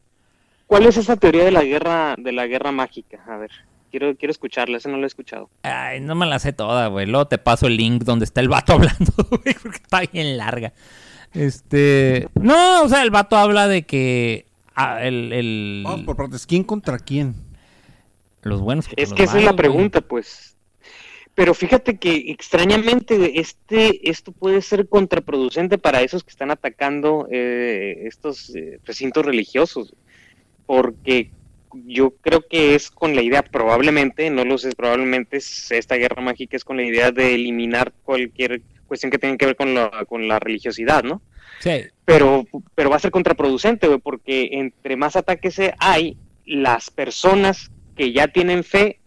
¿Cuál 0.67 0.87
es 0.87 0.97
esa 0.97 1.17
teoría 1.17 1.45
de 1.45 1.51
la 1.51 1.63
guerra, 1.65 2.15
de 2.19 2.33
la 2.33 2.47
guerra 2.47 2.73
mágica? 2.73 3.19
A 3.27 3.37
ver, 3.39 3.51
quiero, 3.91 4.15
quiero 4.17 4.31
escucharla, 4.33 4.77
esa 4.77 4.91
no 4.91 4.99
la 4.99 5.05
he 5.05 5.07
escuchado. 5.07 5.49
Ay, 5.63 6.01
no 6.01 6.15
me 6.15 6.27
la 6.27 6.39
sé 6.39 6.53
toda, 6.53 6.89
güey. 6.89 7.07
Luego 7.07 7.27
te 7.27 7.39
paso 7.39 7.67
el 7.67 7.77
link 7.77 8.03
donde 8.05 8.25
está 8.27 8.41
el 8.43 8.49
vato 8.49 8.73
hablando, 8.75 9.13
güey, 9.31 9.55
porque 9.63 9.79
está 9.79 10.01
bien 10.13 10.37
larga. 10.37 10.73
Este. 11.33 12.29
No, 12.35 12.83
o 12.83 12.89
sea, 12.89 13.03
el 13.03 13.11
vato 13.11 13.37
habla 13.37 13.69
de 13.69 13.85
que. 13.85 14.47
ah, 14.75 15.03
el, 15.03 15.33
el- 15.33 15.83
Vamos 15.85 16.03
por 16.05 16.17
partes. 16.17 16.47
¿Quién 16.47 16.65
contra 16.65 16.99
quién? 16.99 17.35
los 18.43 18.61
buenos. 18.61 18.87
contra 18.87 19.03
Es 19.03 19.11
los 19.11 19.17
que 19.17 19.25
esa 19.25 19.39
es 19.39 19.45
la 19.45 19.51
güey. 19.53 19.57
pregunta, 19.59 20.01
pues. 20.01 20.57
Pero 21.39 21.55
fíjate 21.55 21.99
que 21.99 22.33
extrañamente 22.33 23.39
este, 23.39 24.11
esto 24.11 24.33
puede 24.33 24.61
ser 24.61 24.89
contraproducente 24.89 25.79
para 25.79 26.03
esos 26.03 26.25
que 26.25 26.31
están 26.31 26.51
atacando 26.51 27.29
eh, 27.31 28.07
estos 28.07 28.53
eh, 28.57 28.81
recintos 28.85 29.25
religiosos, 29.25 29.95
porque 30.67 31.31
yo 31.87 32.11
creo 32.23 32.45
que 32.45 32.75
es 32.75 32.91
con 32.91 33.15
la 33.15 33.23
idea, 33.23 33.45
probablemente, 33.45 34.31
no 34.31 34.45
lo 34.45 34.59
sé, 34.59 34.73
probablemente 34.73 35.37
esta 35.37 35.95
guerra 35.95 36.21
mágica 36.23 36.57
es 36.57 36.65
con 36.65 36.77
la 36.77 36.83
idea 36.83 37.13
de 37.13 37.37
eliminar 37.37 37.93
cualquier 38.03 38.61
cuestión 38.89 39.13
que 39.13 39.19
tenga 39.19 39.37
que 39.37 39.47
ver 39.47 39.55
con 39.55 39.75
la, 39.75 40.07
con 40.09 40.27
la 40.27 40.41
religiosidad, 40.41 41.05
¿no? 41.05 41.23
Sí. 41.61 41.85
Pero, 42.05 42.49
pero 42.75 42.91
va 42.91 42.97
a 42.97 42.99
ser 42.99 43.13
contraproducente, 43.13 43.87
güey, 43.87 44.01
porque 44.01 44.49
entre 44.55 44.97
más 44.97 45.15
ataques 45.15 45.61
hay, 45.79 46.17
las 46.45 46.91
personas 46.91 47.71
que 47.97 48.13
ya 48.13 48.27
tienen 48.27 48.65
fe 48.65 48.99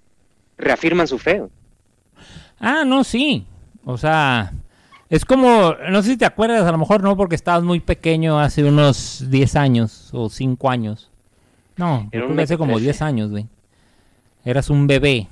reafirman 0.57 1.09
su 1.09 1.19
fe. 1.19 1.41
Ah, 2.61 2.83
no, 2.85 3.03
sí. 3.03 3.45
O 3.83 3.97
sea, 3.97 4.53
es 5.09 5.25
como, 5.25 5.75
no 5.89 6.01
sé 6.03 6.11
si 6.11 6.17
te 6.17 6.25
acuerdas, 6.25 6.65
a 6.65 6.71
lo 6.71 6.77
mejor 6.77 7.03
no, 7.03 7.17
porque 7.17 7.35
estabas 7.35 7.63
muy 7.63 7.79
pequeño 7.79 8.39
hace 8.39 8.63
unos 8.63 9.25
10 9.29 9.55
años 9.55 10.09
o 10.13 10.29
5 10.29 10.69
años. 10.69 11.09
No, 11.75 12.07
Era 12.11 12.21
creo 12.23 12.29
un 12.29 12.35
que 12.37 12.43
hace 12.43 12.57
como 12.57 12.79
10 12.79 13.01
años, 13.01 13.31
güey. 13.31 13.47
Eras 14.45 14.69
un 14.69 14.87
bebé. 14.87 15.27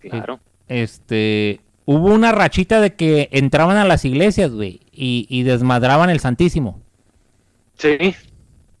Claro. 0.00 0.40
Este, 0.68 1.60
hubo 1.84 2.12
una 2.12 2.32
rachita 2.32 2.80
de 2.80 2.94
que 2.94 3.28
entraban 3.32 3.76
a 3.76 3.84
las 3.84 4.04
iglesias, 4.04 4.50
güey, 4.50 4.80
y, 4.92 5.26
y 5.28 5.44
desmadraban 5.44 6.10
el 6.10 6.20
Santísimo. 6.20 6.80
Sí, 7.78 8.14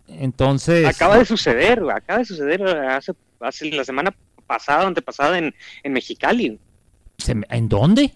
Entonces, 0.08 0.86
acaba 0.86 1.16
de 1.16 1.24
suceder, 1.24 1.80
güey, 1.82 1.96
acaba 1.96 2.18
de 2.18 2.24
suceder 2.26 2.62
hace, 2.62 3.12
hace 3.40 3.70
la 3.70 3.84
semana 3.84 4.14
pasada, 4.46 4.86
antepasada 4.86 5.38
en, 5.38 5.54
en 5.82 5.92
Mexicali. 5.92 6.58
¿Se 7.20 7.36
¿en 7.48 7.68
dónde? 7.68 8.12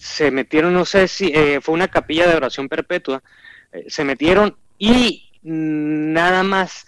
se 0.00 0.30
metieron, 0.30 0.72
no 0.72 0.86
sé 0.86 1.08
si 1.08 1.30
eh, 1.34 1.60
fue 1.60 1.74
una 1.74 1.88
capilla 1.88 2.26
de 2.26 2.34
oración 2.34 2.70
perpetua, 2.70 3.22
eh, 3.70 3.84
se 3.88 4.02
metieron 4.02 4.56
y 4.78 5.30
nada 5.42 6.42
más 6.42 6.86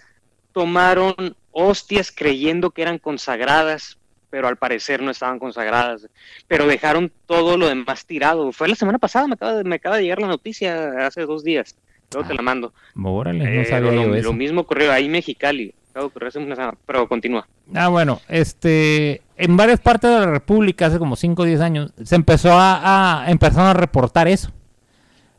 tomaron 0.51 1.13
hostias 1.51 2.11
creyendo 2.11 2.71
que 2.71 2.81
eran 2.81 2.97
consagradas, 2.97 3.99
pero 4.31 4.47
al 4.47 4.57
parecer 4.57 5.03
no 5.03 5.11
estaban 5.11 5.37
consagradas, 5.37 6.07
pero 6.47 6.65
dejaron 6.65 7.11
todo 7.27 7.55
lo 7.55 7.67
demás 7.67 8.07
tirado. 8.07 8.51
Fue 8.51 8.67
la 8.67 8.75
semana 8.75 8.97
pasada, 8.97 9.27
me 9.27 9.35
acaba 9.35 9.53
de, 9.53 9.63
me 9.63 9.75
acaba 9.75 9.97
de 9.97 10.03
llegar 10.03 10.19
la 10.19 10.27
noticia 10.27 11.05
hace 11.05 11.21
dos 11.27 11.43
días, 11.43 11.75
luego 12.11 12.27
te 12.27 12.33
la 12.33 12.41
mando. 12.41 12.73
Órale, 13.01 13.43
no 13.43 13.61
Eh, 13.61 13.65
sabía 13.65 13.91
lo, 13.91 14.03
yo 14.03 14.07
lo 14.09 14.15
eso. 14.15 14.33
mismo 14.33 14.61
ocurrió 14.61 14.91
ahí 14.91 15.05
en 15.05 15.11
Mexicali, 15.11 15.73
acaba 15.91 16.03
de 16.03 16.07
ocurrir 16.07 16.27
hace 16.29 16.39
una 16.39 16.55
semana, 16.55 16.77
pero 16.85 17.07
continúa. 17.07 17.47
Ah, 17.73 17.87
bueno, 17.87 18.19
este, 18.27 19.21
en 19.37 19.55
varias 19.57 19.79
partes 19.79 20.09
de 20.11 20.19
la 20.19 20.25
República, 20.31 20.87
hace 20.87 20.99
como 20.99 21.15
5 21.15 21.41
o 21.41 21.45
10 21.45 21.61
años, 21.61 21.93
se 22.03 22.15
empezó 22.15 22.51
a, 22.53 23.23
a 23.25 23.31
empezaron 23.31 23.67
a 23.67 23.73
reportar 23.73 24.27
eso. 24.27 24.51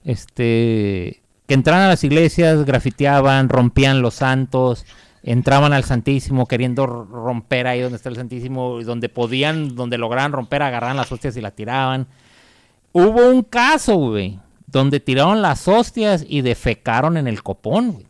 Este, 0.05 1.23
que 1.47 1.55
entraban 1.55 1.83
a 1.83 1.89
las 1.89 2.05
iglesias, 2.05 2.65
grafiteaban, 2.65 3.49
rompían 3.49 4.03
los 4.03 4.15
santos, 4.15 4.85
entraban 5.23 5.73
al 5.73 5.85
Santísimo 5.85 6.47
queriendo 6.47 6.87
romper 6.87 7.67
ahí 7.67 7.81
donde 7.81 7.97
está 7.97 8.09
el 8.11 8.17
Santísimo, 8.17 8.81
y 8.81 8.85
donde 8.85 9.09
podían, 9.09 9.75
donde 9.75 9.97
lograban 9.99 10.33
romper, 10.33 10.62
agarraban 10.62 10.97
las 10.97 11.11
hostias 11.11 11.37
y 11.37 11.41
la 11.41 11.51
tiraban. 11.53 12.07
Hubo 12.93 13.29
un 13.29 13.43
caso, 13.43 13.97
güey, 13.97 14.39
donde 14.79 15.01
tiraron 15.01 15.41
las 15.41 15.68
hostias 15.68 16.25
y 16.29 16.43
defecaron 16.43 17.16
en 17.16 17.29
el 17.29 17.43
copón, 17.43 17.93
güey. 17.93 18.07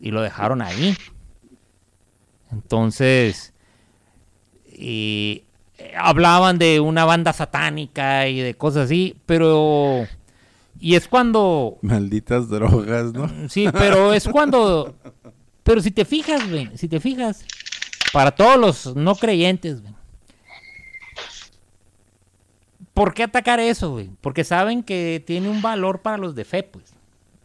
Y 0.00 0.10
lo 0.10 0.22
dejaron 0.22 0.62
ahí. 0.62 0.96
Entonces, 2.50 3.52
y 4.66 5.44
eh, 5.78 5.92
hablaban 5.96 6.58
de 6.58 6.80
una 6.80 7.04
banda 7.04 7.32
satánica 7.32 8.28
y 8.28 8.40
de 8.40 8.54
cosas 8.54 8.86
así, 8.86 9.16
pero... 9.26 10.06
Y 10.80 10.96
es 10.96 11.06
cuando... 11.06 11.78
Malditas 11.82 12.48
drogas, 12.48 13.12
¿no? 13.12 13.30
Sí, 13.48 13.68
pero 13.72 14.12
es 14.12 14.26
cuando... 14.26 14.96
Pero 15.62 15.80
si 15.80 15.92
te 15.92 16.04
fijas, 16.04 16.50
güey, 16.50 16.70
si 16.76 16.88
te 16.88 16.98
fijas, 16.98 17.44
para 18.12 18.32
todos 18.32 18.58
los 18.58 18.96
no 18.96 19.14
creyentes, 19.14 19.82
güey. 19.82 19.94
¿Por 22.94 23.14
qué 23.14 23.22
atacar 23.24 23.58
eso, 23.60 23.92
güey? 23.92 24.10
Porque 24.20 24.44
saben 24.44 24.82
que 24.82 25.22
tiene 25.26 25.48
un 25.48 25.62
valor 25.62 26.02
para 26.02 26.18
los 26.18 26.34
de 26.34 26.44
fe, 26.44 26.62
pues. 26.62 26.92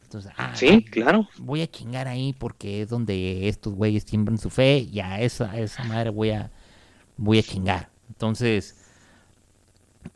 Entonces, 0.04 0.32
ah, 0.38 0.52
Sí, 0.56 0.84
claro. 0.84 1.28
voy 1.38 1.62
a 1.62 1.68
chingar 1.68 2.08
ahí 2.08 2.34
porque 2.38 2.82
es 2.82 2.90
donde 2.90 3.48
estos 3.50 3.74
güeyes 3.74 4.04
siembran 4.04 4.38
su 4.38 4.50
fe 4.50 4.80
y 4.80 5.00
a 5.00 5.20
esa, 5.22 5.52
a 5.52 5.60
esa 5.60 5.84
madre 5.84 6.10
voy 6.12 6.32
a, 6.32 6.50
voy 7.18 7.40
a 7.40 7.44
chingar. 7.44 7.90
Entonces, 8.10 8.76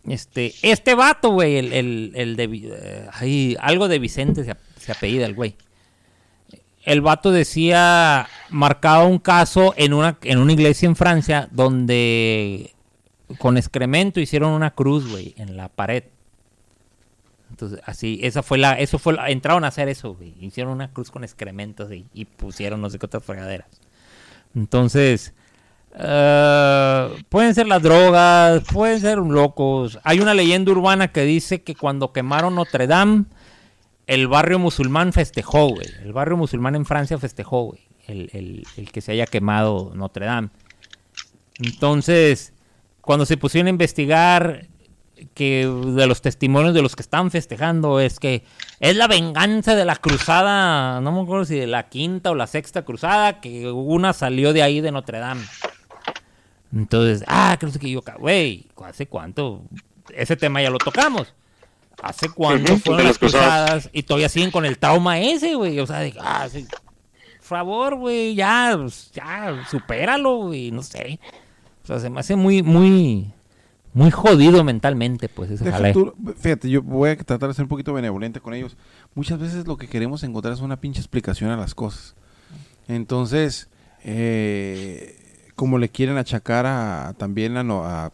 este, 0.05 0.53
este 0.61 0.95
vato, 0.95 1.31
güey, 1.31 1.57
el, 1.57 1.73
el, 1.73 2.11
el 2.15 2.35
de, 2.37 2.49
eh, 3.21 3.55
algo 3.59 3.87
de 3.87 3.99
Vicente 3.99 4.43
se, 4.45 4.55
se 4.77 4.91
apellida 4.91 5.25
el 5.25 5.33
güey. 5.35 5.55
El 6.83 7.01
vato 7.01 7.31
decía, 7.31 8.27
marcaba 8.49 9.05
un 9.05 9.19
caso 9.19 9.73
en 9.77 9.93
una, 9.93 10.17
en 10.23 10.39
una 10.39 10.53
iglesia 10.53 10.87
en 10.87 10.95
Francia 10.95 11.47
donde 11.51 12.73
con 13.37 13.57
excremento 13.57 14.19
hicieron 14.19 14.51
una 14.51 14.71
cruz, 14.71 15.09
güey, 15.09 15.33
en 15.37 15.57
la 15.57 15.69
pared. 15.69 16.03
Entonces, 17.49 17.81
así, 17.85 18.19
esa 18.23 18.43
fue 18.43 18.57
la, 18.57 18.79
eso 18.79 18.97
fue, 18.97 19.15
entraron 19.27 19.63
a 19.65 19.67
hacer 19.67 19.89
eso, 19.89 20.15
güey. 20.15 20.33
Hicieron 20.39 20.73
una 20.73 20.91
cruz 20.91 21.11
con 21.11 21.23
excrementos 21.23 21.91
y, 21.91 22.25
pusieron 22.25 22.81
no 22.81 22.89
sé 22.89 22.97
qué 22.97 23.07
fregaderas. 23.19 23.67
Entonces, 24.55 25.33
eh, 25.97 27.23
pueden 27.29 27.53
ser 27.53 27.67
las 27.67 27.83
drogas, 27.83 28.63
pueden 28.71 29.01
ser 29.01 29.17
locos. 29.17 29.99
Hay 30.03 30.19
una 30.19 30.33
leyenda 30.33 30.71
urbana 30.71 31.11
que 31.11 31.23
dice 31.23 31.61
que 31.61 31.75
cuando 31.75 32.13
quemaron 32.13 32.55
Notre 32.55 32.87
Dame, 32.87 33.25
el 34.07 34.27
barrio 34.27 34.57
musulmán 34.57 35.11
festejó, 35.13 35.69
güey. 35.69 35.87
El 36.03 36.13
barrio 36.13 36.37
musulmán 36.37 36.75
en 36.75 36.85
Francia 36.85 37.17
festejó, 37.17 37.63
güey. 37.65 37.81
El- 38.07 38.65
el 38.77 38.91
que 38.91 39.01
se 39.01 39.11
haya 39.11 39.25
quemado 39.25 39.91
Notre 39.93 40.25
Dame. 40.25 40.49
Entonces, 41.59 42.50
cuando 43.01 43.25
se 43.25 43.37
pusieron 43.37 43.67
a 43.67 43.71
investigar 43.71 44.67
que 45.33 45.67
de 45.67 46.07
los 46.07 46.21
testimonios 46.21 46.73
de 46.73 46.81
los 46.81 46.95
que 46.95 47.03
están 47.03 47.29
festejando 47.31 47.99
es 47.99 48.19
que 48.19 48.43
es 48.79 48.95
la 48.95 49.07
venganza 49.07 49.75
de 49.75 49.85
la 49.85 49.95
cruzada, 49.95 50.99
no 51.01 51.11
me 51.11 51.21
acuerdo 51.21 51.45
si 51.45 51.55
de 51.55 51.67
la 51.67 51.89
quinta 51.89 52.31
o 52.31 52.35
la 52.35 52.47
sexta 52.47 52.83
cruzada, 52.83 53.39
que 53.39 53.69
una 53.69 54.13
salió 54.13 54.53
de 54.53 54.63
ahí 54.63 54.81
de 54.81 54.91
Notre 54.91 55.19
Dame. 55.19 55.45
Entonces, 56.73 57.23
ah, 57.27 57.55
creo 57.59 57.71
que 57.73 57.91
yo, 57.91 58.01
güey, 58.17 58.67
¿hace 58.83 59.07
cuánto? 59.07 59.61
Ese 60.13 60.35
tema 60.35 60.61
ya 60.61 60.69
lo 60.69 60.77
tocamos. 60.77 61.33
¿Hace 62.01 62.29
cuánto 62.29 62.77
fueron 62.77 63.05
las 63.05 63.19
cruzadas? 63.19 63.89
Y 63.93 64.03
todavía 64.03 64.29
siguen 64.29 64.51
con 64.51 64.65
el 64.65 64.77
trauma 64.77 65.19
ese, 65.19 65.53
güey. 65.55 65.79
O 65.79 65.85
sea, 65.85 65.99
de, 65.99 66.15
ah, 66.19 66.47
sí, 66.49 66.65
por 67.37 67.43
favor, 67.43 67.95
güey, 67.95 68.33
ya, 68.33 68.75
pues, 68.79 69.11
ya, 69.11 69.63
supéralo, 69.69 70.37
güey, 70.37 70.71
no 70.71 70.81
sé. 70.81 71.19
O 71.83 71.87
sea, 71.87 71.99
se 71.99 72.09
me 72.09 72.19
hace 72.19 72.35
muy, 72.35 72.61
muy, 72.63 73.31
muy 73.93 74.11
jodido 74.11 74.63
mentalmente, 74.63 75.29
pues, 75.29 75.51
ese 75.51 75.69
jale. 75.71 75.93
tú- 75.93 76.13
fíjate, 76.39 76.69
yo 76.69 76.81
voy 76.81 77.09
a 77.09 77.17
tratar 77.17 77.49
de 77.49 77.55
ser 77.55 77.63
un 77.63 77.69
poquito 77.69 77.93
benevolente 77.93 78.39
con 78.39 78.53
ellos. 78.53 78.77
Muchas 79.15 79.39
veces 79.39 79.67
lo 79.67 79.77
que 79.77 79.87
queremos 79.87 80.23
encontrar 80.23 80.53
es 80.53 80.61
una 80.61 80.79
pinche 80.79 80.99
explicación 80.99 81.49
a 81.51 81.57
las 81.57 81.73
cosas. 81.75 82.15
Entonces, 82.87 83.69
eh, 84.03 85.17
como 85.55 85.77
le 85.77 85.89
quieren 85.89 86.17
achacar 86.17 86.65
a, 86.65 87.13
también 87.17 87.55
a, 87.57 87.61
a- 87.61 88.11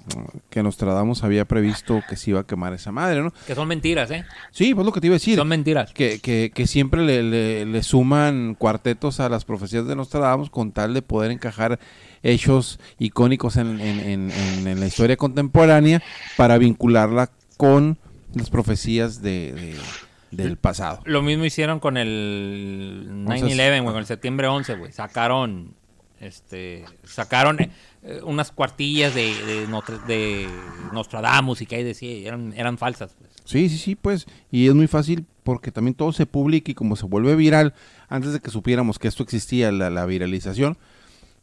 que 0.49 0.63
Nostradamus 0.63 1.23
había 1.23 1.45
previsto 1.45 2.01
que 2.09 2.15
se 2.17 2.31
iba 2.31 2.41
a 2.41 2.43
quemar 2.45 2.73
esa 2.73 2.91
madre, 2.91 3.21
¿no? 3.21 3.31
Que 3.45 3.55
son 3.55 3.67
mentiras, 3.67 4.11
¿eh? 4.11 4.25
Sí, 4.51 4.73
pues 4.75 4.85
lo 4.85 4.91
que 4.91 4.99
te 4.99 5.07
iba 5.07 5.13
a 5.13 5.19
decir. 5.19 5.37
Son 5.37 5.47
mentiras. 5.47 5.93
Que, 5.93 6.19
que, 6.19 6.51
que 6.53 6.67
siempre 6.67 7.01
le, 7.05 7.23
le- 7.23 7.65
le 7.65 7.83
suman 7.83 8.55
cuartetos 8.55 9.19
a 9.19 9.29
las 9.29 9.45
profecías 9.45 9.87
de 9.87 9.95
Nostradamus 9.95 10.49
con 10.49 10.71
tal 10.71 10.93
de 10.93 11.01
poder 11.01 11.31
encajar 11.31 11.79
hechos 12.23 12.79
icónicos 12.99 13.57
en, 13.57 13.79
en- 13.79 13.99
en- 13.99 14.31
en- 14.31 14.67
en 14.67 14.79
la 14.79 14.87
historia 14.87 15.17
contemporánea 15.17 16.01
para 16.35 16.57
vincularla 16.57 17.31
con 17.57 17.97
las 18.33 18.49
profecías 18.49 19.21
de, 19.21 19.53
de- 19.53 20.43
del 20.43 20.57
pasado. 20.57 20.99
Lo 21.05 21.21
mismo 21.21 21.45
hicieron 21.45 21.79
con 21.79 21.97
el 21.97 23.07
9-11, 23.25 23.81
güey, 23.81 23.85
con 23.93 23.97
el 23.97 24.05
septiembre 24.05 24.47
11, 24.47 24.75
güey. 24.75 24.91
Sacaron, 24.91 25.73
este, 26.19 26.83
sacaron 27.03 27.61
eh, 27.61 27.71
eh, 28.03 28.19
unas 28.23 28.51
cuartillas 28.51 29.15
de, 29.15 29.33
de, 29.45 29.67
Notre- 29.67 29.99
de 30.07 30.47
Nostradamus 30.93 31.61
y 31.61 31.65
que 31.65 31.77
ahí 31.77 31.83
decía, 31.83 32.27
eran, 32.27 32.53
eran 32.55 32.77
falsas, 32.77 33.15
pues. 33.17 33.31
Sí, 33.45 33.69
sí, 33.69 33.77
sí, 33.77 33.95
pues. 33.95 34.25
Y 34.51 34.67
es 34.67 34.73
muy 34.75 34.87
fácil 34.87 35.25
porque 35.43 35.71
también 35.71 35.93
todo 35.95 36.11
se 36.11 36.25
publica 36.25 36.71
y 36.71 36.75
como 36.75 36.97
se 36.97 37.05
vuelve 37.05 37.35
viral, 37.35 37.73
antes 38.09 38.33
de 38.33 38.41
que 38.41 38.51
supiéramos 38.51 38.99
que 38.99 39.07
esto 39.07 39.23
existía, 39.23 39.71
la, 39.71 39.89
la 39.89 40.05
viralización, 40.05 40.77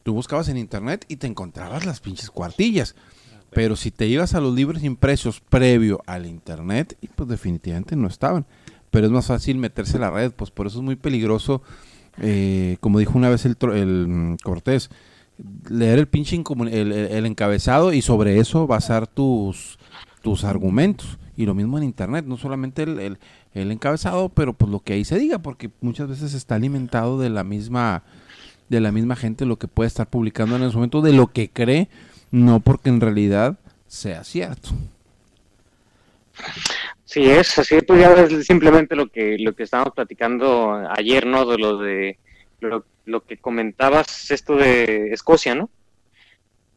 tú 0.05 0.15
buscabas 0.15 0.49
en 0.49 0.57
internet 0.57 1.05
y 1.09 1.17
te 1.17 1.27
encontrabas 1.27 1.85
las 1.85 1.99
pinches 1.99 2.31
cuartillas. 2.31 2.95
Pero 3.51 3.75
si 3.77 3.91
te 3.91 4.07
ibas 4.07 4.35
a 4.35 4.41
los 4.41 4.55
libros 4.55 4.83
impresos 4.85 5.41
previo 5.41 6.01
al 6.07 6.27
internet, 6.27 6.97
y 7.01 7.09
pues 7.09 7.29
definitivamente 7.29 7.95
no 7.97 8.07
estaban. 8.09 8.47
Pero 8.91 9.07
es 9.07 9.13
más 9.13 9.27
fácil 9.27 9.59
meterse 9.59 9.97
a 9.97 10.01
la 10.01 10.11
red, 10.11 10.33
pues 10.33 10.51
por 10.53 10.67
eso 10.69 10.79
es 10.79 10.85
muy 10.85 10.97
peligroso. 10.97 11.63
eh, 12.19 12.77
como 12.81 13.01
dijo 13.01 13.19
una 13.19 13.29
vez 13.29 13.45
el, 13.45 13.57
el 13.75 14.07
mm, 14.09 14.37
Cortés, 14.45 14.89
leer 15.69 15.99
el 15.99 16.07
pinche 16.07 16.37
el, 16.37 17.27
encabezado 17.27 17.93
y 17.93 18.03
sobre 18.03 18.39
eso 18.39 18.67
basar 18.69 19.07
tus, 19.09 19.79
tus 20.23 20.45
argumentos. 20.45 21.19
Y 21.37 21.47
lo 21.47 21.55
mismo 21.55 21.77
en 21.79 21.83
internet, 21.85 22.25
no 22.27 22.37
solamente 22.37 22.85
el- 22.85 23.19
el 23.55 23.71
encabezado, 23.73 24.29
pero 24.29 24.53
pues 24.53 24.71
lo 24.71 24.81
que 24.81 24.93
ahí 24.95 25.05
se 25.05 25.19
diga, 25.19 25.39
porque 25.41 25.71
muchas 25.81 26.09
veces 26.09 26.35
está 26.35 26.55
alimentado 26.57 27.19
de 27.21 27.31
la 27.31 27.43
misma 27.45 28.03
de 28.69 28.81
la 28.81 28.93
misma 28.93 29.17
gente 29.17 29.45
lo 29.47 29.57
que 29.57 29.69
puede 29.69 29.89
estar 29.89 30.09
publicando 30.09 30.57
en 30.57 30.63
ese 30.63 30.75
momento 30.75 31.03
de 31.03 31.13
lo 31.13 31.29
que 31.29 31.49
cree, 31.49 31.89
no 32.31 32.61
porque 32.61 32.89
en 32.89 33.01
realidad 33.01 33.57
sea 33.87 34.25
cierto. 34.25 34.71
Sí 37.05 37.31
es, 37.31 37.59
así 37.59 37.81
pues 37.83 38.01
ya 38.01 38.09
ves 38.13 38.47
simplemente 38.47 38.97
lo 38.97 39.07
que 39.09 39.37
lo 39.39 39.55
que 39.55 39.63
estábamos 39.63 39.95
platicando 39.95 40.75
ayer, 40.91 41.27
¿no? 41.27 41.47
De 41.47 41.59
lo 41.59 41.79
de 41.79 42.19
lo, 42.61 42.85
lo 43.05 43.25
que 43.25 43.37
comentabas 43.37 44.31
esto 44.31 44.57
de 44.57 45.13
Escocia, 45.13 45.55
¿no? 45.55 45.71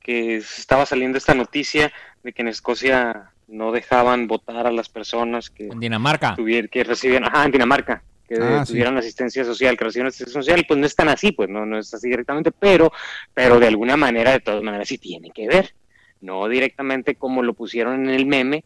Que 0.01 0.35
estaba 0.38 0.85
saliendo 0.85 1.17
esta 1.17 1.33
noticia 1.33 1.91
de 2.23 2.33
que 2.33 2.43
en 2.43 2.49
Escocia 2.49 3.31
no 3.47 3.71
dejaban 3.71 4.27
votar 4.27 4.67
a 4.67 4.71
las 4.71 4.89
personas 4.89 5.49
que 5.49 5.67
En 5.67 5.79
Dinamarca. 5.79 6.35
que 6.35 6.83
recibían, 6.83 7.23
ajá, 7.23 7.45
en 7.45 7.51
Dinamarca, 7.51 8.03
que 8.28 8.36
Ah, 8.41 8.65
sí. 8.65 8.73
tuvieran 8.73 8.97
asistencia 8.97 9.43
social, 9.45 9.78
que 9.78 9.86
recibieran 9.86 10.09
asistencia 10.09 10.41
social, 10.41 10.65
pues 10.67 10.80
no 10.80 10.86
es 10.86 10.95
tan 10.95 11.09
así, 11.09 11.32
pues 11.32 11.49
no, 11.49 11.65
no 11.65 11.78
es 11.80 11.93
así 11.93 12.09
directamente, 12.09 12.51
pero, 12.51 12.91
pero 13.34 13.59
de 13.59 13.67
alguna 13.67 13.95
manera, 13.97 14.32
de 14.32 14.39
todas 14.39 14.61
maneras, 14.63 14.88
sí 14.88 14.97
tiene 14.97 15.32
que 15.32 15.47
ver. 15.47 15.73
No 16.19 16.47
directamente 16.47 17.15
como 17.15 17.43
lo 17.43 17.53
pusieron 17.53 18.07
en 18.07 18.09
el 18.15 18.25
meme, 18.25 18.63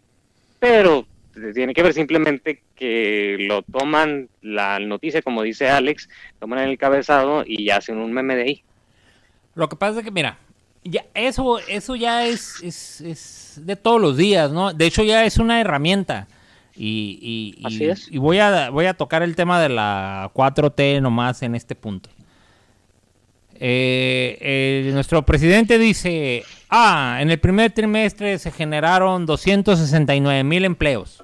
pero 0.60 1.06
tiene 1.54 1.74
que 1.74 1.84
ver 1.84 1.94
simplemente 1.94 2.62
que 2.76 3.38
lo 3.40 3.62
toman 3.62 4.30
la 4.42 4.80
noticia, 4.80 5.22
como 5.22 5.44
dice 5.44 5.70
Alex, 5.70 6.10
toman 6.40 6.60
el 6.60 6.78
cabezado 6.78 7.44
y 7.46 7.66
ya 7.66 7.78
hacen 7.78 7.98
un 7.98 8.12
meme 8.14 8.36
de 8.36 8.42
ahí. 8.44 8.64
Lo 9.56 9.68
que 9.70 9.76
pasa 9.76 10.00
es 10.00 10.06
que, 10.06 10.12
mira, 10.12 10.38
ya 10.84 11.06
eso, 11.14 11.60
eso 11.60 11.96
ya 11.96 12.26
es, 12.26 12.56
es, 12.64 13.02
es 13.02 13.60
de 13.66 13.76
todos 13.76 14.00
los 14.02 14.18
días, 14.18 14.52
¿no? 14.52 14.74
De 14.74 14.86
hecho, 14.86 15.04
ya 15.04 15.26
es 15.26 15.38
una 15.38 15.60
herramienta. 15.62 16.28
Y, 16.76 17.20
y- 17.22 17.62
y- 17.62 17.66
Así 17.68 17.84
es. 17.86 18.08
y 18.12 18.18
voy, 18.18 18.40
a, 18.40 18.70
voy 18.70 18.86
a 18.86 18.94
tocar 18.94 19.24
el 19.24 19.36
tema 19.36 19.60
de 19.62 19.70
la 19.70 20.32
4T 20.34 21.02
nomás 21.02 21.42
en 21.44 21.56
este 21.56 21.76
punto. 21.76 22.10
Eh, 23.64 24.38
eh, 24.42 24.90
nuestro 24.94 25.24
presidente 25.24 25.78
dice, 25.78 26.44
ah, 26.70 27.18
en 27.22 27.30
el 27.30 27.40
primer 27.40 27.72
trimestre 27.72 28.40
se 28.40 28.52
generaron 28.52 29.26
269 29.26 30.44
mil 30.44 30.66
empleos. 30.66 31.24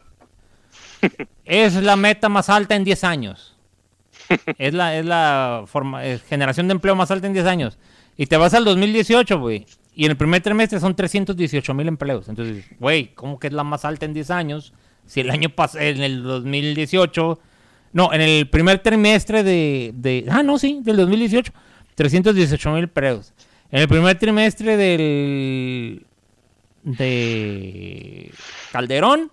es 1.46 1.76
la 1.76 1.96
meta 1.96 2.30
más 2.30 2.50
alta 2.50 2.76
en 2.76 2.84
10 2.84 3.04
años. 3.04 3.56
Es 4.58 4.74
la, 4.74 4.96
es 4.98 5.06
la 5.06 5.64
forma, 5.68 6.06
es 6.06 6.22
generación 6.24 6.68
de 6.68 6.74
empleo 6.74 6.96
más 6.96 7.10
alta 7.10 7.26
en 7.28 7.34
10 7.34 7.46
años. 7.46 7.78
Y 8.18 8.26
te 8.28 8.36
vas 8.38 8.54
al 8.54 8.66
2018, 8.66 9.40
güey. 9.40 9.66
Y 9.96 10.06
en 10.06 10.12
el 10.12 10.18
primer 10.18 10.42
trimestre 10.44 10.80
son 10.80 10.96
318 10.96 11.74
mil 11.74 11.88
empleos. 11.88 12.28
Entonces, 12.30 12.66
güey, 12.80 13.14
¿cómo 13.16 13.40
que 13.40 13.48
es 13.48 13.54
la 13.54 13.64
más 13.64 13.84
alta 13.86 14.06
en 14.06 14.14
10 14.14 14.30
años? 14.30 14.74
Si 15.08 15.22
el 15.22 15.32
año 15.32 15.50
pasado, 15.50 15.84
en 15.84 16.04
el 16.04 16.22
2018, 16.22 17.40
no, 17.94 18.14
en 18.14 18.22
el 18.22 18.50
primer 18.50 18.80
trimestre 18.80 19.44
de, 19.44 20.26
ah, 20.30 20.44
no, 20.44 20.60
sí, 20.60 20.82
del 20.84 20.98
2018, 20.98 21.52
318 21.96 22.72
mil 22.72 22.84
empleos. 22.84 23.34
En 23.72 23.82
el 23.82 23.88
primer 23.88 24.18
trimestre 24.20 24.78
del, 24.78 26.06
de 26.84 28.32
Calderón, 28.72 29.32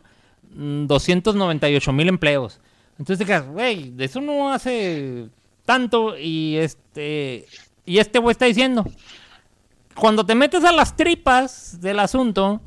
mm, 0.55 0.87
298 0.87 1.93
mil 1.93 2.09
empleos. 2.09 2.61
Entonces 2.99 3.19
te 3.19 3.27
quedas, 3.27 3.47
güey, 3.47 3.91
de 3.91 4.05
eso 4.05 4.21
no 4.21 4.53
hace 4.53 5.29
tanto 5.65 6.17
y 6.19 6.57
este 6.57 7.47
y 7.87 7.99
este 7.99 8.19
güey 8.19 8.33
está 8.33 8.47
diciendo, 8.47 8.85
cuando 9.95 10.25
te 10.25 10.35
metes 10.35 10.65
a 10.65 10.73
las 10.73 10.97
tripas 10.97 11.81
del 11.81 11.99
asunto, 12.01 12.61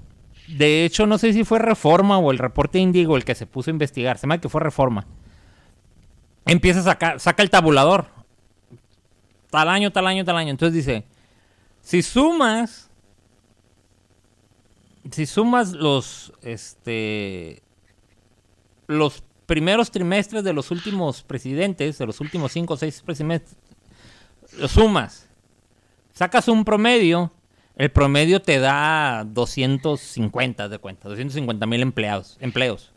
de 0.48 0.86
hecho 0.86 1.06
no 1.06 1.18
sé 1.18 1.34
si 1.34 1.44
fue 1.44 1.60
Reforma 1.60 2.18
o 2.18 2.32
el 2.32 2.38
reporte 2.38 2.80
Indigo 2.80 3.18
el 3.18 3.26
que 3.26 3.36
se 3.36 3.46
puso 3.46 3.70
a 3.70 3.74
investigar, 3.74 4.18
se 4.18 4.28
me 4.28 4.40
que 4.40 4.50
fue 4.50 4.62
Reforma. 4.62 5.06
Empieza 6.46 6.80
a 6.80 6.84
sacar, 6.84 7.20
saca 7.20 7.44
el 7.44 7.50
tabulador. 7.50 8.08
Tal 9.50 9.70
año, 9.70 9.92
tal 9.92 10.08
año, 10.08 10.24
tal 10.24 10.38
año. 10.38 10.52
Entonces 10.52 10.74
dice, 10.74 11.06
si 11.82 12.02
sumas 12.02 12.88
si 15.12 15.26
sumas 15.26 15.72
los 15.72 16.34
este 16.42 17.62
los 18.88 19.24
primeros 19.46 19.92
trimestres 19.92 20.44
de 20.44 20.54
los 20.54 20.72
últimos 20.72 21.24
presidentes, 21.24 21.98
de 21.98 22.06
los 22.06 22.20
últimos 22.20 22.52
cinco 22.52 22.74
o 22.74 22.78
seis 22.78 23.02
presidentes, 23.02 23.56
los 24.58 24.72
sumas, 24.72 25.30
sacas 26.14 26.48
un 26.48 26.66
promedio, 26.66 27.32
el 27.78 27.92
promedio 27.92 28.42
te 28.42 28.60
da 28.60 29.24
250 29.26 30.68
de 30.68 30.80
cuenta, 30.80 31.08
250 31.10 31.66
mil 31.68 31.82
empleados, 31.82 32.38
empleos. 32.42 32.92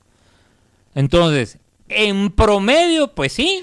Entonces, 0.95 1.59
en 1.89 2.31
promedio, 2.31 3.09
pues 3.15 3.33
sí, 3.35 3.63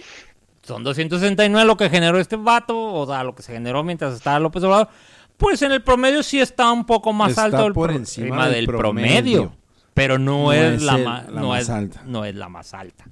son 0.63 0.83
269 0.83 1.65
lo 1.65 1.75
que 1.75 1.89
generó 1.89 2.19
este 2.19 2.35
vato, 2.35 2.77
o 2.93 3.05
sea, 3.07 3.23
lo 3.23 3.33
que 3.33 3.41
se 3.41 3.53
generó 3.53 3.83
mientras 3.83 4.13
estaba 4.13 4.39
López 4.39 4.63
Obrador. 4.63 4.89
Pues 5.37 5.61
en 5.61 5.71
el 5.71 5.81
promedio 5.83 6.23
sí 6.23 6.39
está 6.39 6.71
un 6.71 6.85
poco 6.85 7.13
más 7.13 7.31
Está 7.31 7.45
alto 7.45 7.65
el 7.67 7.73
por 7.73 7.91
encima 7.91 8.47
del 8.49 8.65
promedio. 8.65 9.51
promedio. 9.51 9.66
Pero 9.97 10.17
no, 10.19 10.43
No 10.43 10.53
es, 10.53 10.75
es 10.75 10.83
la, 10.83 10.95
el- 10.95 11.03
ma- 11.03 11.25
la 11.27 11.41
no 11.41 11.47
más 11.49 11.63
es- 11.63 11.69
alta. 11.69 12.03
no 12.05 12.23
es 12.23 12.35
la 12.35 12.47
más 12.49 12.73
alta. 12.73 13.05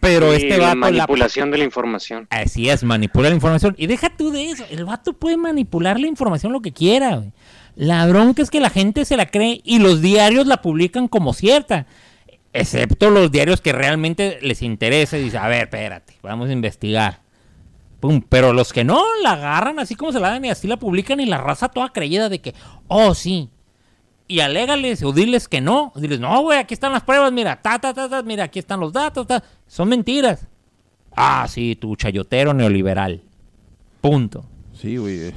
Pero 0.00 0.30
Sí, 0.30 0.42
este 0.44 0.58
la 0.58 0.58
vato 0.58 0.68
la 0.68 0.74
manipulación 0.76 1.50
de 1.50 1.58
la 1.58 1.64
información. 1.64 2.26
Así 2.30 2.68
es, 2.68 2.84
manipula 2.84 3.28
la 3.30 3.34
información. 3.34 3.74
Y 3.78 3.86
deja 3.86 4.10
tú 4.16 4.30
de 4.30 4.50
eso. 4.50 4.64
El 4.70 4.84
vato 4.84 5.14
puede 5.14 5.36
manipular 5.38 5.98
la 5.98 6.06
información 6.06 6.52
lo 6.52 6.60
que 6.60 6.72
quiera. 6.72 7.16
güey. 7.16 7.32
La 7.74 8.06
bronca 8.06 8.42
es 8.42 8.50
que 8.50 8.60
la 8.60 8.68
gente 8.70 9.04
se 9.04 9.16
la 9.16 9.26
cree 9.26 9.60
y 9.64 9.78
los 9.78 10.02
diarios 10.02 10.46
la 10.46 10.60
publican 10.60 11.08
como 11.08 11.32
cierta. 11.32 11.86
Excepto 12.52 13.10
los 13.10 13.30
diarios 13.30 13.60
que 13.60 13.72
realmente 13.72 14.38
les 14.42 14.60
interesa 14.62 15.16
y 15.16 15.22
dicen, 15.24 15.40
a 15.40 15.48
ver, 15.48 15.62
espérate, 15.64 16.14
vamos 16.22 16.48
a 16.48 16.52
investigar. 16.52 17.20
Pum. 18.00 18.22
Pero 18.28 18.52
los 18.52 18.72
que 18.72 18.82
no, 18.84 19.02
la 19.22 19.32
agarran 19.32 19.78
así 19.78 19.94
como 19.94 20.10
se 20.12 20.20
la 20.20 20.30
dan 20.30 20.44
y 20.44 20.50
así 20.50 20.66
la 20.66 20.76
publican 20.78 21.20
y 21.20 21.26
la 21.26 21.38
raza 21.38 21.68
toda 21.68 21.90
creída 21.92 22.28
de 22.28 22.40
que, 22.40 22.54
oh, 22.88 23.14
sí. 23.14 23.48
Y 24.30 24.38
alégales 24.40 25.02
o 25.02 25.12
diles 25.12 25.48
que 25.48 25.60
no. 25.60 25.92
Diles, 25.96 26.20
no, 26.20 26.40
güey, 26.42 26.58
aquí 26.58 26.72
están 26.74 26.92
las 26.92 27.02
pruebas, 27.02 27.32
mira, 27.32 27.60
ta, 27.60 27.78
ta, 27.80 27.92
ta, 27.92 28.08
ta, 28.08 28.22
mira, 28.22 28.44
aquí 28.44 28.60
están 28.60 28.78
los 28.78 28.92
datos, 28.92 29.26
ta. 29.26 29.42
Son 29.66 29.88
mentiras. 29.88 30.46
Ah, 31.16 31.46
sí, 31.48 31.74
tu 31.74 31.96
chayotero 31.96 32.54
neoliberal. 32.54 33.20
Punto. 34.00 34.44
Sí, 34.72 34.96
güey. 34.98 35.32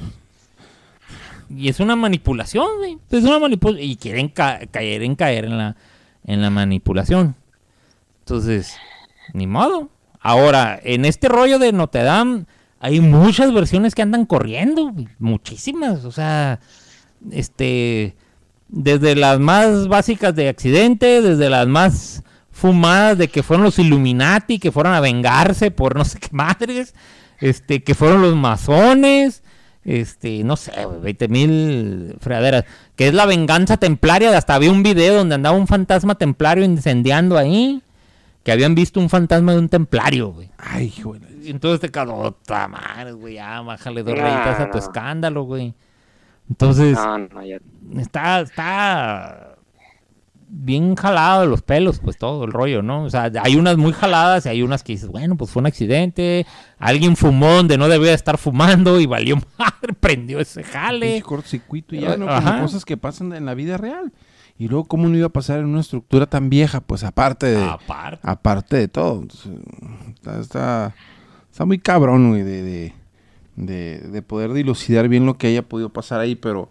Y 1.50 1.70
es 1.70 1.80
una 1.80 1.96
manipulación, 1.96 2.68
güey. 2.78 2.98
Es 3.10 3.24
una 3.24 3.40
manipulación. 3.40 3.90
Y 3.90 3.96
quieren 3.96 4.30
ca- 4.30 4.60
caer 4.70 5.02
en 5.02 5.16
caer 5.16 5.46
en 5.46 5.58
la, 5.58 5.76
en 6.26 6.42
la 6.44 6.50
manipulación. 6.52 7.36
Entonces, 8.20 8.76
ni 9.34 9.48
modo. 9.48 9.90
Ahora, 10.22 10.80
en 10.84 11.06
este 11.06 11.30
rollo 11.30 11.58
de 11.58 11.72
Notre 11.74 12.04
Dame, 12.04 12.46
hay 12.80 13.00
muchas 13.02 13.52
versiones 13.54 13.96
que 13.96 14.04
andan 14.04 14.26
corriendo. 14.28 14.94
Muchísimas. 15.18 16.06
O 16.06 16.12
sea, 16.12 16.60
este. 17.32 18.16
Desde 18.76 19.16
las 19.16 19.40
más 19.40 19.88
básicas 19.88 20.34
de 20.36 20.50
accidente, 20.50 21.22
desde 21.22 21.48
las 21.48 21.68
más 21.68 22.24
fumadas 22.52 23.20
de 23.20 23.28
que 23.28 23.44
fueron 23.44 23.64
los 23.66 23.78
Illuminati, 23.78 24.58
que 24.58 24.72
fueron 24.72 24.94
a 24.94 25.00
vengarse 25.00 25.70
por 25.70 25.96
no 25.96 26.04
sé 26.06 26.20
qué 26.20 26.30
madres, 26.32 26.96
este, 27.40 27.84
que 27.84 27.94
fueron 27.94 28.24
los 28.24 28.36
masones, 28.36 29.44
este, 29.84 30.44
no 30.44 30.56
sé, 30.56 30.72
güey, 30.86 31.00
20 31.02 31.28
mil 31.28 32.16
fregaderas, 32.20 32.66
que 32.96 33.08
es 33.10 33.14
la 33.14 33.28
venganza 33.28 33.78
templaria, 33.78 34.36
hasta 34.36 34.56
había 34.56 34.72
un 34.72 34.82
video 34.82 35.16
donde 35.18 35.36
andaba 35.36 35.56
un 35.56 35.68
fantasma 35.68 36.16
templario 36.16 36.64
incendiando 36.64 37.38
ahí, 37.38 37.84
que 38.44 38.52
habían 38.52 38.74
visto 38.74 39.00
un 39.00 39.10
fantasma 39.10 39.52
de 39.54 39.60
un 39.60 39.70
templario, 39.70 40.30
güey. 40.32 40.50
Ay, 40.58 40.92
hijo 40.98 41.14
de 41.14 41.20
la- 41.20 41.28
Y 41.44 41.52
entonces 41.52 41.80
te 41.80 41.90
quedó, 41.90 42.16
otra 42.16 42.68
madre, 42.68 43.12
güey, 43.12 43.36
ya, 43.36 43.62
bájale 43.62 44.02
dos 44.02 44.16
No, 44.16 44.22
rayitas 44.22 44.60
a 44.60 44.72
tu 44.72 44.80
escándalo, 44.80 45.44
güey. 45.44 45.74
Entonces, 46.50 46.94
No, 46.96 47.18
no, 47.18 47.44
ya. 47.46 47.58
está, 47.98 48.42
está 48.42 49.50
bien 50.56 50.96
jalado 50.96 51.42
de 51.42 51.48
los 51.48 51.64
pelos, 51.64 52.00
pues 52.00 52.18
todo 52.18 52.44
el 52.46 52.52
rollo, 52.52 52.84
¿no? 52.84 53.06
O 53.06 53.10
sea, 53.10 53.32
hay 53.42 53.56
unas 53.56 53.76
muy 53.78 53.92
jaladas 53.92 54.46
y 54.46 54.50
hay 54.50 54.62
unas 54.62 54.84
que 54.84 54.94
dices, 54.94 55.10
bueno, 55.10 55.36
pues 55.36 55.50
fue 55.50 55.62
un 55.62 55.66
accidente, 55.66 56.46
alguien 56.78 57.16
fumó 57.16 57.54
donde 57.54 57.78
no 57.78 57.88
debía 57.88 58.14
estar 58.14 58.38
fumando 58.38 59.00
y 59.00 59.08
valió 59.08 59.38
madre, 59.58 59.94
prendió 60.00 60.40
ese 60.40 60.64
jale. 60.64 61.22
cortocircuito 61.24 61.96
y 61.96 62.02
ya, 62.02 62.18
¿no? 62.18 62.28
Como 62.28 62.62
cosas 62.62 62.86
que 62.86 62.98
pasan 62.98 63.34
en 63.34 63.46
la 63.46 63.56
vida 63.56 63.78
real. 63.78 64.14
Y 64.56 64.68
luego, 64.68 64.86
¿cómo 64.86 65.10
no 65.10 65.18
iba 65.18 65.26
a 65.26 65.34
pasar 65.34 65.60
en 65.60 65.66
una 65.66 65.80
estructura 65.82 66.28
tan 66.28 66.48
vieja? 66.52 66.80
Pues 66.82 67.04
aparte 67.04 67.48
de, 67.48 67.64
Aparte. 67.64 68.20
aparte 68.22 68.78
de 68.78 68.88
todo. 68.88 69.22
Entonces, 69.24 69.52
está, 70.14 70.40
está, 70.40 70.96
está 71.52 71.66
muy 71.66 71.80
cabrón, 71.80 72.30
güey, 72.30 72.44
de, 72.44 72.62
de, 72.62 72.94
de, 73.56 74.00
de 74.00 74.22
poder 74.22 74.54
dilucidar 74.54 75.08
bien 75.08 75.26
lo 75.26 75.38
que 75.38 75.48
haya 75.48 75.64
podido 75.64 75.90
pasar 75.90 76.20
ahí, 76.20 76.36
pero, 76.36 76.70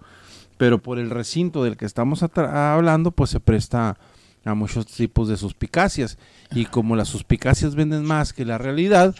pero 0.58 0.82
por 0.82 0.98
el 0.98 1.10
recinto 1.10 1.64
del 1.64 1.76
que 1.76 1.84
estamos 1.84 2.22
hablando, 2.22 3.10
pues 3.10 3.30
se 3.30 3.40
presta 3.40 3.98
a 4.44 4.54
muchos 4.54 4.86
tipos 4.86 5.28
de 5.28 5.36
suspicacias. 5.36 6.18
Y 6.52 6.66
como 6.66 6.96
las 6.96 7.08
suspicacias 7.08 7.74
venden 7.74 8.04
más 8.04 8.32
que 8.32 8.44
la 8.44 8.58
realidad, 8.58 9.14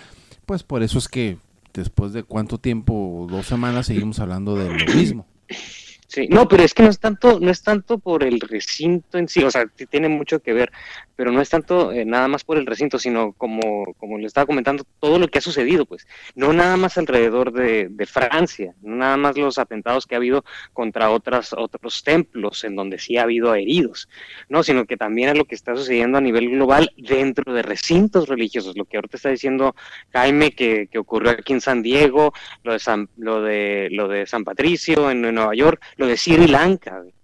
pues 0.47 0.63
por 0.63 0.83
eso 0.83 0.99
es 0.99 1.09
que 1.09 1.39
después 1.73 2.13
de 2.13 2.23
cuánto 2.23 2.59
tiempo, 2.59 3.27
dos 3.31 3.47
semanas, 3.47 3.87
seguimos 3.87 4.19
hablando 4.19 4.57
de 4.57 4.69
lo 4.69 4.95
mismo. 4.95 5.27
Sí, 6.13 6.29
no, 6.29 6.47
pero 6.47 6.63
es 6.63 6.75
que 6.75 6.83
no 6.83 6.91
es 6.91 7.01
tanto, 7.01 7.41
no 7.41 7.51
es 7.51 7.63
tanto 7.63 7.97
por 7.97 8.23
el 8.23 8.39
recinto 8.39 9.17
en 9.17 9.29
sí, 9.29 9.43
o 9.45 9.51
sea, 9.51 9.65
tiene 9.89 10.11
mucho 10.11 10.41
que 10.41 10.53
ver, 10.53 10.71
pero 11.17 11.33
no 11.33 11.41
es 11.41 11.49
tanto 11.49 11.91
eh, 11.91 12.05
nada 12.05 12.29
más 12.29 12.45
por 12.45 12.59
el 12.59 12.67
recinto, 12.67 12.99
sino 12.99 13.33
como, 13.33 13.95
como 13.97 14.19
le 14.19 14.27
estaba 14.27 14.45
comentando, 14.45 14.85
todo 15.01 15.19
lo 15.19 15.29
que 15.29 15.39
ha 15.39 15.41
sucedido, 15.41 15.87
pues, 15.87 16.07
no 16.35 16.53
nada 16.53 16.77
más 16.77 16.99
alrededor 16.99 17.55
de, 17.55 17.89
de 17.89 18.05
Francia, 18.05 18.75
no 18.83 18.97
nada 18.97 19.17
más 19.17 19.39
los 19.39 19.57
atentados 19.57 20.07
que 20.07 20.15
ha 20.15 20.19
habido 20.19 20.45
contra 20.75 21.09
otras, 21.09 21.55
otros 21.55 22.03
templos 22.03 22.63
en 22.65 22.77
donde 22.77 22.99
sí 22.99 23.17
ha 23.17 23.23
habido 23.23 23.55
heridos, 23.55 24.11
no, 24.51 24.63
sino 24.63 24.85
que 24.85 24.99
también 24.99 25.31
es 25.31 25.39
lo 25.39 25.47
que 25.47 25.55
está 25.55 25.75
sucediendo 25.75 26.19
a 26.19 26.21
nivel 26.21 26.51
global 26.51 26.93
dentro 26.99 27.55
de 27.55 27.63
recintos 27.63 28.29
religiosos, 28.29 28.77
lo 28.77 28.85
que 28.85 28.99
ahorita 28.99 29.17
está 29.17 29.31
diciendo 29.31 29.75
Jaime 30.13 30.51
que, 30.51 30.89
que 30.89 30.99
ocurrió 30.99 31.31
aquí 31.31 31.55
en 31.55 31.63
San 31.63 31.81
Diego, 31.81 32.35
lo 32.65 32.75
de 32.75 32.81
San, 32.81 33.09
lo 33.17 33.41
de, 33.41 33.89
lo 33.93 34.09
de 34.09 34.27
San 34.27 34.45
Patricio 34.45 35.11
en 35.11 35.23
Nueva 35.23 35.55
York, 35.55 35.81
lo 36.03 36.09
de 36.09 36.17
Sri 36.17 36.47
Lanka, 36.49 36.99
güey. 37.01 37.15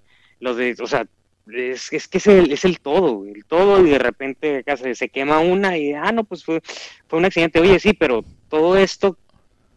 lo 0.40 0.54
de, 0.54 0.76
o 0.80 0.86
sea, 0.86 1.06
es, 1.52 1.90
que 1.90 2.18
es 2.18 2.26
el, 2.26 2.52
es 2.52 2.64
el 2.64 2.78
todo, 2.80 3.24
el 3.24 3.44
todo, 3.44 3.84
y 3.86 3.90
de 3.90 3.98
repente 3.98 4.58
acá 4.58 4.76
se, 4.76 4.94
se 4.94 5.08
quema 5.08 5.38
una 5.40 5.76
y, 5.76 5.92
ah, 5.92 6.12
no, 6.12 6.24
pues 6.24 6.44
fue, 6.44 6.60
fue 7.08 7.18
un 7.18 7.24
accidente, 7.24 7.58
oye, 7.60 7.78
sí, 7.80 7.92
pero 7.92 8.24
todo 8.48 8.76
esto 8.76 9.16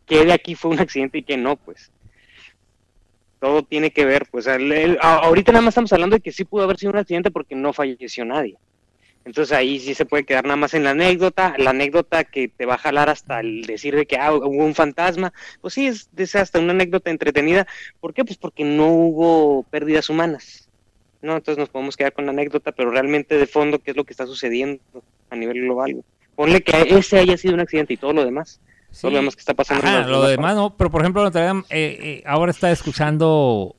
que 0.05 0.25
de 0.25 0.33
aquí 0.33 0.55
fue 0.55 0.71
un 0.71 0.79
accidente 0.79 1.17
y 1.19 1.23
que 1.23 1.37
no, 1.37 1.55
pues. 1.55 1.91
Todo 3.39 3.63
tiene 3.63 3.89
que 3.91 4.05
ver, 4.05 4.27
pues, 4.29 4.45
el- 4.45 4.97
ahorita 5.01 5.51
nada 5.51 5.63
más 5.63 5.71
estamos 5.71 5.91
hablando 5.93 6.15
de 6.15 6.21
que 6.21 6.31
sí 6.31 6.43
pudo 6.43 6.63
haber 6.63 6.77
sido 6.77 6.91
un 6.91 6.99
accidente 6.99 7.31
porque 7.31 7.55
no 7.55 7.73
falleció 7.73 8.23
nadie. 8.23 8.57
Entonces 9.23 9.55
ahí 9.55 9.79
sí 9.79 9.93
se 9.93 10.05
puede 10.05 10.23
quedar 10.23 10.45
nada 10.45 10.55
más 10.55 10.73
en 10.73 10.83
la 10.83 10.91
anécdota, 10.91 11.53
la 11.57 11.69
anécdota 11.69 12.23
que 12.23 12.47
te 12.47 12.65
va 12.65 12.75
a 12.75 12.79
jalar 12.79 13.09
hasta 13.09 13.39
el 13.39 13.61
decir 13.63 13.95
de 13.95 14.05
que 14.05 14.17
ah, 14.17 14.33
hubo 14.33 14.47
un 14.47 14.73
fantasma, 14.73 15.31
pues 15.61 15.75
sí, 15.75 15.87
es, 15.87 16.09
es 16.17 16.35
hasta 16.35 16.59
una 16.59 16.71
anécdota 16.71 17.11
entretenida. 17.11 17.67
¿Por 17.99 18.13
qué? 18.13 18.25
Pues 18.25 18.37
porque 18.37 18.63
no 18.63 18.87
hubo 18.87 19.63
pérdidas 19.63 20.09
humanas. 20.09 20.69
¿no? 21.21 21.35
Entonces 21.35 21.57
nos 21.57 21.69
podemos 21.69 21.95
quedar 21.95 22.13
con 22.13 22.25
la 22.25 22.31
anécdota, 22.31 22.71
pero 22.71 22.91
realmente 22.91 23.37
de 23.37 23.47
fondo, 23.47 23.79
¿qué 23.79 23.91
es 23.91 23.97
lo 23.97 24.03
que 24.03 24.13
está 24.13 24.25
sucediendo 24.25 24.81
a 25.29 25.35
nivel 25.35 25.61
global? 25.61 26.03
Ponle 26.35 26.61
que 26.61 26.75
ese 26.97 27.19
haya 27.19 27.37
sido 27.37 27.53
un 27.53 27.59
accidente 27.59 27.93
y 27.93 27.97
todo 27.97 28.13
lo 28.13 28.25
demás. 28.25 28.59
Sí. 28.91 29.01
Todo 29.01 29.11
lo 29.11 29.17
demás 29.17 29.35
que 29.35 29.41
está 29.41 29.53
pasando. 29.53 29.85
Ajá, 29.85 30.07
lo 30.07 30.23
demás 30.23 30.55
no, 30.55 30.75
pero 30.75 30.89
por 30.89 31.01
ejemplo, 31.01 31.25
eh, 31.27 31.63
eh, 31.69 32.23
ahora 32.25 32.51
está 32.51 32.71
escuchando 32.71 33.75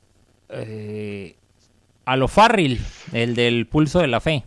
eh, 0.49 1.35
a 2.05 2.15
lo 2.15 2.27
Farril, 2.27 2.79
el 3.11 3.35
del 3.35 3.67
Pulso 3.67 3.99
de 3.99 4.07
la 4.07 4.21
Fe, 4.21 4.43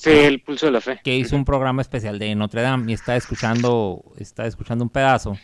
Sí, 0.00 0.08
el 0.10 0.40
pulso 0.40 0.64
de 0.64 0.72
la 0.72 0.80
fe. 0.80 0.98
que 1.04 1.14
hizo 1.14 1.36
un 1.36 1.44
programa 1.44 1.82
especial 1.82 2.18
de 2.18 2.34
Notre 2.34 2.62
Dame 2.62 2.90
y 2.90 2.94
está 2.94 3.16
escuchando, 3.16 4.02
está 4.16 4.46
escuchando 4.46 4.82
un 4.82 4.88
pedazo. 4.88 5.36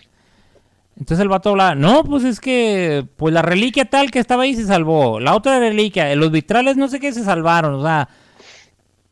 Entonces 0.98 1.20
el 1.20 1.28
vato 1.28 1.50
habla, 1.50 1.74
no, 1.74 2.02
pues 2.04 2.24
es 2.24 2.40
que, 2.40 3.06
pues 3.16 3.34
la 3.34 3.42
reliquia 3.42 3.84
tal 3.84 4.10
que 4.10 4.18
estaba 4.18 4.44
ahí 4.44 4.56
se 4.56 4.64
salvó, 4.64 5.20
la 5.20 5.34
otra 5.34 5.58
reliquia, 5.58 6.16
los 6.16 6.30
vitrales 6.30 6.78
no 6.78 6.88
sé 6.88 7.00
qué 7.00 7.12
se 7.12 7.22
salvaron, 7.22 7.74
o 7.74 7.82
sea, 7.82 8.08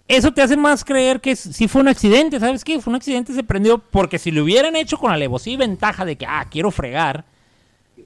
eso 0.09 0.33
te 0.33 0.41
hace 0.41 0.57
más 0.57 0.83
creer 0.83 1.21
que 1.21 1.37
sí 1.37 1.69
fue 1.69 1.83
un 1.83 1.89
accidente, 1.89 2.41
¿sabes 2.41 2.65
qué? 2.65 2.81
Fue 2.81 2.91
un 2.91 2.97
accidente, 2.97 3.35
se 3.35 3.45
prendió, 3.45 3.77
porque 3.77 4.19
si 4.19 4.31
lo 4.31 4.45
hubieran 4.45 4.77
hecho 4.77 4.97
con 4.97 5.13
alevosía 5.13 5.53
y 5.53 5.57
ventaja 5.59 6.07
de 6.07 6.17
que, 6.17 6.25
ah, 6.25 6.47
quiero 6.51 6.71
fregar, 6.71 7.27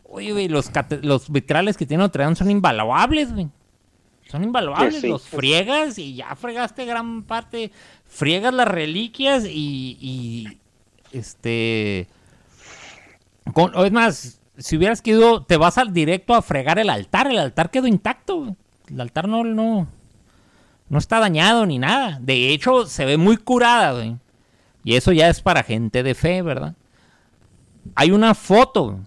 oye, 0.09 0.33
güey, 0.33 0.49
los, 0.49 0.73
los 1.03 1.31
vitrales 1.31 1.77
que 1.77 1.87
tiene 1.87 2.03
Notre 2.03 2.25
Dame 2.25 2.35
son 2.35 2.51
invaluables, 2.51 3.33
güey. 3.33 3.49
Son 4.31 4.45
invaluables, 4.45 4.97
Sí, 4.97 5.01
sí. 5.03 5.09
los 5.09 5.27
friegas 5.27 5.99
y 5.99 6.15
ya 6.17 6.37
fregaste 6.37 6.85
gran 6.85 7.23
parte, 7.23 7.73
friegas 8.07 8.53
las 8.53 8.69
reliquias 8.69 9.45
y, 9.47 9.97
y, 10.01 10.59
este, 11.13 12.07
con, 13.55 13.73
es 13.85 13.93
más, 13.93 14.41
si 14.59 14.77
hubieras 14.77 15.01
querido, 15.01 15.43
te 15.45 15.57
vas 15.57 15.79
al 15.79 15.93
directo 15.95 16.35
a 16.35 16.43
fregar 16.43 16.79
el 16.79 16.91
altar, 16.91 17.31
el 17.31 17.39
altar 17.39 17.71
quedó 17.71 17.87
intacto, 17.87 18.55
el 18.91 19.01
altar 19.01 19.29
no, 19.29 19.45
no, 19.45 19.89
no 20.91 20.99
está 20.99 21.21
dañado 21.21 21.65
ni 21.65 21.79
nada, 21.79 22.19
de 22.21 22.51
hecho 22.51 22.87
se 22.87 23.07
ve 23.07 23.17
muy 23.17 23.39
curada, 23.39 23.93
güey. 23.93 24.17
Y 24.85 24.95
eso 24.97 25.13
ya 25.13 25.29
es 25.29 25.41
para 25.41 25.63
gente 25.63 26.03
de 26.03 26.15
fe, 26.15 26.43
¿verdad? 26.43 26.75
Hay 27.95 28.11
una 28.11 28.35
foto, 28.35 29.01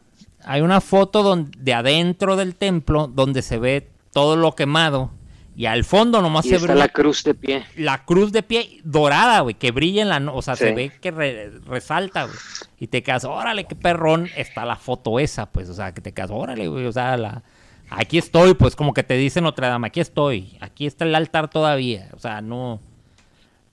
hay 0.43 0.61
una 0.61 0.81
foto 0.81 1.21
donde, 1.23 1.57
de 1.59 1.73
adentro 1.73 2.35
del 2.35 2.55
templo 2.55 3.07
donde 3.07 3.41
se 3.43 3.59
ve 3.59 3.90
todo 4.11 4.35
lo 4.35 4.53
quemado 4.55 5.11
y 5.55 5.65
al 5.65 5.83
fondo 5.83 6.21
nomás 6.21 6.45
Y 6.45 6.49
se 6.49 6.55
está 6.55 6.73
ve 6.73 6.79
la 6.79 6.87
cruz 6.89 7.23
de 7.23 7.33
pie. 7.33 7.63
la 7.75 8.05
cruz 8.05 8.31
de 8.31 8.41
pie 8.43 8.79
dorada, 8.83 9.41
güey, 9.41 9.55
que 9.55 9.71
brilla 9.71 10.01
en 10.01 10.09
la 10.09 10.19
no- 10.19 10.33
o 10.35 10.41
sea, 10.41 10.55
se 10.55 10.73
ve 10.73 10.91
que 11.01 11.11
re- 11.11 11.49
resalta, 11.65 12.23
güey. 12.23 12.35
Y 12.79 12.87
te 12.87 13.03
quedas, 13.03 13.25
órale, 13.25 13.65
qué 13.65 13.75
perrón 13.75 14.29
está 14.37 14.65
la 14.65 14.75
foto 14.77 15.19
esa, 15.19 15.45
pues, 15.51 15.69
o 15.69 15.73
sea, 15.73 15.93
que 15.93 16.01
te 16.01 16.13
quedas, 16.13 16.31
órale, 16.31 16.67
güey, 16.67 16.85
o 16.85 16.91
sea, 16.91 17.17
la 17.17 17.43
aquí 17.89 18.17
estoy, 18.17 18.53
pues 18.53 18.75
como 18.77 18.93
que 18.93 19.03
te 19.03 19.15
dicen 19.15 19.45
otra 19.45 19.67
dama, 19.67 19.87
aquí 19.87 19.99
estoy, 19.99 20.57
aquí 20.61 20.85
está 20.87 21.03
el 21.03 21.13
altar 21.13 21.49
todavía, 21.49 22.07
o 22.15 22.19
sea, 22.19 22.41
no 22.41 22.79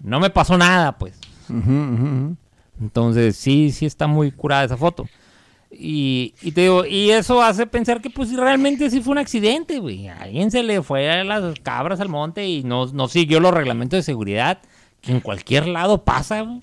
no 0.01 0.21
me 0.21 0.31
pasó 0.31 0.57
nada, 0.59 0.99
pues. 0.99 1.19
Entonces, 2.81 3.37
sí, 3.37 3.71
sí 3.73 3.87
está 3.87 4.07
muy 4.07 4.31
curada 4.31 4.65
esa 4.65 4.77
foto. 4.77 5.07
Y, 5.71 6.35
y 6.41 6.53
te 6.53 6.63
digo, 6.63 6.87
y 6.87 7.11
eso 7.11 7.43
hace 7.43 7.67
pensar 7.67 8.01
que 8.01 8.09
pues 8.11 8.33
realmente 8.35 8.89
sí 8.91 9.01
fue 9.03 9.13
un 9.13 9.19
accidente, 9.19 9.79
güey. 9.81 10.09
Alguien 10.09 10.51
se 10.51 10.63
le 10.63 10.83
fue 10.83 11.11
a 11.11 11.25
las 11.25 11.59
cabras 11.61 12.01
al 12.01 12.09
monte 12.09 12.47
y 12.47 12.63
no, 12.65 12.87
no 12.87 13.07
siguió 13.09 13.39
los 13.41 13.53
reglamentos 13.53 13.99
de 13.99 14.03
seguridad, 14.03 14.61
que 15.03 15.13
en 15.13 15.21
cualquier 15.21 15.67
lado 15.69 16.05
pasa, 16.05 16.41
güey. 16.43 16.63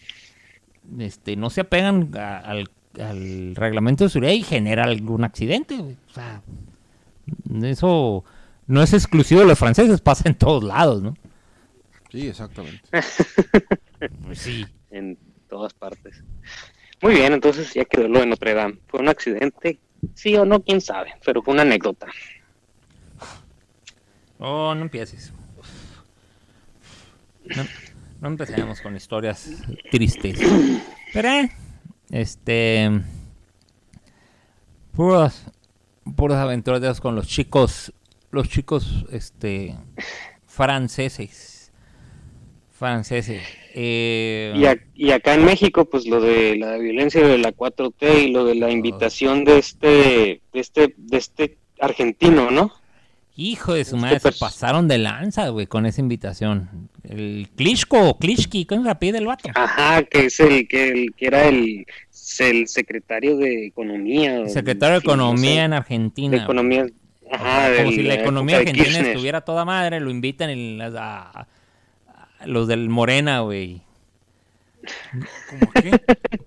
Este, 1.00 1.36
no 1.36 1.50
se 1.50 1.62
apegan 1.62 2.12
a- 2.18 2.38
al, 2.40 2.70
al 3.00 3.56
reglamento 3.56 4.04
de 4.06 4.10
seguridad 4.10 4.34
y 4.34 4.44
genera 4.44 4.84
algún 4.86 5.24
accidente, 5.24 5.78
güey. 5.78 5.96
O 6.10 6.14
sea, 6.14 6.42
eso 7.64 8.24
no 8.68 8.82
es 8.82 8.94
exclusivo 8.94 9.42
de 9.42 9.48
los 9.48 9.60
franceses, 9.60 10.02
pasa 10.02 10.28
en 10.30 10.36
todos 10.36 10.64
lados, 10.64 11.02
¿no? 11.04 11.16
Sí, 12.12 12.28
exactamente. 12.28 12.82
Pues 14.26 14.40
sí. 14.40 14.66
en 14.92 15.18
todas 15.50 15.74
partes. 15.74 16.24
Muy 17.02 17.16
bien, 17.16 17.34
entonces 17.34 17.74
ya 17.74 17.86
quedó 17.86 18.08
lo 18.08 18.20
de 18.20 18.26
Notre 18.26 18.54
Dame. 18.54 18.78
¿Fue 18.88 19.00
un 19.00 19.10
accidente? 19.10 19.80
Sí 20.14 20.36
o 20.36 20.46
no, 20.46 20.62
quién 20.62 20.82
sabe, 20.82 21.14
pero 21.26 21.42
fue 21.42 21.54
una 21.54 21.64
anécdota. 21.64 22.08
Oh, 24.40 24.74
no 24.76 24.82
empieces. 24.82 25.34
No, 27.46 27.64
no 28.22 28.28
empecemos 28.28 28.82
con 28.82 28.96
historias 28.96 29.50
tristes. 29.92 30.40
Pero, 31.14 31.30
eh, 31.30 31.52
este. 32.10 33.02
Puras, 34.94 35.46
puras 36.16 36.38
aventuras 36.40 37.00
con 37.02 37.16
los 37.16 37.28
chicos. 37.28 37.94
Los 38.32 38.50
chicos, 38.50 39.06
este. 39.12 39.76
Franceses. 40.46 41.55
Franceses. 42.78 43.42
Eh, 43.74 44.54
Y, 44.56 44.66
a- 44.66 44.78
y 44.94 45.12
acá 45.12 45.34
en 45.34 45.46
México, 45.46 45.86
pues 45.86 46.06
lo 46.06 46.22
de 46.22 46.56
la 46.58 46.78
violencia 46.78 47.26
de 47.26 47.38
la 47.38 47.52
4T 47.52 48.24
y 48.26 48.32
lo 48.32 48.46
de 48.46 48.56
la 48.56 48.70
invitación 48.72 49.44
de 49.46 49.58
este, 49.60 50.42
de 50.54 50.60
este, 50.60 50.94
de 50.98 51.18
este 51.18 51.58
argentino, 51.80 52.52
¿no? 52.52 52.72
Hijo 53.38 53.74
de 53.74 53.84
su 53.84 53.96
Este 53.98 54.02
madre, 54.08 54.20
se 54.20 54.32
pasaron 54.32 54.88
de 54.88 54.98
lanza, 54.98 55.50
güey, 55.50 55.68
con 55.68 55.86
esa 55.86 56.00
invitación. 56.00 56.90
El 57.04 57.50
Klitschko 57.56 58.10
o 58.10 58.18
Klitschki, 58.18 58.66
¿cómo 58.66 58.84
se 58.86 58.90
apellida 58.92 59.18
el 59.18 59.26
vato? 59.26 59.50
Ajá, 59.56 60.04
que 60.04 60.28
es 60.28 60.40
el 60.40 60.68
que, 60.70 60.88
el, 60.90 61.14
que 61.16 61.28
era 61.28 61.46
el, 61.48 61.86
el 62.40 62.68
secretario 62.70 63.36
de 63.36 63.68
Economía. 63.68 64.48
Secretario 64.48 64.96
de 64.96 65.02
sí, 65.02 65.08
no 65.08 65.14
sé, 65.14 65.18
Economía 65.18 65.66
en 65.66 65.74
Argentina. 65.74 66.38
de. 66.38 66.44
Economía. 66.44 66.86
Ajá, 67.32 67.76
como 67.76 67.90
del- 67.90 67.96
si 67.96 68.04
la 68.04 68.14
economía 68.16 68.58
argentina 68.58 69.00
estuviera 69.00 69.42
toda 69.42 69.66
madre, 69.66 70.00
lo 70.00 70.10
invitan 70.12 70.50
a- 70.82 71.42
a 71.42 71.48
los 72.46 72.68
del 72.68 72.90
Morena, 72.90 73.42
güey. 73.42 73.82
¿Cómo 75.50 75.72
qué? 75.74 76.00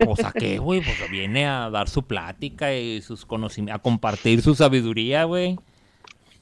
Pues 0.05 0.24
a 0.24 0.32
qué, 0.32 0.59
güey, 0.59 0.80
pues 0.80 1.11
viene 1.11 1.47
a 1.47 1.70
dar 1.70 1.89
su 1.89 2.05
plática 2.05 2.74
y 2.74 3.03
sus 3.03 3.24
conocimientos, 3.24 3.80
a 3.80 3.82
compartir 3.82 4.43
su 4.43 4.55
sabiduría, 4.55 5.24
güey. 5.24 5.59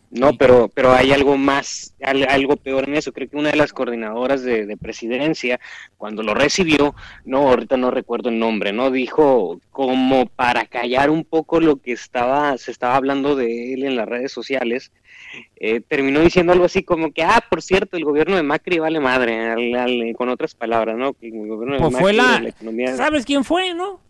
No, 0.08 0.32
pero, 0.34 0.68
pero 0.72 0.92
hay 0.92 1.12
algo 1.12 1.36
más, 1.36 1.94
al- 2.00 2.28
algo 2.28 2.56
peor 2.56 2.88
en 2.88 2.94
eso. 2.94 3.12
Creo 3.12 3.28
que 3.28 3.36
una 3.36 3.50
de 3.50 3.56
las 3.56 3.72
coordinadoras 3.72 4.42
de, 4.42 4.64
de 4.64 4.76
presidencia, 4.76 5.58
cuando 5.98 6.22
lo 6.22 6.32
recibió, 6.32 6.94
no, 7.24 7.48
ahorita 7.48 7.76
no 7.76 7.90
recuerdo 7.90 8.28
el 8.28 8.38
nombre, 8.38 8.72
¿no? 8.72 8.90
Dijo 8.92 9.60
como 9.72 10.26
para 10.26 10.64
callar 10.66 11.10
un 11.10 11.24
poco 11.24 11.60
lo 11.60 11.76
que 11.82 11.92
estaba, 11.92 12.56
se 12.56 12.70
estaba 12.70 12.94
hablando 12.94 13.34
de 13.34 13.74
él 13.74 13.82
en 13.84 13.96
las 13.96 14.08
redes 14.08 14.30
sociales, 14.30 14.92
eh, 15.56 15.80
terminó 15.80 16.20
diciendo 16.20 16.52
algo 16.52 16.66
así 16.66 16.84
como 16.84 17.10
que, 17.12 17.24
ah, 17.24 17.44
por 17.50 17.60
cierto, 17.60 17.96
el 17.96 18.04
gobierno 18.04 18.36
de 18.36 18.44
Macri 18.44 18.78
vale 18.78 19.00
madre, 19.00 19.50
al- 19.50 19.74
al- 19.74 20.14
con 20.16 20.28
otras 20.28 20.54
palabras, 20.54 20.96
¿no? 20.96 21.14
Que 21.14 21.26
el 21.28 21.48
gobierno 21.48 21.74
de 21.74 21.80
Pues 21.82 21.96
fue 21.98 22.12
Macri, 22.12 22.42
la... 22.44 22.48
economía... 22.48 22.96
¿Sabes 22.96 23.24
quién 23.26 23.42
fue, 23.44 23.74
no? 23.74 24.00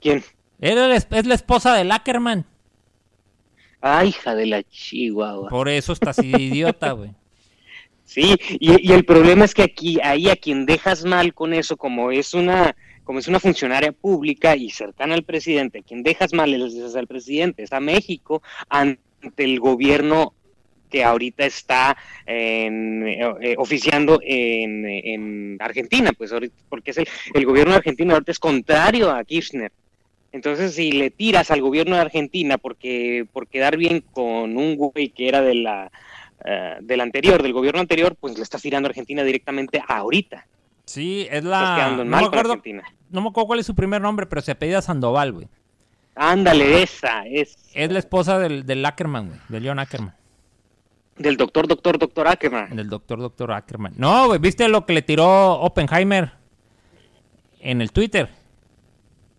¿Quién? 0.00 0.24
Era 0.60 0.88
la 0.88 0.96
es 0.96 1.26
la 1.26 1.34
esposa 1.34 1.74
de 1.74 1.90
Ackerman. 1.92 2.46
Ah, 3.80 4.04
hija 4.04 4.34
de 4.34 4.46
la 4.46 4.62
chihuahua. 4.62 5.48
Por 5.48 5.68
eso 5.68 5.92
está 5.92 6.10
así 6.10 6.30
de 6.30 6.42
idiota, 6.42 6.92
güey. 6.92 7.10
Sí, 8.04 8.34
y, 8.58 8.88
y 8.88 8.92
el 8.92 9.04
problema 9.04 9.44
es 9.44 9.54
que 9.54 9.62
aquí, 9.62 9.98
ahí 10.02 10.28
a 10.28 10.36
quien 10.36 10.66
dejas 10.66 11.04
mal 11.04 11.32
con 11.32 11.54
eso, 11.54 11.76
como 11.76 12.10
es 12.10 12.34
una, 12.34 12.74
como 13.04 13.20
es 13.20 13.28
una 13.28 13.40
funcionaria 13.40 13.92
pública 13.92 14.56
y 14.56 14.70
cercana 14.70 15.14
al 15.14 15.22
presidente, 15.22 15.82
quien 15.82 16.02
dejas 16.02 16.32
mal 16.32 16.50
les 16.50 16.94
al 16.96 17.06
presidente 17.06 17.62
es 17.62 17.72
a 17.72 17.80
México 17.80 18.42
ante 18.68 19.00
el 19.36 19.60
gobierno 19.60 20.34
que 20.90 21.04
ahorita 21.04 21.46
está 21.46 21.96
en, 22.26 23.06
eh, 23.06 23.54
oficiando 23.56 24.20
en, 24.22 24.84
en, 24.86 25.56
Argentina, 25.60 26.12
pues 26.16 26.32
ahorita, 26.32 26.54
porque 26.68 26.90
es 26.90 26.98
el, 26.98 27.08
el 27.34 27.46
gobierno 27.46 27.74
argentino 27.74 28.12
ahorita 28.12 28.32
es 28.32 28.38
contrario 28.38 29.10
a 29.10 29.24
Kirchner. 29.24 29.72
Entonces, 30.32 30.74
si 30.74 30.92
le 30.92 31.10
tiras 31.10 31.50
al 31.50 31.60
gobierno 31.60 31.96
de 31.96 32.02
Argentina 32.02 32.56
porque 32.56 33.26
por 33.32 33.48
quedar 33.48 33.76
bien 33.76 34.04
con 34.12 34.56
un 34.56 34.76
güey 34.76 35.08
que 35.08 35.28
era 35.28 35.40
de 35.40 35.54
la, 35.56 35.90
uh, 36.44 36.84
del 36.84 37.00
anterior, 37.00 37.42
del 37.42 37.52
gobierno 37.52 37.80
anterior, 37.80 38.14
pues 38.18 38.36
le 38.36 38.42
estás 38.42 38.62
tirando 38.62 38.86
a 38.86 38.90
Argentina 38.90 39.24
directamente 39.24 39.82
ahorita. 39.86 40.46
Sí, 40.84 41.26
es 41.30 41.44
la... 41.44 41.96
No 41.96 42.04
me, 42.04 42.16
acuerdo, 42.16 42.60
no 43.10 43.20
me 43.20 43.28
acuerdo 43.28 43.46
cuál 43.46 43.60
es 43.60 43.66
su 43.66 43.74
primer 43.74 44.00
nombre, 44.00 44.26
pero 44.26 44.40
se 44.40 44.52
apellida 44.52 44.82
Sandoval, 44.82 45.32
güey. 45.32 45.48
Ándale, 46.14 46.82
esa 46.82 47.26
es. 47.26 47.56
Es 47.74 47.90
la 47.90 47.98
esposa 47.98 48.38
del, 48.38 48.66
del 48.66 48.84
Ackerman, 48.84 49.28
güey, 49.28 49.40
de 49.48 49.60
Leon 49.60 49.78
Ackerman. 49.78 50.14
Del 51.16 51.36
doctor, 51.36 51.68
doctor, 51.68 51.98
doctor 51.98 52.28
Ackerman. 52.28 52.74
Del 52.74 52.88
doctor, 52.88 53.18
doctor 53.18 53.52
Ackerman. 53.52 53.94
No, 53.96 54.26
güey, 54.26 54.38
¿viste 54.38 54.68
lo 54.68 54.86
que 54.86 54.92
le 54.94 55.02
tiró 55.02 55.60
Oppenheimer 55.60 56.32
en 57.60 57.80
el 57.82 57.92
Twitter? 57.92 58.28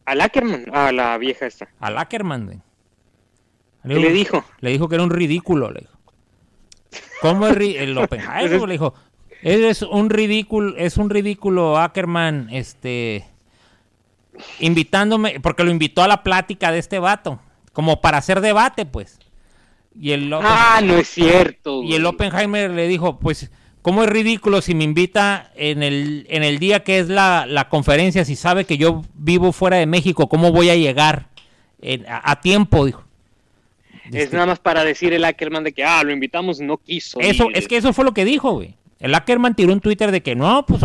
¿Al 0.06 0.22
Ackerman? 0.22 0.66
A 0.74 0.92
la 0.92 1.18
vieja 1.18 1.46
esta. 1.46 1.70
Al 1.80 1.98
Ackerman, 1.98 2.46
güey. 2.46 2.60
¿Qué 3.88 3.96
le 3.96 4.12
dijo? 4.12 4.44
Le 4.60 4.72
dijo 4.72 4.88
que 4.88 4.96
era 4.96 5.04
un 5.04 5.10
ridículo, 5.10 5.72
le 5.72 5.82
dijo. 5.82 6.00
¿Cómo 7.22 7.48
es 7.48 7.58
el 7.58 7.98
Oppenheimer? 7.98 8.62
le 8.68 8.74
dijo, 8.74 8.94
es 9.42 9.82
un 9.82 10.10
ridículo, 10.10 10.76
es 10.78 10.98
un 10.98 11.10
ridículo 11.10 11.78
Ackerman, 11.78 12.50
este, 12.52 13.26
invitándome, 14.60 15.40
porque 15.40 15.64
lo 15.64 15.72
invitó 15.72 16.04
a 16.04 16.08
la 16.08 16.24
plática 16.24 16.72
de 16.72 16.80
este 16.80 17.00
vato, 17.00 17.40
como 17.74 18.02
para 18.02 18.18
hacer 18.18 18.42
debate, 18.42 18.86
pues. 18.86 19.20
Y 20.00 20.12
el 20.12 20.32
ah, 20.34 20.80
no 20.84 20.96
es 20.98 21.10
cierto. 21.10 21.84
Y 21.84 21.96
el 21.96 22.06
Oppenheimer 22.06 22.72
le 22.72 22.88
dijo, 22.88 23.20
pues, 23.20 23.52
¿cómo 23.82 24.04
es 24.04 24.10
ridículo 24.10 24.62
si 24.62 24.76
me 24.76 24.84
invita 24.84 25.52
en 25.56 25.84
el, 25.84 26.26
en 26.30 26.44
el 26.44 26.60
día 26.60 26.84
que 26.84 27.00
es 27.00 27.10
la, 27.10 27.46
la 27.48 27.70
conferencia, 27.70 28.26
si 28.26 28.36
sabe 28.36 28.66
que 28.66 28.78
yo 28.78 29.04
vivo 29.14 29.52
fuera 29.52 29.78
de 29.78 29.86
México, 29.86 30.30
cómo 30.30 30.52
voy 30.52 30.70
a 30.70 30.76
llegar 30.76 31.28
en, 31.82 32.06
a, 32.08 32.32
a, 32.32 32.42
tiempo? 32.42 32.86
Dijo. 32.86 33.04
Es 34.06 34.24
este, 34.24 34.36
nada 34.36 34.48
más 34.48 34.60
para 34.60 34.84
decir 34.84 35.14
el 35.14 35.24
Ackerman 35.24 35.64
de 35.64 35.72
que, 35.72 35.84
ah, 35.84 36.04
lo 36.04 36.12
invitamos, 36.12 36.60
no 36.60 36.78
quiso. 36.78 37.20
Eso, 37.20 37.50
ir. 37.50 37.58
es 37.58 37.68
que 37.68 37.78
eso 37.78 37.94
fue 37.94 38.06
lo 38.06 38.14
que 38.14 38.26
dijo, 38.26 38.52
güey. 38.52 38.76
El 39.00 39.16
Ackerman 39.16 39.56
tiró 39.56 39.74
un 39.74 39.80
Twitter 39.80 40.12
de 40.12 40.22
que 40.22 40.36
no, 40.36 40.64
pues, 40.66 40.84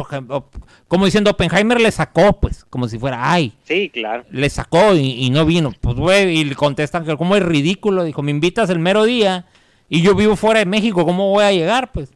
como 0.88 1.04
diciendo, 1.04 1.30
Oppenheimer 1.30 1.78
le 1.78 1.90
sacó, 1.90 2.40
pues, 2.40 2.64
como 2.64 2.88
si 2.88 2.98
fuera, 2.98 3.30
ay. 3.30 3.52
Sí, 3.64 3.90
claro. 3.90 4.24
Le 4.30 4.48
sacó 4.48 4.94
y, 4.94 5.22
y 5.22 5.28
no 5.28 5.44
vino. 5.44 5.74
Pues, 5.78 5.96
güey, 5.96 6.38
y 6.38 6.44
le 6.44 6.54
contestan 6.54 7.04
que 7.04 7.14
como 7.16 7.36
es 7.36 7.42
ridículo. 7.42 8.04
Dijo, 8.04 8.22
me 8.22 8.30
invitas 8.30 8.70
el 8.70 8.78
mero 8.78 9.04
día 9.04 9.44
y 9.88 10.02
yo 10.02 10.14
vivo 10.14 10.34
fuera 10.34 10.60
de 10.60 10.66
México, 10.66 11.04
¿cómo 11.04 11.30
voy 11.30 11.44
a 11.44 11.52
llegar, 11.52 11.92
pues? 11.92 12.10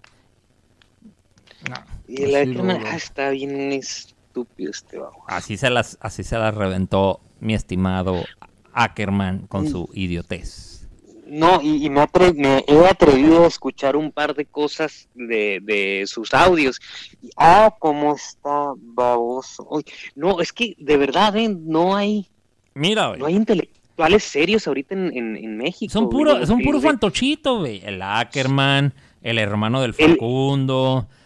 No, 2.10 2.20
y 2.20 2.22
el 2.24 2.34
Ackerman, 2.34 2.82
ah, 2.86 2.96
está 2.96 3.30
bien 3.30 3.72
estúpido 3.72 4.70
este 4.70 4.98
bajo. 4.98 5.24
Así 5.28 5.56
se 5.56 5.70
las, 5.70 5.98
así 6.00 6.24
se 6.24 6.38
las 6.38 6.54
reventó 6.54 7.20
mi 7.40 7.54
estimado 7.54 8.24
Ackerman 8.72 9.46
con 9.46 9.68
su 9.68 9.88
idiotez. 9.94 10.88
No, 11.26 11.60
y, 11.62 11.86
y 11.86 11.90
me, 11.90 12.00
atre 12.00 12.32
me, 12.32 12.64
he 12.66 12.86
atrevido 12.88 13.44
a 13.44 13.46
escuchar 13.46 13.94
un 13.94 14.10
par 14.10 14.34
de 14.34 14.46
cosas 14.46 15.08
de, 15.14 15.60
de 15.62 16.04
sus 16.06 16.34
audios. 16.34 16.80
Y, 17.22 17.30
ah, 17.36 17.72
cómo 17.78 18.16
está 18.16 18.72
baboso. 18.76 19.64
Uy, 19.70 19.84
no, 20.16 20.40
es 20.40 20.52
que 20.52 20.74
de 20.78 20.96
verdad, 20.96 21.36
¿eh? 21.36 21.48
no 21.48 21.94
hay. 21.94 22.26
Mira, 22.74 23.16
No 23.16 23.26
hay 23.26 23.36
intelectuales 23.36 24.24
serios 24.24 24.66
ahorita 24.66 24.94
en, 24.94 25.16
en, 25.16 25.36
en 25.36 25.56
México. 25.56 25.92
Son 25.92 26.10
puro, 26.10 26.34
güey, 26.34 26.46
son 26.46 26.60
puro 26.62 26.80
fantochito, 26.80 27.60
güey. 27.60 27.80
El 27.84 28.02
Ackerman, 28.02 28.92
el 29.22 29.38
hermano 29.38 29.82
del 29.82 29.94
Facundo. 29.94 31.06
El, 31.08 31.19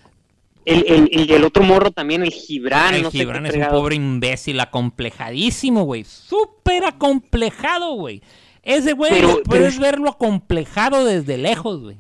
el, 0.64 1.08
el, 1.12 1.30
el, 1.30 1.44
otro 1.44 1.62
morro 1.62 1.90
también, 1.90 2.22
el 2.22 2.30
Gibran. 2.30 2.94
El 2.94 3.02
no 3.02 3.10
Gibran 3.10 3.46
sé 3.46 3.58
es 3.58 3.66
un 3.66 3.70
pobre 3.70 3.96
imbécil, 3.96 4.60
acomplejadísimo, 4.60 5.84
güey. 5.84 6.04
Súper 6.04 6.84
acomplejado, 6.84 7.94
güey. 7.94 8.22
Ese 8.62 8.94
güey 8.94 9.12
puedes 9.44 9.74
pero... 9.74 9.82
verlo 9.82 10.10
acomplejado 10.10 11.04
desde 11.04 11.36
lejos, 11.36 11.82
güey. 11.82 11.96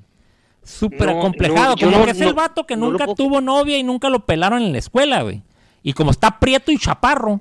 Súper 0.62 1.12
no, 1.12 1.18
acomplejado. 1.18 1.76
No, 1.76 1.76
como 1.76 1.98
no, 1.98 2.04
que 2.06 2.12
es 2.12 2.20
el 2.20 2.32
vato 2.32 2.64
que 2.66 2.76
nunca 2.76 3.06
tuvo 3.14 3.40
novia 3.40 3.76
y 3.78 3.82
nunca 3.82 4.08
lo 4.08 4.24
pelaron 4.24 4.62
en 4.62 4.72
la 4.72 4.78
escuela, 4.78 5.22
güey. 5.22 5.42
Y 5.82 5.92
como 5.92 6.10
está 6.10 6.40
prieto 6.40 6.72
y 6.72 6.78
chaparro, 6.78 7.40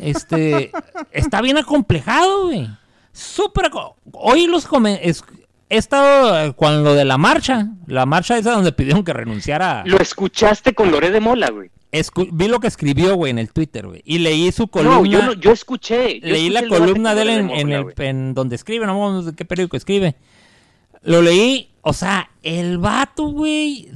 este, 0.00 0.72
está 1.12 1.42
bien 1.42 1.58
acomplejado, 1.58 2.46
güey. 2.46 2.66
Súper. 3.12 3.70
Hoy 4.12 4.46
los. 4.46 4.66
He 5.68 5.78
estado 5.78 6.54
con 6.54 6.84
lo 6.84 6.94
de 6.94 7.04
la 7.04 7.18
marcha. 7.18 7.68
La 7.86 8.06
marcha 8.06 8.38
esa 8.38 8.52
donde 8.52 8.72
pidieron 8.72 9.04
que 9.04 9.12
renunciara. 9.12 9.82
Lo 9.86 9.98
escuchaste 9.98 10.74
con 10.74 10.90
Loré 10.90 11.10
de 11.10 11.20
Mola, 11.20 11.50
güey. 11.50 11.70
Escu 11.92 12.28
vi 12.30 12.48
lo 12.48 12.60
que 12.60 12.66
escribió, 12.66 13.14
güey, 13.16 13.30
en 13.30 13.38
el 13.38 13.52
Twitter, 13.52 13.86
güey. 13.86 14.02
Y 14.04 14.18
leí 14.18 14.50
su 14.52 14.68
columna. 14.68 14.96
No, 14.96 15.04
yo, 15.06 15.22
no, 15.22 15.32
yo 15.32 15.52
escuché. 15.52 16.20
Yo 16.20 16.28
leí 16.28 16.48
escuché 16.48 16.68
la 16.68 16.78
columna 16.78 17.14
de 17.14 17.22
él 17.22 17.28
en, 17.30 17.50
en, 17.50 17.72
el, 17.72 17.94
en, 17.98 18.34
donde 18.34 18.56
escribe, 18.56 18.86
no 18.86 19.22
sé 19.22 19.34
qué 19.34 19.44
periódico 19.44 19.76
escribe. 19.76 20.16
Lo 21.02 21.22
leí, 21.22 21.70
o 21.82 21.92
sea, 21.92 22.30
el 22.42 22.78
vato, 22.78 23.28
güey, 23.28 23.88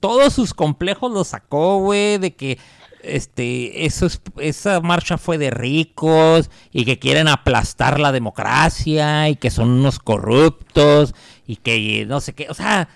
todos 0.00 0.32
sus 0.32 0.52
complejos 0.52 1.12
los 1.12 1.28
sacó, 1.28 1.78
güey, 1.78 2.18
de 2.18 2.34
que 2.34 2.58
este, 3.04 3.86
eso 3.86 4.06
es, 4.06 4.20
esa 4.38 4.80
marcha 4.80 5.18
fue 5.18 5.38
de 5.38 5.50
ricos 5.50 6.50
y 6.72 6.84
que 6.84 6.98
quieren 6.98 7.28
aplastar 7.28 8.00
la 8.00 8.12
democracia 8.12 9.28
y 9.28 9.36
que 9.36 9.50
son 9.50 9.70
unos 9.70 9.98
corruptos 9.98 11.14
y 11.46 11.56
que 11.56 12.04
no 12.06 12.20
sé 12.20 12.32
qué, 12.34 12.48
o 12.48 12.54
sea, 12.54 12.88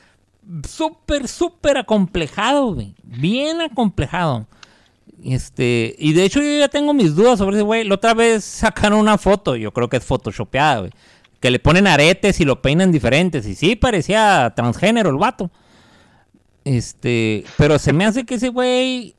súper, 0.68 1.28
súper 1.28 1.78
acomplejado, 1.78 2.74
güey, 2.74 2.94
bien 3.04 3.60
acomplejado. 3.60 4.46
Este, 5.24 5.96
y 5.98 6.12
de 6.12 6.24
hecho 6.24 6.40
yo 6.40 6.58
ya 6.58 6.68
tengo 6.68 6.94
mis 6.94 7.14
dudas 7.14 7.38
sobre 7.38 7.56
ese 7.56 7.64
güey. 7.64 7.84
La 7.84 7.96
otra 7.96 8.14
vez 8.14 8.44
sacaron 8.44 9.00
una 9.00 9.18
foto, 9.18 9.56
yo 9.56 9.72
creo 9.72 9.88
que 9.88 9.96
es 9.96 10.04
photoshopeada, 10.04 10.80
güey. 10.80 10.92
Que 11.40 11.50
le 11.50 11.58
ponen 11.58 11.86
aretes 11.86 12.40
y 12.40 12.44
lo 12.44 12.62
peinan 12.62 12.92
diferentes. 12.92 13.46
Y 13.46 13.54
sí, 13.54 13.76
parecía 13.76 14.52
transgénero 14.56 15.10
el 15.10 15.16
vato. 15.16 15.50
Este, 16.64 17.44
pero 17.56 17.78
se 17.78 17.92
me 17.92 18.04
hace 18.04 18.24
que 18.24 18.34
ese 18.34 18.48
güey 18.48 19.14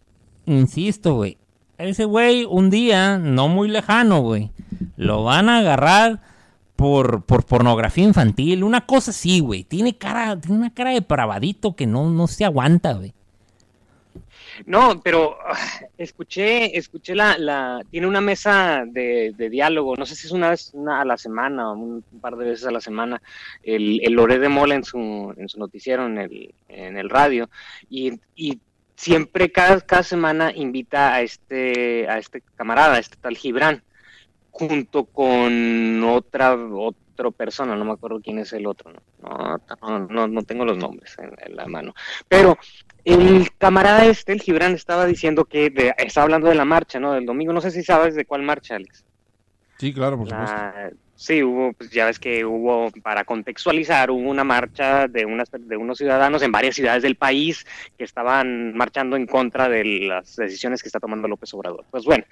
insisto, 0.49 1.15
güey. 1.15 1.37
Ese 1.77 2.05
güey, 2.05 2.45
un 2.45 2.69
día, 2.69 3.17
no 3.17 3.47
muy 3.47 3.69
lejano, 3.69 4.21
güey, 4.21 4.51
lo 4.97 5.23
van 5.23 5.47
a 5.47 5.59
agarrar 5.59 6.21
por, 6.75 7.23
por 7.23 7.45
pornografía 7.45 8.03
infantil. 8.03 8.63
Una 8.63 8.85
cosa 8.85 9.11
así, 9.11 9.39
güey. 9.39 9.63
Tiene 9.63 9.97
cara, 9.97 10.39
tiene 10.39 10.57
una 10.57 10.73
cara 10.73 10.91
de 10.91 11.01
pravadito 11.01 11.75
que 11.75 11.87
no, 11.87 12.09
no 12.09 12.27
se 12.27 12.43
aguanta, 12.43 12.93
güey. 12.93 13.13
No, 14.65 15.01
pero 15.01 15.37
escuché, 15.97 16.77
escuché 16.77 17.15
la, 17.15 17.37
la, 17.37 17.81
tiene 17.89 18.07
una 18.07 18.21
mesa 18.21 18.83
de, 18.85 19.33
de, 19.35 19.49
diálogo, 19.49 19.95
no 19.95 20.05
sé 20.05 20.15
si 20.15 20.27
es 20.27 20.33
una 20.33 20.49
vez 20.49 20.71
una 20.73 21.01
a 21.01 21.05
la 21.05 21.17
semana 21.17 21.71
o 21.71 21.73
un, 21.73 22.03
un, 22.11 22.19
par 22.19 22.35
de 22.35 22.45
veces 22.45 22.65
a 22.65 22.71
la 22.71 22.81
semana, 22.81 23.21
el, 23.63 24.01
el 24.03 24.13
Loré 24.13 24.39
de 24.39 24.49
Mola 24.49 24.75
en 24.75 24.83
su, 24.83 25.33
en 25.37 25.49
su 25.49 25.59
noticiero, 25.59 26.05
en 26.05 26.17
el, 26.17 26.53
en 26.67 26.97
el 26.97 27.09
radio, 27.09 27.49
y, 27.89 28.19
y 28.35 28.59
siempre 28.99 29.49
cada, 29.49 29.79
cada 29.79 30.03
semana 30.03 30.51
invita 30.53 31.13
a 31.13 31.21
este, 31.21 32.09
a 32.09 32.17
este 32.17 32.43
camarada, 32.55 32.95
a 32.95 32.99
este 32.99 33.15
tal 33.15 33.37
Gibran, 33.37 33.81
junto 34.51 35.05
con 35.05 36.03
otra, 36.03 36.53
otra 36.53 37.31
persona, 37.31 37.77
no 37.77 37.85
me 37.85 37.93
acuerdo 37.93 38.19
quién 38.19 38.39
es 38.39 38.51
el 38.51 38.67
otro, 38.67 38.91
no, 39.21 39.57
no, 39.81 39.99
no, 39.99 40.27
no 40.27 40.43
tengo 40.43 40.65
los 40.65 40.77
nombres 40.77 41.15
en, 41.17 41.31
en, 41.37 41.55
la 41.55 41.65
mano. 41.65 41.93
Pero 42.27 42.57
el 43.05 43.47
camarada 43.57 44.05
este, 44.05 44.33
el 44.33 44.41
Gibran, 44.41 44.73
estaba 44.73 45.05
diciendo 45.05 45.45
que 45.45 45.69
de, 45.69 45.93
estaba 45.97 46.25
hablando 46.25 46.49
de 46.49 46.55
la 46.55 46.65
marcha, 46.65 46.99
¿no? 46.99 47.13
Del 47.13 47.25
domingo, 47.25 47.53
no 47.53 47.61
sé 47.61 47.71
si 47.71 47.83
sabes 47.83 48.15
de 48.15 48.25
cuál 48.25 48.41
marcha, 48.41 48.75
Alex. 48.75 49.05
Sí, 49.77 49.93
claro, 49.93 50.17
por 50.17 50.27
supuesto. 50.27 50.53
La, 50.53 50.91
Sí, 51.19 51.43
hubo, 51.43 51.73
pues 51.73 51.89
ya 51.89 52.05
ves 52.05 52.17
que 52.17 52.45
hubo, 52.45 52.89
para 53.03 53.25
contextualizar, 53.25 54.09
hubo 54.09 54.29
una 54.29 54.45
marcha 54.45 55.05
de, 55.09 55.25
unas, 55.25 55.49
de 55.51 55.75
unos 55.75 55.97
ciudadanos 55.97 56.41
en 56.43 56.53
varias 56.53 56.75
ciudades 56.75 57.03
del 57.03 57.17
país 57.17 57.65
que 57.97 58.05
estaban 58.05 58.73
marchando 58.73 59.17
en 59.17 59.27
contra 59.27 59.67
de 59.67 59.83
las 59.83 60.37
decisiones 60.37 60.81
que 60.81 60.87
está 60.87 61.01
tomando 61.01 61.27
López 61.27 61.53
Obrador. 61.53 61.83
Pues 61.91 62.05
bueno. 62.05 62.23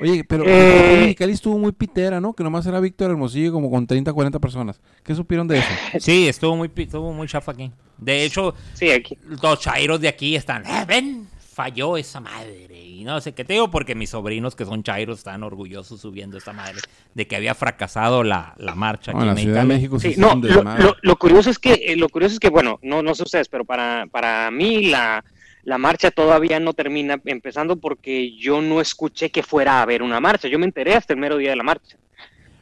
Oye, 0.00 0.24
pero 0.24 0.42
eh, 0.46 1.00
Mexicali 1.00 1.34
estuvo 1.34 1.58
muy 1.58 1.72
pitera, 1.72 2.18
¿no? 2.18 2.32
Que 2.32 2.42
nomás 2.42 2.64
era 2.64 2.80
Víctor 2.80 3.10
Hermosillo 3.10 3.52
como 3.52 3.70
con 3.70 3.86
30, 3.86 4.10
40 4.10 4.40
personas. 4.40 4.80
¿Qué 5.02 5.14
supieron 5.14 5.46
de 5.46 5.58
eso? 5.58 5.68
Sí, 6.00 6.26
estuvo 6.26 6.56
muy, 6.56 6.70
estuvo 6.74 7.12
muy 7.12 7.28
chafa 7.28 7.52
aquí. 7.52 7.70
De 7.98 8.24
hecho, 8.24 8.54
sí, 8.72 8.90
aquí. 8.90 9.18
los 9.42 9.60
chairos 9.60 10.00
de 10.00 10.08
aquí 10.08 10.34
están, 10.34 10.64
eh, 10.64 10.86
ven, 10.88 11.28
falló 11.38 11.98
esa 11.98 12.20
madre. 12.20 12.73
Y 12.94 13.04
no 13.04 13.20
sé 13.20 13.32
qué 13.32 13.44
te 13.44 13.54
digo, 13.54 13.70
porque 13.70 13.94
mis 13.94 14.10
sobrinos 14.10 14.54
que 14.54 14.64
son 14.64 14.82
chairos 14.82 15.18
están 15.18 15.42
orgullosos 15.42 16.00
subiendo 16.00 16.38
esta 16.38 16.52
madre 16.52 16.80
de 17.14 17.26
que 17.26 17.36
había 17.36 17.54
fracasado 17.54 18.22
la, 18.22 18.54
la 18.56 18.74
marcha. 18.74 19.12
No, 19.12 19.18
aquí 19.18 19.28
en 19.28 19.34
la 19.34 19.40
Ciudad 19.40 19.60
de 19.62 19.66
México 19.66 19.98
sí, 19.98 20.14
no, 20.16 20.34
lo, 20.34 20.62
lo, 20.62 20.96
lo, 21.00 21.16
curioso 21.16 21.50
es 21.50 21.58
que, 21.58 21.74
eh, 21.74 21.96
lo 21.96 22.08
curioso 22.08 22.34
es 22.34 22.40
que, 22.40 22.50
bueno, 22.50 22.78
no, 22.82 23.02
no 23.02 23.14
sé 23.14 23.24
ustedes, 23.24 23.48
pero 23.48 23.64
para, 23.64 24.06
para 24.10 24.50
mí 24.50 24.86
la, 24.86 25.24
la 25.64 25.78
marcha 25.78 26.10
todavía 26.10 26.60
no 26.60 26.72
termina, 26.74 27.20
empezando 27.24 27.76
porque 27.76 28.36
yo 28.36 28.60
no 28.60 28.80
escuché 28.80 29.30
que 29.30 29.42
fuera 29.42 29.78
a 29.78 29.82
haber 29.82 30.02
una 30.02 30.20
marcha. 30.20 30.48
Yo 30.48 30.58
me 30.58 30.66
enteré 30.66 30.94
hasta 30.94 31.12
el 31.12 31.18
mero 31.18 31.36
día 31.36 31.50
de 31.50 31.56
la 31.56 31.62
marcha. 31.62 31.96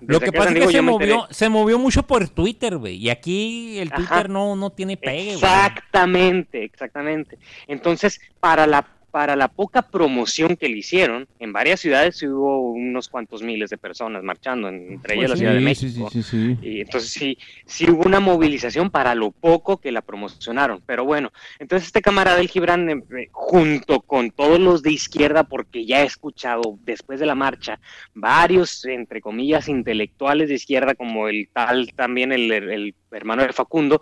Lo 0.07 0.20
que 0.20 0.33
pasa 0.33 0.51
es 0.51 0.66
que 0.66 0.72
se 0.72 0.83
movió, 0.83 1.26
se 1.30 1.49
movió, 1.49 1.78
mucho 1.78 2.03
por 2.03 2.28
Twitter, 2.28 2.76
güey. 2.76 2.97
Y 2.97 3.11
aquí 3.11 3.78
el 3.78 3.91
Twitter 3.91 4.28
no, 4.28 4.57
no 4.57 4.70
tiene 4.70 4.97
pegue, 4.97 5.35
Exactamente, 5.35 6.64
exactamente. 6.64 7.39
Entonces, 7.68 8.20
para 8.41 8.66
la 8.66 8.87
para 9.12 9.36
la 9.36 9.48
poca 9.48 9.82
promoción 9.82 10.56
que 10.56 10.70
le 10.70 10.78
hicieron, 10.78 11.28
en 11.38 11.52
varias 11.52 11.80
ciudades 11.80 12.20
hubo 12.22 12.72
unos 12.72 13.10
cuantos 13.10 13.42
miles 13.42 13.68
de 13.68 13.76
personas 13.76 14.22
marchando, 14.22 14.68
entre 14.68 15.16
ellas 15.16 15.30
la 15.30 15.36
Ciudad 15.36 15.52
de 15.52 15.60
México. 15.60 16.08
Sí, 16.10 16.22
sí, 16.22 16.56
y 16.62 16.80
entonces 16.80 17.10
sí, 17.10 17.36
sí 17.66 17.90
hubo 17.90 18.04
una 18.06 18.20
movilización 18.20 18.90
para 18.90 19.14
lo 19.14 19.30
poco 19.30 19.76
que 19.76 19.92
la 19.92 20.00
promocionaron. 20.00 20.82
Pero 20.86 21.04
bueno, 21.04 21.30
entonces 21.58 21.88
este 21.88 22.00
camarada 22.00 22.38
del 22.38 22.48
Gibran, 22.48 22.88
eh, 22.88 23.28
junto 23.32 24.00
con 24.00 24.30
todos 24.30 24.58
los 24.58 24.82
de 24.82 24.92
izquierda, 24.92 25.44
porque 25.44 25.84
ya 25.84 26.02
he 26.02 26.06
escuchado 26.06 26.78
después 26.82 27.20
de 27.20 27.26
la 27.26 27.34
marcha, 27.34 27.78
varios, 28.14 28.86
entre 28.86 29.20
comillas, 29.20 29.68
intelectuales 29.68 30.48
de 30.48 30.54
izquierda, 30.54 30.94
como 30.94 31.28
el 31.28 31.50
tal 31.52 31.92
también 31.94 32.32
el, 32.32 32.94
hermano 33.10 33.42
de 33.42 33.52
Facundo, 33.52 34.00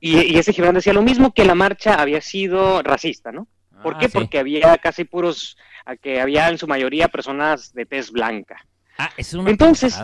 y, 0.00 0.34
y 0.34 0.36
ese 0.36 0.52
Gibran 0.52 0.74
decía 0.74 0.92
lo 0.92 1.00
mismo, 1.00 1.32
que 1.32 1.46
la 1.46 1.54
marcha 1.54 1.94
había 1.94 2.20
sido 2.20 2.82
racista, 2.82 3.32
¿no? 3.32 3.48
¿Por 3.84 3.96
ah, 3.96 3.98
qué? 4.00 4.08
Porque 4.08 4.38
había 4.38 4.78
casi 4.78 5.04
puros, 5.04 5.56
que 6.00 6.18
había 6.18 6.48
en 6.48 6.56
su 6.56 6.66
mayoría 6.66 7.08
personas 7.08 7.74
de 7.74 7.84
tez 7.84 8.10
blanca. 8.10 8.56
Ah, 8.96 9.10
es 9.18 9.34
una 9.34 9.50
Entonces, 9.50 10.00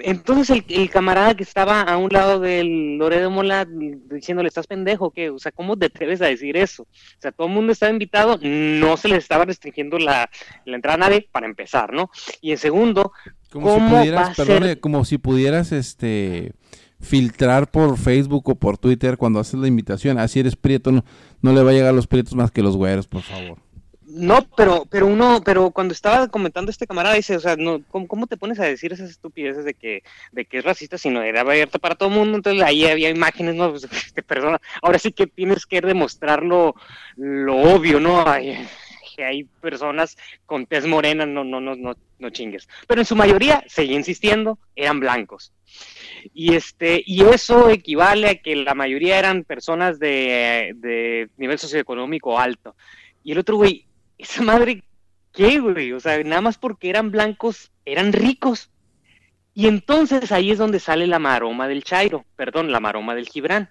entonces 0.00 0.64
el, 0.68 0.90
camarada 0.90 1.34
que 1.34 1.42
estaba 1.42 1.82
a 1.82 1.98
un 1.98 2.10
lado 2.10 2.40
del 2.40 2.96
Loredo 2.96 3.30
Mola 3.30 3.66
diciéndole, 3.68 4.48
¿estás 4.48 4.66
pendejo? 4.66 5.10
¿Qué? 5.10 5.28
O 5.28 5.38
sea, 5.38 5.52
¿cómo 5.52 5.76
te 5.76 5.86
atreves 5.86 6.22
a 6.22 6.26
decir 6.26 6.56
eso? 6.56 6.84
O 6.84 7.20
sea, 7.20 7.30
todo 7.30 7.46
el 7.46 7.52
mundo 7.52 7.72
estaba 7.72 7.92
invitado, 7.92 8.38
no 8.40 8.96
se 8.96 9.08
les 9.08 9.18
estaba 9.18 9.44
restringiendo 9.44 9.98
la, 9.98 10.30
entrada 10.64 10.94
a 10.94 11.08
nadie 11.08 11.28
para 11.30 11.46
empezar, 11.46 11.92
¿no? 11.92 12.10
Y 12.40 12.52
en 12.52 12.58
segundo, 12.58 13.12
como 13.50 13.74
si 13.74 13.80
pudieras, 13.80 14.36
perdone, 14.36 14.80
como 14.80 15.04
si 15.04 15.18
pudieras, 15.18 15.72
este 15.72 16.54
filtrar 17.02 17.70
por 17.70 17.98
Facebook 17.98 18.48
o 18.48 18.54
por 18.54 18.78
Twitter 18.78 19.18
cuando 19.18 19.40
haces 19.40 19.60
la 19.60 19.68
invitación. 19.68 20.18
Así 20.18 20.40
eres 20.40 20.56
prieto, 20.56 20.90
no, 20.92 21.52
le 21.52 21.62
va 21.62 21.70
a 21.70 21.74
llegar 21.74 21.90
a 21.90 21.92
los 21.92 22.06
prietos 22.06 22.34
más 22.34 22.50
que 22.50 22.62
los 22.62 22.76
güeros, 22.76 23.06
por 23.06 23.22
favor. 23.22 23.58
No, 24.14 24.46
pero, 24.56 24.84
pero 24.90 25.06
uno, 25.06 25.40
pero 25.42 25.70
cuando 25.70 25.94
estaba 25.94 26.28
comentando 26.28 26.70
este 26.70 26.86
camarada 26.86 27.14
dice, 27.14 27.34
o 27.34 27.40
sea, 27.40 27.56
no, 27.56 27.82
¿cómo, 27.90 28.26
te 28.26 28.36
pones 28.36 28.60
a 28.60 28.64
decir 28.64 28.92
esas 28.92 29.08
estupideces 29.08 29.64
de 29.64 29.72
que, 29.72 30.02
de 30.32 30.44
que 30.44 30.58
es 30.58 30.64
racista 30.64 30.98
si 30.98 31.08
no 31.08 31.22
era 31.22 31.40
abierta 31.40 31.78
para 31.78 31.94
todo 31.94 32.10
el 32.10 32.16
mundo? 32.16 32.36
Entonces 32.36 32.62
ahí 32.62 32.84
había 32.84 33.08
imágenes, 33.08 33.54
no, 33.54 33.70
pues, 33.70 33.88
perdona, 34.26 34.60
ahora 34.82 34.98
sí 34.98 35.12
que 35.12 35.26
tienes 35.26 35.64
que 35.64 35.80
demostrar 35.80 36.42
lo, 36.42 36.74
obvio, 37.16 38.00
¿no? 38.00 38.22
Que 39.14 39.24
hay 39.24 39.44
personas 39.44 40.16
con 40.46 40.66
tez 40.66 40.86
morena, 40.86 41.26
no, 41.26 41.44
no, 41.44 41.60
no, 41.60 41.74
no, 41.76 41.94
no 42.18 42.30
chingues. 42.30 42.68
Pero 42.86 43.00
en 43.00 43.06
su 43.06 43.16
mayoría, 43.16 43.64
seguía 43.66 43.96
insistiendo, 43.96 44.58
eran 44.76 45.00
blancos. 45.00 45.52
Y, 46.34 46.54
este, 46.54 47.02
y 47.04 47.22
eso 47.22 47.70
equivale 47.70 48.28
a 48.28 48.34
que 48.36 48.56
la 48.56 48.74
mayoría 48.74 49.18
eran 49.18 49.44
personas 49.44 49.98
de, 49.98 50.72
de 50.76 51.28
nivel 51.36 51.58
socioeconómico 51.58 52.38
alto. 52.38 52.76
Y 53.24 53.32
el 53.32 53.38
otro, 53.38 53.56
güey, 53.56 53.86
esa 54.18 54.42
madre, 54.42 54.82
¿qué, 55.32 55.58
güey? 55.58 55.92
O 55.92 56.00
sea, 56.00 56.22
nada 56.22 56.40
más 56.40 56.58
porque 56.58 56.90
eran 56.90 57.10
blancos, 57.10 57.70
eran 57.84 58.12
ricos. 58.12 58.70
Y 59.54 59.66
entonces 59.66 60.32
ahí 60.32 60.50
es 60.50 60.58
donde 60.58 60.80
sale 60.80 61.06
la 61.06 61.18
maroma 61.18 61.68
del 61.68 61.84
Chairo, 61.84 62.24
perdón, 62.36 62.72
la 62.72 62.80
maroma 62.80 63.14
del 63.14 63.28
Gibran. 63.28 63.70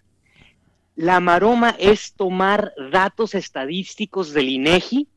La 0.96 1.20
maroma 1.20 1.76
es 1.80 2.14
tomar 2.14 2.74
datos 2.92 3.34
estadísticos 3.34 4.34
del 4.34 4.50
INEGI 4.50 5.08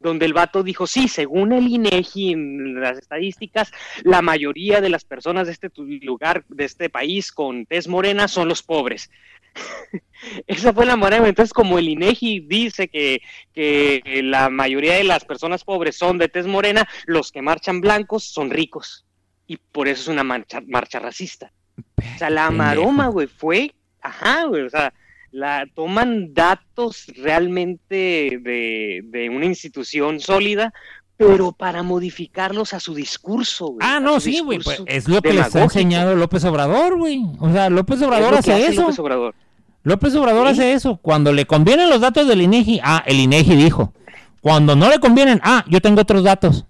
donde 0.00 0.26
el 0.26 0.32
vato 0.32 0.62
dijo, 0.62 0.86
sí, 0.86 1.08
según 1.08 1.52
el 1.52 1.68
INEGI, 1.68 2.32
en 2.32 2.80
las 2.80 2.98
estadísticas, 2.98 3.70
la 4.02 4.22
mayoría 4.22 4.80
de 4.80 4.88
las 4.88 5.04
personas 5.04 5.46
de 5.46 5.52
este 5.52 5.70
lugar, 6.02 6.44
de 6.48 6.64
este 6.64 6.88
país 6.88 7.30
con 7.30 7.66
tez 7.66 7.86
morena 7.86 8.26
son 8.26 8.48
los 8.48 8.62
pobres. 8.62 9.10
Esa 10.46 10.72
fue 10.72 10.86
la 10.86 10.96
morena. 10.96 11.28
Entonces, 11.28 11.52
como 11.52 11.78
el 11.78 11.88
INEGI 11.88 12.40
dice 12.40 12.88
que, 12.88 13.20
que 13.52 14.02
la 14.24 14.48
mayoría 14.48 14.94
de 14.94 15.04
las 15.04 15.24
personas 15.24 15.64
pobres 15.64 15.96
son 15.96 16.18
de 16.18 16.28
tez 16.28 16.46
morena, 16.46 16.88
los 17.06 17.30
que 17.30 17.42
marchan 17.42 17.80
blancos 17.80 18.24
son 18.24 18.50
ricos. 18.50 19.04
Y 19.46 19.56
por 19.56 19.88
eso 19.88 20.02
es 20.02 20.08
una 20.08 20.24
marcha, 20.24 20.62
marcha 20.66 20.98
racista. 20.98 21.52
O 21.98 22.18
sea, 22.18 22.30
la 22.30 22.50
maroma, 22.50 23.08
güey, 23.08 23.26
fue, 23.26 23.74
ajá, 24.00 24.44
güey, 24.44 24.62
o 24.62 24.70
sea, 24.70 24.92
la 25.32 25.66
toman 25.74 26.34
datos 26.34 27.06
realmente 27.16 28.38
de, 28.42 29.30
una 29.34 29.46
institución 29.46 30.20
sólida, 30.20 30.72
pero 31.16 31.52
para 31.52 31.82
modificarlos 31.82 32.72
a 32.72 32.80
su 32.80 32.94
discurso. 32.94 33.76
ah, 33.80 34.00
no, 34.00 34.20
sí, 34.20 34.40
güey, 34.40 34.58
pues, 34.58 34.82
es 34.86 35.08
lo 35.08 35.20
que 35.20 35.32
les 35.32 35.54
ha 35.54 35.62
enseñado 35.62 36.16
López 36.16 36.44
Obrador, 36.44 36.96
güey. 36.96 37.22
O 37.38 37.52
sea, 37.52 37.70
López 37.70 38.00
Obrador 38.02 38.34
hace, 38.34 38.66
eso. 38.66 38.82
López 38.82 38.98
Obrador, 38.98 39.34
López 39.82 40.14
Obrador 40.14 40.46
hace 40.46 40.72
eso. 40.72 40.98
Cuando 41.02 41.32
le 41.32 41.46
convienen 41.46 41.90
los 41.90 42.00
datos 42.00 42.26
del 42.26 42.42
INEGI, 42.42 42.80
ah, 42.82 43.02
el 43.06 43.20
INEGI 43.20 43.56
dijo. 43.56 43.92
Cuando 44.40 44.74
no 44.74 44.88
le 44.88 44.98
convienen, 45.00 45.40
ah, 45.42 45.64
yo 45.68 45.80
tengo 45.80 46.00
otros 46.00 46.24
datos. 46.24 46.64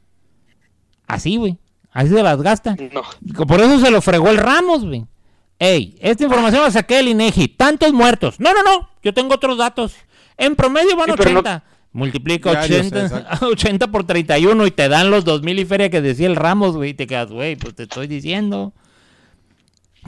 Así, 1.07 1.37
güey. 1.37 1.57
Así 1.93 2.11
se 2.11 2.23
las 2.23 2.41
gasta. 2.43 2.77
No. 2.93 3.03
Por 3.47 3.61
eso 3.61 3.79
se 3.81 3.91
lo 3.91 4.01
fregó 4.01 4.29
el 4.31 4.39
Ramos, 4.39 4.85
güey. 4.85 5.07
Ey, 5.61 5.99
esta 6.01 6.25
información 6.25 6.63
la 6.63 6.71
saqué 6.71 6.97
del 6.97 7.09
INEGI. 7.09 7.49
Tantos 7.49 7.93
muertos. 7.93 8.41
No, 8.41 8.55
no, 8.55 8.63
no. 8.63 8.89
Yo 9.03 9.13
tengo 9.13 9.35
otros 9.35 9.59
datos. 9.59 9.95
En 10.39 10.57
promedio 10.57 10.97
van 10.97 11.11
80. 11.11 11.63
Multiplica 11.93 12.53
80, 12.53 13.39
80 13.43 13.89
por 13.89 14.05
31 14.05 14.67
y 14.67 14.71
te 14.71 14.89
dan 14.89 15.11
los 15.11 15.27
2000 15.27 15.59
y 15.59 15.65
feria 15.67 15.91
que 15.91 16.01
decía 16.01 16.29
el 16.29 16.37
Ramos, 16.37 16.77
güey. 16.77 16.91
Y 16.91 16.95
te 16.95 17.07
quedas, 17.07 17.31
güey, 17.31 17.57
pues 17.57 17.75
te 17.75 17.83
estoy 17.83 18.07
diciendo. 18.07 18.73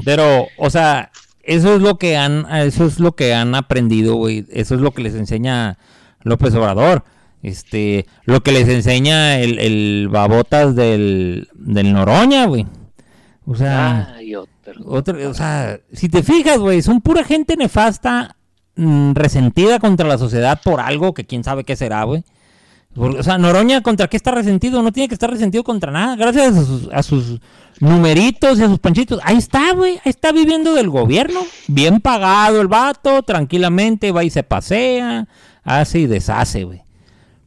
Pero, 0.07 0.47
o 0.57 0.71
sea, 0.71 1.11
eso 1.43 1.75
es 1.75 1.83
lo 1.83 1.99
que 1.99 2.17
han, 2.17 2.47
eso 2.51 2.87
es 2.87 2.99
lo 2.99 3.13
que 3.13 3.35
han 3.35 3.55
aprendido, 3.55 4.15
güey. 4.15 4.47
Eso 4.51 4.75
es 4.75 4.81
lo 4.81 4.93
que 4.93 5.03
les 5.03 5.15
enseña 5.15 5.77
López 6.23 6.55
Obrador. 6.55 7.05
Este, 7.43 8.07
lo 8.25 8.43
que 8.43 8.53
les 8.53 8.69
enseña 8.69 9.39
el, 9.39 9.59
el 9.59 10.09
babotas 10.09 10.75
del, 10.75 11.49
del 11.53 11.93
Noroña, 11.93 12.47
güey. 12.47 12.65
O 13.47 13.57
sea, 13.57 14.17
o 14.87 15.35
sea, 15.35 15.81
si 15.93 16.09
te 16.09 16.23
fijas, 16.23 16.59
güey, 16.59 16.83
son 16.83 17.01
pura 17.01 17.25
gente 17.25 17.57
nefasta, 17.57 18.37
mm, 18.77 19.13
resentida 19.15 19.79
contra 19.81 20.07
la 20.07 20.19
sociedad 20.19 20.61
por 20.63 20.81
algo 20.81 21.13
que 21.13 21.25
quién 21.25 21.43
sabe 21.43 21.65
qué 21.65 21.75
será, 21.75 22.05
güey. 22.05 22.25
O 22.95 23.23
sea, 23.23 23.39
Noroña, 23.39 23.81
¿contra 23.81 24.07
qué 24.07 24.19
está 24.19 24.33
resentido? 24.33 24.83
No 24.83 24.93
tiene 24.93 25.09
que 25.09 25.15
estar 25.15 25.31
resentido 25.31 25.65
contra 25.65 25.91
nada. 25.91 26.15
Gracias 26.15 26.57
a 26.57 26.65
sus, 26.65 26.89
a 26.93 27.03
sus 27.03 27.41
numeritos 27.81 28.59
y 28.59 28.63
a 28.63 28.69
sus 28.69 28.79
panchitos. 28.79 29.19
Ahí 29.25 29.39
está, 29.39 29.73
güey. 29.73 29.95
Ahí 30.05 30.11
está 30.11 30.31
viviendo 30.31 30.75
del 30.75 30.91
gobierno. 30.91 31.41
Bien 31.69 32.01
pagado 32.01 32.61
el 32.61 32.69
vato, 32.69 33.23
tranquilamente 33.23 34.13
va 34.13 34.25
y 34.25 34.31
se 34.31 34.43
pasea, 34.43 35.27
hace 35.65 36.01
y 36.01 36.07
deshace, 36.07 36.65
güey. 36.65 36.83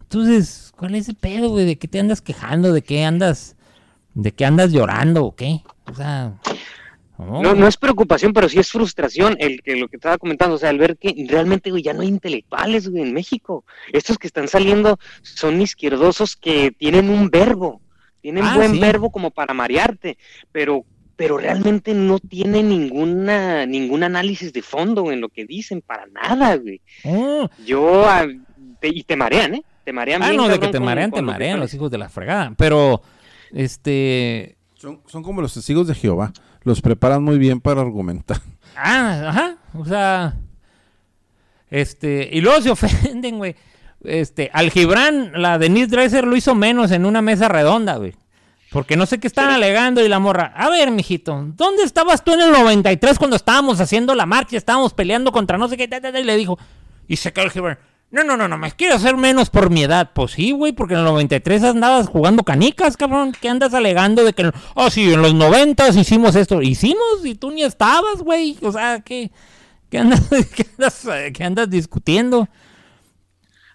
Entonces, 0.01 0.73
¿cuál 0.75 0.95
es 0.95 1.09
el 1.09 1.15
pedo, 1.15 1.49
güey? 1.49 1.65
¿De 1.65 1.77
qué 1.77 1.87
te 1.87 1.99
andas 1.99 2.21
quejando? 2.21 2.73
¿De 2.73 2.81
qué 2.81 3.05
andas, 3.05 3.55
de 4.15 4.31
qué 4.31 4.45
andas 4.45 4.71
llorando 4.71 5.23
o 5.25 5.35
qué? 5.35 5.61
O 5.85 5.93
sea, 5.93 6.33
no, 7.17 7.55
no 7.55 7.67
es 7.67 7.77
preocupación, 7.77 8.33
pero 8.33 8.49
sí 8.49 8.59
es 8.59 8.71
frustración 8.71 9.37
el 9.39 9.61
que 9.61 9.75
lo 9.75 9.87
que 9.87 9.97
estaba 9.97 10.17
comentando, 10.17 10.55
o 10.55 10.57
sea, 10.57 10.69
al 10.69 10.79
ver 10.79 10.97
que 10.97 11.13
realmente 11.29 11.71
ya 11.81 11.93
no 11.93 12.01
hay 12.01 12.07
intelectuales 12.07 12.87
en 12.87 13.13
México. 13.13 13.63
Estos 13.93 14.17
que 14.17 14.27
están 14.27 14.47
saliendo 14.47 14.99
son 15.21 15.61
izquierdosos 15.61 16.35
que 16.35 16.71
tienen 16.71 17.09
un 17.09 17.29
verbo, 17.29 17.81
tienen 18.21 18.43
ah, 18.43 18.55
buen 18.55 18.79
verbo 18.79 19.11
como 19.11 19.31
para 19.31 19.53
marearte, 19.53 20.17
pero 20.51 20.83
pero 21.17 21.37
realmente 21.37 21.93
no 21.93 22.19
tienen 22.19 22.67
ninguna 22.67 23.65
ningún 23.65 24.03
análisis 24.03 24.51
de 24.51 24.61
fondo 24.61 25.09
en 25.13 25.21
lo 25.21 25.29
que 25.29 25.45
dicen 25.45 25.81
para 25.81 26.07
nada, 26.07 26.57
güey. 26.57 26.81
Oh. 27.05 27.49
Yo 27.65 28.05
ah, 28.05 28.25
y 28.81 29.03
te 29.03 29.15
marean, 29.15 29.55
¿eh? 29.55 29.63
Te 29.85 29.93
marean 29.93 30.23
ah, 30.23 30.33
no, 30.33 30.47
de 30.47 30.59
que 30.59 30.67
te 30.67 30.79
marean, 30.79 31.11
te 31.11 31.21
marean 31.21 31.59
los 31.59 31.73
hijos 31.73 31.91
de 31.91 31.97
la 31.97 32.09
fregada, 32.09 32.53
pero 32.57 33.01
este 33.53 34.57
son, 34.75 35.01
son 35.07 35.23
como 35.23 35.41
los 35.41 35.53
testigos 35.53 35.87
de 35.87 35.95
Jehová 35.95 36.31
los 36.65 36.81
preparan 36.81 37.23
muy 37.23 37.37
bien 37.37 37.61
para 37.61 37.81
argumentar. 37.81 38.41
Ah, 38.77 39.29
ajá. 39.29 39.57
O 39.73 39.85
sea. 39.85 40.35
Este. 41.69 42.27
Y 42.29 42.41
luego 42.41 42.59
se 42.59 42.71
ofenden, 42.71 43.37
güey. 43.37 43.55
Este. 44.03 44.51
Al 44.51 44.69
Gibran, 44.69 45.31
la 45.41 45.57
Denise 45.57 45.87
Dresser 45.87 46.27
lo 46.27 46.35
hizo 46.35 46.55
menos 46.55 46.91
en 46.91 47.05
una 47.05 47.21
mesa 47.21 47.47
redonda, 47.47 47.95
güey. 47.95 48.13
Porque 48.71 48.97
no 48.97 49.05
sé 49.05 49.17
qué 49.21 49.27
están 49.27 49.49
alegando 49.49 50.03
y 50.03 50.09
la 50.09 50.19
morra. 50.19 50.51
A 50.57 50.69
ver, 50.69 50.91
mijito, 50.91 51.41
¿dónde 51.55 51.83
estabas 51.83 52.21
tú 52.25 52.33
en 52.33 52.41
el 52.41 52.51
93 52.51 53.17
cuando 53.17 53.37
estábamos 53.37 53.79
haciendo 53.79 54.13
la 54.13 54.25
marcha? 54.25 54.57
Estábamos 54.57 54.93
peleando 54.93 55.31
contra 55.31 55.57
no 55.57 55.69
sé 55.69 55.77
qué. 55.77 55.89
Y 56.19 56.23
le 56.25 56.35
dijo. 56.35 56.59
Y 57.07 57.15
se 57.15 57.31
quedó 57.31 57.45
el 57.45 57.51
Gibran. 57.51 57.79
No, 58.15 58.23
no, 58.23 58.37
no, 58.37 58.47
no, 58.47 58.57
me 58.57 58.71
quiero 58.71 58.95
hacer 58.95 59.17
menos 59.17 59.49
por 59.49 59.69
mi 59.69 59.83
edad. 59.83 60.11
Pues 60.13 60.31
sí, 60.31 60.51
güey, 60.51 60.71
porque 60.71 60.93
en 60.93 61.01
el 61.01 61.05
93 61.05 61.61
andabas 61.63 62.07
jugando 62.07 62.43
canicas, 62.43 62.95
cabrón. 62.95 63.33
¿Qué 63.41 63.49
andas 63.49 63.73
alegando 63.73 64.23
de 64.23 64.31
que... 64.31 64.51
Oh, 64.73 64.89
sí, 64.89 65.11
en 65.11 65.21
los 65.21 65.33
90 65.33 65.89
hicimos 65.89 66.35
esto. 66.37 66.61
Hicimos 66.61 67.25
y 67.25 67.35
tú 67.35 67.51
ni 67.51 67.63
estabas, 67.63 68.21
güey. 68.21 68.57
O 68.61 68.71
sea, 68.71 69.01
¿qué, 69.01 69.31
qué, 69.89 69.97
andas, 69.97 70.29
qué, 70.55 70.65
andas, 70.77 71.05
qué 71.33 71.43
andas 71.43 71.69
discutiendo? 71.69 72.47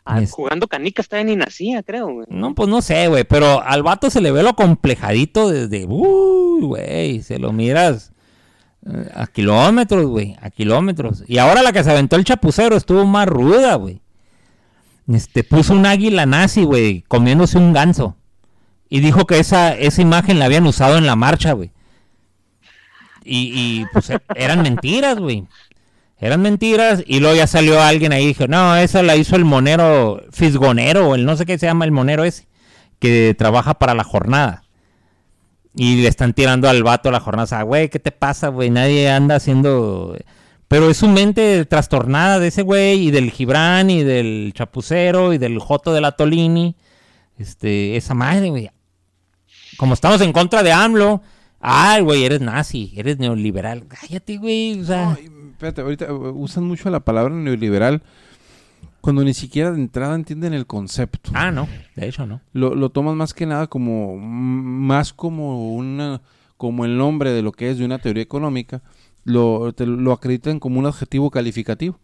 Ah, 0.07 0.23
Es- 0.23 0.33
jugando 0.33 0.67
canicas 0.69 1.07
todavía 1.07 1.33
ni 1.33 1.37
nacía, 1.37 1.83
creo, 1.83 2.09
güey. 2.11 2.27
No, 2.31 2.55
pues 2.55 2.67
no 2.71 2.81
sé, 2.81 3.09
güey, 3.09 3.25
pero 3.25 3.63
al 3.63 3.83
vato 3.83 4.09
se 4.09 4.23
le 4.23 4.33
ve 4.33 4.43
lo 4.43 4.57
complejadito 4.57 5.51
desde, 5.51 5.85
uy, 5.87 6.63
güey, 6.63 7.23
se 7.23 7.39
lo 7.39 7.53
miras 7.53 8.13
eh, 8.87 9.11
a 9.15 9.27
kilómetros, 9.27 10.07
güey, 10.07 10.37
a 10.41 10.49
kilómetros. 10.49 11.25
Y 11.29 11.37
ahora 11.37 11.63
la 11.63 11.73
que 11.73 11.85
se 11.85 11.91
aventó 11.91 12.17
el 12.17 12.25
chapucero 12.25 12.75
estuvo 12.77 13.05
más 13.05 13.27
ruda, 13.29 13.75
güey. 13.75 14.01
Este, 15.13 15.45
puso 15.45 15.73
un 15.75 15.87
águila 15.87 16.27
nazi, 16.27 16.65
güey, 16.65 17.03
comiéndose 17.09 17.59
un 17.59 17.73
ganso. 17.73 18.17
Y 18.89 19.01
dijo 19.01 19.27
que 19.27 19.39
esa, 19.39 19.75
esa 19.75 20.03
imagen 20.03 20.39
la 20.39 20.47
habían 20.47 20.67
usado 20.67 20.99
en 20.99 21.07
la 21.07 21.17
marcha, 21.17 21.53
güey. 21.53 21.71
Y, 23.25 23.53
y, 23.55 23.87
pues 23.93 24.11
e- 24.11 24.21
eran 24.35 24.63
mentiras, 24.63 25.19
güey. 25.19 25.47
Eran 26.19 26.43
mentiras. 26.43 27.03
Y 27.07 27.21
luego 27.21 27.37
ya 27.37 27.47
salió 27.47 27.81
alguien 27.81 28.13
ahí 28.13 28.25
y 28.25 28.29
dijo, 28.29 28.47
no, 28.47 28.77
esa 28.77 29.03
la 29.03 29.17
hizo 29.17 29.37
el 29.37 29.45
monero 29.45 30.23
fisgonero, 30.33 31.09
o 31.09 31.15
el 31.15 31.25
no 31.25 31.37
sé 31.37 31.47
qué 31.47 31.59
se 31.59 31.67
llama 31.67 31.85
el 31.85 31.93
monero 31.93 32.25
ese, 32.25 32.47
que 32.99 33.35
trabaja 33.37 33.75
para 33.75 33.95
la 33.95 34.05
jornada. 34.05 34.65
Y 35.75 36.03
le 36.03 36.09
están 36.09 36.35
tirando 36.35 36.69
al 36.69 36.83
vato 36.83 37.11
la 37.11 37.21
jornada. 37.21 37.45
O 37.45 37.49
sea, 37.49 37.63
güey, 37.63 37.89
¿qué 37.89 38.01
te 38.01 38.11
pasa, 38.13 38.49
güey? 38.49 38.71
Nadie 38.71 39.11
anda 39.11 39.37
haciendo... 39.37 40.17
Pero 40.71 40.89
es 40.89 40.99
su 40.99 41.09
mente 41.09 41.65
trastornada 41.65 42.39
de 42.39 42.47
ese 42.47 42.63
güey 42.63 43.09
y 43.09 43.11
del 43.11 43.33
Gibran 43.33 43.91
y 43.91 44.05
del 44.05 44.53
Chapucero 44.55 45.33
y 45.33 45.39
del 45.39 45.59
Joto 45.59 45.93
de 45.93 46.01
la 46.01 46.13
Tolini. 46.13 46.77
Este, 47.39 47.97
esa 47.97 48.15
madre, 48.15 48.51
güey. 48.51 48.71
Como 49.79 49.95
estamos 49.95 50.21
en 50.21 50.33
contra 50.33 50.63
de 50.63 50.71
AMLO. 50.71 51.23
Ay, 51.59 52.03
güey, 52.03 52.23
eres 52.23 52.41
nazi, 52.41 52.93
eres 52.95 53.19
neoliberal. 53.19 53.89
Cállate, 53.89 54.37
güey. 54.37 54.79
O 54.79 54.85
sea, 54.85 55.07
No, 55.07 55.19
espérate, 55.51 55.81
ahorita 55.81 56.05
eh, 56.05 56.13
usan 56.13 56.63
mucho 56.63 56.89
la 56.89 57.01
palabra 57.01 57.35
neoliberal 57.35 58.01
cuando 59.01 59.25
ni 59.25 59.35
siquiera 59.35 59.73
de 59.73 59.81
entrada 59.81 60.15
entienden 60.15 60.55
el 60.55 60.67
concepto. 60.67 61.33
ah, 61.35 61.51
no, 61.51 61.67
de 61.97 62.07
hecho 62.07 62.27
no. 62.27 62.43
Lo, 62.53 62.77
lo 62.77 62.91
toman 62.91 63.17
más 63.17 63.35
que 63.35 63.45
nada 63.45 63.67
como 63.67 64.17
más 64.19 65.13
como 65.13 65.75
una 65.75 66.21
como 66.57 66.85
el 66.85 66.97
nombre 66.97 67.33
de 67.33 67.43
lo 67.43 67.51
que 67.51 67.71
es 67.71 67.79
de 67.79 67.85
una 67.87 67.99
teoría 67.99 68.23
económica, 68.23 68.83
lo, 69.25 69.73
te 69.73 69.87
lo 69.87 70.13
acreditan 70.13 70.61
como 70.61 70.79
un 70.79 70.87
adjetivo 70.87 71.31
calificativo. 71.31 71.99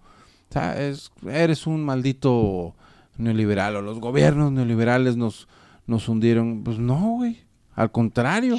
O 0.49 0.53
sea, 0.53 0.81
es, 0.81 1.11
eres 1.29 1.67
un 1.67 1.85
maldito 1.85 2.75
neoliberal 3.19 3.77
o 3.77 3.83
los 3.83 4.01
gobiernos 4.01 4.53
neoliberales 4.53 5.17
nos, 5.17 5.49
nos 5.87 6.09
hundieron. 6.09 6.63
Pues 6.63 6.79
no, 6.79 7.17
güey. 7.17 7.43
Al 7.75 7.91
contrario. 7.91 8.59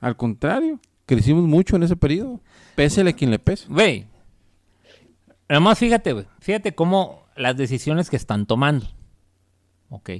Al 0.00 0.16
contrario. 0.16 0.80
Crecimos 1.06 1.44
mucho 1.44 1.76
en 1.76 1.84
ese 1.84 1.96
periodo. 1.96 2.40
Pésele 2.74 3.14
quien 3.14 3.30
le 3.30 3.38
pese. 3.38 3.66
Güey. 3.68 4.06
Además, 5.48 5.78
fíjate, 5.78 6.12
güey. 6.12 6.26
Fíjate 6.40 6.74
cómo 6.74 7.26
las 7.36 7.56
decisiones 7.56 8.10
que 8.10 8.16
están 8.16 8.46
tomando. 8.46 8.86
Ok. 9.88 10.10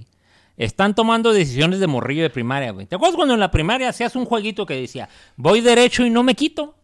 Están 0.57 0.95
tomando 0.95 1.33
decisiones 1.33 1.81
de 1.81 1.87
morrillo 1.87 2.23
de 2.23 2.31
primaria, 2.31 2.71
güey. 2.71 2.87
¿Te 2.87 2.97
acuerdas 2.97 3.17
cuando 3.17 3.35
en 3.35 3.41
la 3.41 3.51
primaria 3.51 3.89
hacías 3.89 4.17
un 4.17 4.25
jueguito 4.25 4.65
que 4.65 4.81
decía, 4.81 5.09
voy 5.37 5.61
derecho 5.61 6.07
y 6.07 6.11
no 6.11 6.23
me 6.23 6.35
quito? 6.35 6.76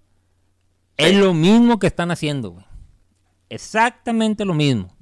Es 0.96 1.16
lo 1.16 1.34
mismo 1.34 1.78
que 1.78 1.86
están 1.86 2.10
haciendo, 2.10 2.50
güey. 2.50 2.64
Exactamente 3.48 4.44
lo 4.44 4.54
mismo. 4.54 4.94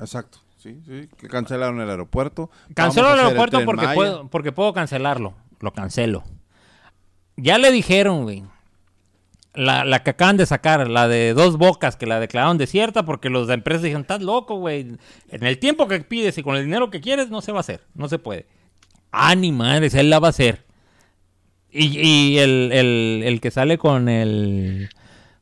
Exacto. 0.00 0.38
Sí, 0.58 0.80
sí. 0.86 1.08
Que 1.18 1.28
cancelaron 1.28 1.80
el 1.80 1.88
aeropuerto. 1.90 2.50
Cancelo 2.74 3.12
el 3.14 3.20
aeropuerto 3.20 3.64
porque 3.64 3.86
puedo, 3.94 4.28
porque 4.28 4.52
puedo 4.52 4.72
cancelarlo. 4.72 5.34
Lo 5.60 5.72
cancelo. 5.72 6.24
Ya 7.36 7.58
le 7.58 7.70
dijeron, 7.70 8.22
güey. 8.24 8.44
La, 9.54 9.84
la 9.84 10.02
que 10.02 10.10
acaban 10.10 10.36
de 10.36 10.46
sacar, 10.46 10.88
la 10.88 11.08
de 11.08 11.32
dos 11.34 11.58
bocas, 11.58 11.96
que 11.96 12.06
la 12.06 12.20
declararon 12.20 12.58
desierta 12.58 13.04
porque 13.04 13.28
los 13.30 13.48
de 13.48 13.54
empresas 13.54 13.82
dijeron, 13.82 14.02
estás 14.02 14.22
loco, 14.22 14.56
güey. 14.56 14.96
En 15.30 15.44
el 15.44 15.58
tiempo 15.58 15.88
que 15.88 16.00
pides 16.00 16.38
y 16.38 16.42
con 16.42 16.56
el 16.56 16.64
dinero 16.64 16.90
que 16.90 17.00
quieres, 17.00 17.30
no 17.30 17.40
se 17.40 17.52
va 17.52 17.58
a 17.58 17.60
hacer. 17.60 17.80
No 17.94 18.08
se 18.08 18.18
puede. 18.18 18.46
Ah, 19.10 19.34
ni 19.34 19.50
madres, 19.52 19.94
él 19.94 20.10
la 20.10 20.18
va 20.18 20.28
a 20.28 20.30
hacer. 20.30 20.64
Y, 21.70 21.98
y 21.98 22.38
el, 22.38 22.70
el- 22.72 23.22
el 23.24 23.40
que 23.40 23.50
sale 23.50 23.78
con 23.78 24.08
el 24.08 24.88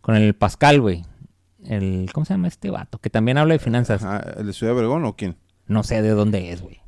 con 0.07 0.15
el 0.15 0.35
Pascal, 0.35 0.81
güey. 0.81 1.03
El, 1.65 2.09
¿Cómo 2.13 2.25
se 2.25 2.35
llama 2.35 2.47
este 2.47 2.71
vato? 2.71 2.99
Que 2.99 3.11
también 3.11 3.39
habla 3.39 3.55
de 3.55 3.59
finanzas. 3.59 4.07
¿El 4.37 4.47
de 4.47 4.53
Ciudad 4.53 4.73
de 4.73 4.79
Obregón 4.79 5.05
o 5.05 5.17
quién? 5.17 5.37
No 5.67 5.83
sé 5.83 6.01
de 6.01 6.11
dónde 6.11 6.53
es, 6.53 6.63
güey. 6.63 6.81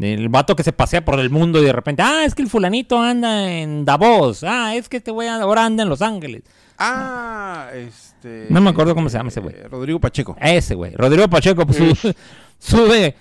El 0.00 0.30
vato 0.30 0.56
que 0.56 0.62
se 0.62 0.72
pasea 0.72 1.04
por 1.04 1.20
el 1.20 1.28
mundo 1.28 1.60
y 1.60 1.66
de 1.66 1.72
repente, 1.74 2.00
ah, 2.02 2.24
es 2.24 2.34
que 2.34 2.40
el 2.40 2.48
fulanito 2.48 2.98
anda 2.98 3.52
en 3.52 3.84
Davos. 3.84 4.42
Ah, 4.42 4.74
es 4.74 4.88
que 4.88 4.96
este 4.96 5.10
güey 5.10 5.28
ahora 5.28 5.66
anda 5.66 5.82
en 5.82 5.90
Los 5.90 6.00
Ángeles. 6.00 6.44
Ah, 6.78 7.68
este. 7.74 8.46
No 8.48 8.62
me 8.62 8.70
acuerdo 8.70 8.94
cómo 8.94 9.10
se 9.10 9.18
llama 9.18 9.28
ese 9.28 9.40
güey. 9.40 9.54
eh, 9.54 9.68
Rodrigo 9.68 10.00
Pacheco. 10.00 10.34
Ese, 10.40 10.74
güey. 10.74 10.94
Rodrigo 10.94 11.28
Pacheco 11.28 11.66
pues, 11.66 11.76
su- 11.98 12.14
sube, 12.58 13.14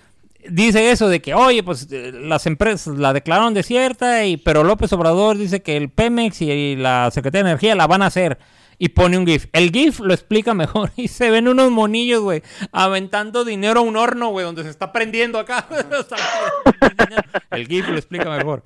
dice 0.49 0.91
eso 0.91 1.09
de 1.09 1.21
que, 1.21 1.33
oye, 1.33 1.61
pues 1.61 1.87
eh, 1.91 2.13
las 2.13 2.45
empresas 2.47 2.95
la 2.97 3.11
declararon 3.11 3.53
desierta, 3.53 4.25
y, 4.25 4.37
pero 4.37 4.63
López 4.63 4.91
Obrador 4.93 5.37
dice 5.37 5.61
que 5.61 5.75
el 5.75 5.89
Pemex 5.89 6.41
y 6.41 6.75
la 6.77 7.11
Secretaría 7.11 7.43
de 7.43 7.49
Energía 7.51 7.75
la 7.75 7.85
van 7.85 8.01
a 8.01 8.05
hacer. 8.07 8.39
Y 8.83 8.89
pone 8.89 9.17
un 9.17 9.25
GIF. 9.25 9.45
El 9.53 9.71
GIF 9.71 10.01
lo 10.01 10.13
explica 10.13 10.53
mejor. 10.53 10.91
Y 10.97 11.07
se 11.07 11.31
ven 11.31 11.47
unos 11.47 11.71
monillos, 11.71 12.21
güey, 12.21 12.43
aventando 12.73 13.45
dinero 13.45 13.79
a 13.79 13.83
un 13.83 13.95
horno, 13.95 14.27
güey, 14.29 14.45
donde 14.45 14.63
se 14.63 14.69
está 14.69 14.91
prendiendo 14.91 15.39
acá. 15.39 15.67
el 17.51 17.67
GIF 17.67 17.87
lo 17.87 17.95
explica 17.95 18.29
mejor. 18.29 18.63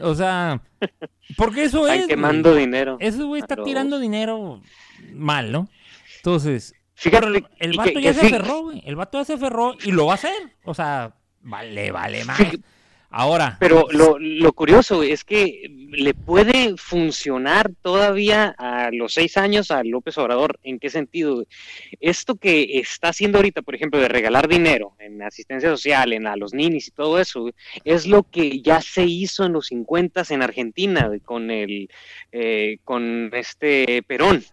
O 0.00 0.14
sea, 0.14 0.60
porque 1.36 1.64
eso 1.64 1.86
Están 1.88 2.00
es. 2.02 2.06
quemando 2.06 2.54
dinero. 2.54 2.98
Ese 3.00 3.22
güey 3.24 3.40
está 3.40 3.56
los- 3.56 3.64
tirando 3.66 3.98
dinero 3.98 4.62
mal, 5.12 5.50
¿no? 5.50 5.68
Entonces, 6.18 6.74
Fíjate 6.94 7.44
el, 7.58 7.76
vato 7.76 7.90
que- 7.94 8.02
ya 8.02 8.12
que 8.12 8.20
se 8.20 8.28
sí- 8.28 8.34
aferró, 8.34 8.62
güey. 8.62 8.82
El 8.84 8.96
vato 8.96 9.18
ya 9.18 9.24
se 9.24 9.32
aferró 9.34 9.74
y 9.82 9.90
lo 9.92 10.06
va 10.06 10.12
a 10.12 10.16
hacer. 10.16 10.32
O 10.64 10.74
sea, 10.74 11.14
vale, 11.40 11.90
vale 11.90 12.24
más. 12.24 12.38
Ahora, 13.10 13.56
Pero 13.58 13.86
lo, 13.90 14.18
lo 14.18 14.52
curioso 14.52 15.02
es 15.02 15.24
que 15.24 15.70
le 15.90 16.12
puede 16.12 16.76
funcionar 16.76 17.70
todavía 17.80 18.54
a 18.58 18.90
los 18.92 19.14
seis 19.14 19.38
años 19.38 19.70
a 19.70 19.82
López 19.82 20.18
Obrador. 20.18 20.58
¿En 20.62 20.78
qué 20.78 20.90
sentido? 20.90 21.44
Esto 22.00 22.36
que 22.36 22.78
está 22.78 23.08
haciendo 23.08 23.38
ahorita, 23.38 23.62
por 23.62 23.74
ejemplo, 23.74 23.98
de 23.98 24.08
regalar 24.08 24.46
dinero 24.46 24.94
en 24.98 25.22
asistencia 25.22 25.70
social, 25.70 26.12
en 26.12 26.26
a 26.26 26.36
los 26.36 26.52
ninis 26.52 26.88
y 26.88 26.90
todo 26.90 27.18
eso, 27.18 27.50
es 27.84 28.06
lo 28.06 28.24
que 28.24 28.60
ya 28.60 28.82
se 28.82 29.04
hizo 29.04 29.46
en 29.46 29.54
los 29.54 29.68
50 29.68 30.24
en 30.28 30.42
Argentina 30.42 31.10
con 31.24 31.50
el 31.50 31.88
eh, 32.32 32.78
con 32.84 33.30
este 33.32 34.02
Perón. 34.06 34.44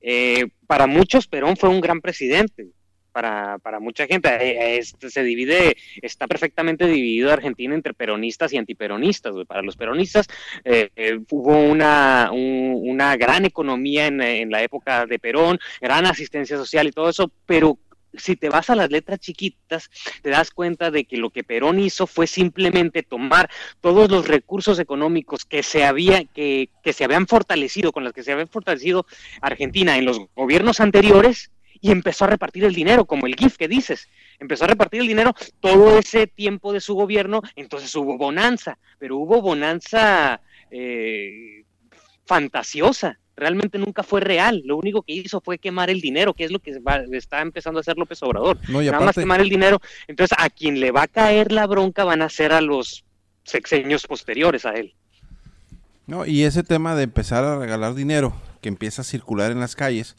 Eh, 0.00 0.46
para 0.66 0.86
muchos 0.86 1.26
Perón 1.26 1.56
fue 1.56 1.70
un 1.70 1.80
gran 1.80 2.00
presidente. 2.00 2.68
Para, 3.14 3.58
para 3.58 3.78
mucha 3.78 4.08
gente 4.08 4.28
eh, 4.28 4.78
este, 4.78 5.08
se 5.08 5.22
divide 5.22 5.76
está 6.02 6.26
perfectamente 6.26 6.84
dividido 6.88 7.32
Argentina 7.32 7.72
entre 7.72 7.94
peronistas 7.94 8.52
y 8.52 8.56
antiperonistas. 8.56 9.32
Para 9.46 9.62
los 9.62 9.76
peronistas 9.76 10.26
eh, 10.64 10.90
eh, 10.96 11.20
hubo 11.30 11.56
una, 11.56 12.30
un- 12.32 12.80
una 12.82 13.16
gran 13.16 13.44
economía 13.44 14.08
en, 14.08 14.20
en 14.20 14.50
la 14.50 14.64
época 14.64 15.06
de 15.06 15.20
Perón, 15.20 15.60
gran 15.80 16.06
asistencia 16.06 16.56
social 16.56 16.88
y 16.88 16.90
todo 16.90 17.08
eso, 17.08 17.30
pero 17.46 17.78
si 18.16 18.36
te 18.36 18.48
vas 18.48 18.70
a 18.70 18.76
las 18.76 18.90
letras 18.90 19.18
chiquitas, 19.20 19.90
te 20.22 20.30
das 20.30 20.50
cuenta 20.52 20.90
de 20.90 21.04
que 21.04 21.16
lo 21.16 21.30
que 21.30 21.42
Perón 21.44 21.78
hizo 21.80 22.06
fue 22.06 22.26
simplemente 22.28 23.02
tomar 23.02 23.48
todos 23.80 24.08
los 24.10 24.28
recursos 24.28 24.78
económicos 24.78 25.44
que 25.44 25.62
se, 25.64 25.84
había, 25.84 26.24
que, 26.24 26.68
que 26.84 26.92
se 26.92 27.04
habían 27.04 27.26
fortalecido, 27.26 27.90
con 27.92 28.04
los 28.04 28.12
que 28.12 28.22
se 28.22 28.32
había 28.32 28.46
fortalecido 28.46 29.06
Argentina 29.40 29.98
en 29.98 30.04
los 30.04 30.20
gobiernos 30.36 30.78
anteriores, 30.80 31.50
y 31.84 31.90
empezó 31.90 32.24
a 32.24 32.28
repartir 32.28 32.64
el 32.64 32.74
dinero, 32.74 33.04
como 33.04 33.26
el 33.26 33.36
GIF 33.36 33.58
que 33.58 33.68
dices. 33.68 34.08
Empezó 34.38 34.64
a 34.64 34.68
repartir 34.68 35.02
el 35.02 35.06
dinero 35.06 35.34
todo 35.60 35.98
ese 35.98 36.26
tiempo 36.26 36.72
de 36.72 36.80
su 36.80 36.94
gobierno, 36.94 37.42
entonces 37.56 37.94
hubo 37.94 38.16
bonanza, 38.16 38.78
pero 38.98 39.18
hubo 39.18 39.42
bonanza 39.42 40.40
eh, 40.70 41.66
fantasiosa. 42.24 43.18
Realmente 43.36 43.76
nunca 43.76 44.02
fue 44.02 44.22
real. 44.22 44.62
Lo 44.64 44.78
único 44.78 45.02
que 45.02 45.12
hizo 45.12 45.42
fue 45.42 45.58
quemar 45.58 45.90
el 45.90 46.00
dinero, 46.00 46.32
que 46.32 46.44
es 46.44 46.50
lo 46.50 46.58
que 46.58 46.72
está 47.12 47.42
empezando 47.42 47.80
a 47.80 47.82
hacer 47.82 47.98
López 47.98 48.22
Obrador. 48.22 48.58
No, 48.66 48.80
Nada 48.80 49.00
más 49.00 49.14
quemar 49.14 49.42
el 49.42 49.50
dinero. 49.50 49.78
Entonces, 50.08 50.38
a 50.40 50.48
quien 50.48 50.80
le 50.80 50.90
va 50.90 51.02
a 51.02 51.08
caer 51.08 51.52
la 51.52 51.66
bronca 51.66 52.04
van 52.04 52.22
a 52.22 52.30
ser 52.30 52.54
a 52.54 52.62
los 52.62 53.04
sexenios 53.42 54.06
posteriores 54.06 54.64
a 54.64 54.70
él. 54.70 54.94
no, 56.06 56.24
y 56.24 56.44
ese 56.44 56.62
tema 56.62 56.94
de 56.94 57.02
empezar 57.02 57.44
a 57.44 57.58
regalar 57.58 57.92
dinero 57.94 58.32
que 58.62 58.70
empieza 58.70 59.02
a 59.02 59.04
circular 59.04 59.52
en 59.52 59.60
las 59.60 59.76
calles, 59.76 60.16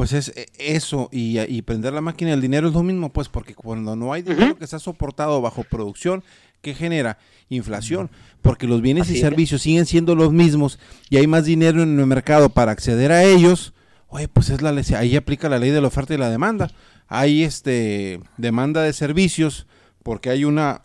pues 0.00 0.14
es 0.14 0.32
eh, 0.34 0.46
eso, 0.58 1.10
y, 1.12 1.38
y 1.38 1.60
prender 1.60 1.92
la 1.92 2.00
máquina 2.00 2.30
del 2.30 2.40
dinero 2.40 2.68
es 2.68 2.72
lo 2.72 2.82
mismo, 2.82 3.12
pues, 3.12 3.28
porque 3.28 3.54
cuando 3.54 3.96
no 3.96 4.14
hay 4.14 4.22
dinero 4.22 4.46
Ujú. 4.46 4.56
que 4.56 4.64
está 4.64 4.78
soportado 4.78 5.42
bajo 5.42 5.62
producción, 5.62 6.24
¿qué 6.62 6.72
genera? 6.72 7.18
Inflación, 7.50 8.10
porque 8.40 8.66
los 8.66 8.80
bienes 8.80 9.02
Así 9.02 9.12
y 9.12 9.16
es. 9.16 9.20
servicios 9.20 9.60
siguen 9.60 9.84
siendo 9.84 10.14
los 10.14 10.32
mismos 10.32 10.78
y 11.10 11.18
hay 11.18 11.26
más 11.26 11.44
dinero 11.44 11.82
en 11.82 12.00
el 12.00 12.06
mercado 12.06 12.48
para 12.48 12.72
acceder 12.72 13.12
a 13.12 13.24
ellos, 13.24 13.74
oye, 14.08 14.26
pues 14.26 14.48
es 14.48 14.62
la 14.62 14.72
ley, 14.72 14.84
ahí 14.96 15.16
aplica 15.16 15.50
la 15.50 15.58
ley 15.58 15.68
de 15.68 15.82
la 15.82 15.88
oferta 15.88 16.14
y 16.14 16.16
la 16.16 16.30
demanda. 16.30 16.70
Hay 17.06 17.44
este 17.44 18.20
demanda 18.38 18.80
de 18.80 18.94
servicios 18.94 19.66
porque 20.02 20.30
hay 20.30 20.46
una 20.46 20.80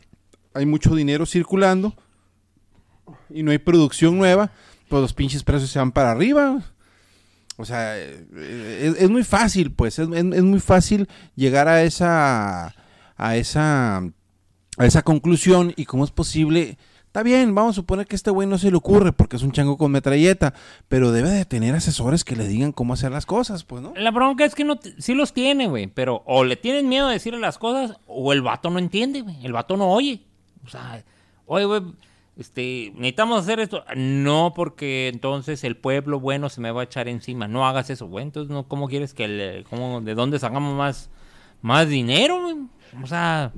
hay 0.53 0.65
mucho 0.65 0.93
dinero 0.93 1.25
circulando 1.25 1.95
y 3.29 3.43
no 3.43 3.51
hay 3.51 3.59
producción 3.59 4.17
nueva, 4.17 4.51
pues 4.89 5.01
los 5.01 5.13
pinches 5.13 5.41
precios 5.45 5.69
se 5.69 5.79
van 5.79 5.93
para 5.93 6.11
arriba. 6.11 6.61
O 7.57 7.65
sea, 7.65 7.97
eh, 7.97 8.25
es, 8.81 9.01
es 9.01 9.09
muy 9.09 9.23
fácil, 9.23 9.71
pues, 9.71 9.97
es, 9.99 10.07
muy 10.09 10.59
fácil 10.59 11.07
llegar 11.35 11.67
a 11.67 11.83
esa 11.83 12.75
a 13.17 13.37
esa, 13.37 13.97
a 13.97 14.85
esa 14.85 15.01
conclusión 15.03 15.73
y 15.75 15.85
cómo 15.85 16.03
es 16.03 16.11
posible. 16.11 16.77
Está 17.07 17.23
bien, 17.23 17.55
vamos 17.55 17.71
a 17.71 17.75
suponer 17.75 18.07
que 18.07 18.15
este 18.17 18.29
güey 18.29 18.45
no 18.45 18.57
se 18.57 18.69
le 18.69 18.75
ocurre 18.75 19.13
porque 19.13 19.37
es 19.37 19.41
un 19.43 19.53
chango 19.53 19.77
con 19.77 19.89
metralleta, 19.89 20.53
pero 20.89 21.13
debe 21.13 21.29
de 21.29 21.45
tener 21.45 21.73
asesores 21.73 22.25
que 22.25 22.35
le 22.35 22.45
digan 22.45 22.73
cómo 22.73 22.93
hacer 22.93 23.09
las 23.09 23.25
cosas, 23.25 23.63
pues, 23.63 23.81
¿no? 23.81 23.93
La 23.95 24.11
bronca 24.11 24.43
es 24.43 24.53
que 24.53 24.65
no 24.65 24.77
sí 24.97 25.13
los 25.13 25.31
tiene, 25.31 25.67
güey, 25.67 25.87
pero 25.87 26.23
o 26.25 26.43
le 26.43 26.57
tienen 26.57 26.89
miedo 26.89 27.07
de 27.07 27.13
decirle 27.13 27.39
las 27.39 27.57
cosas 27.57 27.97
o 28.05 28.33
el 28.33 28.41
vato 28.41 28.69
no 28.69 28.79
entiende, 28.79 29.21
güey. 29.21 29.37
El 29.45 29.53
vato 29.53 29.77
no 29.77 29.87
oye. 29.91 30.23
O 30.65 30.69
sea, 30.69 31.05
oye, 31.45 31.63
güey, 31.63 31.83
este, 32.37 32.91
necesitamos 32.95 33.41
hacer 33.41 33.59
esto. 33.59 33.83
No, 33.95 34.53
porque 34.55 35.09
entonces 35.13 35.63
el 35.63 35.77
pueblo 35.77 36.19
bueno 36.19 36.49
se 36.49 36.61
me 36.61 36.71
va 36.71 36.81
a 36.81 36.85
echar 36.85 37.07
encima. 37.07 37.47
No 37.47 37.67
hagas 37.67 37.89
eso, 37.89 38.07
güey. 38.07 38.23
Entonces, 38.23 38.51
no, 38.51 38.67
¿cómo 38.67 38.87
quieres 38.87 39.13
que 39.13 39.25
el, 39.25 39.65
cómo, 39.69 40.01
de 40.01 40.15
dónde 40.15 40.39
sacamos 40.39 40.75
más, 40.75 41.09
más 41.61 41.87
dinero, 41.87 42.41
güey? 42.41 42.55
O 43.03 43.07
sea, 43.07 43.51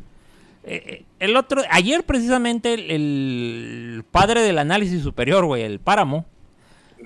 eh, 0.63 0.83
eh, 0.85 1.05
el 1.19 1.35
otro, 1.35 1.61
ayer 1.69 2.03
precisamente 2.03 2.73
el, 2.73 2.91
el 2.91 4.03
padre 4.09 4.41
del 4.41 4.59
análisis 4.59 5.01
superior, 5.03 5.45
güey, 5.45 5.63
el 5.63 5.79
páramo, 5.79 6.25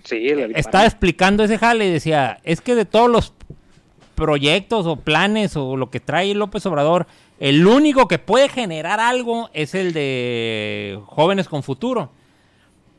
Sí, 0.04 0.30
el 0.30 0.56
estaba 0.56 0.86
explicando 0.86 1.44
ese 1.44 1.58
jale 1.58 1.88
y 1.88 1.92
decía, 1.92 2.40
es 2.44 2.62
que 2.62 2.76
de 2.76 2.86
todos 2.86 3.10
los 3.10 3.34
proyectos 4.16 4.86
o 4.86 4.96
planes 4.98 5.56
o 5.56 5.76
lo 5.78 5.90
que 5.90 6.00
trae 6.00 6.34
López 6.34 6.66
Obrador, 6.66 7.08
el 7.40 7.66
único 7.66 8.08
que 8.08 8.20
puede 8.20 8.50
generar 8.50 9.00
algo 9.00 9.50
es 9.54 9.74
el 9.76 9.94
de 9.94 11.00
jóvenes 11.08 11.48
con 11.48 11.64
futuro. 11.64 12.12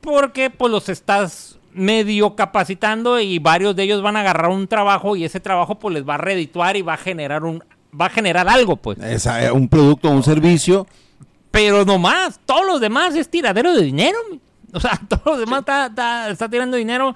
Porque 0.00 0.50
pues 0.50 0.70
los 0.72 0.88
estás 0.88 1.58
medio 1.72 2.34
capacitando 2.34 3.20
y 3.20 3.38
varios 3.38 3.74
de 3.76 3.84
ellos 3.84 4.02
van 4.02 4.16
a 4.16 4.20
agarrar 4.20 4.50
un 4.50 4.66
trabajo 4.66 5.16
y 5.16 5.24
ese 5.24 5.40
trabajo 5.40 5.78
pues 5.78 5.94
les 5.94 6.06
va 6.06 6.14
a 6.14 6.18
redituar 6.18 6.76
y 6.76 6.82
va 6.82 6.94
a 6.94 6.98
generar 6.98 7.44
un 7.44 7.62
va 7.98 8.06
a 8.06 8.10
generar 8.10 8.48
algo 8.48 8.76
pues. 8.76 8.98
Esa, 8.98 9.44
eh, 9.44 9.52
un 9.52 9.68
producto 9.68 10.08
o 10.08 10.12
un 10.12 10.22
servicio. 10.22 10.86
Pero 11.50 11.84
no 11.84 11.98
más, 11.98 12.40
todos 12.46 12.66
los 12.66 12.80
demás 12.80 13.14
es 13.14 13.28
tiradero 13.30 13.74
de 13.74 13.82
dinero. 13.82 14.18
O 14.72 14.80
sea, 14.80 14.98
todos 15.08 15.22
los 15.26 15.38
demás 15.40 15.60
está, 15.60 15.86
está- 15.86 16.30
está 16.30 16.48
tirando 16.48 16.76
dinero. 16.76 17.14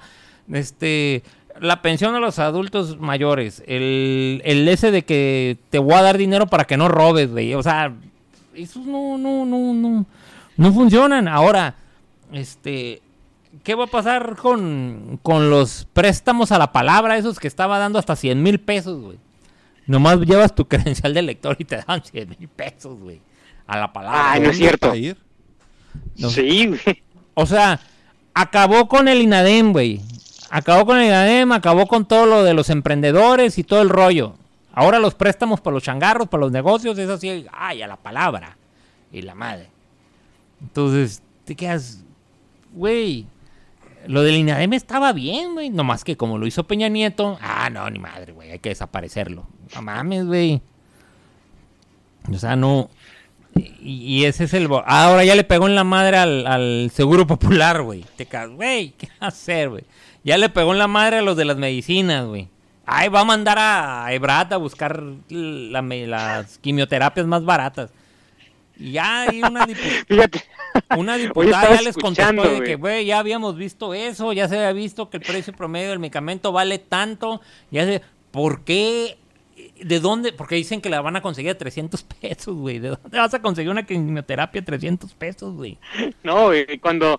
Este, 0.53 1.23
la 1.59 1.81
pensión 1.81 2.15
a 2.15 2.19
los 2.19 2.39
adultos 2.39 2.99
mayores, 2.99 3.63
el, 3.67 4.41
el 4.45 4.67
ese 4.67 4.91
de 4.91 5.03
que 5.03 5.57
te 5.69 5.79
voy 5.79 5.93
a 5.93 6.01
dar 6.01 6.17
dinero 6.17 6.47
para 6.47 6.65
que 6.65 6.77
no 6.77 6.87
robes, 6.87 7.31
güey. 7.31 7.53
O 7.53 7.63
sea, 7.63 7.93
esos 8.53 8.85
no, 8.85 9.17
no, 9.17 9.45
no, 9.45 9.73
no, 9.73 10.05
no 10.57 10.73
funcionan. 10.73 11.27
Ahora, 11.27 11.75
este, 12.31 13.01
¿qué 13.63 13.75
va 13.75 13.85
a 13.85 13.87
pasar 13.87 14.35
con, 14.35 15.19
con 15.23 15.49
los 15.49 15.87
préstamos 15.93 16.51
a 16.51 16.57
la 16.57 16.71
palabra, 16.71 17.17
esos 17.17 17.39
que 17.39 17.47
estaba 17.47 17.79
dando 17.79 17.99
hasta 17.99 18.15
100 18.15 18.41
mil 18.41 18.59
pesos, 18.59 19.01
güey? 19.01 19.17
Nomás 19.85 20.19
llevas 20.19 20.53
tu 20.53 20.65
credencial 20.67 21.13
de 21.13 21.21
lector 21.21 21.55
y 21.59 21.65
te 21.65 21.77
dan 21.87 22.03
100 22.03 22.35
mil 22.39 22.49
pesos, 22.49 22.99
güey. 22.99 23.21
A 23.65 23.77
la 23.77 23.91
palabra. 23.91 24.31
Ay, 24.31 24.41
no 24.41 24.49
es 24.49 24.57
cierto. 24.57 24.93
Sí, 24.93 26.67
güey. 26.67 27.03
O 27.33 27.45
sea, 27.45 27.79
acabó 28.33 28.87
con 28.87 29.07
el 29.07 29.21
INADEM, 29.21 29.73
güey. 29.73 30.01
Acabó 30.49 30.85
con 30.85 30.97
el 30.97 31.07
INADEM, 31.07 31.51
acabó 31.51 31.87
con 31.87 32.05
todo 32.05 32.25
lo 32.25 32.43
de 32.43 32.53
los 32.53 32.69
emprendedores 32.69 33.57
y 33.57 33.63
todo 33.63 33.81
el 33.81 33.89
rollo. 33.89 34.35
Ahora 34.73 34.99
los 34.99 35.15
préstamos 35.15 35.59
para 35.59 35.73
los 35.73 35.83
changarros, 35.83 36.27
para 36.27 36.41
los 36.41 36.51
negocios, 36.51 36.97
es 36.97 37.09
así, 37.09 37.45
ay, 37.51 37.81
a 37.81 37.87
la 37.87 37.97
palabra. 37.97 38.57
Y 39.11 39.21
la 39.21 39.35
madre. 39.35 39.69
Entonces, 40.61 41.21
te 41.45 41.55
quedas, 41.55 42.03
güey. 42.73 43.25
Lo 44.05 44.21
del 44.23 44.35
INADEM 44.35 44.73
estaba 44.73 45.11
bien, 45.13 45.53
güey. 45.53 45.69
Nomás 45.69 46.03
que 46.03 46.15
como 46.15 46.37
lo 46.37 46.47
hizo 46.47 46.65
Peña 46.65 46.87
Nieto, 46.87 47.37
ah, 47.41 47.69
no, 47.69 47.89
ni 47.89 47.99
madre, 47.99 48.33
güey, 48.33 48.51
hay 48.51 48.59
que 48.59 48.69
desaparecerlo. 48.69 49.47
No 49.75 49.81
mames, 49.81 50.25
güey. 50.25 50.61
O 52.31 52.37
sea, 52.37 52.55
no. 52.55 52.89
Y, 53.81 54.25
ese 54.25 54.43
es 54.43 54.53
el... 54.53 54.69
Ahora 54.85 55.23
ya 55.23 55.35
le 55.35 55.43
pegó 55.43 55.67
en 55.67 55.73
la 55.73 55.83
madre 55.83 56.17
al, 56.17 56.45
al 56.45 56.91
Seguro 56.93 57.25
Popular, 57.25 57.81
güey. 57.81 58.05
Te 58.15 58.27
cagas, 58.27 58.55
güey, 58.55 58.91
¿qué 58.91 59.09
hacer, 59.19 59.69
güey? 59.69 59.83
Ya 60.27 60.37
le 60.37 60.49
pegó 60.49 60.73
en 60.73 60.77
la 60.79 60.87
madre 60.87 61.19
a 61.19 61.21
los 61.21 61.37
de 61.37 61.45
las 61.45 61.55
medicinas, 61.55 62.25
güey. 62.25 62.49
Ay, 62.85 63.07
va 63.07 63.21
a 63.21 63.23
mandar 63.23 63.57
a 63.59 64.11
Ebrat 64.11 64.51
a 64.51 64.57
buscar 64.57 65.01
la 65.29 65.81
las 65.81 66.57
quimioterapias 66.57 67.25
más 67.25 67.45
baratas. 67.45 67.91
Y 68.77 68.91
ya 68.91 69.21
hay 69.21 69.41
una, 69.41 69.65
dipu- 69.65 70.05
Fíjate. 70.07 70.43
una 70.97 71.15
diputada 71.15 71.75
ya 71.75 71.81
les 71.81 71.95
contestó 71.95 72.41
de 72.43 72.59
que, 72.59 72.75
güey. 72.75 72.75
güey, 72.75 73.05
ya 73.05 73.19
habíamos 73.19 73.55
visto 73.55 73.93
eso, 73.93 74.33
ya 74.33 74.49
se 74.49 74.57
había 74.57 74.73
visto 74.73 75.09
que 75.09 75.15
el 75.17 75.23
precio 75.23 75.53
promedio 75.53 75.91
del 75.91 75.99
medicamento 75.99 76.51
vale 76.51 76.77
tanto, 76.77 77.39
ya 77.71 77.85
se... 77.85 78.01
¿Por 78.31 78.65
qué? 78.65 79.17
¿De 79.81 79.99
dónde? 80.01 80.33
Porque 80.33 80.55
dicen 80.55 80.81
que 80.81 80.89
la 80.89 80.99
van 80.99 81.15
a 81.15 81.21
conseguir 81.21 81.51
a 81.51 81.57
300 81.57 82.03
pesos, 82.03 82.53
güey. 82.53 82.79
¿De 82.79 82.89
dónde 82.89 83.17
vas 83.17 83.33
a 83.33 83.41
conseguir 83.41 83.71
una 83.71 83.85
quimioterapia 83.85 84.59
a 84.61 84.65
300 84.65 85.13
pesos, 85.13 85.53
güey? 85.55 85.77
No, 86.21 86.47
güey, 86.47 86.77
cuando 86.79 87.17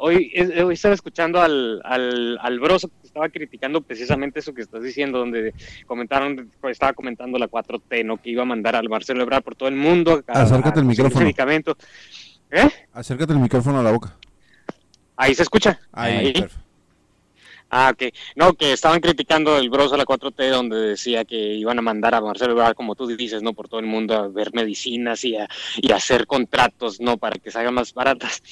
hoy, 0.00 0.30
es- 0.34 0.50
hoy 0.62 0.74
estaba 0.74 0.94
escuchando 0.94 1.40
al, 1.40 1.80
al, 1.84 2.38
al 2.40 2.60
broso 2.60 2.88
que 2.88 3.06
estaba 3.06 3.28
criticando 3.28 3.80
precisamente 3.82 4.40
eso 4.40 4.52
que 4.54 4.62
estás 4.62 4.82
diciendo, 4.82 5.18
donde 5.18 5.54
comentaron, 5.86 6.50
estaba 6.70 6.92
comentando 6.92 7.38
la 7.38 7.48
4T, 7.48 8.04
¿no? 8.04 8.16
Que 8.16 8.30
iba 8.30 8.42
a 8.42 8.46
mandar 8.46 8.76
al 8.76 8.88
Marcelo 8.88 9.22
Ebrard 9.22 9.42
por 9.42 9.54
todo 9.56 9.68
el 9.68 9.76
mundo. 9.76 10.22
a- 10.26 10.42
Acércate 10.42 10.80
a 10.80 10.82
conseguir 10.82 10.86
micrófono. 11.04 11.20
medicamento. 11.24 11.76
¿Eh? 12.50 12.68
Acércate 12.92 13.32
el 13.32 13.38
micrófono 13.38 13.80
a 13.80 13.82
la 13.82 13.92
boca. 13.92 14.16
Ahí 15.16 15.34
se 15.34 15.42
escucha. 15.42 15.78
Ahí, 15.92 16.16
Ahí. 16.16 16.32
perfecto. 16.32 16.56
Ah, 17.70 17.90
ok. 17.94 18.12
No, 18.34 18.54
que 18.54 18.72
estaban 18.72 19.00
criticando 19.00 19.56
el 19.56 19.70
broso 19.70 19.94
a 19.94 19.98
la 19.98 20.04
4T 20.04 20.50
donde 20.50 20.76
decía 20.76 21.24
que 21.24 21.36
iban 21.54 21.78
a 21.78 21.82
mandar 21.82 22.14
a 22.14 22.20
Marcelo 22.20 22.52
Ebrard, 22.52 22.74
como 22.74 22.96
tú 22.96 23.06
dices, 23.06 23.42
¿no? 23.42 23.52
Por 23.52 23.68
todo 23.68 23.78
el 23.80 23.86
mundo 23.86 24.14
a 24.16 24.28
ver 24.28 24.52
medicinas 24.52 25.24
y 25.24 25.36
a, 25.36 25.48
hacer 25.94 26.26
contratos, 26.26 27.00
¿no? 27.00 27.16
Para 27.16 27.38
que 27.38 27.50
salgan 27.50 27.74
más 27.74 27.94
baratas. 27.94 28.42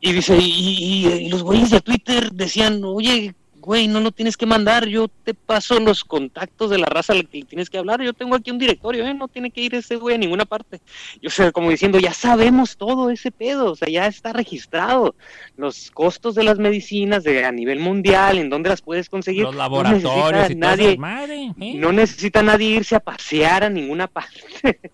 Y 0.00 0.12
dice, 0.12 0.36
y- 0.40 1.06
y 1.06 1.28
los 1.28 1.42
güeyes 1.42 1.70
de 1.70 1.80
Twitter 1.80 2.30
decían, 2.32 2.82
oye, 2.84 3.34
güey, 3.68 3.86
no 3.86 4.00
lo 4.00 4.12
tienes 4.12 4.38
que 4.38 4.46
mandar, 4.46 4.86
yo 4.88 5.08
te 5.08 5.34
paso 5.34 5.78
los 5.78 6.02
contactos 6.02 6.70
de 6.70 6.78
la 6.78 6.86
raza 6.86 7.12
a 7.12 7.16
la 7.16 7.22
que 7.22 7.42
tienes 7.42 7.68
que 7.68 7.76
hablar, 7.76 8.00
yo 8.00 8.14
tengo 8.14 8.34
aquí 8.34 8.50
un 8.50 8.56
directorio, 8.56 9.06
¿eh? 9.06 9.12
No 9.12 9.28
tiene 9.28 9.50
que 9.50 9.60
ir 9.60 9.74
ese 9.74 9.96
güey 9.96 10.14
a 10.14 10.18
ninguna 10.18 10.46
parte. 10.46 10.80
Yo 11.20 11.28
sé, 11.28 11.52
como 11.52 11.68
diciendo, 11.68 11.98
ya 11.98 12.14
sabemos 12.14 12.78
todo 12.78 13.10
ese 13.10 13.30
pedo, 13.30 13.72
o 13.72 13.76
sea, 13.76 13.86
ya 13.90 14.06
está 14.06 14.32
registrado 14.32 15.14
los 15.58 15.90
costos 15.90 16.34
de 16.34 16.44
las 16.44 16.56
medicinas 16.58 17.24
de, 17.24 17.44
a 17.44 17.52
nivel 17.52 17.78
mundial, 17.78 18.38
en 18.38 18.48
dónde 18.48 18.70
las 18.70 18.80
puedes 18.80 19.10
conseguir. 19.10 19.42
Los 19.42 19.52
No 19.52 19.58
laboratorios 19.58 20.50
y 20.50 20.54
todo 20.54 20.60
nadie, 20.60 20.92
eso. 20.92 21.00
Madre, 21.02 21.52
¿eh? 21.60 21.74
no 21.74 21.92
necesita 21.92 22.42
nadie 22.42 22.68
irse 22.68 22.96
a 22.96 23.00
pasear 23.00 23.64
a 23.64 23.68
ninguna 23.68 24.06
parte. 24.06 24.40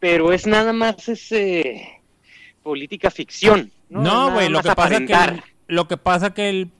Pero 0.00 0.32
es 0.32 0.46
nada 0.46 0.72
más 0.72 1.06
ese 1.06 2.00
política 2.62 3.10
ficción. 3.10 3.70
No, 3.90 4.32
güey, 4.32 4.48
lo 4.48 4.62
que 4.62 4.68
pasa 4.68 4.88
que 4.88 5.12
aparentar. 5.12 5.44
lo 5.66 5.86
que 5.86 5.98
pasa 5.98 6.32
que 6.32 6.48
el 6.48 6.70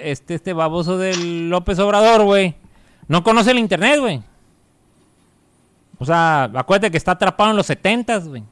este 0.00 0.34
este 0.34 0.52
baboso 0.52 0.98
del 0.98 1.50
López 1.50 1.78
Obrador, 1.78 2.24
güey, 2.24 2.54
no 3.08 3.22
conoce 3.22 3.50
el 3.50 3.58
internet, 3.58 4.00
güey. 4.00 4.22
O 5.98 6.04
sea, 6.04 6.44
acuérdate 6.54 6.90
que 6.90 6.96
está 6.96 7.12
atrapado 7.12 7.50
en 7.50 7.56
los 7.56 7.66
setentas, 7.66 8.28
güey. 8.28 8.42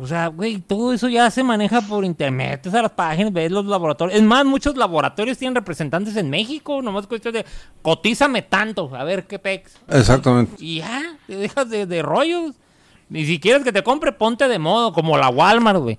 O 0.00 0.06
sea, 0.06 0.28
güey, 0.28 0.58
todo 0.58 0.92
eso 0.92 1.08
ya 1.08 1.28
se 1.28 1.42
maneja 1.42 1.80
por 1.80 2.04
internet, 2.04 2.60
metes 2.60 2.74
a 2.74 2.82
las 2.82 2.92
páginas, 2.92 3.32
ves 3.32 3.50
los 3.50 3.66
laboratorios. 3.66 4.16
Es 4.16 4.24
más, 4.24 4.44
muchos 4.44 4.76
laboratorios 4.76 5.36
tienen 5.36 5.56
representantes 5.56 6.14
en 6.14 6.30
México, 6.30 6.80
nomás 6.80 7.08
cuestión 7.08 7.34
de 7.34 7.44
cotízame 7.82 8.42
tanto, 8.42 8.94
a 8.94 9.02
ver 9.02 9.26
qué 9.26 9.40
pex. 9.40 9.76
Exactamente. 9.88 10.54
Y 10.60 10.76
ya, 10.76 11.16
te 11.26 11.34
dejas 11.34 11.68
de, 11.68 11.86
de 11.86 12.02
rollos. 12.02 12.54
Ni 13.08 13.24
si 13.24 13.40
quieres 13.40 13.64
que 13.64 13.72
te 13.72 13.82
compre, 13.82 14.12
ponte 14.12 14.46
de 14.46 14.58
modo, 14.60 14.92
como 14.92 15.18
la 15.18 15.30
Walmart, 15.30 15.80
güey. 15.80 15.98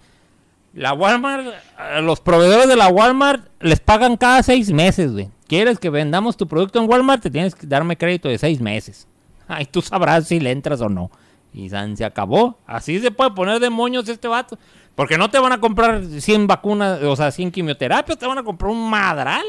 La 0.73 0.93
Walmart, 0.93 1.47
a 1.77 2.01
los 2.01 2.19
proveedores 2.19 2.67
de 2.67 2.75
la 2.75 2.89
Walmart 2.89 3.47
les 3.59 3.79
pagan 3.79 4.17
cada 4.17 4.43
seis 4.43 4.71
meses, 4.71 5.11
güey. 5.11 5.29
¿Quieres 5.47 5.79
que 5.79 5.89
vendamos 5.89 6.37
tu 6.37 6.47
producto 6.47 6.79
en 6.79 6.89
Walmart? 6.89 7.23
Te 7.23 7.31
tienes 7.31 7.55
que 7.55 7.65
darme 7.65 7.97
crédito 7.97 8.29
de 8.29 8.37
seis 8.37 8.61
meses. 8.61 9.07
Ay, 9.47 9.65
tú 9.65 9.81
sabrás 9.81 10.27
si 10.27 10.39
le 10.39 10.51
entras 10.51 10.79
o 10.81 10.89
no. 10.89 11.09
Y 11.53 11.69
san, 11.69 11.97
se 11.97 12.05
acabó. 12.05 12.59
Así 12.67 12.99
se 12.99 13.09
puede 13.09 13.31
poner 13.31 13.59
de 13.59 13.71
moños 13.71 14.07
este 14.07 14.27
vato. 14.27 14.59
Porque 14.93 15.17
no 15.17 15.31
te 15.31 15.39
van 15.39 15.53
a 15.53 15.59
comprar 15.59 16.05
100 16.05 16.45
vacunas, 16.45 17.01
o 17.01 17.15
sea, 17.15 17.31
100 17.31 17.51
quimioterapias, 17.51 18.17
te 18.17 18.27
van 18.27 18.37
a 18.37 18.43
comprar 18.43 18.69
un 18.71 18.89
madral. 18.89 19.43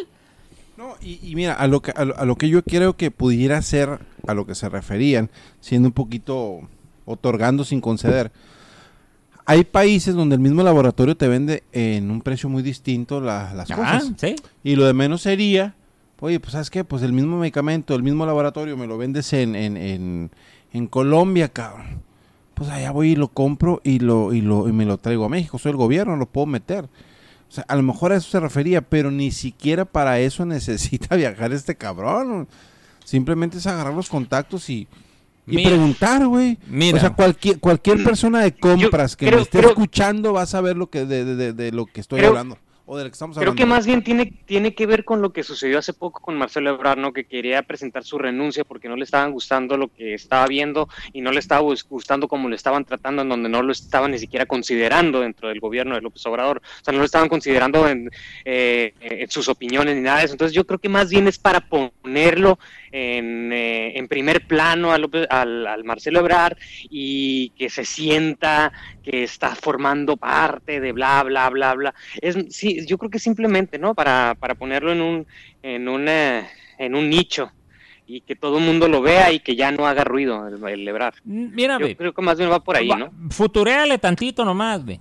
No, 0.76 0.94
y, 1.02 1.18
y 1.22 1.34
mira, 1.34 1.54
a 1.54 1.66
lo, 1.66 1.82
que, 1.82 1.90
a, 1.90 2.04
lo, 2.04 2.16
a 2.16 2.24
lo 2.24 2.36
que 2.36 2.48
yo 2.48 2.62
creo 2.62 2.96
que 2.96 3.10
pudiera 3.10 3.60
ser, 3.60 3.98
a 4.26 4.32
lo 4.32 4.46
que 4.46 4.54
se 4.54 4.68
referían, 4.70 5.28
siendo 5.60 5.88
un 5.88 5.92
poquito 5.92 6.60
otorgando 7.04 7.64
sin 7.64 7.80
conceder. 7.80 8.32
Hay 9.50 9.64
países 9.64 10.14
donde 10.14 10.36
el 10.36 10.40
mismo 10.40 10.62
laboratorio 10.62 11.16
te 11.16 11.26
vende 11.26 11.64
en 11.72 12.10
un 12.10 12.20
precio 12.22 12.48
muy 12.48 12.62
distinto 12.62 13.20
la- 13.20 13.52
las 13.54 13.68
Ah, 13.72 13.74
cosas. 13.76 14.12
sí. 14.16 14.36
Y 14.62 14.76
lo 14.76 14.84
de 14.84 14.92
menos 14.94 15.22
sería, 15.22 15.74
oye, 16.20 16.38
pues 16.38 16.52
¿sabes 16.52 16.70
qué? 16.70 16.84
Pues 16.84 17.02
el 17.02 17.12
mismo 17.12 17.36
medicamento, 17.38 17.94
el 17.96 18.04
mismo 18.04 18.24
laboratorio, 18.26 18.76
me 18.76 18.86
lo 18.86 18.96
vendes 18.96 19.32
en, 19.32 19.56
en, 19.56 19.76
en, 19.76 20.30
en 20.72 20.86
Colombia, 20.86 21.48
cabrón. 21.48 22.00
Pues 22.54 22.70
allá 22.70 22.92
voy 22.92 23.10
y 23.12 23.16
lo 23.16 23.26
compro 23.28 23.80
y, 23.82 23.98
lo, 23.98 24.32
y, 24.32 24.40
lo, 24.40 24.68
y 24.68 24.72
me 24.72 24.84
lo 24.84 24.98
traigo 24.98 25.24
a 25.24 25.28
México. 25.28 25.58
Soy 25.58 25.70
el 25.70 25.76
gobierno, 25.78 26.14
lo 26.16 26.26
puedo 26.26 26.46
meter. 26.46 26.84
O 26.84 27.52
sea, 27.52 27.64
a 27.66 27.74
lo 27.74 27.82
mejor 27.82 28.12
a 28.12 28.16
eso 28.16 28.30
se 28.30 28.38
refería, 28.38 28.82
pero 28.82 29.10
ni 29.10 29.32
siquiera 29.32 29.84
para 29.84 30.20
eso 30.20 30.46
necesita 30.46 31.16
viajar 31.16 31.52
este 31.52 31.74
cabrón. 31.74 32.46
Simplemente 33.04 33.58
es 33.58 33.66
agarrar 33.66 33.94
los 33.94 34.08
contactos 34.08 34.70
y 34.70 34.86
Y 35.46 35.56
Mira. 35.56 35.70
preguntar, 35.70 36.26
güey. 36.26 36.58
O 36.94 36.98
sea, 36.98 37.10
cualquier, 37.10 37.58
cualquier 37.58 38.04
persona 38.04 38.40
de 38.40 38.54
compras 38.54 39.16
que 39.16 39.26
creo- 39.26 39.38
me 39.38 39.42
esté 39.42 39.58
creo- 39.58 39.70
escuchando 39.70 40.32
va 40.32 40.42
a 40.42 40.46
saber 40.46 40.76
lo 40.76 40.88
que, 40.90 41.06
de, 41.06 41.24
de- 41.24 41.34
de- 41.36 41.52
de 41.52 41.72
lo 41.72 41.86
que 41.86 42.00
estoy 42.00 42.18
Creo- 42.18 42.30
hablando. 42.30 42.58
O 42.92 42.98
de 42.98 43.04
que 43.04 43.10
estamos 43.12 43.36
Creo 43.36 43.50
hablando. 43.50 43.56
que 43.62 43.66
más 43.66 43.86
bien 43.86 44.02
tiene, 44.02 44.32
tiene 44.46 44.74
que 44.74 44.84
ver 44.84 45.04
con 45.04 45.22
lo 45.22 45.32
que 45.32 45.44
sucedió 45.44 45.78
hace 45.78 45.92
poco 45.92 46.20
con 46.20 46.36
Marcelo 46.36 46.70
Ebrard, 46.70 46.98
¿no? 46.98 47.12
Que 47.12 47.22
quería 47.24 47.62
presentar 47.62 48.02
su 48.02 48.18
renuncia 48.18 48.64
porque 48.64 48.88
no 48.88 48.96
le 48.96 49.04
estaban 49.04 49.30
gustando 49.30 49.76
lo 49.76 49.86
que 49.94 50.14
estaba 50.14 50.44
viendo 50.48 50.88
y 51.12 51.20
no 51.20 51.30
le 51.30 51.38
estaba 51.38 51.60
gustando 51.88 52.26
como 52.26 52.48
lo 52.48 52.56
estaban 52.56 52.84
tratando, 52.84 53.22
en 53.22 53.28
donde 53.28 53.48
no 53.48 53.62
lo 53.62 53.70
estaban 53.70 54.10
ni 54.10 54.18
siquiera 54.18 54.44
considerando 54.44 55.20
dentro 55.20 55.48
del 55.50 55.60
gobierno 55.60 55.94
de 55.94 56.00
López 56.00 56.26
Obrador. 56.26 56.58
O 56.80 56.84
sea, 56.84 56.90
no 56.92 56.98
lo 56.98 57.04
estaban 57.04 57.28
considerando 57.28 57.86
en, 57.86 58.10
eh, 58.44 58.92
en 59.00 59.30
sus 59.30 59.48
opiniones 59.48 59.94
ni 59.94 60.02
nada 60.02 60.18
de 60.18 60.24
eso. 60.24 60.34
Entonces 60.34 60.52
yo 60.56 60.66
creo 60.66 60.80
que 60.80 60.88
más 60.88 61.10
bien 61.10 61.28
es 61.28 61.38
para 61.38 61.60
ponerlo 61.60 62.58
en, 62.90 63.52
eh, 63.52 63.96
en 63.98 64.08
primer 64.08 64.48
plano 64.48 64.90
a 64.90 64.98
López- 64.98 65.28
al, 65.30 65.64
al 65.64 65.84
Marcelo 65.84 66.18
Ebrard 66.18 66.56
y 66.90 67.50
que 67.50 67.70
se 67.70 67.84
sienta 67.84 68.72
que 69.04 69.22
está 69.22 69.54
formando 69.54 70.16
parte 70.16 70.80
de 70.80 70.92
bla, 70.92 71.22
bla, 71.22 71.48
bla, 71.50 71.74
bla. 71.74 71.94
Es, 72.20 72.36
sí, 72.50 72.79
yo 72.86 72.98
creo 72.98 73.10
que 73.10 73.18
simplemente, 73.18 73.78
¿no? 73.78 73.94
Para, 73.94 74.36
para 74.38 74.54
ponerlo 74.54 74.92
en 74.92 75.00
un, 75.00 75.26
en, 75.62 75.88
una, 75.88 76.48
en 76.78 76.94
un 76.94 77.08
nicho 77.08 77.50
y 78.06 78.22
que 78.22 78.34
todo 78.34 78.58
el 78.58 78.64
mundo 78.64 78.88
lo 78.88 79.02
vea 79.02 79.32
y 79.32 79.40
que 79.40 79.54
ya 79.54 79.70
no 79.70 79.86
haga 79.86 80.02
ruido 80.02 80.48
el, 80.48 80.62
el 80.68 80.88
Ebrard. 80.88 81.14
Mira, 81.24 81.78
Yo 81.78 81.96
creo 81.96 82.12
que 82.12 82.22
más 82.22 82.36
bien 82.36 82.50
va 82.50 82.62
por 82.62 82.76
ahí, 82.76 82.88
¿no? 82.88 83.12
Futureale 83.30 83.98
tantito 83.98 84.44
nomás, 84.44 84.84
güey. 84.84 85.00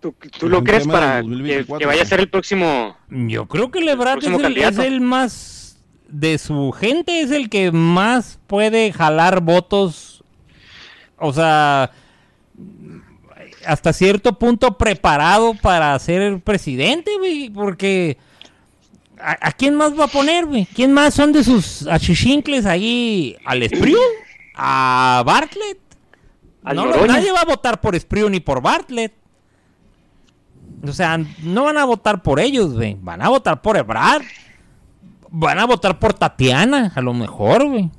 ¿Tú, 0.00 0.14
tú 0.38 0.46
Es 0.46 0.52
lo 0.52 0.62
crees 0.64 0.86
para 0.86 1.16
que, 1.16 1.28
2024, 1.28 1.78
que 1.78 1.86
vaya 1.86 2.02
a 2.02 2.06
ser 2.06 2.20
el 2.20 2.28
próximo? 2.28 2.96
Yo 3.08 3.46
creo 3.46 3.70
que 3.70 3.80
Lebrat 3.80 4.18
es 4.18 4.26
el, 4.26 4.40
candidato. 4.40 4.82
es 4.82 4.88
el 4.88 5.00
más 5.00 5.66
de 6.08 6.38
su 6.38 6.72
gente 6.72 7.20
es 7.20 7.30
el 7.30 7.48
que 7.48 7.72
más 7.72 8.38
puede 8.46 8.92
jalar 8.92 9.40
votos. 9.40 10.24
O 11.18 11.32
sea, 11.32 11.92
hasta 13.66 13.92
cierto 13.92 14.38
punto 14.38 14.78
preparado 14.78 15.54
para 15.54 15.98
ser 15.98 16.40
presidente, 16.40 17.10
güey, 17.18 17.50
porque 17.50 18.18
¿a, 19.20 19.48
a 19.48 19.52
quién 19.52 19.74
más 19.74 19.98
va 19.98 20.04
a 20.04 20.08
poner, 20.08 20.46
güey? 20.46 20.66
¿Quién 20.66 20.92
más 20.92 21.14
son 21.14 21.32
de 21.32 21.44
sus 21.44 21.86
achichincles 21.86 22.66
ahí? 22.66 23.36
¿Al 23.44 23.62
Espriu? 23.62 23.98
¿A 24.54 25.22
Bartlett? 25.26 25.78
No, 26.74 27.06
nadie 27.06 27.30
va 27.30 27.40
a 27.40 27.44
votar 27.44 27.80
por 27.80 27.94
Espriu 27.94 28.28
ni 28.28 28.40
por 28.40 28.60
Bartlett. 28.60 29.12
O 30.82 30.92
sea, 30.92 31.18
no 31.42 31.64
van 31.64 31.78
a 31.78 31.84
votar 31.84 32.22
por 32.22 32.40
ellos, 32.40 32.74
güey. 32.74 32.96
Van 33.00 33.22
a 33.22 33.28
votar 33.28 33.62
por 33.62 33.76
Ebrard. 33.76 34.24
Van 35.30 35.58
a 35.58 35.66
votar 35.66 35.98
por 35.98 36.14
Tatiana, 36.14 36.92
a 36.94 37.00
lo 37.00 37.12
mejor, 37.12 37.68
güey. 37.68 37.90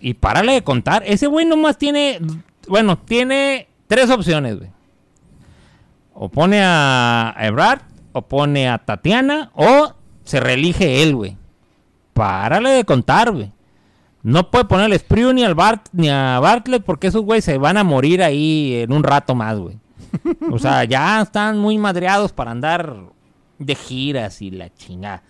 Y 0.00 0.14
párale 0.14 0.52
de 0.52 0.64
contar. 0.64 1.02
Ese 1.06 1.26
güey 1.26 1.44
nomás 1.44 1.78
tiene. 1.78 2.20
Bueno, 2.66 2.98
tiene 2.98 3.68
tres 3.86 4.10
opciones, 4.10 4.58
güey. 4.58 4.70
O 6.14 6.28
pone 6.28 6.60
a 6.62 7.34
Ebrard, 7.38 7.82
o 8.12 8.22
pone 8.22 8.68
a 8.68 8.78
Tatiana, 8.78 9.50
o 9.54 9.94
se 10.24 10.40
reelige 10.40 11.02
él, 11.02 11.14
güey. 11.14 11.36
Párale 12.14 12.70
de 12.70 12.84
contar, 12.84 13.32
güey. 13.32 13.52
No 14.22 14.50
puede 14.50 14.64
poner 14.64 14.90
al 14.90 15.34
ni 15.34 15.44
al 15.44 15.54
Bart, 15.54 15.86
ni 15.92 16.08
a 16.08 16.40
Bartlett 16.40 16.82
porque 16.82 17.06
esos 17.06 17.22
güeyes 17.22 17.44
se 17.44 17.58
van 17.58 17.76
a 17.76 17.84
morir 17.84 18.22
ahí 18.22 18.74
en 18.82 18.92
un 18.92 19.04
rato 19.04 19.34
más, 19.34 19.56
güey. 19.58 19.78
O 20.50 20.58
sea, 20.58 20.82
ya 20.84 21.20
están 21.20 21.58
muy 21.58 21.78
madreados 21.78 22.32
para 22.32 22.50
andar 22.50 22.96
de 23.58 23.74
giras 23.74 24.42
y 24.42 24.50
la 24.50 24.72
chingada. 24.74 25.22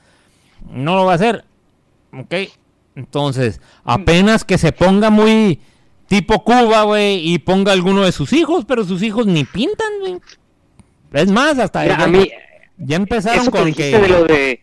No 0.71 0.95
lo 0.97 1.05
va 1.05 1.13
a 1.13 1.17
hacer. 1.17 1.45
¿Ok? 2.13 2.35
Entonces, 2.95 3.61
apenas 3.85 4.45
que 4.45 4.57
se 4.57 4.73
ponga 4.73 5.11
muy 5.11 5.61
tipo 6.07 6.45
Cuba, 6.45 6.85
güey, 6.85 7.33
y 7.33 7.39
ponga 7.39 7.73
alguno 7.73 8.05
de 8.05 8.13
sus 8.13 8.33
hijos, 8.33 8.65
pero 8.67 8.85
sus 8.85 9.03
hijos 9.03 9.27
ni 9.27 9.45
pintan, 9.45 9.93
güey. 10.01 10.19
Es 11.13 11.31
más, 11.31 11.59
hasta 11.59 11.83
Mira, 11.83 11.99
ya, 11.99 12.05
a 12.05 12.07
mí, 12.09 12.31
ya 12.79 12.97
empezaron 12.97 13.43
eso 13.43 13.53
que 13.53 13.59
con 13.59 13.73
que... 13.75 13.99
de 13.99 14.09
lo 14.09 14.25
de 14.25 14.61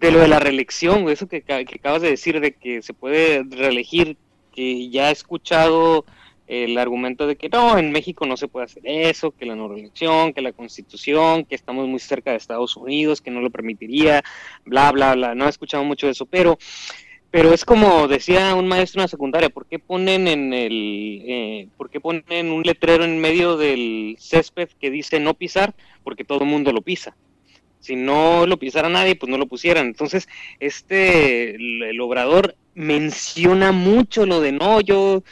de 0.00 0.10
lo 0.10 0.20
de 0.20 0.28
la 0.28 0.40
reelección, 0.40 1.02
güey, 1.02 1.12
eso 1.12 1.28
que 1.28 1.44
acabas 1.46 2.00
de 2.00 2.08
decir 2.08 2.40
de 2.40 2.52
que 2.54 2.80
se 2.80 2.94
puede 2.94 3.44
reelegir, 3.44 4.16
que 4.52 4.88
ya 4.88 5.10
he 5.10 5.12
escuchado 5.12 6.06
el 6.50 6.78
argumento 6.78 7.28
de 7.28 7.36
que 7.36 7.48
no, 7.48 7.78
en 7.78 7.92
México 7.92 8.26
no 8.26 8.36
se 8.36 8.48
puede 8.48 8.64
hacer 8.64 8.82
eso, 8.84 9.30
que 9.30 9.46
la 9.46 9.54
no 9.54 9.68
reelección, 9.68 10.32
que 10.32 10.42
la 10.42 10.52
constitución, 10.52 11.44
que 11.44 11.54
estamos 11.54 11.86
muy 11.86 12.00
cerca 12.00 12.32
de 12.32 12.38
Estados 12.38 12.76
Unidos, 12.76 13.20
que 13.20 13.30
no 13.30 13.40
lo 13.40 13.50
permitiría, 13.50 14.24
bla, 14.64 14.90
bla, 14.90 15.14
bla. 15.14 15.36
No 15.36 15.46
he 15.46 15.48
escuchado 15.48 15.84
mucho 15.84 16.06
de 16.06 16.12
eso, 16.12 16.26
pero, 16.26 16.58
pero 17.30 17.52
es 17.52 17.64
como 17.64 18.08
decía 18.08 18.54
un 18.54 18.66
maestro 18.68 19.00
en 19.00 19.04
la 19.04 19.08
secundaria, 19.08 19.50
¿por 19.50 19.66
qué 19.66 19.78
ponen 19.78 20.28
en 20.28 20.52
el, 20.52 21.22
eh, 21.26 21.68
por 21.76 21.90
qué 21.90 22.00
ponen 22.00 22.50
un 22.50 22.62
letrero 22.62 23.04
en 23.04 23.20
medio 23.20 23.56
del 23.56 24.16
césped 24.18 24.68
que 24.80 24.90
dice 24.90 25.20
no 25.20 25.34
pisar? 25.34 25.74
Porque 26.02 26.24
todo 26.24 26.40
el 26.40 26.50
mundo 26.50 26.72
lo 26.72 26.82
pisa 26.82 27.16
si 27.80 27.96
no 27.96 28.46
lo 28.46 28.58
pisara 28.58 28.88
nadie, 28.88 29.16
pues 29.16 29.30
no 29.30 29.38
lo 29.38 29.46
pusieran. 29.46 29.86
Entonces, 29.86 30.28
este, 30.60 31.54
el, 31.56 31.82
el 31.82 32.00
obrador 32.00 32.54
menciona 32.74 33.72
mucho 33.72 34.26
lo 34.26 34.40
de 34.40 34.52
no, 34.52 34.80
yo, 34.80 35.24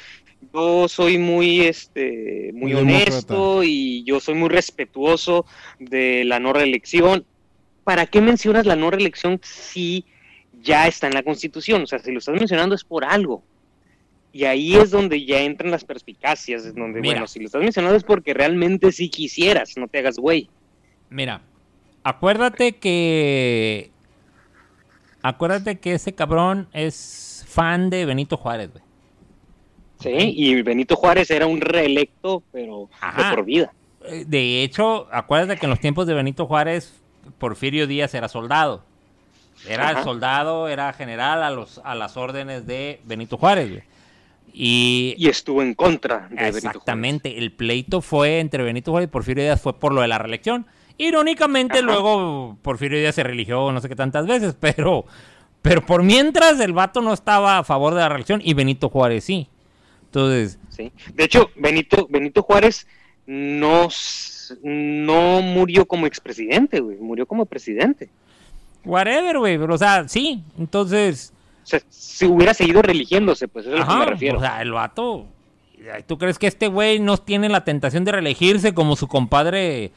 yo 0.53 0.89
soy 0.89 1.19
muy, 1.19 1.61
este, 1.61 2.51
muy 2.55 2.73
Muy 2.73 2.75
honesto 2.75 3.62
y 3.62 4.03
yo 4.05 4.19
soy 4.20 4.35
muy 4.35 4.49
respetuoso 4.49 5.47
de 5.79 6.25
la 6.25 6.41
no 6.41 6.53
reelección. 6.53 7.25
¿Para 7.85 8.07
qué 8.07 8.20
mencionas 8.20 8.66
la 8.66 8.77
no 8.77 8.91
reelección 8.91 9.41
si 9.43 10.05
ya 10.63 10.87
está 10.87 11.07
en 11.07 11.15
la 11.15 11.23
Constitución? 11.23 11.83
O 11.83 11.87
sea, 11.87 11.99
si 11.99 12.13
lo 12.13 12.19
estás 12.19 12.35
mencionando 12.35 12.75
es 12.75 12.85
por 12.85 13.05
algo. 13.05 13.43
Y 14.33 14.45
ahí 14.45 14.77
es 14.77 14.91
donde 14.91 15.25
ya 15.25 15.41
entran 15.41 15.71
las 15.71 15.85
perspicacias, 15.85 16.65
es 16.65 16.75
donde, 16.75 17.01
Mira. 17.01 17.15
bueno, 17.15 17.27
si 17.27 17.41
lo 17.41 17.47
estás 17.47 17.63
mencionando 17.63 17.97
es 17.97 18.05
porque 18.05 18.35
realmente 18.35 18.93
sí 18.93 19.09
quisieras, 19.09 19.77
no 19.77 19.89
te 19.89 19.99
hagas 19.99 20.19
güey. 20.19 20.49
Mira, 21.11 21.41
acuérdate 22.05 22.77
que. 22.77 23.91
Acuérdate 25.23 25.79
que 25.81 25.95
ese 25.95 26.15
cabrón 26.15 26.69
es 26.73 27.45
fan 27.49 27.91
de 27.91 28.05
Benito 28.05 28.37
Juárez, 28.37 28.71
güey. 28.71 28.85
Sí, 30.01 30.33
y 30.37 30.63
Benito 30.63 30.95
Juárez 30.95 31.29
era 31.31 31.47
un 31.47 31.61
reelecto, 31.61 32.43
pero 32.53 32.89
Ajá. 33.01 33.31
de 33.31 33.37
por 33.37 33.45
vida. 33.45 33.73
Eh, 34.05 34.25
De 34.27 34.63
hecho, 34.63 35.09
acuérdate 35.11 35.59
que 35.59 35.67
en 35.67 35.71
los 35.71 35.81
tiempos 35.81 36.07
de 36.07 36.15
Benito 36.15 36.47
Juárez, 36.47 36.95
Porfirio 37.39 37.89
Díaz 37.89 38.15
era 38.15 38.29
soldado. 38.29 38.85
Era 39.67 39.91
el 39.91 39.97
Ajá. 39.97 40.05
soldado, 40.05 40.69
era 40.69 40.93
general 40.93 41.43
a, 41.43 41.51
los, 41.51 41.81
a 41.85 41.95
las 41.95 42.17
órdenes 42.17 42.67
de 42.67 43.01
Benito 43.05 43.37
Juárez, 43.39 43.71
güey. 43.71 43.83
Y, 44.53 45.15
Y 45.19 45.29
estuvo 45.29 45.63
en 45.63 45.75
contra 45.75 46.21
de 46.21 46.23
Benito 46.29 46.37
Juárez. 46.43 46.65
exactamente, 46.65 47.39
el 47.39 47.53
pleito 47.53 48.01
fue 48.01 48.41
entre 48.41 48.63
Benito 48.63 48.91
Juárez 48.93 49.09
y 49.09 49.11
Porfirio 49.13 49.45
Díaz 49.45 49.61
fue 49.61 49.79
por 49.79 49.93
lo 49.93 50.01
de 50.01 50.09
la 50.09 50.19
reelección. 50.19 50.67
Irónicamente, 50.97 51.79
Ajá. 51.79 51.87
luego 51.87 52.57
Porfirio 52.63 52.99
Díaz 52.99 53.15
se 53.15 53.23
religió 53.23 53.71
no 53.73 53.81
sé 53.81 53.89
qué 53.89 53.95
tantas 53.97 54.27
veces, 54.27 54.57
pero, 54.61 55.05
pero 55.63 55.85
por 55.85 56.03
mientras 56.03 56.59
el 56.61 56.73
vato 56.73 57.01
no 57.03 57.13
estaba 57.13 57.59
a 57.59 57.65
favor 57.65 57.95
de 57.95 58.01
la 58.01 58.09
reelección 58.09 58.41
y 58.45 58.55
Benito 58.55 58.89
Juárez 58.89 59.25
sí. 59.25 59.49
Entonces, 60.07 60.59
Sí. 60.71 60.93
De 61.15 61.25
hecho, 61.25 61.51
Benito, 61.57 62.07
Benito 62.09 62.43
Juárez 62.43 62.87
no, 63.27 63.89
no 64.63 65.43
murió 65.43 65.87
como 65.87 66.07
expresidente, 66.07 66.81
güey, 66.81 66.97
murió 66.99 67.27
como 67.27 67.47
presidente. 67.47 68.09
Whatever, 68.89 69.39
güey, 69.39 69.59
pero 69.59 69.74
o 69.74 69.78
sea, 69.78 70.09
sí. 70.09 70.43
Entonces, 70.59 71.32
O 71.62 71.66
sea, 71.66 71.81
si 71.89 72.27
hubiera 72.27 72.55
seguido 72.55 72.82
religiéndose, 72.82 73.47
pues 73.48 73.66
eso 73.66 73.77
es 73.77 73.82
a 73.82 73.85
lo 73.85 73.93
que 73.93 73.98
me 73.98 74.06
refiero. 74.06 74.39
O 74.39 74.40
sea, 74.40 74.62
el 74.62 74.73
vato. 74.73 75.27
¿Tú 76.06 76.19
crees 76.19 76.39
que 76.39 76.48
este 76.48 76.66
güey 76.66 76.98
no 76.98 77.19
tiene 77.19 77.48
la 77.48 77.65
tentación 77.65 78.05
de 78.05 78.12
reelegirse 78.12 78.74
como 78.74 78.97
su 78.97 79.06
compadre 79.06 79.93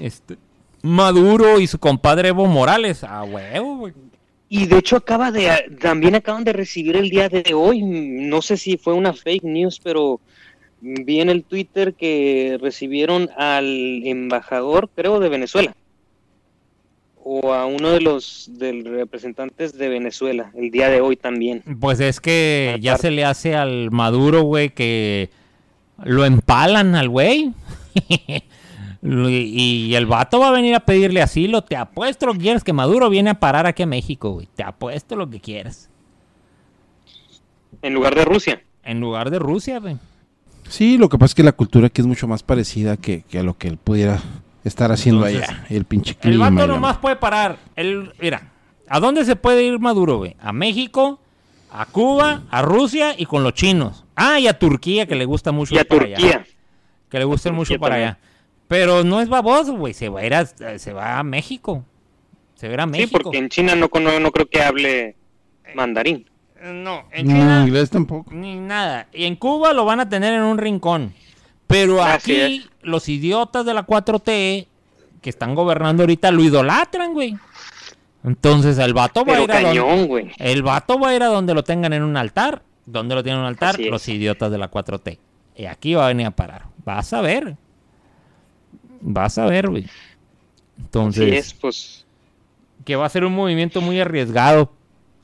este, 0.00 0.38
Maduro 0.82 1.60
y 1.60 1.66
su 1.66 1.78
compadre 1.78 2.28
Evo 2.28 2.46
Morales? 2.46 3.04
A 3.04 3.22
huevo, 3.22 3.76
güey. 3.76 3.92
Y 4.48 4.66
de 4.66 4.78
hecho 4.78 4.96
acaba 4.96 5.30
de, 5.30 5.76
también 5.80 6.16
acaban 6.16 6.42
de 6.42 6.52
recibir 6.52 6.96
el 6.96 7.08
día 7.08 7.28
de 7.28 7.54
hoy, 7.54 7.82
no 7.82 8.42
sé 8.42 8.56
si 8.56 8.78
fue 8.78 8.94
una 8.94 9.12
fake 9.12 9.44
news, 9.44 9.78
pero 9.78 10.20
vi 10.80 11.20
en 11.20 11.30
el 11.30 11.44
Twitter 11.44 11.94
que 11.94 12.58
recibieron 12.60 13.30
al 13.36 14.02
embajador, 14.04 14.88
creo, 14.92 15.20
de 15.20 15.28
Venezuela. 15.28 15.76
O 17.22 17.52
a 17.52 17.66
uno 17.66 17.90
de 17.90 18.00
los 18.00 18.50
del 18.54 18.84
representantes 18.84 19.76
de 19.76 19.88
Venezuela, 19.88 20.50
el 20.54 20.70
día 20.70 20.88
de 20.88 21.00
hoy 21.00 21.16
también. 21.16 21.62
Pues 21.78 22.00
es 22.00 22.20
que 22.20 22.78
ya 22.80 22.96
se 22.96 23.10
le 23.10 23.24
hace 23.24 23.54
al 23.54 23.90
Maduro, 23.90 24.42
güey, 24.42 24.70
que 24.70 25.30
lo 26.02 26.24
empalan 26.24 26.94
al 26.94 27.08
güey. 27.08 27.52
y, 29.02 29.88
y 29.90 29.94
el 29.94 30.06
vato 30.06 30.40
va 30.40 30.48
a 30.48 30.52
venir 30.52 30.74
a 30.74 30.80
pedirle 30.80 31.20
asilo. 31.20 31.62
Te 31.62 31.76
apuesto 31.76 32.26
lo 32.26 32.32
que 32.32 32.40
quieras 32.40 32.64
que 32.64 32.72
Maduro 32.72 33.10
viene 33.10 33.30
a 33.30 33.40
parar 33.40 33.66
aquí 33.66 33.82
a 33.82 33.86
México, 33.86 34.30
güey. 34.30 34.48
Te 34.54 34.62
apuesto 34.62 35.14
lo 35.14 35.28
que 35.28 35.40
quieras. 35.40 35.90
En 37.82 37.94
lugar 37.94 38.14
de 38.14 38.24
Rusia. 38.24 38.62
En 38.82 39.00
lugar 39.00 39.30
de 39.30 39.38
Rusia, 39.38 39.78
güey. 39.78 39.96
Sí, 40.68 40.98
lo 40.98 41.08
que 41.08 41.18
pasa 41.18 41.32
es 41.32 41.34
que 41.34 41.42
la 41.42 41.52
cultura 41.52 41.88
aquí 41.88 42.00
es 42.00 42.06
mucho 42.06 42.28
más 42.28 42.42
parecida 42.42 42.96
que, 42.96 43.22
que 43.22 43.38
a 43.38 43.42
lo 43.42 43.58
que 43.58 43.68
él 43.68 43.76
pudiera 43.76 44.22
estar 44.64 44.92
haciendo 44.92 45.26
Entonces, 45.26 45.48
allá. 45.50 45.66
El 45.70 45.84
pinche 45.84 46.12
El 46.12 46.16
clima. 46.18 46.48
y 46.48 46.54
vato 46.54 46.66
nomás 46.66 46.98
puede 46.98 47.16
parar. 47.16 47.58
El, 47.76 48.12
mira, 48.20 48.50
¿a 48.88 49.00
dónde 49.00 49.24
se 49.24 49.36
puede 49.36 49.62
ir 49.64 49.78
Maduro, 49.78 50.18
güey? 50.18 50.36
A 50.40 50.52
México 50.52 51.20
A 51.72 51.86
Cuba, 51.86 52.42
a 52.50 52.62
Rusia 52.62 53.14
y 53.16 53.26
con 53.26 53.42
los 53.44 53.54
chinos. 53.54 54.04
Ah, 54.16 54.38
y 54.40 54.48
a 54.48 54.58
Turquía, 54.58 55.06
que 55.06 55.14
le 55.14 55.24
gusta 55.24 55.52
mucho 55.52 55.74
Y 55.74 55.78
a 55.78 55.84
para 55.84 56.04
allá. 56.04 56.16
Turquía. 56.16 56.44
Que 57.08 57.18
le 57.18 57.24
gusta 57.24 57.52
mucho 57.52 57.78
para 57.78 57.94
también. 57.94 58.08
allá. 58.10 58.18
Pero 58.68 59.02
no 59.04 59.20
es 59.20 59.28
baboso, 59.28 59.74
güey. 59.76 59.94
Se 59.94 60.08
va 60.08 60.20
a 60.20 60.26
ir 60.26 60.34
a, 60.34 60.44
se 60.46 60.92
va 60.92 61.18
a 61.18 61.22
México. 61.22 61.84
Se 62.54 62.66
va 62.68 62.72
a 62.72 62.74
ir 62.74 62.80
a 62.80 62.84
Sí, 62.84 62.90
México. 62.90 63.20
porque 63.22 63.38
en 63.38 63.48
China 63.48 63.74
no, 63.74 63.88
cono- 63.88 64.18
no 64.20 64.30
creo 64.32 64.48
que 64.48 64.60
hable 64.62 65.16
mandarín. 65.74 66.26
No, 66.62 67.04
en 67.12 67.26
Ni 67.26 67.32
China 67.34 67.64
inglés 67.66 67.88
tampoco. 67.90 68.30
ni 68.34 68.56
nada. 68.56 69.06
Y 69.12 69.24
en 69.24 69.36
Cuba 69.36 69.72
lo 69.72 69.84
van 69.84 70.00
a 70.00 70.08
tener 70.08 70.34
en 70.34 70.42
un 70.42 70.58
rincón. 70.58 71.14
Pero 71.70 72.02
aquí 72.02 72.66
los 72.82 73.08
idiotas 73.08 73.64
de 73.64 73.74
la 73.74 73.86
4T 73.86 74.66
que 75.22 75.30
están 75.30 75.54
gobernando 75.54 76.02
ahorita 76.02 76.30
lo 76.32 76.42
idolatran, 76.42 77.12
güey. 77.12 77.36
Entonces 78.24 78.76
el 78.78 78.92
vato 78.92 79.24
va 79.24 79.36
a 79.36 79.40
ir 79.40 79.52
a 79.52 79.60
donde, 79.62 80.06
güey. 80.06 80.30
el 80.38 80.62
vato 80.62 80.98
va 80.98 81.10
a 81.10 81.14
ir 81.14 81.22
a 81.22 81.26
donde 81.26 81.54
lo 81.54 81.62
tengan 81.62 81.92
en 81.92 82.02
un 82.02 82.16
altar. 82.16 82.62
¿Dónde 82.86 83.14
lo 83.14 83.22
tienen 83.22 83.38
en 83.38 83.42
un 83.42 83.48
altar? 83.48 83.74
Así 83.76 83.84
es. 83.84 83.90
Los 83.90 84.08
idiotas 84.08 84.50
de 84.50 84.58
la 84.58 84.70
4T. 84.70 85.18
Y 85.56 85.66
aquí 85.66 85.94
va 85.94 86.06
a 86.06 86.08
venir 86.08 86.26
a 86.26 86.32
parar. 86.32 86.64
Vas 86.84 87.12
a 87.12 87.20
ver. 87.20 87.56
Vas 89.00 89.38
a 89.38 89.46
ver, 89.46 89.70
güey. 89.70 89.86
Entonces, 90.76 91.46
es, 91.46 91.54
pues. 91.54 92.06
que 92.84 92.96
va 92.96 93.06
a 93.06 93.10
ser 93.10 93.24
un 93.24 93.34
movimiento 93.34 93.80
muy 93.80 94.00
arriesgado 94.00 94.72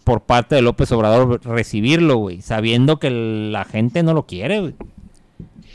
por 0.05 0.23
parte 0.23 0.55
de 0.55 0.63
López 0.63 0.93
Obrador 0.93 1.45
recibirlo, 1.45 2.17
güey, 2.17 2.41
sabiendo 2.41 2.99
que 2.99 3.11
la 3.11 3.65
gente 3.65 4.05
no 4.05 4.15
lo 4.15 4.27
quiere, 4.27 4.61
güey. 4.61 4.75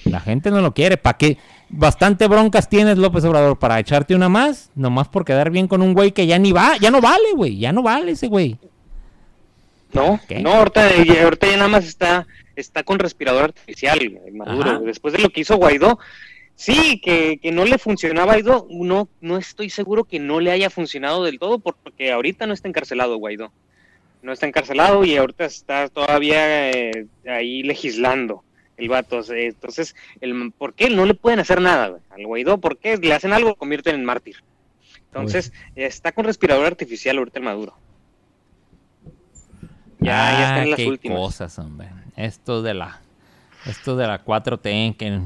La 0.05 0.19
gente 0.19 0.51
no 0.51 0.61
lo 0.61 0.73
quiere. 0.73 0.97
¿Para 0.97 1.17
qué? 1.17 1.37
Bastante 1.69 2.27
broncas 2.27 2.67
tienes, 2.69 2.97
López 2.97 3.23
Obrador, 3.23 3.57
para 3.57 3.79
echarte 3.79 4.13
una 4.15 4.27
más, 4.29 4.71
nomás 4.75 5.07
por 5.07 5.23
quedar 5.23 5.51
bien 5.51 5.67
con 5.67 5.81
un 5.81 5.93
güey 5.93 6.11
que 6.11 6.27
ya 6.27 6.37
ni 6.37 6.51
va, 6.51 6.75
ya 6.77 6.91
no 6.91 6.99
vale, 6.99 7.31
güey, 7.35 7.57
ya 7.57 7.71
no 7.71 7.81
vale 7.81 8.11
ese 8.11 8.27
güey. 8.27 8.57
No, 9.93 10.19
¿Qué? 10.27 10.39
no, 10.39 10.53
ahorita, 10.53 11.03
ya- 11.03 11.23
ahorita 11.23 11.47
ya 11.47 11.57
nada 11.57 11.69
más 11.69 11.85
está, 11.85 12.25
está 12.55 12.83
con 12.83 12.99
respirador 12.99 13.43
artificial, 13.45 13.99
Maduro. 14.33 14.69
Ajá. 14.69 14.79
Después 14.79 15.13
de 15.13 15.19
lo 15.19 15.29
que 15.29 15.41
hizo 15.41 15.57
Guaidó, 15.57 15.99
sí, 16.55 16.99
que, 17.01 17.39
que 17.41 17.51
no 17.51 17.65
le 17.65 17.77
funcionaba 17.77 18.33
a 18.33 18.35
Guaidó, 18.35 18.67
no, 18.69 19.09
no 19.19 19.37
estoy 19.37 19.69
seguro 19.69 20.03
que 20.05 20.19
no 20.19 20.39
le 20.39 20.51
haya 20.51 20.69
funcionado 20.69 21.23
del 21.23 21.39
todo, 21.39 21.59
porque 21.59 22.11
ahorita 22.11 22.47
no 22.47 22.53
está 22.53 22.67
encarcelado 22.69 23.17
Guaidó. 23.17 23.51
No 24.23 24.31
está 24.31 24.45
encarcelado 24.45 25.03
y 25.03 25.17
ahorita 25.17 25.45
está 25.45 25.87
todavía 25.89 26.69
eh, 26.71 27.07
ahí 27.27 27.63
legislando 27.63 28.43
el 28.81 28.89
vato. 28.89 29.21
Entonces, 29.29 29.95
el, 30.19 30.51
¿por 30.57 30.73
qué 30.73 30.89
no 30.89 31.05
le 31.05 31.13
pueden 31.13 31.39
hacer 31.39 31.61
nada 31.61 31.89
güey, 31.89 32.01
al 32.09 32.25
Guaidó? 32.27 32.57
¿Por 32.59 32.77
qué 32.77 32.97
le 32.97 33.13
hacen 33.13 33.33
algo? 33.33 33.49
Lo 33.49 33.55
convierten 33.55 33.95
en 33.95 34.05
mártir. 34.05 34.37
Entonces, 35.07 35.51
está 35.75 36.11
con 36.13 36.25
respirador 36.25 36.65
artificial 36.67 37.17
ahorita 37.17 37.39
el 37.39 37.45
Maduro. 37.45 37.75
Ya, 39.99 40.31
ya 40.31 40.43
están 40.43 40.63
en 40.63 40.69
las 40.71 40.79
Ah, 40.79 40.83
qué 40.83 40.89
últimas. 40.89 41.17
cosas, 41.17 41.59
hombre. 41.59 41.89
Esto 42.15 42.61
de 42.61 42.73
la 42.73 43.01
esto 43.65 43.95
de 43.95 44.07
la 44.07 44.23
4T 44.25 44.97
que 44.97 45.19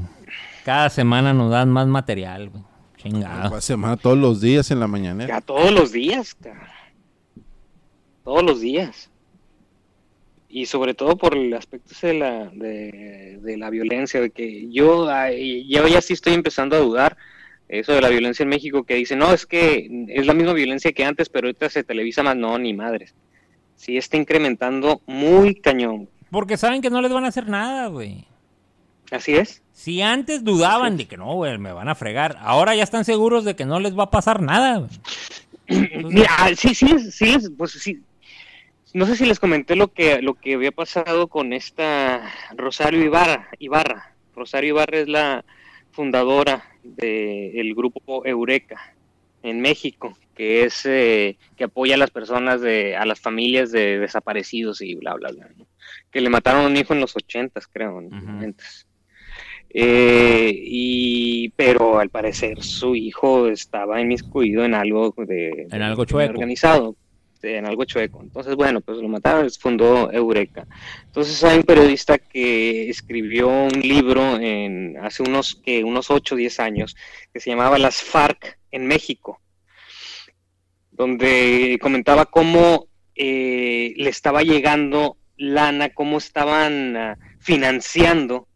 cada 0.64 0.90
semana 0.90 1.32
nos 1.32 1.50
dan 1.50 1.70
más 1.70 1.86
material, 1.86 2.50
güey. 2.50 2.62
Chingado. 2.98 3.54
La 3.54 3.60
semana 3.60 3.96
todos 3.96 4.18
los 4.18 4.40
días 4.40 4.70
en 4.70 4.80
la 4.80 4.86
mañanera. 4.86 5.34
Ya 5.36 5.40
todos 5.40 5.70
los 5.72 5.92
días, 5.92 6.34
cara. 6.34 6.68
Todos 8.24 8.42
los 8.42 8.60
días. 8.60 9.10
Y 10.56 10.64
sobre 10.64 10.94
todo 10.94 11.18
por 11.18 11.36
el 11.36 11.52
aspecto 11.52 11.94
de 12.00 12.14
la, 12.14 12.46
de, 12.46 13.38
de 13.42 13.56
la 13.58 13.68
violencia, 13.68 14.22
de 14.22 14.30
que 14.30 14.70
yo, 14.70 15.06
yo 15.68 15.86
ya 15.86 16.00
sí 16.00 16.14
estoy 16.14 16.32
empezando 16.32 16.76
a 16.76 16.78
dudar 16.78 17.18
eso 17.68 17.92
de 17.92 18.00
la 18.00 18.08
violencia 18.08 18.42
en 18.42 18.48
México, 18.48 18.84
que 18.84 18.94
dice, 18.94 19.16
no, 19.16 19.34
es 19.34 19.44
que 19.44 20.06
es 20.08 20.24
la 20.24 20.32
misma 20.32 20.54
violencia 20.54 20.94
que 20.94 21.04
antes, 21.04 21.28
pero 21.28 21.48
ahorita 21.48 21.68
se 21.68 21.84
televisa 21.84 22.22
más, 22.22 22.36
no, 22.36 22.58
ni 22.58 22.72
madres. 22.72 23.14
Sí 23.74 23.98
está 23.98 24.16
incrementando 24.16 25.02
muy 25.04 25.56
cañón. 25.56 26.08
Porque 26.30 26.56
saben 26.56 26.80
que 26.80 26.88
no 26.88 27.02
les 27.02 27.12
van 27.12 27.26
a 27.26 27.28
hacer 27.28 27.48
nada, 27.50 27.88
güey. 27.88 28.24
Así 29.10 29.34
es. 29.34 29.62
Si 29.74 30.00
antes 30.00 30.42
dudaban 30.42 30.96
de 30.96 31.06
que 31.06 31.18
no, 31.18 31.34
güey, 31.34 31.58
me 31.58 31.74
van 31.74 31.90
a 31.90 31.94
fregar, 31.94 32.38
ahora 32.40 32.74
ya 32.74 32.82
están 32.82 33.04
seguros 33.04 33.44
de 33.44 33.56
que 33.56 33.66
no 33.66 33.78
les 33.78 33.94
va 33.94 34.04
a 34.04 34.10
pasar 34.10 34.40
nada. 34.40 34.88
Mira, 35.68 36.30
ah, 36.38 36.48
sí, 36.56 36.74
sí, 36.74 37.10
sí, 37.10 37.36
pues 37.58 37.72
sí. 37.72 38.00
No 38.94 39.06
sé 39.06 39.16
si 39.16 39.26
les 39.26 39.40
comenté 39.40 39.76
lo 39.76 39.88
que 39.88 40.22
lo 40.22 40.34
que 40.34 40.54
había 40.54 40.72
pasado 40.72 41.28
con 41.28 41.52
esta 41.52 42.22
Rosario 42.56 43.02
Ibarra. 43.04 43.48
Ibarra. 43.58 44.14
Rosario 44.34 44.70
Ibarra 44.70 44.98
es 44.98 45.08
la 45.08 45.44
fundadora 45.90 46.64
del 46.82 47.74
grupo 47.74 48.24
Eureka 48.24 48.94
en 49.42 49.60
México, 49.60 50.16
que 50.34 50.64
es 50.64 50.84
eh, 50.86 51.36
que 51.56 51.64
apoya 51.64 51.94
a 51.94 51.98
las 51.98 52.10
personas 52.10 52.60
de 52.60 52.96
a 52.96 53.04
las 53.06 53.20
familias 53.20 53.72
de 53.72 53.98
desaparecidos 53.98 54.80
y 54.80 54.94
bla 54.94 55.14
bla 55.14 55.30
bla. 55.30 55.48
¿no? 55.56 55.66
Que 56.10 56.20
le 56.20 56.30
mataron 56.30 56.64
a 56.64 56.68
un 56.68 56.76
hijo 56.76 56.94
en 56.94 57.00
los 57.00 57.16
ochentas, 57.16 57.66
creo, 57.66 57.98
en 58.00 58.10
los 58.10 58.22
noventas. 58.22 58.86
Eh, 59.68 60.52
y 60.54 61.50
pero 61.50 61.98
al 61.98 62.08
parecer 62.08 62.62
su 62.62 62.94
hijo 62.94 63.48
estaba 63.48 64.00
inmiscuido 64.00 64.64
en 64.64 64.74
algo 64.74 65.12
de, 65.18 65.66
En 65.70 65.82
algo 65.82 66.04
chueco. 66.04 66.32
organizado 66.32 66.96
sí, 67.48 67.54
en 67.54 67.66
algo 67.66 67.84
chueco. 67.84 68.22
Entonces 68.22 68.54
bueno 68.56 68.80
pues 68.80 68.98
lo 68.98 69.08
mataron 69.08 69.50
fundó 69.50 70.10
Eureka. 70.12 70.66
Entonces 71.04 71.42
hay 71.44 71.58
un 71.58 71.64
periodista 71.64 72.18
que 72.18 72.88
escribió 72.90 73.48
un 73.48 73.80
libro 73.80 74.38
en 74.38 74.96
hace 75.00 75.22
unos 75.22 75.62
unos 75.84 76.10
8 76.10 76.34
o 76.34 76.38
10 76.38 76.60
años 76.60 76.96
que 77.32 77.40
se 77.40 77.50
llamaba 77.50 77.78
las 77.78 78.02
FARC 78.02 78.58
en 78.70 78.86
México 78.86 79.40
donde 80.96 81.78
comentaba 81.80 82.24
cómo 82.24 82.88
eh, 83.14 83.92
le 83.96 84.10
estaba 84.10 84.42
llegando 84.42 85.16
lana, 85.36 85.90
cómo 85.90 86.18
estaban 86.18 86.96
ah, 86.96 87.18
financiando 87.38 88.48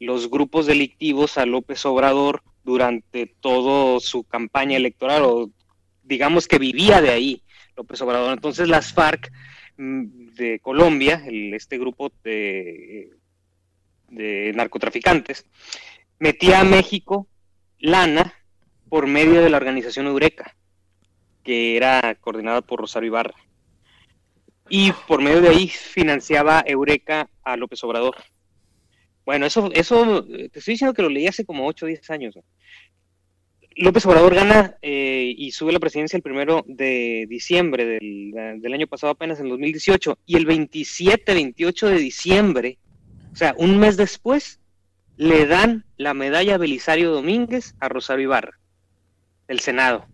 los 0.00 0.30
grupos 0.30 0.66
delictivos 0.66 1.36
a 1.36 1.46
López 1.46 1.84
Obrador 1.84 2.42
durante 2.64 3.26
toda 3.40 4.00
su 4.00 4.24
campaña 4.24 4.76
electoral, 4.76 5.22
o 5.24 5.50
digamos 6.02 6.48
que 6.48 6.58
vivía 6.58 7.02
de 7.02 7.10
ahí 7.10 7.42
López 7.76 8.00
Obrador. 8.02 8.32
Entonces 8.32 8.68
las 8.68 8.92
FARC 8.92 9.32
mm, 9.76 10.34
de 10.34 10.60
Colombia, 10.60 11.22
este 11.26 11.78
grupo 11.78 12.12
de, 12.22 13.10
de 14.08 14.52
narcotraficantes, 14.54 15.46
metía 16.18 16.60
a 16.60 16.64
México 16.64 17.28
lana 17.78 18.32
por 18.88 19.06
medio 19.06 19.42
de 19.42 19.50
la 19.50 19.56
organización 19.56 20.06
Eureka, 20.06 20.56
que 21.42 21.76
era 21.76 22.14
coordinada 22.20 22.62
por 22.62 22.80
Rosario 22.80 23.08
Ibarra. 23.08 23.34
Y 24.68 24.92
por 25.06 25.20
medio 25.20 25.42
de 25.42 25.48
ahí 25.48 25.68
financiaba 25.68 26.64
Eureka 26.66 27.28
a 27.42 27.56
López 27.56 27.82
Obrador. 27.84 28.16
Bueno, 29.26 29.46
eso, 29.46 29.70
eso 29.72 30.26
eh, 30.28 30.48
te 30.48 30.58
estoy 30.58 30.74
diciendo 30.74 30.94
que 30.94 31.02
lo 31.02 31.08
leí 31.08 31.26
hace 31.26 31.44
como 31.44 31.66
8 31.66 31.86
o 31.86 31.88
10 31.88 32.10
años. 32.10 32.36
¿no? 32.36 32.44
López 33.76 34.06
Obrador 34.06 34.34
gana 34.34 34.76
eh, 34.82 35.34
y 35.36 35.52
sube 35.52 35.72
la 35.72 35.80
presidencia 35.80 36.16
el 36.16 36.22
primero 36.22 36.64
de 36.66 37.26
diciembre 37.28 37.84
del, 37.84 38.32
del 38.60 38.72
año 38.72 38.86
pasado, 38.86 39.12
apenas 39.12 39.40
en 39.40 39.48
2018. 39.48 40.18
Y 40.26 40.36
el 40.36 40.46
27, 40.46 41.34
28 41.34 41.88
de 41.88 41.98
diciembre, 41.98 42.78
o 43.32 43.36
sea, 43.36 43.54
un 43.58 43.78
mes 43.78 43.96
después, 43.96 44.60
le 45.16 45.46
dan 45.46 45.84
la 45.96 46.14
medalla 46.14 46.58
Belisario 46.58 47.12
Domínguez 47.12 47.74
a 47.80 47.88
Rosario 47.88 48.24
Ibarra, 48.24 48.58
del 49.48 49.60
Senado. 49.60 50.06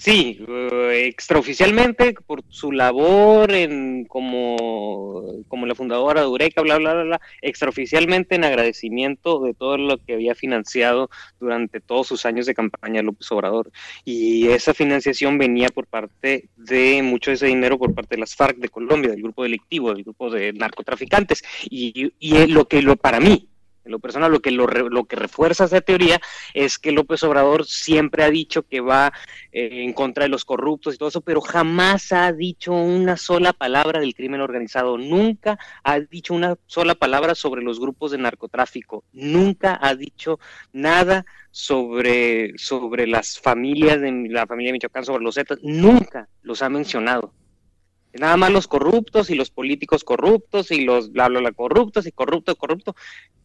Sí, 0.00 0.42
eh, 0.48 1.04
extraoficialmente 1.08 2.14
por 2.26 2.42
su 2.48 2.72
labor 2.72 3.52
en 3.52 4.06
como, 4.06 5.44
como 5.46 5.66
la 5.66 5.74
fundadora 5.74 6.22
de 6.22 6.26
Eureka, 6.26 6.62
bla, 6.62 6.78
bla, 6.78 6.94
bla, 6.94 7.02
bla, 7.02 7.20
extraoficialmente 7.42 8.34
en 8.34 8.44
agradecimiento 8.44 9.40
de 9.40 9.52
todo 9.52 9.76
lo 9.76 9.98
que 9.98 10.14
había 10.14 10.34
financiado 10.34 11.10
durante 11.38 11.82
todos 11.82 12.06
sus 12.06 12.24
años 12.24 12.46
de 12.46 12.54
campaña 12.54 13.02
López 13.02 13.30
Obrador. 13.30 13.72
Y 14.02 14.48
esa 14.48 14.72
financiación 14.72 15.36
venía 15.36 15.68
por 15.68 15.86
parte 15.86 16.48
de 16.56 17.02
mucho 17.02 17.30
de 17.30 17.34
ese 17.34 17.48
dinero 17.48 17.76
por 17.76 17.94
parte 17.94 18.14
de 18.14 18.20
las 18.20 18.34
FARC 18.34 18.56
de 18.56 18.70
Colombia, 18.70 19.10
del 19.10 19.22
grupo 19.22 19.42
delictivo, 19.42 19.92
del 19.92 20.04
grupo 20.04 20.30
de 20.30 20.54
narcotraficantes. 20.54 21.44
Y, 21.68 22.10
y 22.18 22.36
es 22.36 22.48
lo 22.48 22.66
que 22.66 22.80
lo, 22.80 22.96
para 22.96 23.20
mí, 23.20 23.49
en 23.84 23.92
lo 23.92 23.98
personal, 23.98 24.30
lo 24.30 24.40
que, 24.40 24.50
lo, 24.50 24.66
lo 24.66 25.04
que 25.04 25.16
refuerza 25.16 25.64
esa 25.64 25.80
teoría 25.80 26.20
es 26.54 26.78
que 26.78 26.92
López 26.92 27.22
Obrador 27.22 27.66
siempre 27.66 28.24
ha 28.24 28.30
dicho 28.30 28.62
que 28.62 28.80
va 28.80 29.12
eh, 29.52 29.84
en 29.84 29.92
contra 29.92 30.24
de 30.24 30.28
los 30.28 30.44
corruptos 30.44 30.94
y 30.94 30.98
todo 30.98 31.08
eso, 31.08 31.20
pero 31.20 31.40
jamás 31.40 32.12
ha 32.12 32.32
dicho 32.32 32.72
una 32.72 33.16
sola 33.16 33.52
palabra 33.52 34.00
del 34.00 34.14
crimen 34.14 34.40
organizado, 34.40 34.98
nunca 34.98 35.58
ha 35.82 36.00
dicho 36.00 36.34
una 36.34 36.56
sola 36.66 36.94
palabra 36.94 37.34
sobre 37.34 37.62
los 37.62 37.80
grupos 37.80 38.10
de 38.10 38.18
narcotráfico, 38.18 39.04
nunca 39.12 39.78
ha 39.80 39.94
dicho 39.94 40.38
nada 40.72 41.24
sobre, 41.50 42.52
sobre 42.58 43.06
las 43.06 43.38
familias 43.38 44.00
de 44.00 44.28
la 44.28 44.46
familia 44.46 44.68
de 44.68 44.74
Michoacán, 44.74 45.04
sobre 45.04 45.24
los 45.24 45.34
Zetas, 45.34 45.58
nunca 45.62 46.28
los 46.42 46.62
ha 46.62 46.68
mencionado. 46.68 47.32
Nada 48.12 48.36
más 48.36 48.50
los 48.50 48.66
corruptos 48.66 49.30
y 49.30 49.36
los 49.36 49.50
políticos 49.50 50.02
corruptos 50.02 50.70
y 50.72 50.84
los 50.84 51.12
bla 51.12 51.28
bla 51.28 51.40
bla 51.40 51.52
corruptos 51.52 52.06
y 52.06 52.12
corrupto, 52.12 52.56
corrupto. 52.56 52.96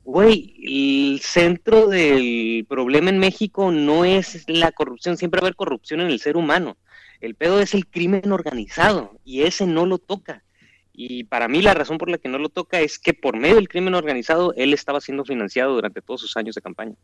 Güey, 0.03 0.55
el 0.63 1.19
centro 1.21 1.87
del 1.87 2.65
problema 2.67 3.09
en 3.09 3.19
México 3.19 3.71
no 3.71 4.05
es 4.05 4.43
la 4.47 4.71
corrupción, 4.71 5.17
siempre 5.17 5.39
va 5.39 5.45
a 5.45 5.47
haber 5.47 5.55
corrupción 5.55 6.01
en 6.01 6.07
el 6.07 6.19
ser 6.19 6.35
humano. 6.35 6.77
El 7.21 7.35
pedo 7.35 7.59
es 7.61 7.73
el 7.73 7.87
crimen 7.87 8.31
organizado 8.31 9.19
y 9.23 9.43
ese 9.43 9.67
no 9.67 9.85
lo 9.85 9.97
toca. 9.99 10.43
Y 10.93 11.25
para 11.25 11.47
mí 11.47 11.61
la 11.61 11.73
razón 11.73 11.97
por 11.97 12.09
la 12.09 12.17
que 12.17 12.29
no 12.29 12.37
lo 12.39 12.49
toca 12.49 12.79
es 12.79 12.97
que 12.99 13.13
por 13.13 13.37
medio 13.37 13.55
del 13.55 13.67
crimen 13.67 13.95
organizado 13.95 14.53
él 14.55 14.73
estaba 14.73 15.01
siendo 15.01 15.25
financiado 15.25 15.73
durante 15.73 16.01
todos 16.01 16.21
sus 16.21 16.37
años 16.37 16.55
de 16.55 16.61
campaña. 16.61 16.95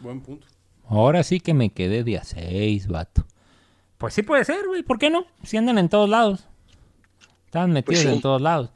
Buen 0.00 0.20
punto. 0.20 0.46
Ahora 0.86 1.22
sí 1.22 1.40
que 1.40 1.54
me 1.54 1.70
quedé 1.70 2.04
de 2.04 2.18
a 2.18 2.24
seis, 2.24 2.86
vato. 2.86 3.24
Pues 3.98 4.14
sí 4.14 4.22
puede 4.22 4.44
ser, 4.44 4.66
güey. 4.66 4.82
¿Por 4.82 4.98
qué 4.98 5.10
no? 5.10 5.26
Si 5.42 5.56
andan 5.56 5.78
en 5.78 5.88
todos 5.88 6.08
lados. 6.08 6.46
Están 7.46 7.70
metidos 7.72 8.00
Pues 8.02 8.10
sí. 8.10 8.16
en 8.16 8.20
todos 8.20 8.40
lados. 8.42 8.70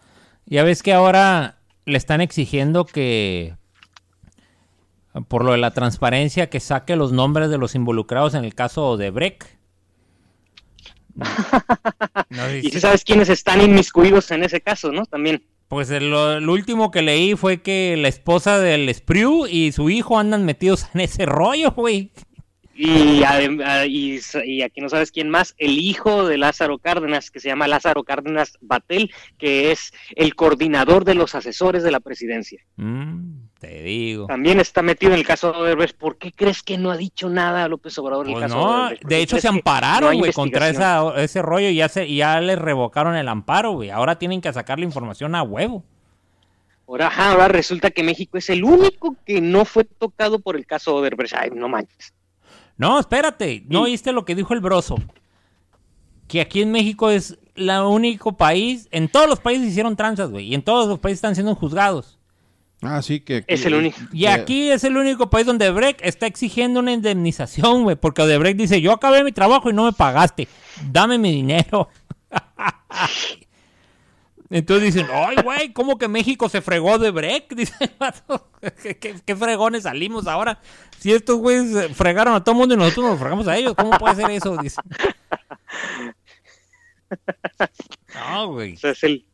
Ya 0.47 0.62
ves 0.62 0.82
que 0.82 0.93
ahora 0.93 1.59
le 1.85 1.99
están 1.99 2.20
exigiendo 2.20 2.86
que, 2.86 3.57
por 5.28 5.45
lo 5.45 5.53
de 5.53 5.59
la 5.59 5.73
transparencia, 5.73 6.49
que 6.49 6.61
saque 6.61 6.97
los 6.97 7.12
nombres 7.12 7.51
de 7.51 7.59
los 7.59 7.74
involucrados 7.74 8.35
en 8.35 8.45
el 8.45 8.55
caso 8.55 8.97
de 8.97 9.11
Breck. 9.11 9.59
No 12.31 12.45
sé 12.47 12.59
Y 12.59 12.62
si- 12.62 12.70
si 12.73 12.81
sabes 12.81 13.05
quiénes 13.05 13.28
están 13.28 13.61
inmiscuidos 13.61 14.31
en 14.31 14.45
ese 14.45 14.61
caso, 14.61 14.93
¿no? 14.93 15.05
También. 15.07 15.43
Pues 15.69 15.90
el, 15.90 16.11
lo, 16.11 16.35
el 16.35 16.49
último 16.49 16.90
que 16.90 17.03
leí 17.03 17.35
fue 17.36 17.61
que 17.61 17.97
la 17.99 18.09
esposa 18.09 18.59
del 18.59 18.93
Sprew 18.95 19.47
y 19.47 19.73
su 19.73 19.90
hijo 19.90 20.19
andan 20.19 20.45
metidos 20.45 20.86
en 20.95 21.01
ese 21.03 21.27
rollo, 21.27 21.73
güey. 21.73 22.12
Y, 22.80 23.22
adem- 23.24 23.60
a- 23.66 23.86
y, 23.86 24.20
y 24.44 24.62
aquí 24.62 24.80
no 24.80 24.88
sabes 24.88 25.10
quién 25.10 25.28
más, 25.30 25.56
el 25.59 25.78
hijo 25.78 26.24
de 26.28 26.38
Lázaro 26.38 26.78
Cárdenas, 26.78 27.32
que 27.32 27.40
se 27.40 27.48
llama 27.48 27.66
Lázaro 27.66 28.05
Cárdenas 28.05 28.56
Batel, 28.60 29.10
que 29.36 29.72
es 29.72 29.92
el 30.14 30.36
coordinador 30.36 31.05
de 31.05 31.14
los 31.14 31.34
asesores 31.34 31.82
de 31.82 31.90
la 31.90 31.98
presidencia. 31.98 32.62
Mm, 32.76 33.46
te 33.59 33.82
digo. 33.82 34.26
También 34.28 34.60
está 34.60 34.82
metido 34.82 35.12
en 35.12 35.18
el 35.18 35.26
caso 35.26 35.50
de 35.50 35.59
Odebrecht. 35.59 35.96
¿Por 35.98 36.18
qué 36.18 36.30
crees 36.30 36.62
que 36.62 36.78
no 36.78 36.92
ha 36.92 36.96
dicho 36.96 37.28
nada 37.28 37.66
López 37.66 37.98
Obrador 37.98 38.26
en 38.26 38.34
el 38.34 38.38
Pues 38.38 38.52
caso 38.52 38.59
de 38.60 38.64
no, 39.02 39.09
de 39.09 39.18
hecho 39.22 39.40
se 39.40 39.48
ampararon, 39.48 40.16
güey, 40.16 40.32
contra 40.32 40.68
esa, 40.68 41.14
ese 41.20 41.42
rollo 41.42 41.68
y 41.70 41.74
ya, 41.74 41.88
se, 41.88 42.14
ya 42.14 42.40
les 42.40 42.60
revocaron 42.60 43.16
el 43.16 43.26
amparo, 43.26 43.72
güey. 43.72 43.90
Ahora 43.90 44.20
tienen 44.20 44.40
que 44.40 44.52
sacar 44.52 44.78
la 44.78 44.84
información 44.84 45.34
a 45.34 45.42
huevo. 45.42 45.82
Ahora, 46.86 47.09
ajá, 47.09 47.32
ahora 47.32 47.48
resulta 47.48 47.90
que 47.90 48.05
México 48.05 48.38
es 48.38 48.48
el 48.50 48.62
único 48.62 49.16
que 49.26 49.40
no 49.40 49.64
fue 49.64 49.82
tocado 49.82 50.38
por 50.38 50.55
el 50.55 50.64
caso 50.64 50.94
Odebrecht. 50.94 51.34
Ay, 51.36 51.50
no 51.52 51.68
manches. 51.68 52.14
No, 52.78 52.98
espérate, 52.98 53.64
¿no 53.68 53.82
oíste 53.82 54.12
lo 54.12 54.24
que 54.24 54.34
dijo 54.34 54.55
el 54.55 54.60
broso? 54.60 54.96
Que 56.28 56.40
aquí 56.40 56.62
en 56.62 56.70
México 56.70 57.10
es 57.10 57.36
el 57.56 57.70
único 57.70 58.36
país, 58.36 58.88
en 58.92 59.09
todos 59.09 59.28
los 59.28 59.40
países 59.40 59.68
hicieron 59.68 59.96
tranzas, 59.96 60.30
güey, 60.30 60.46
y 60.46 60.55
en 60.55 60.62
todos 60.62 60.88
los 60.88 61.00
países 61.00 61.18
están 61.18 61.34
siendo 61.34 61.55
juzgados. 61.56 62.18
Ah, 62.80 63.02
sí, 63.02 63.18
que... 63.18 63.44
Es 63.48 63.66
el 63.66 63.74
único. 63.74 63.98
Y 64.12 64.26
aquí 64.26 64.70
es 64.70 64.84
el 64.84 64.96
único 64.96 65.28
país 65.28 65.44
donde 65.44 65.68
Breck 65.70 65.98
está 66.02 66.26
exigiendo 66.26 66.78
una 66.78 66.92
indemnización, 66.92 67.82
güey, 67.82 67.96
porque 67.96 68.22
Odebrecht 68.22 68.56
dice, 68.56 68.80
yo 68.80 68.92
acabé 68.92 69.24
mi 69.24 69.32
trabajo 69.32 69.68
y 69.68 69.72
no 69.72 69.84
me 69.84 69.92
pagaste, 69.92 70.46
dame 70.90 71.18
mi 71.18 71.32
dinero. 71.32 71.88
Entonces 74.50 74.94
dicen, 74.94 75.08
ay, 75.12 75.36
güey, 75.44 75.72
¿cómo 75.74 75.98
que 75.98 76.08
México 76.08 76.48
se 76.48 76.62
fregó 76.62 76.98
de 76.98 77.10
Breck? 77.10 77.52
Dice 77.54 77.74
el 77.80 77.90
¿Qué, 78.82 78.96
qué, 78.98 79.14
qué 79.24 79.36
fregones 79.36 79.82
salimos 79.82 80.26
ahora? 80.26 80.60
Si 80.98 81.12
estos 81.12 81.36
güeyes 81.36 81.94
fregaron 81.94 82.34
a 82.34 82.42
todo 82.42 82.54
mundo 82.54 82.74
y 82.74 82.78
nosotros 82.78 83.06
nos 83.10 83.18
fregamos 83.18 83.46
a 83.46 83.56
ellos, 83.56 83.74
¿cómo 83.76 83.90
puede 83.98 84.16
ser 84.16 84.30
eso? 84.30 84.56
Dice. 84.56 84.80
No, 88.14 88.52
güey. 88.52 88.78
Es 88.82 89.04
el, 89.04 89.24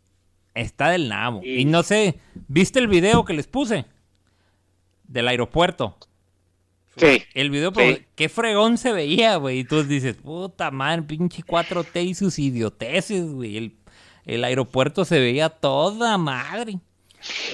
Está 0.55 0.91
del 0.91 1.09
nabo. 1.09 1.41
Y- 1.43 1.61
Y 1.61 1.65
no 1.65 1.83
sé, 1.83 2.21
¿viste 2.49 2.79
el 2.79 2.89
video 2.89 3.25
que 3.25 3.35
les 3.35 3.47
puse? 3.47 3.87
Del 5.05 5.29
aeropuerto. 5.29 5.97
sí. 6.97 7.23
El 7.35 7.51
video, 7.51 7.71
Sí. 7.71 7.75
pero 7.77 7.99
qué 8.15 8.29
fregón 8.29 8.79
se 8.79 8.93
veía, 8.93 9.37
güey. 9.37 9.61
Y 9.61 9.65
tú 9.65 9.83
dices, 9.85 10.17
puta 10.17 10.71
madre, 10.71 11.03
pinche 11.03 11.43
4T 11.43 12.05
y 12.05 12.15
sus 12.15 12.39
idioteces, 12.39 13.33
güey. 13.33 13.57
El, 13.57 13.77
el 14.27 14.45
aeropuerto 14.45 15.05
se 15.05 15.21
veía 15.21 15.49
toda 15.51 16.17
madre. 16.19 16.79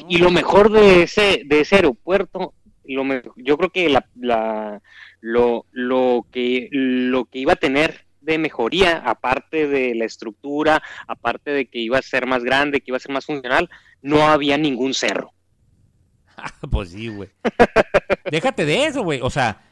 Y 0.08 0.18
lo 0.18 0.30
mejor 0.30 0.70
de 0.72 1.02
ese, 1.02 1.42
de 1.46 1.60
ese 1.60 1.76
aeropuerto, 1.76 2.54
lo 2.84 3.04
me- 3.04 3.22
yo 3.36 3.56
creo 3.56 3.70
que 3.70 3.88
la, 3.88 4.06
la- 4.16 4.82
lo, 5.20 5.66
lo 5.72 6.26
que 6.32 6.68
lo 6.72 7.26
que 7.26 7.38
iba 7.40 7.52
a 7.52 7.56
tener 7.56 8.06
de 8.20 8.38
mejoría, 8.38 8.98
aparte 8.98 9.66
de 9.68 9.94
la 9.94 10.04
estructura, 10.04 10.82
aparte 11.06 11.50
de 11.52 11.66
que 11.66 11.78
iba 11.78 11.98
a 11.98 12.02
ser 12.02 12.26
más 12.26 12.42
grande, 12.44 12.80
que 12.80 12.90
iba 12.90 12.96
a 12.96 13.00
ser 13.00 13.12
más 13.12 13.26
funcional, 13.26 13.70
no 14.02 14.28
había 14.28 14.58
ningún 14.58 14.94
cerro. 14.94 15.32
pues 16.70 16.90
sí, 16.90 17.08
güey. 17.08 17.28
Déjate 18.30 18.64
de 18.64 18.84
eso, 18.86 19.02
güey. 19.02 19.20
O 19.22 19.30
sea, 19.30 19.62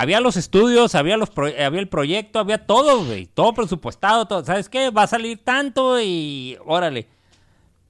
había 0.00 0.20
los 0.20 0.36
estudios, 0.36 0.94
había, 0.94 1.16
los 1.16 1.30
pro- 1.30 1.46
había 1.46 1.80
el 1.80 1.88
proyecto, 1.88 2.38
había 2.38 2.66
todo, 2.66 3.04
güey. 3.04 3.26
Todo 3.26 3.52
presupuestado, 3.54 4.26
todo. 4.26 4.44
¿Sabes 4.44 4.68
qué? 4.68 4.90
Va 4.90 5.02
a 5.04 5.06
salir 5.06 5.42
tanto 5.44 6.00
y 6.00 6.56
órale. 6.64 7.08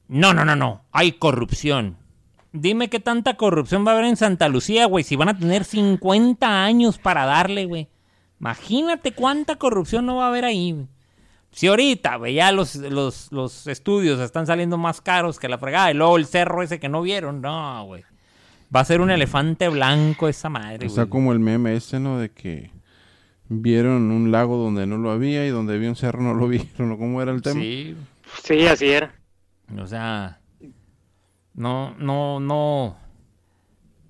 No, 0.08 0.32
no, 0.34 0.44
no, 0.44 0.56
no. 0.56 0.84
Hay 0.92 1.12
corrupción. 1.12 1.96
Dime 2.52 2.88
qué 2.88 3.00
tanta 3.00 3.36
corrupción 3.36 3.86
va 3.86 3.90
a 3.90 3.94
haber 3.94 4.06
en 4.06 4.16
Santa 4.16 4.48
Lucía, 4.48 4.86
güey. 4.86 5.04
Si 5.04 5.16
van 5.16 5.28
a 5.28 5.38
tener 5.38 5.64
50 5.64 6.64
años 6.64 6.98
para 6.98 7.26
darle, 7.26 7.66
güey. 7.66 7.88
Imagínate 8.40 9.12
cuánta 9.12 9.56
corrupción 9.56 10.06
no 10.06 10.16
va 10.16 10.26
a 10.26 10.28
haber 10.28 10.44
ahí. 10.44 10.86
Si 11.50 11.66
ahorita, 11.68 12.16
güey, 12.16 12.34
ya 12.34 12.52
los, 12.52 12.76
los, 12.76 13.32
los 13.32 13.66
estudios 13.66 14.20
están 14.20 14.46
saliendo 14.46 14.76
más 14.78 15.00
caros 15.00 15.38
que 15.38 15.48
la 15.48 15.58
fregada. 15.58 15.90
Y 15.90 15.94
luego 15.94 16.16
el 16.18 16.26
cerro 16.26 16.62
ese 16.62 16.78
que 16.78 16.88
no 16.88 17.02
vieron. 17.02 17.40
No, 17.40 17.84
güey. 17.86 18.04
Va 18.74 18.80
a 18.80 18.84
ser 18.84 19.00
un 19.00 19.10
elefante 19.10 19.68
blanco 19.68 20.28
esa 20.28 20.48
madre, 20.48 20.86
Está 20.86 21.02
güey. 21.02 21.10
como 21.10 21.32
el 21.32 21.38
meme 21.38 21.74
ese, 21.76 22.00
¿no? 22.00 22.18
De 22.18 22.30
que 22.30 22.70
vieron 23.48 24.10
un 24.10 24.32
lago 24.32 24.56
donde 24.56 24.86
no 24.86 24.98
lo 24.98 25.10
había 25.12 25.46
y 25.46 25.50
donde 25.50 25.74
había 25.74 25.88
un 25.88 25.96
cerro 25.96 26.20
no 26.22 26.34
lo 26.34 26.48
vieron. 26.48 26.92
¿o 26.92 26.98
¿Cómo 26.98 27.22
era 27.22 27.32
el 27.32 27.42
tema? 27.42 27.60
Sí, 27.60 27.96
Sí, 28.42 28.66
así 28.66 28.86
era. 28.86 29.14
o 29.78 29.86
sea, 29.86 30.40
no, 31.54 31.94
no, 31.98 32.40
no, 32.40 32.96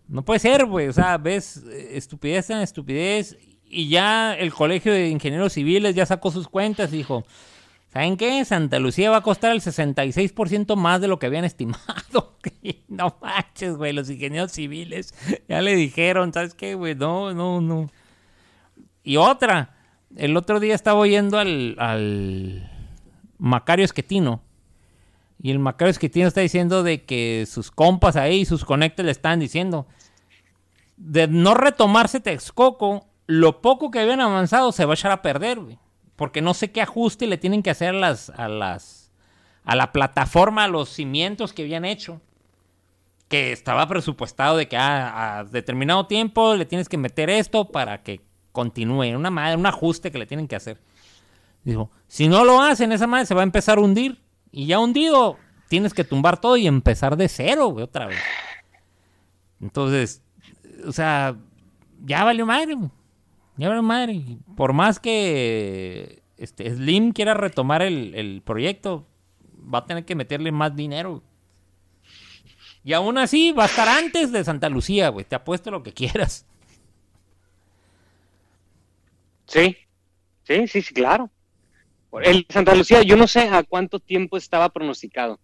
no 0.08 0.24
puede 0.24 0.40
ser, 0.40 0.64
güey. 0.64 0.88
O 0.88 0.92
sea, 0.92 1.18
ves 1.18 1.58
eh, 1.70 1.90
estupidez 1.96 2.48
en 2.50 2.58
estupidez 2.58 3.36
y 3.68 3.88
ya 3.88 4.34
el 4.34 4.52
Colegio 4.54 4.92
de 4.92 5.08
Ingenieros 5.10 5.52
Civiles 5.52 5.94
ya 5.94 6.06
sacó 6.06 6.30
sus 6.30 6.48
cuentas 6.48 6.92
y 6.92 6.98
dijo, 6.98 7.24
¿saben 7.96 8.18
qué? 8.18 8.44
Santa 8.44 8.78
Lucía 8.78 9.08
va 9.10 9.16
a 9.16 9.22
costar 9.22 9.52
el 9.52 9.62
66% 9.62 10.76
más 10.76 11.00
de 11.00 11.08
lo 11.08 11.18
que 11.18 11.24
habían 11.24 11.46
estimado. 11.46 12.36
no 12.88 13.16
manches, 13.22 13.74
güey, 13.74 13.94
los 13.94 14.10
ingenieros 14.10 14.52
civiles 14.52 15.14
ya 15.48 15.62
le 15.62 15.74
dijeron, 15.74 16.30
¿sabes 16.30 16.52
qué, 16.52 16.74
güey? 16.74 16.94
No, 16.94 17.32
no, 17.32 17.62
no. 17.62 17.88
Y 19.02 19.16
otra, 19.16 19.76
el 20.14 20.36
otro 20.36 20.60
día 20.60 20.74
estaba 20.74 21.00
oyendo 21.00 21.38
al, 21.38 21.74
al 21.78 22.70
Macario 23.38 23.86
Esquetino. 23.86 24.42
Y 25.40 25.50
el 25.50 25.58
Macario 25.58 25.90
Esquetino 25.90 26.28
está 26.28 26.42
diciendo 26.42 26.82
de 26.82 27.02
que 27.04 27.46
sus 27.48 27.70
compas 27.70 28.16
ahí, 28.16 28.44
sus 28.44 28.66
conectes 28.66 29.06
le 29.06 29.12
están 29.12 29.40
diciendo. 29.40 29.86
De 30.98 31.28
no 31.28 31.54
retomarse 31.54 32.20
Texcoco, 32.20 33.06
lo 33.26 33.62
poco 33.62 33.90
que 33.90 34.00
habían 34.00 34.20
avanzado 34.20 34.70
se 34.70 34.84
va 34.84 34.92
a 34.92 34.96
echar 34.96 35.12
a 35.12 35.22
perder, 35.22 35.60
güey. 35.60 35.78
Porque 36.16 36.40
no 36.40 36.54
sé 36.54 36.72
qué 36.72 36.82
ajuste 36.82 37.26
le 37.26 37.38
tienen 37.38 37.62
que 37.62 37.70
hacer 37.70 37.90
a 37.90 37.98
las, 37.98 38.30
a 38.30 38.48
las, 38.48 39.12
a 39.64 39.76
la 39.76 39.92
plataforma, 39.92 40.64
a 40.64 40.68
los 40.68 40.88
cimientos 40.88 41.52
que 41.52 41.62
habían 41.62 41.84
hecho. 41.84 42.20
Que 43.28 43.52
estaba 43.52 43.86
presupuestado 43.88 44.56
de 44.56 44.68
que 44.68 44.76
ah, 44.76 45.38
a 45.38 45.44
determinado 45.44 46.06
tiempo 46.06 46.54
le 46.54 46.64
tienes 46.64 46.88
que 46.88 46.96
meter 46.96 47.28
esto 47.28 47.68
para 47.68 48.02
que 48.02 48.20
continúe. 48.52 49.14
Una 49.16 49.30
madre, 49.30 49.56
un 49.56 49.66
ajuste 49.66 50.10
que 50.10 50.18
le 50.18 50.26
tienen 50.26 50.48
que 50.48 50.56
hacer. 50.56 50.80
Dijo, 51.64 51.90
si 52.06 52.28
no 52.28 52.44
lo 52.44 52.62
hacen, 52.62 52.92
esa 52.92 53.06
madre 53.06 53.26
se 53.26 53.34
va 53.34 53.40
a 53.40 53.44
empezar 53.44 53.78
a 53.78 53.80
hundir. 53.80 54.22
Y 54.52 54.66
ya 54.66 54.78
hundido, 54.78 55.36
tienes 55.68 55.92
que 55.92 56.04
tumbar 56.04 56.40
todo 56.40 56.56
y 56.56 56.66
empezar 56.66 57.16
de 57.16 57.28
cero, 57.28 57.74
otra 57.76 58.06
vez. 58.06 58.20
Entonces, 59.60 60.22
o 60.86 60.92
sea, 60.92 61.36
ya 62.04 62.24
valió 62.24 62.46
madre. 62.46 62.76
Ya 63.56 63.68
valió 63.68 63.82
madre. 63.82 64.22
Por 64.56 64.72
más 64.72 65.00
que 65.00 66.22
este, 66.36 66.70
Slim 66.74 67.12
quiera 67.12 67.34
retomar 67.34 67.82
el, 67.82 68.14
el 68.14 68.42
proyecto, 68.42 69.06
va 69.72 69.78
a 69.78 69.86
tener 69.86 70.04
que 70.04 70.14
meterle 70.14 70.52
más 70.52 70.76
dinero. 70.76 71.22
Y 72.84 72.92
aún 72.92 73.18
así, 73.18 73.52
va 73.52 73.64
a 73.64 73.66
estar 73.66 73.88
antes 73.88 74.30
de 74.30 74.44
Santa 74.44 74.68
Lucía, 74.68 75.08
güey. 75.08 75.24
Te 75.24 75.34
apuesto 75.34 75.70
lo 75.70 75.82
que 75.82 75.92
quieras. 75.92 76.46
Sí, 79.46 79.76
sí, 80.44 80.66
sí, 80.68 80.82
sí, 80.82 80.94
claro. 80.94 81.30
El 82.22 82.46
Santa 82.48 82.74
Lucía, 82.74 83.02
yo 83.02 83.16
no 83.16 83.26
sé 83.26 83.48
a 83.48 83.62
cuánto 83.62 83.98
tiempo 83.98 84.36
estaba 84.36 84.68
pronosticado 84.70 85.38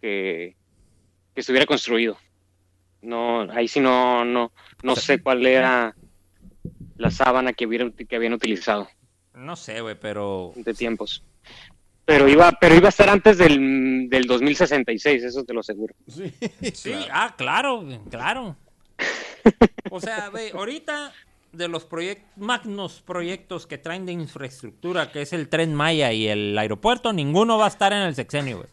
que, 0.00 0.56
que 1.34 1.40
estuviera 1.40 1.66
construido. 1.66 2.16
No, 3.02 3.42
ahí 3.52 3.68
sí 3.68 3.80
no, 3.80 4.24
no, 4.24 4.52
no 4.82 4.96
sé 4.96 5.20
cuál 5.20 5.44
era 5.46 5.94
la 6.96 7.10
sábana 7.10 7.52
que, 7.52 7.66
hubieran- 7.66 7.92
que 7.92 8.16
habían 8.16 8.32
utilizado 8.34 8.88
No 9.34 9.56
sé, 9.56 9.80
güey, 9.80 9.96
pero... 9.98 10.52
de 10.56 10.74
tiempos. 10.74 11.22
Pero 12.04 12.28
iba, 12.28 12.52
pero 12.60 12.74
iba 12.74 12.86
a 12.86 12.90
estar 12.90 13.08
antes 13.08 13.38
del, 13.38 14.08
del 14.10 14.26
2066, 14.26 15.22
eso 15.24 15.42
te 15.44 15.54
lo 15.54 15.60
aseguro. 15.60 15.94
Sí, 16.06 16.94
ah, 17.10 17.34
claro, 17.36 17.80
güey, 17.82 17.98
claro. 18.10 18.56
O 19.90 20.00
sea, 20.00 20.28
güey, 20.28 20.50
ahorita 20.50 21.12
de 21.52 21.68
los 21.68 21.84
proyectos, 21.84 22.26
magnos 22.36 23.00
proyectos 23.00 23.66
que 23.66 23.78
traen 23.78 24.04
de 24.06 24.12
infraestructura, 24.12 25.12
que 25.12 25.22
es 25.22 25.32
el 25.32 25.48
Tren 25.48 25.74
Maya 25.74 26.12
y 26.12 26.26
el 26.28 26.56
aeropuerto, 26.58 27.12
ninguno 27.12 27.56
va 27.58 27.66
a 27.66 27.68
estar 27.68 27.92
en 27.92 28.00
el 28.02 28.14
sexenio, 28.14 28.58
güey. 28.58 28.68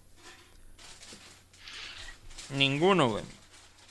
Ninguno, 2.57 3.10
güey. 3.10 3.23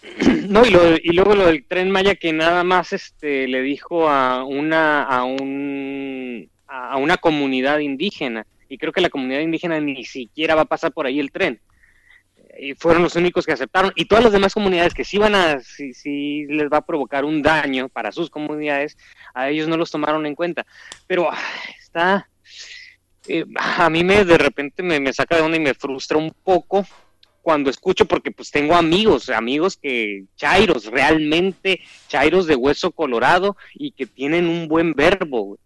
No, 0.48 0.64
y, 0.64 0.70
lo- 0.70 0.96
y 0.96 1.12
luego 1.12 1.34
lo 1.34 1.46
del 1.46 1.64
tren 1.64 1.90
Maya 1.90 2.14
que 2.14 2.32
nada 2.32 2.64
más 2.64 2.92
este 2.92 3.46
le 3.48 3.60
dijo 3.62 4.08
a 4.08 4.44
una 4.44 5.02
a 5.02 5.24
un 5.24 6.48
a 6.66 6.96
una 6.96 7.16
comunidad 7.16 7.78
indígena 7.80 8.46
y 8.68 8.78
creo 8.78 8.92
que 8.92 9.00
la 9.00 9.10
comunidad 9.10 9.40
indígena 9.40 9.80
ni 9.80 10.04
siquiera 10.04 10.54
va 10.54 10.62
a 10.62 10.66
pasar 10.66 10.92
por 10.92 11.06
ahí 11.06 11.18
el 11.20 11.32
tren. 11.32 11.60
Y 12.58 12.74
fueron 12.74 13.02
los 13.02 13.16
únicos 13.16 13.46
que 13.46 13.52
aceptaron 13.52 13.92
y 13.94 14.04
todas 14.04 14.22
las 14.24 14.32
demás 14.32 14.52
comunidades 14.54 14.92
que 14.94 15.04
sí 15.04 15.18
van 15.18 15.34
a 15.34 15.60
sí, 15.60 16.46
les 16.46 16.68
va 16.70 16.78
a 16.78 16.86
provocar 16.86 17.24
un 17.24 17.42
daño 17.42 17.88
para 17.88 18.12
sus 18.12 18.28
comunidades, 18.30 18.96
a 19.34 19.48
ellos 19.48 19.66
no 19.68 19.76
los 19.76 19.90
tomaron 19.90 20.26
en 20.26 20.34
cuenta. 20.34 20.66
Pero 21.06 21.30
ah, 21.30 21.38
está 21.80 22.28
eh, 23.28 23.44
a 23.56 23.88
mí 23.90 24.04
me 24.04 24.24
de 24.24 24.38
repente 24.38 24.82
me, 24.82 25.00
me 25.00 25.12
saca 25.12 25.36
de 25.36 25.42
onda 25.42 25.56
y 25.56 25.60
me 25.60 25.74
frustra 25.74 26.18
un 26.18 26.32
poco 26.44 26.86
cuando 27.50 27.68
escucho, 27.68 28.04
porque 28.06 28.30
pues 28.30 28.52
tengo 28.52 28.76
amigos, 28.76 29.28
amigos 29.28 29.76
que 29.76 30.22
chairos, 30.36 30.84
realmente 30.84 31.80
chairos 32.06 32.46
de 32.46 32.54
hueso 32.54 32.92
colorado 32.92 33.56
y 33.74 33.90
que 33.90 34.06
tienen 34.06 34.46
un 34.46 34.68
buen 34.68 34.94
verbo. 34.94 35.58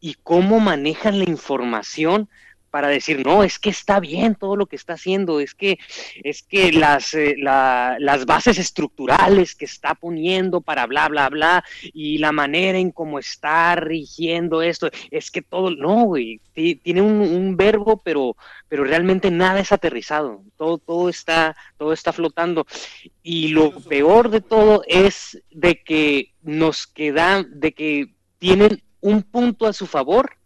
Y 0.00 0.16
cómo 0.24 0.58
manejan 0.58 1.20
la 1.20 1.30
información 1.30 2.28
para 2.70 2.88
decir, 2.88 3.24
no, 3.24 3.42
es 3.42 3.58
que 3.58 3.70
está 3.70 4.00
bien 4.00 4.34
todo 4.34 4.56
lo 4.56 4.66
que 4.66 4.76
está 4.76 4.94
haciendo, 4.94 5.40
es 5.40 5.54
que, 5.54 5.78
es 6.22 6.42
que 6.42 6.72
las, 6.72 7.14
eh, 7.14 7.34
la- 7.38 7.96
las 7.98 8.26
bases 8.26 8.58
estructurales 8.58 9.54
que 9.54 9.64
está 9.64 9.94
poniendo 9.94 10.60
para 10.60 10.86
bla, 10.86 11.08
bla, 11.08 11.28
bla, 11.28 11.64
y 11.92 12.18
la 12.18 12.32
manera 12.32 12.78
en 12.78 12.90
cómo 12.90 13.18
está 13.18 13.74
rigiendo 13.76 14.62
esto, 14.62 14.90
es 15.10 15.30
que 15.30 15.42
todo, 15.42 15.70
no, 15.70 16.04
güey, 16.04 16.40
ti- 16.52 16.76
tiene 16.76 17.00
un, 17.02 17.20
un 17.20 17.56
verbo, 17.56 17.96
pero, 18.02 18.36
pero 18.68 18.84
realmente 18.84 19.30
nada 19.30 19.60
es 19.60 19.72
aterrizado, 19.72 20.42
todo, 20.56 20.78
todo 20.78 21.08
está, 21.08 21.56
todo 21.78 21.92
está 21.92 22.12
flotando. 22.12 22.66
Y 23.22 23.48
lo 23.48 23.70
peor 23.80 24.30
de 24.30 24.40
todo 24.40 24.82
es 24.86 25.42
de 25.50 25.82
que 25.82 26.32
nos 26.42 26.86
queda, 26.86 27.42
de 27.48 27.72
que 27.72 28.14
tienen 28.38 28.82
un 29.00 29.22
punto 29.22 29.66
a 29.66 29.72
su 29.72 29.86
favor 29.86 30.37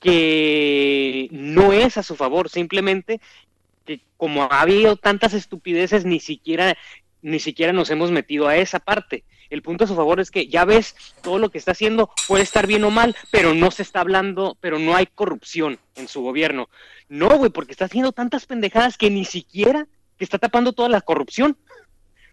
que 0.00 1.28
no 1.30 1.72
es 1.72 1.98
a 1.98 2.02
su 2.02 2.16
favor, 2.16 2.48
simplemente 2.48 3.20
que 3.84 4.00
como 4.16 4.44
ha 4.44 4.60
habido 4.60 4.96
tantas 4.96 5.34
estupideces, 5.34 6.04
ni 6.04 6.20
siquiera, 6.20 6.76
ni 7.22 7.38
siquiera 7.38 7.72
nos 7.72 7.90
hemos 7.90 8.10
metido 8.10 8.48
a 8.48 8.56
esa 8.56 8.80
parte. 8.80 9.24
El 9.50 9.62
punto 9.62 9.84
a 9.84 9.86
su 9.86 9.96
favor 9.96 10.20
es 10.20 10.30
que 10.30 10.46
ya 10.46 10.64
ves 10.64 10.94
todo 11.22 11.38
lo 11.38 11.50
que 11.50 11.58
está 11.58 11.72
haciendo 11.72 12.10
puede 12.28 12.44
estar 12.44 12.66
bien 12.66 12.84
o 12.84 12.90
mal, 12.90 13.16
pero 13.30 13.52
no 13.52 13.70
se 13.70 13.82
está 13.82 14.00
hablando, 14.00 14.56
pero 14.60 14.78
no 14.78 14.94
hay 14.94 15.06
corrupción 15.06 15.78
en 15.96 16.08
su 16.08 16.22
gobierno. 16.22 16.68
No, 17.08 17.36
güey, 17.36 17.50
porque 17.50 17.72
está 17.72 17.86
haciendo 17.86 18.12
tantas 18.12 18.46
pendejadas 18.46 18.96
que 18.96 19.10
ni 19.10 19.24
siquiera 19.24 19.86
que 20.16 20.24
está 20.24 20.38
tapando 20.38 20.72
toda 20.72 20.88
la 20.88 21.00
corrupción. 21.00 21.58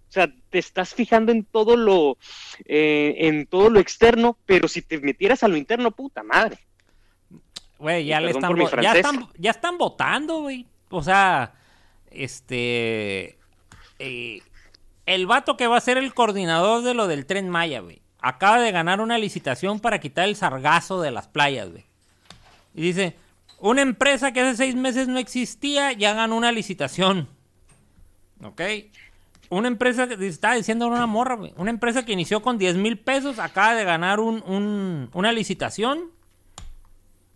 O 0.08 0.12
sea, 0.12 0.32
te 0.50 0.60
estás 0.60 0.94
fijando 0.94 1.32
en 1.32 1.44
todo 1.44 1.76
lo, 1.76 2.18
eh, 2.66 3.16
en 3.18 3.48
todo 3.48 3.70
lo 3.70 3.80
externo, 3.80 4.38
pero 4.46 4.68
si 4.68 4.82
te 4.82 5.00
metieras 5.00 5.44
a 5.44 5.48
lo 5.48 5.58
interno, 5.58 5.92
puta 5.92 6.24
madre. 6.24 6.60
Güey, 7.80 8.06
ya 8.06 8.20
le 8.20 8.32
están, 8.32 8.50
ya 8.82 8.94
ya 9.38 9.50
votando, 9.78 10.42
güey. 10.42 10.66
O 10.90 11.04
sea, 11.04 11.54
este, 12.12 13.38
eh, 14.00 14.42
el 15.06 15.28
vato 15.28 15.58
que 15.58 15.68
va 15.68 15.78
a 15.78 15.82
ser 15.82 15.98
el 15.98 16.14
coordinador 16.14 16.82
de 16.84 16.94
lo 16.94 17.08
del 17.08 17.26
Tren 17.26 17.50
Maya, 17.50 17.80
güey, 17.82 18.02
acaba 18.20 18.60
de 18.60 18.72
ganar 18.72 19.00
una 19.02 19.18
licitación 19.18 19.80
para 19.80 20.00
quitar 20.00 20.28
el 20.28 20.36
sargazo 20.36 21.02
de 21.02 21.12
las 21.12 21.28
playas, 21.28 21.70
güey. 21.70 21.86
Y 22.74 22.82
dice, 22.82 23.16
una 23.60 23.82
empresa 23.82 24.32
que 24.34 24.42
hace 24.42 24.58
seis 24.58 24.76
meses 24.76 25.08
no 25.08 25.18
existía 25.20 25.92
ya 25.94 26.14
ganó 26.14 26.36
una 26.36 26.52
licitación. 26.52 27.28
¿Ok? 28.44 28.62
Una 29.50 29.68
empresa 29.68 30.08
que 30.08 30.28
estaba 30.28 30.56
diciendo 30.56 30.88
una 30.88 31.08
morra, 31.08 31.36
güey. 31.36 31.54
Una 31.58 31.72
empresa 31.72 32.06
que 32.06 32.12
inició 32.12 32.42
con 32.42 32.58
10 32.58 32.76
mil 32.76 33.00
pesos 33.00 33.40
acaba 33.40 33.74
de 33.76 33.84
ganar 33.86 34.20
un- 34.20 34.44
un- 34.46 35.10
una 35.14 35.32
licitación 35.32 36.12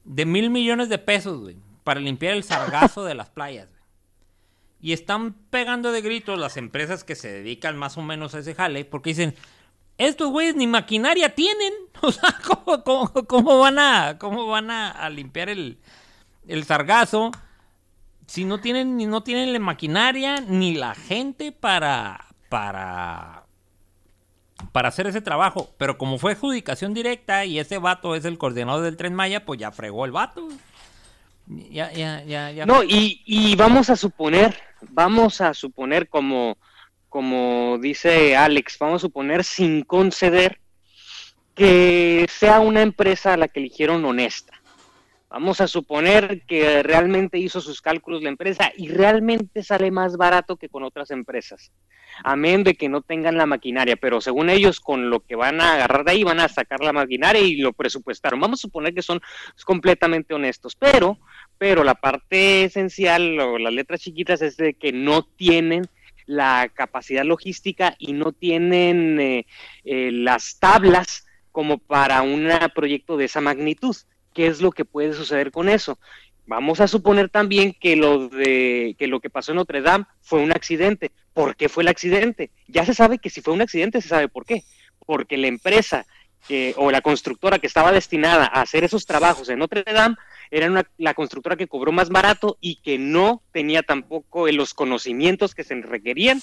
de 0.04 0.26
mil 0.26 0.50
millones 0.50 0.90
de 0.90 0.98
pesos, 0.98 1.40
güey, 1.42 1.58
para 1.84 2.00
limpiar 2.00 2.34
el 2.34 2.44
sargazo 2.44 3.04
de 3.04 3.16
las 3.16 3.30
playas, 3.30 3.70
güey. 3.70 3.82
Y 4.84 4.94
están 4.94 5.34
pegando 5.52 5.92
de 5.92 6.02
gritos 6.02 6.40
las 6.40 6.58
empresas 6.58 7.04
que 7.04 7.16
se 7.16 7.32
dedican 7.32 7.78
más 7.78 7.98
o 7.98 8.02
menos 8.02 8.34
a 8.34 8.40
ese 8.40 8.56
jale, 8.56 8.84
porque 8.86 9.12
dicen, 9.12 9.36
estos 10.00 10.32
güeyes 10.32 10.56
ni 10.56 10.68
maquinaria 10.68 11.36
tienen. 11.36 11.74
O 12.04 12.12
sea, 12.12 12.36
¿cómo, 12.44 12.84
cómo- 13.28 13.60
van 13.60 13.78
a, 13.78 14.18
cómo 14.18 14.48
van 14.48 14.72
a, 14.72 14.90
a 14.90 15.08
limpiar 15.12 15.50
el, 15.50 15.78
el 16.48 16.64
sargazo 16.64 17.30
si 18.26 18.44
no 18.44 18.60
tienen, 18.60 18.98
ni 18.98 19.06
no 19.06 19.22
tienen 19.22 19.54
la 19.54 19.60
maquinaria 19.60 20.42
ni 20.42 20.74
la 20.74 20.96
gente 20.96 21.52
para, 21.52 22.26
para, 22.50 23.41
para 24.72 24.90
hacer 24.90 25.08
ese 25.08 25.22
trabajo? 25.22 25.70
Pero 25.78 25.98
como 25.98 26.18
fue 26.18 26.34
adjudicación 26.34 26.94
directa 26.94 27.46
y 27.46 27.60
ese 27.60 27.78
vato 27.78 28.16
es 28.16 28.26
el 28.26 28.38
coordinador 28.38 28.84
del 28.84 28.98
Tren 28.98 29.14
Maya, 29.14 29.46
pues 29.46 29.60
ya 29.60 29.72
fregó 29.72 30.06
el 30.06 30.12
vato. 30.12 30.48
Ya, 31.48 31.92
ya, 31.92 32.24
ya, 32.24 32.52
ya. 32.52 32.66
No, 32.66 32.84
y, 32.84 33.22
y 33.26 33.56
vamos 33.56 33.90
a 33.90 33.96
suponer, 33.96 34.58
vamos 34.90 35.42
a 35.42 35.54
suponer 35.54 36.08
como, 36.08 36.58
como 37.10 37.78
dice 37.80 38.38
Alex, 38.38 38.78
vamos 38.80 39.02
a 39.02 39.08
suponer 39.08 39.44
sin 39.44 39.84
conceder 39.84 40.60
que 41.56 42.26
sea 42.30 42.60
una 42.60 42.82
empresa 42.82 43.34
a 43.34 43.38
la 43.38 43.48
que 43.48 43.60
eligieron 43.60 44.06
honesta. 44.06 44.61
Vamos 45.32 45.62
a 45.62 45.68
suponer 45.68 46.42
que 46.46 46.84
realmente 46.84 47.38
hizo 47.38 47.62
sus 47.62 47.82
cálculos 47.82 48.22
la 48.22 48.28
empresa 48.28 48.70
y 48.76 48.90
realmente 48.90 49.64
sale 49.64 49.90
más 49.90 50.18
barato 50.18 50.58
que 50.58 50.68
con 50.68 50.84
otras 50.84 51.10
empresas. 51.10 51.72
Amén 52.26 52.66
de 52.66 52.76
que 52.76 52.90
no 52.90 53.02
tengan 53.02 53.38
la 53.38 53.46
maquinaria, 53.46 53.96
pero 53.96 54.20
según 54.20 54.50
ellos 54.50 54.82
con 54.82 55.10
lo 55.10 55.22
que 55.22 55.38
van 55.38 55.62
a 55.62 55.76
agarrar 55.76 56.04
de 56.04 56.12
ahí 56.12 56.24
van 56.26 56.42
a 56.42 56.50
sacar 56.50 56.82
la 56.82 56.92
maquinaria 56.92 57.42
y 57.42 57.56
lo 57.56 57.72
presupuestaron. 57.72 58.42
Vamos 58.42 58.60
a 58.60 58.64
suponer 58.64 58.94
que 58.94 59.02
son 59.02 59.22
completamente 59.64 60.34
honestos, 60.34 60.76
pero 60.76 61.18
pero 61.58 61.86
la 61.86 61.96
parte 61.96 62.66
esencial 62.66 63.40
o 63.40 63.58
las 63.58 63.72
letras 63.72 64.02
chiquitas 64.02 64.42
es 64.42 64.58
de 64.58 64.74
que 64.74 64.92
no 64.92 65.24
tienen 65.24 65.88
la 66.26 66.70
capacidad 66.74 67.24
logística 67.24 67.96
y 68.00 68.12
no 68.12 68.34
tienen 68.34 69.18
eh, 69.22 69.46
eh, 69.86 70.12
las 70.12 70.60
tablas 70.60 71.26
como 71.54 71.78
para 71.78 72.22
un 72.22 72.50
proyecto 72.76 73.16
de 73.16 73.26
esa 73.26 73.40
magnitud. 73.40 73.96
¿Qué 74.34 74.48
es 74.48 74.62
lo 74.62 74.72
que 74.72 74.86
puede 74.86 75.14
suceder 75.14 75.52
con 75.52 75.70
eso? 75.70 75.98
Vamos 76.48 76.82
a 76.82 76.88
suponer 76.88 77.30
también 77.30 77.74
que 77.80 77.96
lo 77.96 78.28
de 78.28 78.96
que 78.98 79.08
lo 79.08 79.20
que 79.20 79.30
pasó 79.30 79.52
en 79.52 79.58
Notre 79.58 79.82
Dame 79.82 80.06
fue 80.22 80.40
un 80.40 80.52
accidente. 80.52 81.12
¿Por 81.34 81.56
qué 81.56 81.70
fue 81.70 81.84
el 81.84 81.88
accidente? 81.90 82.50
Ya 82.68 82.86
se 82.86 82.94
sabe 82.94 83.20
que 83.20 83.30
si 83.30 83.42
fue 83.42 83.54
un 83.54 83.62
accidente 83.62 84.02
se 84.02 84.10
sabe 84.10 84.28
por 84.28 84.46
qué. 84.46 84.64
Porque 85.06 85.38
la 85.38 85.48
empresa 85.48 86.06
que, 86.48 86.74
o 86.78 86.92
la 86.92 87.02
constructora 87.02 87.60
que 87.60 87.68
estaba 87.68 87.92
destinada 87.92 88.46
a 88.46 88.62
hacer 88.62 88.84
esos 88.84 89.06
trabajos 89.06 89.48
en 89.50 89.60
Notre 89.60 89.84
Dame 89.84 90.16
era 90.50 90.68
una- 90.68 90.90
la 90.98 91.14
constructora 91.14 91.56
que 91.56 91.68
cobró 91.68 91.92
más 91.92 92.10
barato 92.10 92.58
y 92.60 92.76
que 92.78 92.98
no 92.98 93.42
tenía 93.54 93.84
tampoco 93.84 94.48
los 94.50 94.74
conocimientos 94.74 95.54
que 95.56 95.64
se 95.64 95.76
requerían 95.76 96.42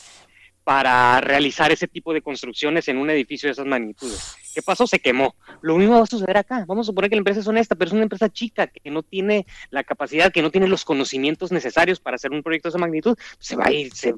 para 0.68 1.18
realizar 1.22 1.72
ese 1.72 1.88
tipo 1.88 2.12
de 2.12 2.20
construcciones 2.20 2.88
en 2.88 2.98
un 2.98 3.08
edificio 3.08 3.46
de 3.46 3.52
esas 3.52 3.64
magnitudes. 3.64 4.36
¿Qué 4.54 4.60
pasó? 4.60 4.86
Se 4.86 4.98
quemó. 4.98 5.34
Lo 5.62 5.78
mismo 5.78 5.94
va 5.96 6.02
a 6.02 6.06
suceder 6.06 6.36
acá. 6.36 6.62
Vamos 6.68 6.84
a 6.84 6.88
suponer 6.88 7.08
que 7.08 7.16
la 7.16 7.20
empresa 7.20 7.40
es 7.40 7.46
honesta, 7.48 7.74
pero 7.74 7.88
es 7.88 7.94
una 7.94 8.02
empresa 8.02 8.28
chica 8.28 8.66
que 8.66 8.90
no 8.90 9.02
tiene 9.02 9.46
la 9.70 9.82
capacidad, 9.82 10.30
que 10.30 10.42
no 10.42 10.50
tiene 10.50 10.68
los 10.68 10.84
conocimientos 10.84 11.52
necesarios 11.52 12.00
para 12.00 12.16
hacer 12.16 12.32
un 12.32 12.42
proyecto 12.42 12.68
de 12.68 12.72
esa 12.72 12.78
magnitud. 12.78 13.16
Se 13.38 13.56
va 13.56 13.64
a 13.64 13.72
ir, 13.72 13.94
se, 13.94 14.12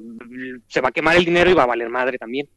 se 0.67 0.81
va 0.81 0.89
a 0.89 0.91
quemar 0.91 1.15
el 1.15 1.23
dinero 1.23 1.49
y 1.49 1.53
va 1.53 1.63
a 1.63 1.67
valer 1.67 1.87
madre 1.87 2.17
también. 2.17 2.49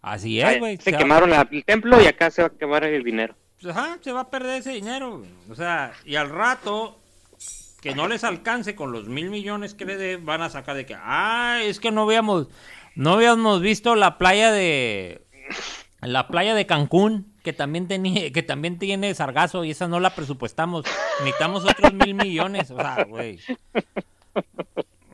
Así 0.00 0.40
es, 0.40 0.60
güey. 0.60 0.76
se 0.76 0.92
quemaron 0.92 1.30
la- 1.30 1.48
el 1.50 1.64
templo 1.64 2.00
y 2.00 2.06
acá 2.06 2.30
se 2.30 2.40
va 2.42 2.46
a 2.46 2.56
quemar 2.56 2.84
el 2.84 3.02
dinero. 3.02 3.34
pues, 3.60 3.76
ajá, 3.76 3.98
se 4.00 4.12
va 4.12 4.20
a 4.20 4.30
perder 4.30 4.60
ese 4.60 4.70
dinero. 4.70 5.24
O 5.50 5.56
sea, 5.56 5.92
y 6.04 6.14
al 6.14 6.30
rato 6.30 7.00
que 7.82 7.96
no 7.96 8.06
les 8.06 8.22
alcance 8.22 8.76
con 8.76 8.92
los 8.92 9.08
mil 9.08 9.28
millones 9.28 9.74
que 9.74 9.84
le 9.86 9.96
dé, 9.96 10.18
van 10.18 10.40
a 10.42 10.50
sacar 10.50 10.76
de 10.76 10.86
que, 10.86 10.94
ah, 10.96 11.58
es 11.64 11.80
que 11.80 11.90
no 11.90 12.02
habíamos, 12.02 12.46
no 12.94 13.12
habíamos 13.14 13.60
visto 13.60 13.94
la 13.94 14.18
playa 14.18 14.52
de, 14.52 15.26
la 16.00 16.28
playa 16.28 16.54
de 16.54 16.66
Cancún, 16.66 17.34
que 17.42 17.52
también 17.52 17.88
tenía, 17.88 18.32
que 18.32 18.42
también 18.42 18.78
tiene 18.78 19.14
sargazo 19.14 19.64
y 19.64 19.70
esa 19.70 19.88
no 19.88 20.00
la 20.00 20.14
presupuestamos. 20.14 20.84
Necesitamos 21.20 21.64
otros 21.64 21.92
mil 21.92 22.14
millones, 22.14 22.70
o 22.70 22.76
sea, 22.76 23.04
güey. 23.04 23.38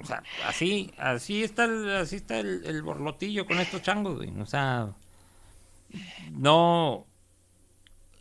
O 0.02 0.07
sea, 0.07 0.23
así, 0.47 0.93
así 0.97 1.43
está 1.43 1.69
así 2.01 2.16
está 2.16 2.39
el, 2.39 2.62
el 2.65 2.82
borlotillo 2.82 3.47
con 3.47 3.59
estos 3.59 3.82
changos, 3.82 4.16
güey. 4.16 4.31
O 4.40 4.47
sea, 4.47 4.94
no, 6.32 7.07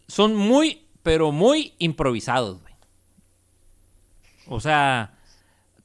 son 0.08 0.36
muy, 0.36 0.88
pero 1.04 1.32
muy 1.32 1.76
improvisados, 1.78 2.62
güey. 2.62 2.74
O 4.48 4.60
sea, 4.60 5.19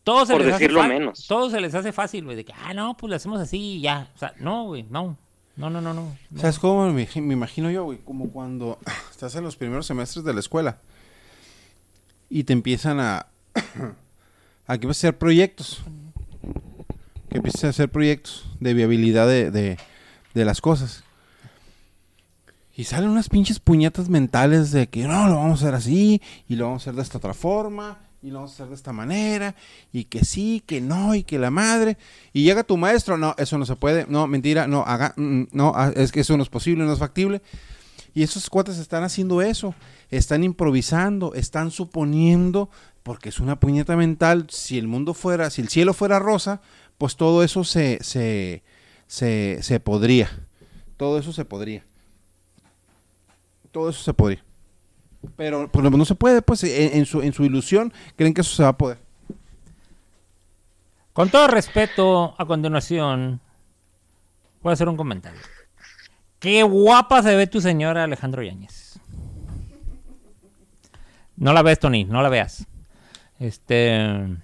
todo 0.04 0.24
se 0.26 0.32
Por 0.34 0.42
les 0.42 0.54
hace 0.54 0.62
decirlo 0.64 0.80
fa- 0.82 0.88
menos. 0.88 1.26
Todo 1.26 1.50
se 1.50 1.60
les 1.60 1.74
hace 1.74 1.90
fácil, 1.92 2.24
güey, 2.24 2.36
de 2.36 2.44
que, 2.44 2.52
ah, 2.52 2.72
no, 2.74 2.96
pues 2.96 3.10
lo 3.10 3.16
hacemos 3.16 3.40
así 3.40 3.58
y 3.58 3.80
ya. 3.80 4.10
O 4.14 4.18
sea, 4.18 4.32
no, 4.38 4.64
güey, 4.66 4.84
no. 4.90 5.16
No, 5.56 5.70
no, 5.70 5.80
no, 5.80 5.94
no. 5.94 6.16
no. 6.30 6.40
¿Sabes 6.40 6.58
cómo 6.58 6.90
me, 6.92 7.08
me 7.16 7.32
imagino 7.34 7.70
yo, 7.70 7.84
güey? 7.84 7.98
Como 7.98 8.30
cuando 8.30 8.78
estás 9.10 9.34
en 9.36 9.44
los 9.44 9.56
primeros 9.56 9.86
semestres 9.86 10.24
de 10.24 10.34
la 10.34 10.40
escuela 10.40 10.78
y 12.28 12.44
te 12.44 12.52
empiezan 12.52 13.00
a... 13.00 13.26
a 14.66 14.78
que 14.78 14.86
vas 14.86 14.96
a 14.96 15.00
hacer 15.00 15.18
proyectos. 15.18 15.82
Que 17.28 17.38
empiezas 17.38 17.64
a 17.64 17.68
hacer 17.68 17.90
proyectos 17.90 18.46
de 18.60 18.74
viabilidad 18.74 19.26
de, 19.26 19.50
de, 19.50 19.78
de 20.34 20.44
las 20.44 20.60
cosas. 20.60 21.02
Y 22.76 22.84
salen 22.84 23.10
unas 23.10 23.28
pinches 23.28 23.60
puñetas 23.60 24.08
mentales 24.08 24.72
de 24.72 24.88
que 24.88 25.04
no, 25.06 25.28
lo 25.28 25.36
vamos 25.36 25.62
a 25.62 25.66
hacer 25.66 25.74
así, 25.76 26.20
y 26.48 26.56
lo 26.56 26.64
vamos 26.66 26.82
a 26.82 26.90
hacer 26.90 26.94
de 26.96 27.02
esta 27.02 27.18
otra 27.18 27.32
forma, 27.34 27.98
y 28.24 28.30
lo 28.30 28.36
vamos 28.38 28.52
a 28.52 28.54
hacer 28.54 28.68
de 28.68 28.74
esta 28.74 28.92
manera, 28.92 29.54
y 29.92 30.04
que 30.04 30.24
sí, 30.24 30.62
que 30.66 30.80
no, 30.80 31.14
y 31.14 31.22
que 31.22 31.38
la 31.38 31.50
madre. 31.50 31.98
Y 32.32 32.42
llega 32.42 32.64
tu 32.64 32.76
maestro, 32.76 33.18
no, 33.18 33.34
eso 33.36 33.58
no 33.58 33.66
se 33.66 33.76
puede, 33.76 34.06
no, 34.08 34.26
mentira, 34.26 34.66
no, 34.66 34.82
haga, 34.82 35.12
mm, 35.16 35.22
mm, 35.22 35.48
no, 35.52 35.72
ah, 35.76 35.92
es 35.94 36.10
que 36.10 36.20
eso 36.20 36.36
no 36.36 36.42
es 36.42 36.48
posible, 36.48 36.84
no 36.84 36.92
es 36.92 36.98
factible. 36.98 37.42
Y 38.14 38.22
esos 38.22 38.48
cuates 38.48 38.78
están 38.78 39.02
haciendo 39.02 39.42
eso, 39.42 39.74
están 40.10 40.42
improvisando, 40.42 41.34
están 41.34 41.70
suponiendo, 41.70 42.70
porque 43.02 43.28
es 43.28 43.40
una 43.40 43.60
puñeta 43.60 43.96
mental, 43.96 44.46
si 44.48 44.78
el 44.78 44.88
mundo 44.88 45.12
fuera, 45.12 45.50
si 45.50 45.60
el 45.60 45.68
cielo 45.68 45.92
fuera 45.92 46.18
rosa, 46.18 46.62
pues 46.96 47.16
todo 47.16 47.44
eso 47.44 47.64
se, 47.64 47.98
se, 48.02 48.62
se, 49.06 49.58
se 49.62 49.80
podría. 49.80 50.30
Todo 50.96 51.18
eso 51.18 51.32
se 51.32 51.44
podría 51.44 51.84
todo 53.74 53.90
eso 53.90 54.04
se 54.04 54.14
podría. 54.14 54.44
Pero 55.36 55.68
pues, 55.68 55.90
no 55.90 56.04
se 56.04 56.14
puede, 56.14 56.42
pues 56.42 56.64
en, 56.64 56.98
en 56.98 57.06
su, 57.06 57.22
en 57.22 57.32
su 57.32 57.44
ilusión 57.44 57.92
creen 58.16 58.34
que 58.34 58.40
eso 58.40 58.54
se 58.54 58.62
va 58.62 58.70
a 58.70 58.76
poder. 58.76 58.98
Con 61.12 61.28
todo 61.30 61.46
respeto, 61.46 62.34
a 62.36 62.44
continuación, 62.44 63.40
voy 64.62 64.70
a 64.70 64.72
hacer 64.72 64.88
un 64.88 64.96
comentario. 64.96 65.40
Qué 66.40 66.62
guapa 66.64 67.22
se 67.22 67.36
ve 67.36 67.46
tu 67.46 67.60
señora 67.60 68.04
Alejandro 68.04 68.42
Yáñez. 68.42 68.98
No 71.36 71.52
la 71.52 71.62
ves, 71.62 71.78
Tony, 71.78 72.04
no 72.04 72.20
la 72.20 72.28
veas. 72.28 72.66
Este. 73.38 74.36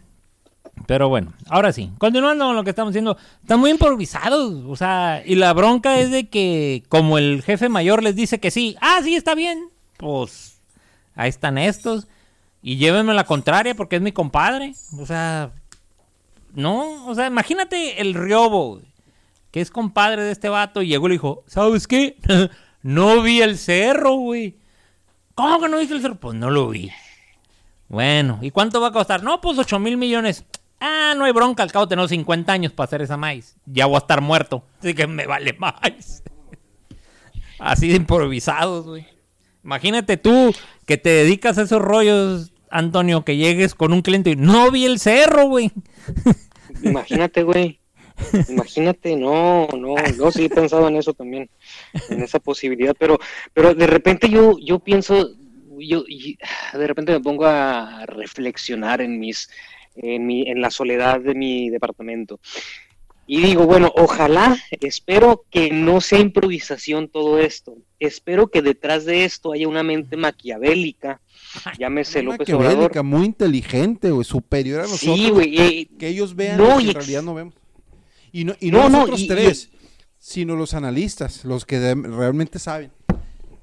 Pero 0.86 1.08
bueno, 1.08 1.32
ahora 1.48 1.72
sí. 1.72 1.90
Continuando 1.98 2.46
con 2.46 2.56
lo 2.56 2.64
que 2.64 2.70
estamos 2.70 2.92
diciendo, 2.92 3.16
están 3.42 3.60
muy 3.60 3.70
improvisados. 3.70 4.64
O 4.66 4.76
sea, 4.76 5.22
y 5.24 5.34
la 5.34 5.52
bronca 5.52 5.98
es 5.98 6.10
de 6.10 6.28
que, 6.28 6.84
como 6.88 7.18
el 7.18 7.42
jefe 7.42 7.68
mayor 7.68 8.02
les 8.02 8.16
dice 8.16 8.40
que 8.40 8.50
sí, 8.50 8.76
ah, 8.80 9.00
sí, 9.02 9.14
está 9.14 9.34
bien. 9.34 9.68
Pues 9.96 10.59
ahí 11.14 11.28
están 11.28 11.58
estos. 11.58 12.08
Y 12.62 12.76
llévenme 12.76 13.14
la 13.14 13.24
contraria 13.24 13.74
porque 13.74 13.96
es 13.96 14.02
mi 14.02 14.12
compadre. 14.12 14.74
O 14.98 15.06
sea, 15.06 15.52
no, 16.54 17.06
o 17.06 17.14
sea, 17.14 17.26
imagínate 17.26 18.00
el 18.00 18.14
Riobo, 18.14 18.82
que 19.50 19.60
es 19.60 19.70
compadre 19.70 20.22
de 20.22 20.32
este 20.32 20.48
vato, 20.48 20.82
y 20.82 20.88
llegó 20.88 21.06
y 21.06 21.10
le 21.10 21.14
dijo, 21.14 21.44
¿sabes 21.46 21.86
qué? 21.86 22.16
no 22.82 23.22
vi 23.22 23.40
el 23.40 23.56
cerro, 23.58 24.14
güey. 24.14 24.58
¿Cómo 25.34 25.60
que 25.60 25.68
no 25.68 25.78
viste 25.78 25.94
el 25.94 26.02
cerro? 26.02 26.16
Pues 26.16 26.36
no 26.36 26.50
lo 26.50 26.68
vi. 26.68 26.90
Bueno, 27.88 28.38
¿y 28.42 28.50
cuánto 28.50 28.80
va 28.80 28.88
a 28.88 28.92
costar? 28.92 29.22
No, 29.22 29.40
pues 29.40 29.58
8 29.58 29.78
mil 29.78 29.96
millones. 29.96 30.44
Ah, 30.80 31.14
no 31.16 31.24
hay 31.24 31.32
bronca, 31.32 31.62
al 31.62 31.72
cabo 31.72 31.88
tengo 31.88 32.06
50 32.08 32.52
años 32.52 32.72
para 32.72 32.86
hacer 32.86 33.02
esa 33.02 33.16
maíz. 33.16 33.56
Ya 33.66 33.86
voy 33.86 33.96
a 33.96 33.98
estar 33.98 34.20
muerto, 34.20 34.64
así 34.78 34.94
que 34.94 35.06
me 35.06 35.26
vale 35.26 35.52
más. 35.54 36.22
Así 37.58 37.88
de 37.88 37.96
improvisados, 37.96 38.86
güey. 38.86 39.06
Imagínate 39.64 40.16
tú 40.16 40.54
que 40.86 40.96
te 40.96 41.10
dedicas 41.10 41.58
a 41.58 41.62
esos 41.62 41.82
rollos, 41.82 42.52
Antonio, 42.70 43.24
que 43.24 43.36
llegues 43.36 43.74
con 43.74 43.92
un 43.92 44.02
cliente 44.02 44.30
y 44.30 44.36
no 44.36 44.70
vi 44.70 44.86
el 44.86 44.98
cerro, 44.98 45.46
güey. 45.46 45.70
Imagínate, 46.82 47.42
güey. 47.42 47.80
Imagínate, 48.48 49.16
no, 49.16 49.66
no, 49.68 49.94
no, 50.16 50.30
sí 50.30 50.44
he 50.44 50.50
pensado 50.50 50.88
en 50.88 50.96
eso 50.96 51.14
también, 51.14 51.48
en 52.10 52.22
esa 52.22 52.38
posibilidad, 52.38 52.94
pero, 52.98 53.18
pero 53.54 53.74
de 53.74 53.86
repente 53.86 54.28
yo, 54.28 54.58
yo 54.58 54.78
pienso, 54.78 55.30
yo, 55.78 56.04
de 56.04 56.86
repente 56.86 57.12
me 57.12 57.20
pongo 57.20 57.46
a 57.46 58.04
reflexionar 58.06 59.00
en 59.00 59.18
mis, 59.18 59.48
en, 59.96 60.26
mi, 60.26 60.48
en 60.48 60.60
la 60.60 60.70
soledad 60.70 61.20
de 61.20 61.34
mi 61.34 61.70
departamento. 61.70 62.40
Y 63.32 63.40
digo, 63.42 63.64
bueno, 63.64 63.92
ojalá, 63.94 64.58
espero 64.80 65.44
que 65.52 65.70
no 65.70 66.00
sea 66.00 66.18
improvisación 66.18 67.06
todo 67.08 67.38
esto. 67.38 67.76
Espero 68.00 68.48
que 68.48 68.60
detrás 68.60 69.04
de 69.04 69.24
esto 69.24 69.52
haya 69.52 69.68
una 69.68 69.84
mente 69.84 70.16
maquiavélica, 70.16 71.20
llámese 71.78 72.22
López 72.24 72.40
maquiavélica, 72.40 72.76
Obrador. 72.86 73.04
muy 73.04 73.26
inteligente, 73.26 74.10
güey, 74.10 74.24
superior 74.24 74.80
a 74.80 74.82
nosotros. 74.88 75.16
Sí, 75.16 75.30
güey. 75.30 75.56
eh, 75.60 75.88
que 75.96 76.08
ellos 76.08 76.34
vean 76.34 76.58
No, 76.58 76.70
lo 76.70 76.76
que 76.78 76.82
y 76.82 76.88
en 76.88 76.94
realidad 76.94 77.22
no 77.22 77.34
vemos. 77.34 77.54
Y 78.32 78.44
no, 78.44 78.54
y 78.58 78.72
no, 78.72 78.78
No, 78.78 78.84
no, 78.88 78.90
nosotros 78.98 79.20
y- 79.20 79.24
y- 79.24 79.28
tres, 79.28 79.70
sino 80.18 80.56
los 80.56 80.74
analistas, 80.74 81.44
los 81.44 81.64
que 81.64 81.78
de- 81.78 81.94
realmente 81.94 82.58
saben. 82.58 82.90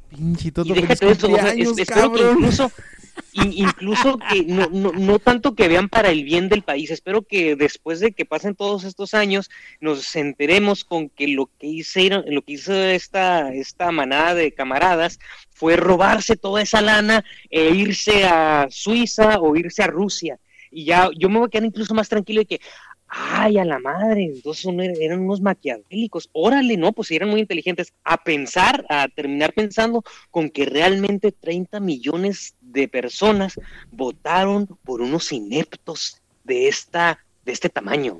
Pinche 0.10 0.48
Y 0.64 0.72
déjate 0.72 1.11
eso, 1.11 1.27
o 1.27 1.35
sea, 1.35 1.49
es- 1.53 1.77
espero 1.77 2.14
que 2.14 2.22
incluso, 2.22 2.64
in- 2.64 3.06
incluso 3.34 4.18
que 4.18 4.44
no, 4.44 4.68
no, 4.72 4.91
no 4.91 5.19
tanto 5.19 5.56
que 5.56 5.68
vean 5.68 5.89
para 5.89 6.10
el 6.10 6.23
bien 6.23 6.49
del 6.49 6.64
país, 6.64 6.91
espero 6.91 7.22
que 7.22 7.56
después 7.56 7.99
de 7.99 8.11
que 8.11 8.26
pasen 8.26 8.56
todos 8.56 8.84
estos 8.84 9.14
años 9.14 9.49
nos 9.80 10.15
enteremos 10.15 10.84
con 10.84 11.10
que 11.10 11.27
lo 11.27 11.49
que 11.60 11.68
hicieron, 11.68 12.23
lo 12.27 12.41
que 12.41 12.53
hizo 12.53 12.73
esta, 12.73 13.53
esta 13.53 13.91
manada 13.91 14.34
de 14.35 14.52
camaradas 14.53 15.19
fue 15.49 15.76
robarse 15.76 16.35
toda 16.35 16.61
esa 16.61 16.81
lana 16.81 17.23
e 17.49 17.69
irse 17.72 18.26
a 18.26 18.68
Suiza 18.69 19.39
o 19.39 19.56
irse 19.56 19.84
a 19.84 19.88
Rusia. 19.88 20.39
Y 20.72 20.85
ya 20.85 21.10
yo 21.18 21.30
me 21.30 21.39
voy 21.39 21.48
a 21.48 21.49
quedar 21.49 21.65
incluso 21.65 21.94
más 21.94 22.10
tranquilo 22.10 22.41
de 22.41 22.45
que, 22.45 22.60
ay, 23.07 23.57
a 23.57 23.64
la 23.64 23.80
madre, 23.80 24.23
entonces 24.26 24.61
son- 24.64 24.81
eran 24.81 25.22
unos 25.22 25.39
maquiavélicos. 25.39 26.30
Órale, 26.34 26.76
no, 26.76 26.91
pues 26.91 27.10
eran 27.11 27.30
muy 27.30 27.39
inteligentes. 27.39 27.94
A 28.03 28.22
pensar, 28.22 28.85
a 28.89 29.07
terminar 29.07 29.53
pensando 29.53 30.03
con 30.30 30.49
que 30.49 30.65
realmente 30.65 31.31
30 31.31 31.80
millones 31.80 32.56
de 32.82 32.88
personas 32.88 33.56
votaron 33.91 34.68
por 34.84 35.02
unos 35.02 35.32
ineptos 35.32 36.22
de 36.44 36.68
esta 36.68 37.20
de 37.45 37.52
este 37.54 37.70
tamaño. 37.70 38.18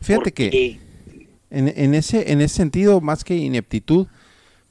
Fíjate 0.00 0.32
que 0.32 0.80
en, 1.50 1.68
en 1.76 1.94
ese, 1.94 2.32
en 2.32 2.40
ese 2.40 2.54
sentido, 2.56 3.00
más 3.00 3.24
que 3.24 3.34
ineptitud, 3.36 4.06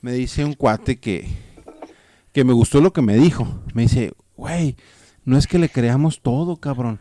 me 0.02 0.14
dice 0.14 0.46
un 0.46 0.54
cuate 0.54 1.00
que, 1.00 1.28
que 2.32 2.44
me 2.46 2.54
gustó 2.54 2.80
lo 2.82 2.94
que 2.94 3.02
me 3.02 3.18
dijo. 3.18 3.62
Me 3.74 3.84
dice, 3.84 4.14
güey, 4.38 4.76
no 5.26 5.38
es 5.38 5.48
que 5.48 5.60
le 5.60 5.68
creamos 5.70 6.22
todo, 6.22 6.56
cabrón. 6.58 7.00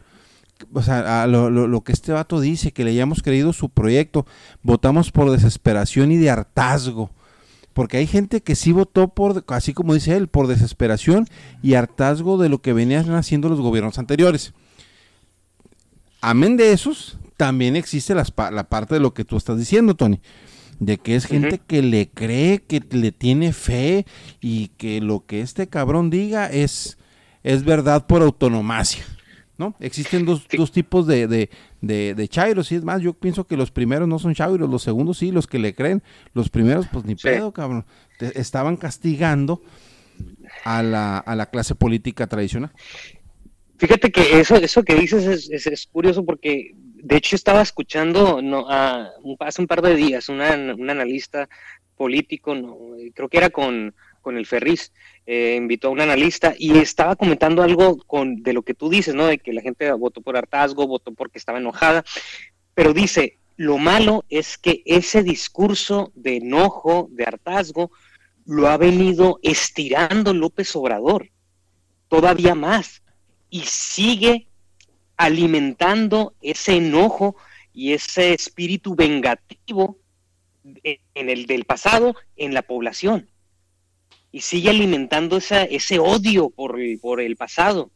O 0.72 0.82
sea, 0.82 1.22
a 1.22 1.26
lo, 1.28 1.50
lo- 1.50 1.68
lo 1.68 1.82
que 1.82 1.92
este 1.92 2.10
vato 2.10 2.40
dice, 2.40 2.72
que 2.72 2.82
le 2.82 2.90
hayamos 2.90 3.22
creído 3.22 3.52
su 3.52 3.68
proyecto, 3.68 4.26
votamos 4.62 5.12
por 5.12 5.30
desesperación 5.30 6.10
y 6.10 6.16
de 6.16 6.30
hartazgo. 6.30 7.10
Porque 7.78 7.98
hay 7.98 8.08
gente 8.08 8.40
que 8.40 8.56
sí 8.56 8.72
votó 8.72 9.06
por, 9.06 9.44
así 9.46 9.72
como 9.72 9.94
dice 9.94 10.16
él, 10.16 10.26
por 10.26 10.48
desesperación 10.48 11.28
y 11.62 11.74
hartazgo 11.74 12.36
de 12.36 12.48
lo 12.48 12.60
que 12.60 12.72
venían 12.72 13.14
haciendo 13.14 13.48
los 13.48 13.60
gobiernos 13.60 14.00
anteriores. 14.00 14.52
Amén 16.20 16.56
de 16.56 16.72
esos, 16.72 17.18
también 17.36 17.76
existe 17.76 18.16
la 18.16 18.24
parte 18.68 18.96
de 18.96 19.00
lo 19.00 19.14
que 19.14 19.24
tú 19.24 19.36
estás 19.36 19.58
diciendo, 19.58 19.94
Tony. 19.94 20.20
De 20.80 20.98
que 20.98 21.14
es 21.14 21.26
gente 21.26 21.60
que 21.64 21.82
le 21.82 22.08
cree, 22.08 22.64
que 22.64 22.82
le 22.90 23.12
tiene 23.12 23.52
fe 23.52 24.06
y 24.40 24.72
que 24.76 25.00
lo 25.00 25.24
que 25.24 25.40
este 25.40 25.68
cabrón 25.68 26.10
diga 26.10 26.50
es, 26.50 26.98
es 27.44 27.62
verdad 27.62 28.08
por 28.08 28.22
autonomacia. 28.22 29.04
¿No? 29.58 29.74
Existen 29.80 30.24
dos, 30.24 30.46
Sí. 30.48 30.56
dos 30.56 30.70
tipos 30.70 31.06
de, 31.08 31.26
de, 31.26 31.50
de, 31.80 32.14
de 32.14 32.28
chairos, 32.28 32.70
y 32.70 32.76
es 32.76 32.84
más, 32.84 33.02
yo 33.02 33.12
pienso 33.12 33.44
que 33.44 33.56
los 33.56 33.72
primeros 33.72 34.06
no 34.06 34.20
son 34.20 34.32
chairos, 34.32 34.70
los 34.70 34.82
segundos 34.84 35.18
sí, 35.18 35.32
los 35.32 35.48
que 35.48 35.58
le 35.58 35.74
creen, 35.74 36.00
los 36.32 36.48
primeros 36.48 36.86
pues 36.92 37.04
ni 37.04 37.14
Sí. 37.16 37.24
pedo, 37.24 37.52
cabrón. 37.52 37.84
Te- 38.18 38.40
estaban 38.40 38.76
castigando 38.76 39.60
a 40.64 40.82
la, 40.84 41.18
a 41.18 41.34
la 41.34 41.46
clase 41.46 41.74
política 41.74 42.28
tradicional. 42.28 42.70
Fíjate 43.78 44.10
que 44.10 44.40
eso, 44.40 44.56
eso 44.56 44.82
que 44.84 44.94
dices 44.94 45.24
es, 45.26 45.50
es- 45.50 45.66
es 45.66 45.86
curioso 45.86 46.24
porque 46.24 46.72
de 46.76 47.16
hecho 47.16 47.36
estaba 47.36 47.62
escuchando 47.62 48.40
no, 48.42 48.66
a- 48.68 49.08
hace 49.40 49.60
un 49.62 49.66
par 49.68 49.82
de 49.82 49.94
días 49.96 50.28
una, 50.28 50.54
un 50.54 50.88
analista 50.90 51.48
político, 51.96 52.54
no, 52.54 52.76
creo 53.14 53.28
que 53.28 53.38
era 53.38 53.50
con, 53.50 53.94
con 54.20 54.36
el 54.36 54.46
Ferris, 54.46 54.92
eh, 55.30 55.56
invitó 55.56 55.88
a 55.88 55.90
un 55.90 56.00
analista 56.00 56.54
y 56.58 56.78
estaba 56.78 57.14
comentando 57.14 57.62
algo 57.62 57.98
con, 57.98 58.42
de 58.42 58.54
lo 58.54 58.62
que 58.62 58.72
tú 58.72 58.88
dices, 58.88 59.14
¿no? 59.14 59.26
De 59.26 59.36
que 59.36 59.52
la 59.52 59.60
gente 59.60 59.92
votó 59.92 60.22
por 60.22 60.38
hartazgo, 60.38 60.86
votó 60.86 61.12
porque 61.12 61.36
estaba 61.36 61.58
enojada, 61.58 62.02
pero 62.72 62.94
dice, 62.94 63.36
lo 63.58 63.76
malo 63.76 64.24
es 64.30 64.56
que 64.56 64.82
ese 64.86 65.22
discurso 65.22 66.12
de 66.14 66.36
enojo, 66.36 67.08
de 67.10 67.24
hartazgo, 67.24 67.90
lo 68.46 68.68
ha 68.68 68.78
venido 68.78 69.38
estirando 69.42 70.32
López 70.32 70.74
Obrador 70.74 71.30
todavía 72.08 72.54
más 72.54 73.02
y 73.50 73.64
sigue 73.66 74.48
alimentando 75.18 76.32
ese 76.40 76.76
enojo 76.76 77.36
y 77.74 77.92
ese 77.92 78.32
espíritu 78.32 78.94
vengativo 78.94 79.98
en 80.64 81.28
el 81.28 81.44
del 81.44 81.66
pasado 81.66 82.16
en 82.36 82.54
la 82.54 82.62
población 82.62 83.28
y 84.30 84.40
sigue 84.40 84.70
alimentando 84.70 85.38
esa, 85.38 85.64
ese 85.64 85.98
odio 85.98 86.50
por 86.50 86.80
el, 86.80 86.98
por 86.98 87.20
el 87.20 87.36
pasado. 87.36 87.90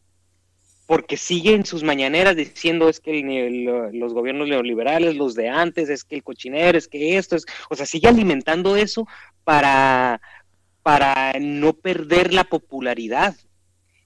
porque 0.86 1.16
sigue 1.16 1.54
en 1.54 1.64
sus 1.64 1.82
mañaneras 1.84 2.36
diciendo 2.36 2.88
es 2.88 3.00
que 3.00 3.22
los 3.92 4.12
gobiernos 4.12 4.48
neoliberales, 4.48 5.16
los 5.16 5.34
de 5.34 5.48
antes, 5.48 5.88
es 5.88 6.04
que 6.04 6.16
el 6.16 6.22
cochinero, 6.22 6.76
es 6.76 6.88
que 6.88 7.16
esto 7.16 7.36
es, 7.36 7.46
o 7.70 7.76
sea, 7.76 7.86
sigue 7.86 8.08
alimentando 8.08 8.76
eso 8.76 9.06
para, 9.44 10.20
para 10.82 11.34
no 11.40 11.72
perder 11.74 12.34
la 12.34 12.44
popularidad. 12.44 13.34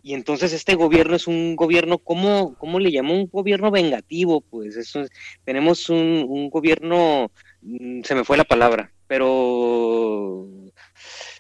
Y 0.03 0.15
entonces 0.15 0.53
este 0.53 0.77
gobierno 0.77 1.17
es 1.17 1.27
un 1.27 1.57
gobierno, 1.57 1.99
¿cómo, 1.99 2.55
cómo 2.59 2.79
le 2.79 2.93
llamó? 2.93 3.15
Un 3.15 3.27
gobierno 3.27 3.73
vengativo, 3.73 4.41
pues 4.41 4.77
eso 4.77 5.05
tenemos 5.45 5.89
un, 5.91 6.25
un 6.29 6.49
gobierno, 6.51 7.33
mm, 7.63 8.03
se 8.05 8.15
me 8.15 8.23
fue 8.23 8.37
la 8.37 8.45
palabra, 8.45 8.93
pero 9.09 10.47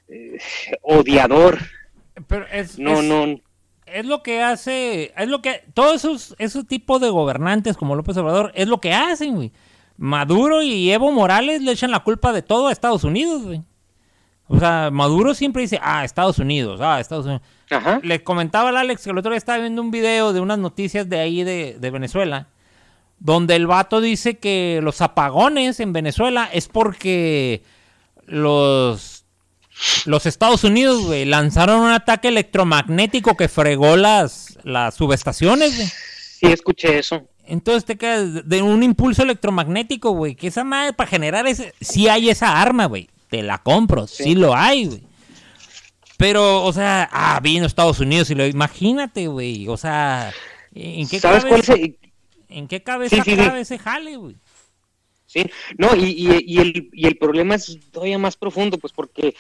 eh, 0.09 0.39
odiador. 0.83 1.59
Pero 2.27 2.47
es, 2.53 2.78
no, 2.78 3.03
no. 3.03 3.41
Es 3.87 4.05
lo 4.05 4.23
que 4.23 4.43
hace, 4.43 5.12
es 5.16 5.28
lo 5.28 5.43
que, 5.43 5.62
todos 5.73 5.97
esos, 5.97 6.35
esos 6.39 6.66
tipos 6.66 7.01
de 7.01 7.11
gobernantes 7.11 7.77
como 7.77 7.95
López 7.95 8.16
Obrador, 8.16 8.51
es 8.55 8.66
lo 8.66 8.81
que 8.81 8.93
hacen, 8.93 9.37
güey. 9.37 9.53
Maduro 9.97 10.62
y 10.62 10.91
Evo 10.91 11.12
Morales 11.12 11.62
le 11.62 11.73
echan 11.73 11.91
la 11.91 12.01
culpa 12.01 12.33
de 12.33 12.43
todo 12.43 12.66
a 12.66 12.73
Estados 12.73 13.05
Unidos, 13.05 13.45
güey. 13.45 13.62
O 14.49 14.59
sea, 14.59 14.91
Maduro 14.93 15.35
siempre 15.35 15.62
dice, 15.62 15.78
ah, 15.83 16.05
Estados 16.05 16.39
Unidos, 16.39 16.81
ah, 16.83 17.01
Estados 17.01 17.27
Unidos. 17.27 17.43
Le 18.03 18.23
comentaba 18.23 18.69
al 18.69 18.77
Alex 18.77 19.05
que 19.05 19.11
el 19.11 19.19
otro 19.19 19.31
día 19.31 19.39
estaba 19.39 19.59
viendo 19.59 19.83
un 19.83 19.91
video 19.91 20.33
de 20.33 20.41
unas 20.41 20.59
noticias 20.59 21.09
de 21.09 21.19
ahí 21.19 21.43
de, 21.43 21.77
de 21.81 21.91
Venezuela, 21.91 22.49
donde 23.19 23.57
el 23.57 23.66
vato 23.66 24.01
dice 24.01 24.39
que 24.39 24.81
los 24.83 25.01
apagones 25.01 25.81
en 25.81 25.93
Venezuela 25.93 26.49
es 26.53 26.69
porque 26.69 27.62
los 28.27 29.15
los 30.07 30.27
Estados 30.27 30.65
Unidos, 30.65 31.05
güey, 31.05 31.24
lanzaron 31.24 31.81
un 31.81 31.90
ataque 31.90 32.28
electromagnético 32.28 33.36
que 33.36 33.48
fregó 33.48 33.97
las, 33.97 34.59
las 34.62 34.94
subestaciones, 34.94 35.77
güey. 35.77 35.89
Sí, 35.89 36.47
escuché 36.47 36.98
eso. 36.98 37.28
Entonces 37.47 37.85
te 37.85 37.97
quedas 37.97 38.48
de 38.48 38.62
un 38.62 38.82
impulso 38.82 39.23
electromagnético, 39.23 40.11
güey. 40.11 40.35
Que 40.35 40.48
esa 40.48 40.65
madre 40.65 40.93
para 40.93 41.09
generar 41.09 41.47
ese. 41.47 41.73
Sí 41.81 42.09
hay 42.09 42.28
esa 42.28 42.61
arma, 42.61 42.86
güey. 42.86 43.09
Te 43.31 43.43
la 43.43 43.59
compro. 43.59 44.07
Sí, 44.07 44.35
lo 44.35 44.55
hay, 44.55 44.86
güey. 44.86 45.03
Pero, 46.16 46.65
o 46.65 46.73
sea, 46.73 47.09
ah, 47.12 47.39
vino 47.40 47.66
Estados 47.66 48.01
Unidos 48.01 48.31
y 48.31 48.35
lo. 48.35 48.47
Imagínate, 48.47 49.28
güey. 49.28 49.69
O 49.69 49.77
sea, 49.77 50.32
¿en 50.74 51.09
qué 51.09 51.20
¿Sabes 51.20 51.44
cabeza, 51.44 51.73
cuál 51.73 51.81
es 51.81 51.97
¿En 52.48 52.69
qué 52.69 52.82
cabeza 52.82 53.23
cabe 53.24 53.61
ese 53.61 53.78
jale, 53.78 54.16
güey? 54.16 54.36
Sí, 55.27 55.44
no, 55.77 55.94
y, 55.97 56.05
y, 56.05 56.44
y, 56.47 56.59
el, 56.59 56.89
y 56.93 57.07
el 57.07 57.19
problema 57.19 57.57
es 57.57 57.78
todavía 57.90 58.19
más 58.19 58.36
profundo, 58.36 58.78
pues 58.78 58.93
porque 58.93 59.35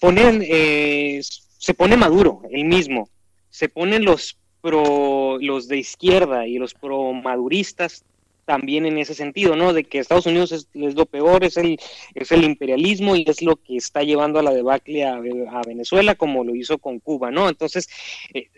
ponen, 0.00 0.42
eh, 0.46 1.20
se 1.58 1.74
pone 1.74 1.96
Maduro, 1.96 2.42
el 2.50 2.64
mismo, 2.64 3.08
se 3.50 3.68
ponen 3.68 4.04
los 4.04 4.38
pro, 4.60 5.38
los 5.40 5.68
de 5.68 5.78
izquierda 5.78 6.46
y 6.46 6.58
los 6.58 6.74
pro 6.74 7.12
maduristas 7.12 8.04
también 8.44 8.86
en 8.86 8.98
ese 8.98 9.14
sentido, 9.14 9.56
¿no? 9.56 9.72
De 9.72 9.84
que 9.84 9.98
Estados 9.98 10.26
Unidos 10.26 10.52
es, 10.52 10.68
lo 10.74 11.06
peor, 11.06 11.44
es 11.44 11.56
el, 11.56 11.78
es 12.14 12.32
el 12.32 12.44
imperialismo 12.44 13.14
y 13.14 13.24
es 13.26 13.40
lo 13.42 13.56
que 13.56 13.76
está 13.76 14.02
llevando 14.02 14.38
a 14.38 14.42
la 14.42 14.52
debacle 14.52 15.04
a, 15.04 15.20
Venezuela, 15.66 16.14
como 16.16 16.44
lo 16.44 16.54
hizo 16.54 16.78
con 16.78 16.98
Cuba, 16.98 17.30
¿no? 17.30 17.48
Entonces, 17.48 17.88
eh, 18.34 18.48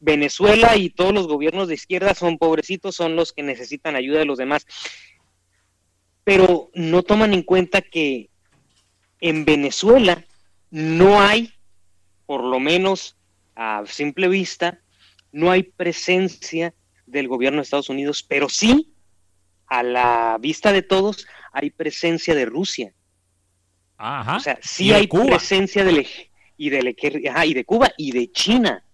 Venezuela 0.00 0.76
y 0.76 0.90
todos 0.90 1.12
los 1.12 1.28
gobiernos 1.28 1.68
de 1.68 1.74
izquierda 1.74 2.14
son 2.14 2.38
pobrecitos, 2.38 2.96
son 2.96 3.14
los 3.16 3.32
que 3.32 3.42
necesitan 3.42 3.96
ayuda 3.96 4.18
de 4.18 4.24
los 4.24 4.38
demás. 4.38 4.66
Pero 6.24 6.70
no 6.74 7.02
toman 7.02 7.32
en 7.32 7.42
cuenta 7.42 7.80
que 7.80 8.28
en 9.22 9.44
Venezuela 9.44 10.22
no 10.70 11.20
hay, 11.22 11.54
por 12.26 12.42
lo 12.42 12.60
menos 12.60 13.16
a 13.54 13.84
simple 13.86 14.28
vista, 14.28 14.80
no 15.30 15.50
hay 15.50 15.62
presencia 15.62 16.74
del 17.06 17.28
gobierno 17.28 17.58
de 17.58 17.62
Estados 17.62 17.88
Unidos, 17.88 18.24
pero 18.28 18.48
sí, 18.48 18.92
a 19.68 19.82
la 19.82 20.36
vista 20.40 20.72
de 20.72 20.82
todos, 20.82 21.26
hay 21.52 21.70
presencia 21.70 22.34
de 22.34 22.44
Rusia. 22.44 22.92
Ajá. 23.96 24.36
O 24.36 24.40
sea, 24.40 24.58
sí 24.60 24.92
hay 24.92 25.06
presencia 25.06 25.84
del, 25.84 26.06
y, 26.56 26.70
del, 26.70 26.96
y 27.44 27.54
de 27.54 27.64
Cuba 27.64 27.92
y 27.96 28.10
de 28.10 28.30
China. 28.32 28.84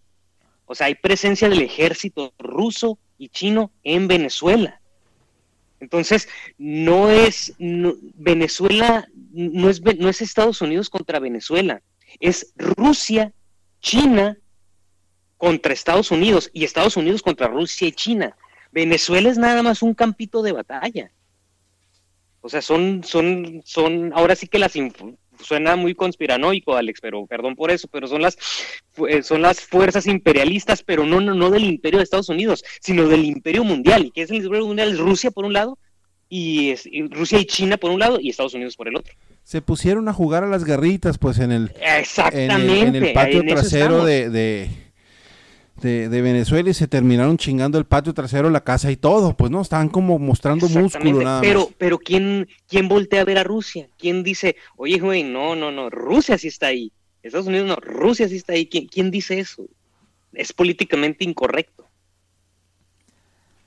O 0.66 0.74
sea, 0.74 0.88
hay 0.88 0.94
presencia 0.94 1.48
del 1.48 1.62
ejército 1.62 2.34
ruso 2.38 2.98
y 3.16 3.30
chino 3.30 3.72
en 3.82 4.06
Venezuela. 4.06 4.82
Entonces, 5.80 6.28
no 6.58 7.10
es 7.10 7.54
Venezuela, 7.58 9.08
no 9.32 9.70
es, 9.70 9.80
no 9.82 10.08
es 10.08 10.20
Estados 10.20 10.60
Unidos 10.60 10.90
contra 10.90 11.20
Venezuela, 11.20 11.82
es 12.20 12.52
Rusia, 12.56 13.32
China 13.80 14.36
contra 15.36 15.72
Estados 15.72 16.10
Unidos 16.10 16.50
y 16.52 16.64
Estados 16.64 16.96
Unidos 16.96 17.22
contra 17.22 17.46
Rusia 17.46 17.86
y 17.86 17.92
China. 17.92 18.36
Venezuela 18.72 19.30
es 19.30 19.38
nada 19.38 19.62
más 19.62 19.82
un 19.82 19.94
campito 19.94 20.42
de 20.42 20.52
batalla. 20.52 21.12
O 22.40 22.48
sea, 22.48 22.62
son, 22.62 23.02
son, 23.04 23.62
son, 23.64 24.12
ahora 24.14 24.34
sí 24.34 24.46
que 24.46 24.58
las 24.58 24.74
suena 25.40 25.76
muy 25.76 25.94
conspiranoico, 25.94 26.74
Alex, 26.76 27.00
pero 27.00 27.26
perdón 27.26 27.56
por 27.56 27.70
eso, 27.70 27.88
pero 27.90 28.06
son 28.06 28.22
las 28.22 28.38
eh, 29.08 29.22
son 29.22 29.42
las 29.42 29.60
fuerzas 29.60 30.06
imperialistas, 30.06 30.82
pero 30.82 31.04
no, 31.04 31.20
no, 31.20 31.34
no 31.34 31.50
del 31.50 31.64
imperio 31.64 31.98
de 31.98 32.04
Estados 32.04 32.28
Unidos, 32.28 32.64
sino 32.80 33.08
del 33.08 33.24
imperio 33.24 33.64
mundial. 33.64 34.06
¿Y 34.06 34.10
qué 34.10 34.22
es 34.22 34.30
el 34.30 34.38
imperio 34.38 34.66
mundial? 34.66 34.92
Es 34.92 34.98
Rusia 34.98 35.30
por 35.30 35.44
un 35.44 35.52
lado, 35.52 35.78
y, 36.28 36.74
Rusia 37.10 37.38
y 37.38 37.46
China 37.46 37.76
por 37.76 37.90
un 37.90 38.00
lado, 38.00 38.18
y 38.20 38.30
Estados 38.30 38.54
Unidos 38.54 38.76
por 38.76 38.88
el 38.88 38.96
otro. 38.96 39.14
Se 39.44 39.62
pusieron 39.62 40.08
a 40.08 40.12
jugar 40.12 40.44
a 40.44 40.46
las 40.46 40.64
garritas, 40.64 41.18
pues 41.18 41.38
en 41.38 41.52
el, 41.52 41.72
Exactamente, 41.80 42.98
en 42.98 43.04
el, 43.04 43.12
patio 43.14 43.44
trasero 43.46 44.04
de 44.04 44.28
de, 44.28 44.68
Venezuela 45.80 46.70
y 46.70 46.74
se 46.74 46.88
terminaron 46.88 47.36
chingando 47.36 47.78
el 47.78 47.84
patio 47.84 48.14
trasero, 48.14 48.50
la 48.50 48.64
casa 48.64 48.90
y 48.90 48.96
todo, 48.96 49.36
pues 49.36 49.50
no, 49.50 49.60
estaban 49.60 49.88
como 49.88 50.18
mostrando 50.18 50.68
músculo 50.68 51.22
nada 51.22 51.40
pero, 51.40 51.60
más. 51.60 51.74
Pero 51.78 51.98
¿quién, 51.98 52.48
¿quién 52.68 52.88
voltea 52.88 53.22
a 53.22 53.24
ver 53.24 53.38
a 53.38 53.44
Rusia? 53.44 53.88
¿Quién 53.98 54.22
dice, 54.22 54.56
oye, 54.76 54.98
güey, 54.98 55.22
no, 55.22 55.54
no, 55.54 55.70
no, 55.70 55.90
Rusia 55.90 56.36
sí 56.38 56.48
está 56.48 56.68
ahí? 56.68 56.92
Estados 57.22 57.46
Unidos 57.46 57.66
no, 57.66 57.76
Rusia 57.76 58.28
sí 58.28 58.36
está 58.36 58.54
ahí. 58.54 58.66
¿Quién, 58.66 58.86
quién 58.86 59.10
dice 59.10 59.38
eso? 59.38 59.64
Es 60.32 60.52
políticamente 60.52 61.24
incorrecto. 61.24 61.86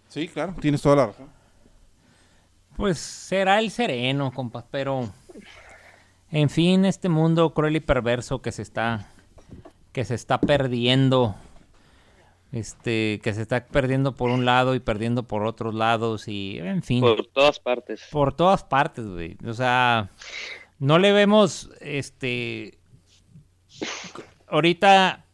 Sí, 0.10 0.28
claro, 0.28 0.56
tienes 0.60 0.82
toda 0.82 0.96
la 0.96 1.06
razón. 1.08 1.30
Pues 2.76 2.98
será 2.98 3.60
el 3.60 3.72
sereno, 3.72 4.32
compas, 4.32 4.66
pero 4.72 5.10
en 6.32 6.50
fin, 6.50 6.86
este 6.86 7.10
mundo 7.10 7.54
cruel 7.54 7.76
y 7.76 7.80
perverso 7.80 8.42
que 8.42 8.52
se 8.52 8.62
está 8.62 9.08
que 9.92 10.06
se 10.06 10.16
está 10.16 10.40
perdiendo 10.40 11.36
este 12.52 13.22
que 13.24 13.34
se 13.34 13.42
está 13.42 13.66
perdiendo 13.66 14.14
por 14.16 14.30
un 14.30 14.46
lado 14.46 14.76
y 14.76 14.80
perdiendo 14.80 15.24
por 15.24 15.46
otros 15.46 15.74
lados 15.74 16.28
y 16.28 16.58
en 16.60 16.84
fin. 16.84 17.02
Por 17.02 17.26
todas 17.28 17.60
partes. 17.60 18.02
Por 18.12 18.34
todas 18.34 18.64
partes 18.64 19.06
güey. 19.06 19.38
O 19.46 19.54
sea 19.54 20.12
no 20.80 21.00
le 21.00 21.14
vemos 21.14 21.70
este 21.80 22.78
ahorita 24.48 25.26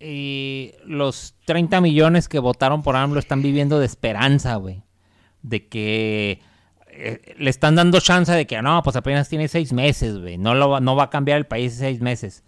eh, 0.00 0.76
los 0.84 1.34
30 1.44 1.80
millones 1.80 2.28
que 2.28 2.38
votaron 2.38 2.82
por 2.82 2.96
AMLO 2.96 3.18
están 3.18 3.42
viviendo 3.42 3.78
de 3.78 3.86
esperanza 3.86 4.54
güey. 4.56 4.82
De 5.42 5.68
que 5.68 6.40
eh, 6.88 7.34
le 7.36 7.50
están 7.50 7.74
dando 7.74 8.00
chance 8.00 8.32
de 8.32 8.46
que 8.46 8.60
no 8.62 8.82
pues 8.82 8.96
apenas 8.96 9.28
tiene 9.28 9.48
seis 9.48 9.74
meses 9.74 10.18
güey. 10.18 10.38
No 10.38 10.54
lo 10.54 10.80
no 10.80 10.96
va 10.96 11.04
a 11.04 11.10
cambiar 11.10 11.36
el 11.36 11.46
país 11.46 11.74
en 11.74 11.78
seis 11.78 12.00
meses. 12.00 12.42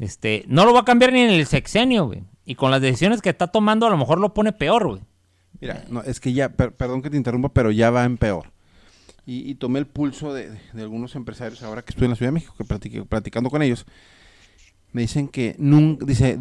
Este 0.00 0.44
no 0.48 0.64
lo 0.64 0.72
va 0.72 0.80
a 0.80 0.84
cambiar 0.86 1.12
ni 1.12 1.20
en 1.20 1.30
el 1.30 1.46
sexenio 1.46 2.06
güey 2.06 2.22
y 2.44 2.54
con 2.54 2.70
las 2.70 2.80
decisiones 2.80 3.22
que 3.22 3.30
está 3.30 3.46
tomando, 3.46 3.86
a 3.86 3.90
lo 3.90 3.96
mejor 3.96 4.20
lo 4.20 4.34
pone 4.34 4.52
peor, 4.52 4.86
güey. 4.86 5.02
Mira, 5.60 5.84
no, 5.88 6.02
es 6.02 6.20
que 6.20 6.32
ya, 6.32 6.50
perdón 6.50 7.00
que 7.00 7.10
te 7.10 7.16
interrumpa, 7.16 7.48
pero 7.48 7.70
ya 7.70 7.90
va 7.90 8.04
en 8.04 8.18
peor. 8.18 8.52
Y, 9.26 9.54
tomé 9.54 9.78
el 9.78 9.86
pulso 9.86 10.34
de, 10.34 10.50
algunos 10.74 11.14
empresarios 11.14 11.62
ahora 11.62 11.80
que 11.80 11.92
estoy 11.92 12.04
en 12.04 12.10
la 12.10 12.16
Ciudad 12.16 12.28
de 12.28 12.34
México, 12.34 12.54
que 12.58 13.04
platicando 13.04 13.48
con 13.48 13.62
ellos. 13.62 13.86
Me 14.92 15.00
dicen 15.00 15.28
que 15.28 15.56
nunca, 15.58 16.04
dice, 16.04 16.38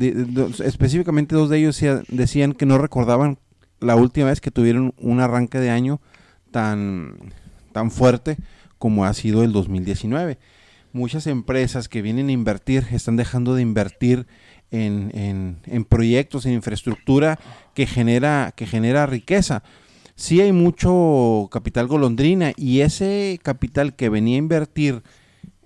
específicamente 0.65 1.33
dos 1.33 1.49
de 1.49 1.59
ellos 1.59 1.79
decían 2.09 2.53
que 2.53 2.65
no 2.65 2.77
recordaban 2.77 3.39
la 3.79 3.95
última 3.95 4.27
vez 4.27 4.41
que 4.41 4.51
tuvieron 4.51 4.93
un 4.97 5.21
arranque 5.21 5.59
de 5.59 5.69
año 5.69 6.01
tan, 6.51 7.33
tan 7.71 7.89
fuerte 7.89 8.37
como 8.77 9.05
ha 9.05 9.13
sido 9.13 9.43
el 9.43 9.53
2019. 9.53 10.37
Muchas 10.91 11.25
empresas 11.25 11.87
que 11.87 12.01
vienen 12.01 12.27
a 12.27 12.33
invertir 12.33 12.85
están 12.91 13.15
dejando 13.15 13.55
de 13.55 13.61
invertir 13.61 14.27
en, 14.73 15.59
en, 15.65 15.85
proyectos, 15.85 16.45
en 16.45 16.53
infraestructura 16.53 17.39
que 17.75 17.85
genera, 17.85 18.53
que 18.55 18.65
genera 18.65 19.05
riqueza. 19.05 19.63
Sí 20.15 20.41
hay 20.41 20.51
mucho 20.51 21.47
capital 21.51 21.87
golondrina 21.87 22.53
y 22.55 22.81
ese 22.81 23.39
capital 23.43 23.95
que 23.95 24.09
venía 24.09 24.35
a 24.35 24.39
invertir 24.39 25.03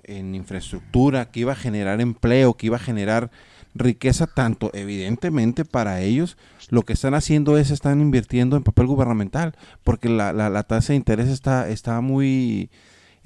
en 0.03 0.35
infraestructura, 0.35 1.31
que 1.31 1.41
iba 1.41 1.53
a 1.53 1.55
generar 1.55 2.01
empleo, 2.01 2.55
que 2.55 2.67
iba 2.67 2.75
a 2.75 2.79
generar 2.79 3.31
riqueza, 3.75 4.27
tanto 4.27 4.71
evidentemente 4.73 5.63
para 5.63 6.01
ellos, 6.01 6.37
lo 6.69 6.83
que 6.83 6.93
están 6.93 7.13
haciendo 7.13 7.57
es 7.57 7.71
están 7.71 8.01
invirtiendo 8.01 8.57
en 8.57 8.63
papel 8.63 8.87
gubernamental, 8.87 9.55
porque 9.83 10.09
la, 10.09 10.33
la, 10.33 10.49
la 10.49 10.63
tasa 10.63 10.93
de 10.93 10.97
interés 10.97 11.27
está, 11.27 11.69
está 11.69 12.01
muy 12.01 12.69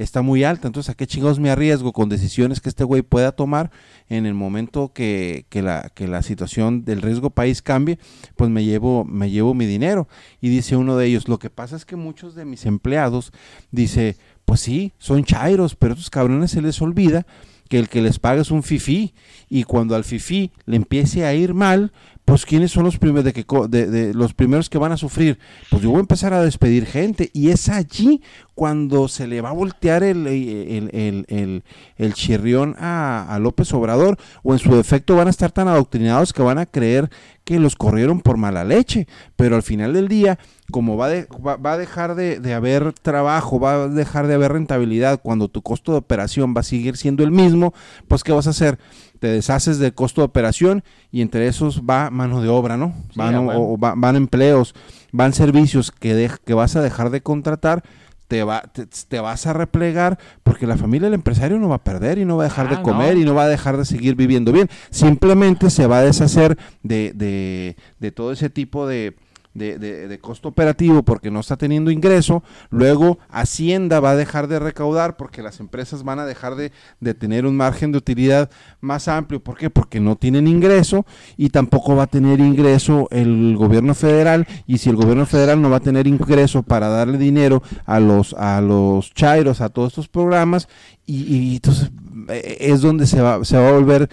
está 0.04 0.22
muy 0.22 0.44
alta. 0.44 0.68
Entonces, 0.68 0.90
¿a 0.90 0.96
qué 0.96 1.08
chingados 1.08 1.40
me 1.40 1.50
arriesgo 1.50 1.94
con 1.94 2.10
decisiones 2.10 2.60
que 2.60 2.70
este 2.70 2.84
güey 2.84 3.02
pueda 3.02 3.32
tomar 3.32 3.72
en 4.10 4.26
el 4.26 4.34
momento 4.34 4.92
que, 4.94 5.46
que, 5.50 5.62
la, 5.62 5.92
que 5.94 6.08
la 6.08 6.22
situación 6.22 6.84
del 6.84 7.02
riesgo 7.02 7.30
país 7.30 7.62
cambie? 7.62 8.00
Pues 8.36 8.50
me 8.50 8.64
llevo, 8.64 9.06
me 9.06 9.30
llevo 9.30 9.54
mi 9.54 9.66
dinero. 9.66 10.08
Y 10.42 10.50
dice 10.50 10.76
uno 10.76 10.98
de 10.98 11.08
ellos, 11.08 11.28
lo 11.28 11.40
que 11.40 11.50
pasa 11.50 11.76
es 11.76 11.86
que 11.86 11.96
muchos 11.96 12.36
de 12.36 12.46
mis 12.46 12.66
empleados, 12.66 13.32
dice, 13.72 14.18
pues 14.46 14.62
sí, 14.62 14.94
son 14.98 15.24
chairos, 15.24 15.76
pero 15.76 15.94
a 15.94 15.96
estos 15.96 16.10
cabrones 16.10 16.52
se 16.52 16.62
les 16.62 16.82
olvida 16.82 17.26
que 17.72 17.80
el 17.80 17.88
que 17.88 18.02
les 18.02 18.20
paga 18.20 18.42
es 18.42 18.52
un 18.52 18.64
fifí 18.64 19.14
y 19.48 19.64
cuando 19.64 19.96
al 19.96 20.04
fifí 20.04 20.52
le 20.66 20.76
empiece 20.76 21.26
a 21.26 21.34
ir 21.34 21.54
mal, 21.54 21.94
pues 22.32 22.46
quiénes 22.46 22.72
son 22.72 22.86
los 22.86 22.98
primeros 22.98 23.26
de 23.26 23.34
que 23.34 23.46
de, 23.68 24.14
los 24.14 24.34
primeros 24.34 24.70
que 24.70 24.78
van 24.78 24.94
a 24.94 24.98
sufrir 24.98 25.38
pues 25.70 25.84
yo 25.84 25.90
voy 25.90 25.98
a 25.98 26.00
empezar 26.00 26.34
a 26.34 26.42
despedir 26.42 26.86
gente 26.86 27.30
y 27.34 27.50
es 27.50 27.68
allí 27.68 28.22
cuando 28.56 29.10
se 29.10 29.28
le 29.28 29.42
va 29.42 29.50
a 29.50 29.52
voltear 29.52 30.02
el, 30.02 30.26
el, 30.28 31.64
el, 31.98 32.14
chirrión 32.14 32.78
a, 32.80 33.38
López 33.42 33.74
Obrador 33.74 34.18
o 34.44 34.54
en 34.54 34.60
su 34.60 34.74
defecto 34.74 35.18
van 35.18 35.28
a 35.28 35.30
estar 35.30 35.52
tan 35.52 35.68
adoctrinados 35.68 36.32
que 36.32 36.42
van 36.42 36.58
a 36.58 36.66
creer 36.66 37.10
que 37.52 37.60
los 37.60 37.76
corrieron 37.76 38.22
por 38.22 38.38
mala 38.38 38.64
leche 38.64 39.08
pero 39.36 39.56
al 39.56 39.64
final 39.64 39.94
del 39.94 40.08
día 40.08 40.40
como 40.72 40.96
va, 40.96 41.10
va, 41.44 41.74
a 41.74 41.78
dejar 41.78 42.16
de, 42.16 42.40
de, 42.40 42.54
haber 42.54 42.94
trabajo, 42.94 43.60
va 43.60 43.84
a 43.84 43.88
dejar 43.90 44.28
de 44.28 44.36
haber 44.36 44.54
rentabilidad 44.54 45.20
cuando 45.22 45.50
tu 45.50 45.62
costo 45.62 45.92
de 45.92 45.98
operación 45.98 46.54
va 46.56 46.62
a 46.62 46.64
seguir 46.64 46.96
siendo 46.96 47.26
el 47.26 47.32
mismo, 47.32 47.74
pues 48.08 48.24
¿qué 48.24 48.32
vas 48.32 48.48
a 48.48 48.52
hacer? 48.52 48.80
te 49.22 49.28
deshaces 49.28 49.78
del 49.78 49.94
costo 49.94 50.22
de 50.22 50.26
operación 50.26 50.84
y 51.12 51.22
entre 51.22 51.48
esos 51.48 51.84
va 51.84 52.10
mano 52.10 52.42
de 52.42 52.50
obra, 52.50 52.76
¿no? 52.76 52.96
van, 53.16 53.36
o, 53.36 53.78
van 53.78 54.16
empleos, 54.16 54.74
van 55.12 55.32
servicios 55.34 55.92
que, 55.92 56.32
que 56.44 56.54
vas 56.56 56.76
a 56.76 56.82
dejar 56.82 57.12
de 57.12 57.22
contratar, 57.22 57.84
te, 58.32 58.46
va, 58.46 58.64
te, 59.10 59.20
vas 59.20 59.46
a 59.46 59.52
replegar 59.52 60.18
porque 60.44 60.66
la 60.66 60.78
familia 60.78 61.08
del 61.08 61.16
empresario 61.16 61.60
no 61.60 61.68
va 61.68 61.76
a 61.76 61.84
perder 61.84 62.18
y 62.18 62.24
no 62.24 62.38
va 62.38 62.46
a 62.46 62.48
dejar 62.48 62.70
de 62.70 62.76
ah, 62.76 62.82
comer 62.82 63.18
y 63.18 63.26
no 63.26 63.36
va 63.36 63.44
a 63.44 63.50
dejar 63.50 63.76
de 63.76 63.84
seguir 63.84 64.16
viviendo 64.16 64.54
bien. 64.54 64.70
Simplemente 64.90 65.70
se 65.70 65.86
va 65.86 65.98
a 65.98 66.02
deshacer 66.02 66.58
de, 66.82 67.12
de, 67.14 67.76
de 68.00 68.12
todo 68.14 68.32
ese 68.32 68.50
tipo 68.50 68.88
de 68.88 69.18
de, 69.54 69.78
de, 69.78 70.20
costo 70.20 70.50
operativo 70.50 71.04
porque 71.04 71.32
no 71.32 71.40
está 71.40 71.58
teniendo 71.58 71.92
ingreso, 71.92 72.44
luego 72.70 73.20
Hacienda 73.30 74.00
va 74.00 74.12
a 74.12 74.16
dejar 74.16 74.48
de 74.48 74.60
recaudar 74.60 75.18
porque 75.18 75.42
las 75.42 75.60
empresas 75.60 76.04
van 76.04 76.20
a 76.20 76.26
dejar 76.26 76.56
de, 76.56 76.72
de, 77.00 77.14
tener 77.14 77.46
un 77.46 77.58
margen 77.58 77.92
de 77.92 77.98
utilidad 77.98 78.50
más 78.80 79.08
amplio. 79.08 79.44
¿Por 79.44 79.58
qué? 79.58 79.70
Porque 79.70 80.00
no 80.00 80.16
tienen 80.16 80.48
ingreso 80.48 81.06
y 81.38 81.50
tampoco 81.50 81.96
va 81.96 82.04
a 82.04 82.08
tener 82.08 82.40
ingreso 82.40 83.08
el 83.12 83.56
gobierno 83.58 83.94
federal 83.94 84.48
y 84.68 84.78
si 84.78 84.90
el 84.90 84.96
gobierno 84.96 85.26
federal 85.26 85.62
no 85.62 85.70
va 85.70 85.78
a 85.78 85.82
tener 85.82 86.08
ingreso 86.08 86.64
para 86.64 86.88
darle 86.88 87.18
dinero 87.18 87.62
a 87.86 88.00
los, 88.00 88.34
a 88.34 88.62
los 88.62 89.14
chairos, 89.14 89.62
a 89.62 89.70
todos 89.70 89.90
estos 89.90 90.08
programas 90.08 90.68
y, 91.06 91.56
entonces 91.56 91.88
eh, 91.88 91.92
es 92.30 92.82
donde 92.82 93.08
se 93.08 93.22
va, 93.22 93.44
se 93.46 93.58
va 93.58 93.70
a 93.70 93.72
volver, 93.72 94.10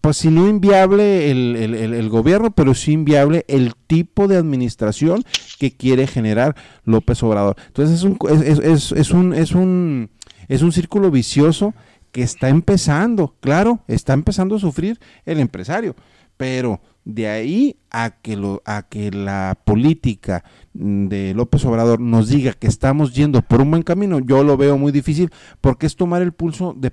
pues 0.00 0.16
si 0.18 0.28
no 0.28 0.48
inviable 0.48 1.30
el, 1.30 1.56
el, 1.56 2.08
gobierno, 2.08 2.50
pero 2.50 2.74
sí 2.74 2.92
inviable 2.92 3.44
el 3.48 3.74
tipo 3.86 4.28
de 4.28 4.36
administración 4.36 5.24
que 5.58 5.76
quiere 5.76 6.06
generar 6.06 6.54
López 6.84 7.22
Obrador. 7.22 7.56
Entonces 7.66 7.96
es 7.96 8.04
un, 8.04 8.18
es, 8.30 8.58
es, 8.58 8.92
es 8.92 9.10
un, 9.10 9.34
es 9.34 9.52
un, 9.52 10.10
es 10.48 10.62
un 10.62 10.72
círculo 10.72 11.10
vicioso 11.10 11.74
que 12.12 12.22
está 12.22 12.48
empezando, 12.48 13.34
claro, 13.40 13.80
está 13.88 14.12
empezando 14.12 14.56
a 14.56 14.60
sufrir 14.60 15.00
el 15.24 15.40
empresario, 15.40 15.96
pero 16.36 16.80
de 17.04 17.28
ahí 17.28 17.76
a 17.90 18.10
que, 18.10 18.36
lo, 18.36 18.62
a 18.64 18.82
que 18.82 19.10
la 19.10 19.58
política 19.64 20.44
de 20.72 21.34
López 21.34 21.64
Obrador 21.64 22.00
nos 22.00 22.28
diga 22.28 22.52
que 22.52 22.68
estamos 22.68 23.12
yendo 23.12 23.42
por 23.42 23.60
un 23.60 23.70
buen 23.70 23.82
camino, 23.82 24.20
yo 24.20 24.44
lo 24.44 24.56
veo 24.56 24.78
muy 24.78 24.92
difícil 24.92 25.30
porque 25.60 25.86
es 25.86 25.96
tomar 25.96 26.22
el 26.22 26.32
pulso 26.32 26.74
de, 26.76 26.92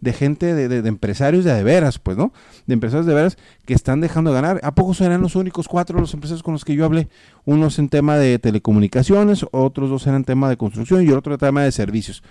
de, 0.00 0.12
gente, 0.12 0.54
de, 0.54 0.68
de, 0.68 0.88
empresarios 0.88 1.44
de, 1.44 1.62
veras, 1.62 1.98
pues, 1.98 2.16
¿no? 2.16 2.32
De 2.66 2.74
empresarios 2.74 3.06
de 3.06 3.14
veras 3.14 3.38
que 3.64 3.74
están 3.74 4.00
dejando 4.00 4.30
de 4.30 4.40
ganar. 4.40 4.60
¿A 4.64 4.74
poco 4.74 4.94
serán 4.94 5.22
los 5.22 5.36
únicos 5.36 5.68
cuatro 5.68 6.00
los 6.00 6.12
empresarios 6.12 6.42
con 6.42 6.52
los 6.52 6.64
que 6.64 6.74
yo 6.74 6.84
hablé? 6.84 7.08
Unos 7.44 7.78
en 7.78 7.88
tema 7.88 8.16
de 8.16 8.38
telecomunicaciones, 8.38 9.46
otros 9.52 9.88
dos 9.90 10.06
eran 10.06 10.24
tema 10.24 10.48
de 10.48 10.56
construcción 10.56 11.06
y 11.06 11.10
otro 11.10 11.34
en 11.34 11.38
tema 11.38 11.62
de 11.62 11.72
servicios. 11.72 12.22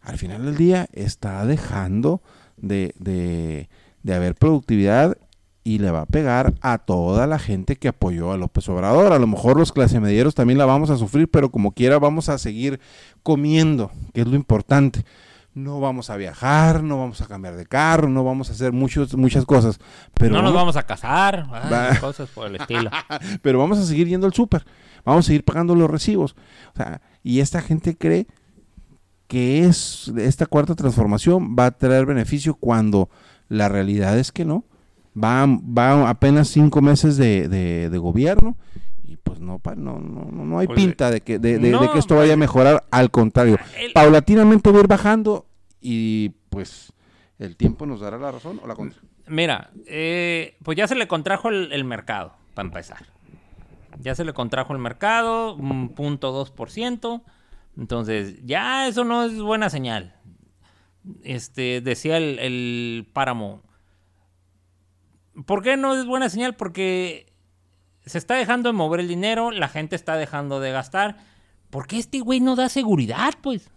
Al 0.00 0.18
final 0.18 0.44
del 0.44 0.56
día 0.56 0.88
está 0.92 1.46
dejando 1.46 2.20
de, 2.56 2.94
de, 2.98 3.68
de 4.02 4.14
haber 4.14 4.34
productividad 4.34 5.16
y 5.64 5.78
le 5.78 5.90
va 5.90 6.02
a 6.02 6.06
pegar 6.06 6.54
a 6.60 6.78
toda 6.78 7.26
la 7.26 7.38
gente 7.38 7.76
que 7.76 7.88
apoyó 7.88 8.32
a 8.32 8.36
López 8.36 8.68
Obrador. 8.68 9.12
A 9.12 9.18
lo 9.18 9.26
mejor 9.26 9.56
los 9.56 9.72
clase 9.72 10.00
medieros 10.00 10.34
también 10.34 10.58
la 10.58 10.64
vamos 10.64 10.90
a 10.90 10.96
sufrir, 10.96 11.28
pero 11.28 11.50
como 11.50 11.72
quiera 11.72 11.98
vamos 11.98 12.28
a 12.28 12.38
seguir 12.38 12.80
comiendo, 13.22 13.92
que 14.12 14.22
es 14.22 14.26
lo 14.26 14.34
importante. 14.34 15.04
No 15.54 15.80
vamos 15.80 16.08
a 16.08 16.16
viajar, 16.16 16.82
no 16.82 16.98
vamos 16.98 17.20
a 17.20 17.26
cambiar 17.26 17.56
de 17.56 17.66
carro, 17.66 18.08
no 18.08 18.24
vamos 18.24 18.48
a 18.48 18.52
hacer 18.52 18.72
muchos, 18.72 19.14
muchas 19.14 19.44
cosas. 19.44 19.78
Pero 20.14 20.34
no 20.34 20.42
nos 20.42 20.54
vamos 20.54 20.76
a 20.76 20.82
casar, 20.82 21.46
cosas 22.00 22.28
por 22.30 22.48
el 22.48 22.56
estilo. 22.56 22.90
pero 23.42 23.58
vamos 23.58 23.78
a 23.78 23.84
seguir 23.84 24.08
yendo 24.08 24.26
al 24.26 24.32
súper, 24.32 24.64
vamos 25.04 25.26
a 25.26 25.28
seguir 25.28 25.44
pagando 25.44 25.74
los 25.74 25.90
recibos. 25.90 26.34
O 26.72 26.76
sea, 26.76 27.02
y 27.22 27.40
esta 27.40 27.60
gente 27.60 27.96
cree 27.96 28.26
que 29.28 29.64
es 29.64 30.10
esta 30.16 30.46
cuarta 30.46 30.74
transformación 30.74 31.54
va 31.56 31.66
a 31.66 31.70
traer 31.70 32.06
beneficio 32.06 32.54
cuando 32.54 33.10
la 33.48 33.68
realidad 33.68 34.18
es 34.18 34.32
que 34.32 34.44
no 34.44 34.64
Va, 35.14 35.46
va 35.46 36.08
apenas 36.08 36.48
cinco 36.48 36.80
meses 36.80 37.18
de, 37.18 37.48
de, 37.48 37.98
gobierno 37.98 38.56
y 39.04 39.16
pues 39.16 39.40
no, 39.40 39.60
no, 39.76 39.98
no, 39.98 40.44
no 40.44 40.58
hay 40.58 40.66
pues, 40.66 40.80
pinta 40.80 41.10
de 41.10 41.20
que, 41.20 41.38
de, 41.38 41.60
que 41.60 41.98
esto 41.98 42.16
vaya 42.16 42.32
a 42.32 42.36
mejorar, 42.38 42.84
al 42.90 43.10
contrario, 43.10 43.58
paulatinamente 43.92 44.70
va 44.70 44.78
a 44.78 44.80
ir 44.80 44.86
bajando 44.86 45.44
y 45.82 46.30
pues 46.48 46.94
el 47.38 47.56
tiempo 47.56 47.84
nos 47.84 48.00
dará 48.00 48.16
la 48.16 48.30
razón 48.30 48.58
o 48.62 48.66
la 48.66 48.74
contra. 48.74 49.02
Mira, 49.26 49.70
eh, 49.86 50.56
pues 50.62 50.76
ya 50.76 50.88
se 50.88 50.94
le 50.94 51.08
contrajo 51.08 51.48
el, 51.48 51.84
mercado, 51.84 52.34
para 52.54 52.66
empezar. 52.66 53.06
Ya 54.00 54.14
se 54.14 54.24
le 54.24 54.32
contrajo 54.32 54.72
el 54.72 54.78
mercado, 54.78 55.54
un 55.54 55.90
punto 55.90 56.32
dos 56.32 56.50
por 56.50 56.70
ciento. 56.70 57.22
Entonces, 57.76 58.44
ya 58.44 58.88
eso 58.88 59.04
no 59.04 59.24
es 59.24 59.40
buena 59.40 59.70
señal. 59.70 60.16
Este, 61.22 61.80
decía 61.80 62.16
el, 62.16 62.38
el 62.38 63.08
páramo, 63.12 63.62
¿Por 65.46 65.62
qué 65.62 65.76
no 65.76 65.94
es 65.94 66.06
buena 66.06 66.28
señal? 66.28 66.54
Porque 66.54 67.32
se 68.04 68.18
está 68.18 68.34
dejando 68.34 68.68
de 68.68 68.74
mover 68.74 69.00
el 69.00 69.08
dinero, 69.08 69.50
la 69.50 69.68
gente 69.68 69.96
está 69.96 70.16
dejando 70.16 70.60
de 70.60 70.72
gastar. 70.72 71.18
¿Por 71.70 71.86
qué 71.86 71.98
este 71.98 72.20
güey 72.20 72.40
no 72.40 72.56
da 72.56 72.68
seguridad, 72.68 73.34
pues? 73.40 73.70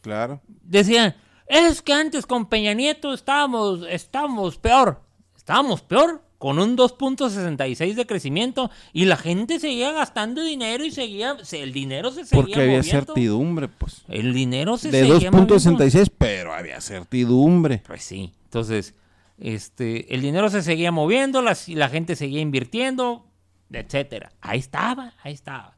Claro. 0.00 0.40
Decían, 0.62 1.14
es 1.46 1.82
que 1.82 1.92
antes 1.92 2.26
con 2.26 2.46
Peña 2.46 2.72
Nieto 2.72 3.12
estábamos, 3.12 3.86
estábamos 3.88 4.56
peor. 4.58 5.02
Estábamos 5.36 5.82
peor, 5.82 6.22
con 6.38 6.58
un 6.58 6.76
2.66 6.76 7.94
de 7.94 8.06
crecimiento 8.06 8.70
y 8.92 9.04
la 9.04 9.16
gente 9.16 9.60
seguía 9.60 9.92
gastando 9.92 10.42
dinero 10.42 10.84
y 10.84 10.90
seguía, 10.90 11.36
el 11.52 11.72
dinero 11.72 12.10
se 12.10 12.24
seguía 12.24 12.44
Porque 12.44 12.60
había 12.60 12.82
certidumbre, 12.82 13.68
pues. 13.68 14.02
El 14.08 14.32
dinero 14.32 14.76
se 14.76 14.90
de 14.90 15.02
seguía 15.02 15.30
De 15.30 15.36
2.66, 15.36 16.10
pero 16.16 16.54
había 16.54 16.80
certidumbre. 16.80 17.82
Pues 17.86 18.02
sí, 18.02 18.32
entonces 18.44 18.94
este, 19.42 20.14
el 20.14 20.20
dinero 20.20 20.48
se 20.50 20.62
seguía 20.62 20.92
moviendo, 20.92 21.42
la, 21.42 21.56
la 21.66 21.88
gente 21.88 22.14
seguía 22.14 22.40
invirtiendo, 22.40 23.26
etcétera. 23.72 24.30
Ahí 24.40 24.60
estaba, 24.60 25.14
ahí 25.20 25.32
estaba. 25.32 25.76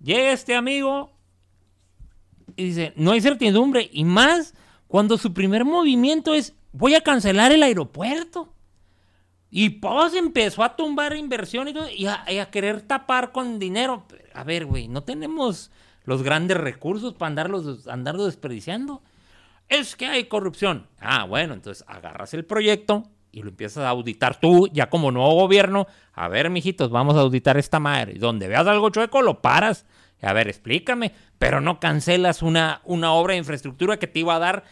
Llega 0.00 0.30
este 0.30 0.54
amigo 0.54 1.12
y 2.54 2.66
dice, 2.66 2.92
no 2.94 3.10
hay 3.10 3.20
certidumbre. 3.20 3.90
Y 3.92 4.04
más 4.04 4.54
cuando 4.86 5.18
su 5.18 5.34
primer 5.34 5.64
movimiento 5.64 6.34
es, 6.34 6.54
voy 6.70 6.94
a 6.94 7.00
cancelar 7.00 7.50
el 7.50 7.64
aeropuerto. 7.64 8.52
Y 9.50 9.70
pues 9.70 10.14
empezó 10.14 10.62
a 10.62 10.76
tumbar 10.76 11.16
inversión 11.16 11.66
y, 11.68 12.06
a, 12.06 12.50
querer 12.52 12.82
tapar 12.82 13.32
con 13.32 13.58
dinero. 13.58 14.06
A 14.34 14.44
ver, 14.44 14.66
güey, 14.66 14.86
no 14.86 15.02
tenemos 15.02 15.72
los 16.04 16.22
grandes 16.22 16.58
recursos 16.58 17.14
para 17.14 17.30
andarlos, 17.30 17.88
andarlos 17.88 18.26
desperdiciando 18.26 19.02
es 19.68 19.96
que 19.96 20.06
hay 20.06 20.24
corrupción. 20.24 20.88
Ah, 21.00 21.24
bueno, 21.24 21.54
entonces 21.54 21.84
agarras 21.86 22.34
el 22.34 22.44
proyecto 22.44 23.04
y 23.32 23.42
lo 23.42 23.48
empiezas 23.48 23.84
a 23.84 23.88
auditar 23.88 24.38
tú, 24.38 24.68
ya 24.72 24.88
como 24.88 25.10
nuevo 25.10 25.34
gobierno. 25.34 25.86
A 26.12 26.28
ver, 26.28 26.50
mijitos, 26.50 26.90
vamos 26.90 27.16
a 27.16 27.20
auditar 27.20 27.56
esta 27.56 27.80
madre. 27.80 28.14
Donde 28.14 28.46
veas 28.46 28.66
algo 28.66 28.90
chueco, 28.90 29.22
lo 29.22 29.42
paras. 29.42 29.86
A 30.22 30.32
ver, 30.32 30.48
explícame. 30.48 31.12
Pero 31.38 31.60
no 31.60 31.80
cancelas 31.80 32.42
una, 32.42 32.80
una 32.84 33.12
obra 33.12 33.32
de 33.32 33.38
infraestructura 33.38 33.98
que 33.98 34.06
te 34.06 34.20
iba 34.20 34.36
a 34.36 34.38
dar 34.38 34.64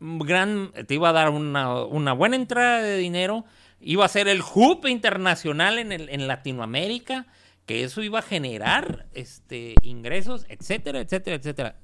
gran, 0.00 0.72
te 0.86 0.94
iba 0.94 1.08
a 1.08 1.12
dar 1.12 1.30
una, 1.30 2.12
buena 2.12 2.36
entrada 2.36 2.82
de 2.82 2.96
dinero. 2.98 3.44
Iba 3.80 4.04
a 4.04 4.08
ser 4.08 4.28
el 4.28 4.42
hub 4.42 4.86
internacional 4.86 5.78
en, 5.78 5.92
el, 5.92 6.08
en 6.08 6.26
Latinoamérica, 6.26 7.26
que 7.66 7.84
eso 7.84 8.02
iba 8.02 8.20
a 8.20 8.22
generar 8.22 9.06
este, 9.12 9.74
ingresos, 9.82 10.46
etcétera, 10.48 11.00
etcétera, 11.00 11.36
etcétera. 11.36 11.76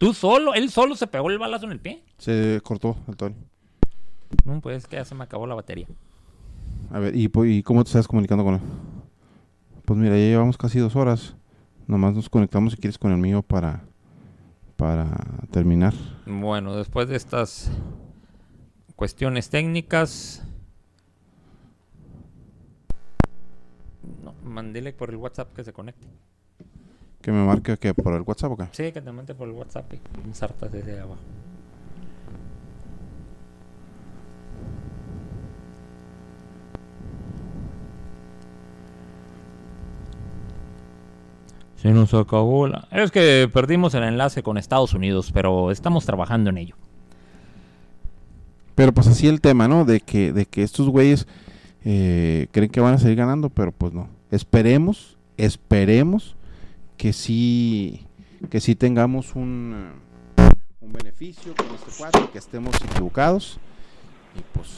Tú 0.00 0.14
solo, 0.14 0.54
él 0.54 0.70
solo 0.70 0.96
se 0.96 1.06
pegó 1.06 1.28
el 1.28 1.38
balazo 1.38 1.66
en 1.66 1.72
el 1.72 1.78
pie. 1.78 2.02
Se 2.16 2.58
cortó 2.64 2.96
el 3.06 3.18
Tony. 3.18 3.34
No, 4.46 4.58
pues 4.62 4.86
que 4.86 4.96
ya 4.96 5.04
se 5.04 5.14
me 5.14 5.24
acabó 5.24 5.46
la 5.46 5.54
batería. 5.54 5.86
A 6.90 6.98
ver, 6.98 7.14
¿y, 7.14 7.30
¿y 7.30 7.62
cómo 7.62 7.84
te 7.84 7.88
estás 7.88 8.08
comunicando 8.08 8.42
con 8.42 8.54
él? 8.54 8.60
Pues 9.84 10.00
mira, 10.00 10.16
ya 10.16 10.22
llevamos 10.22 10.56
casi 10.56 10.78
dos 10.78 10.96
horas. 10.96 11.36
Nomás 11.86 12.14
nos 12.14 12.30
conectamos 12.30 12.72
si 12.72 12.78
quieres 12.78 12.96
con 12.96 13.12
el 13.12 13.18
mío 13.18 13.42
para, 13.42 13.84
para 14.76 15.10
terminar. 15.50 15.92
Bueno, 16.24 16.74
después 16.76 17.06
de 17.06 17.16
estas 17.16 17.70
cuestiones 18.96 19.50
técnicas. 19.50 20.42
No, 24.24 24.32
mandele 24.44 24.94
por 24.94 25.10
el 25.10 25.16
WhatsApp 25.16 25.52
que 25.52 25.62
se 25.62 25.74
conecte. 25.74 26.06
Que 27.20 27.32
me 27.32 27.44
marque 27.44 27.76
que 27.76 27.92
por 27.92 28.14
el 28.14 28.22
WhatsApp, 28.22 28.52
¿o 28.52 28.56
qué? 28.56 28.64
Sí, 28.72 28.92
que 28.92 29.02
te 29.02 29.12
mande 29.12 29.34
por 29.34 29.46
el 29.48 29.54
WhatsApp 29.54 29.92
y 29.92 30.26
ensartas 30.26 30.72
desde 30.72 31.00
abajo. 31.00 31.20
Se 41.76 41.92
nos 41.92 42.12
acabó 42.12 42.68
la... 42.68 42.86
Es 42.90 43.10
que 43.10 43.48
perdimos 43.52 43.94
el 43.94 44.02
enlace 44.02 44.42
con 44.42 44.58
Estados 44.58 44.92
Unidos, 44.92 45.30
pero 45.32 45.70
estamos 45.70 46.04
trabajando 46.04 46.50
en 46.50 46.58
ello. 46.58 46.76
Pero 48.74 48.92
pues 48.92 49.06
así 49.06 49.28
el 49.28 49.40
tema, 49.40 49.66
¿no? 49.66 49.84
De 49.84 50.00
que, 50.00 50.32
de 50.32 50.44
que 50.46 50.62
estos 50.62 50.88
güeyes 50.88 51.26
eh, 51.84 52.48
creen 52.50 52.70
que 52.70 52.80
van 52.80 52.94
a 52.94 52.98
seguir 52.98 53.16
ganando, 53.16 53.48
pero 53.48 53.72
pues 53.72 53.92
no. 53.92 54.08
Esperemos, 54.30 55.18
esperemos 55.38 56.36
que 57.00 57.14
sí, 57.14 58.06
que 58.50 58.60
sí 58.60 58.74
tengamos 58.74 59.34
un, 59.34 59.90
eh, 60.36 60.50
un 60.82 60.92
beneficio 60.92 61.54
con 61.56 61.64
este 61.74 61.90
cuadro, 61.96 62.30
que 62.30 62.36
estemos 62.38 62.74
equivocados. 62.84 63.58
Y 64.36 64.40
pues, 64.52 64.68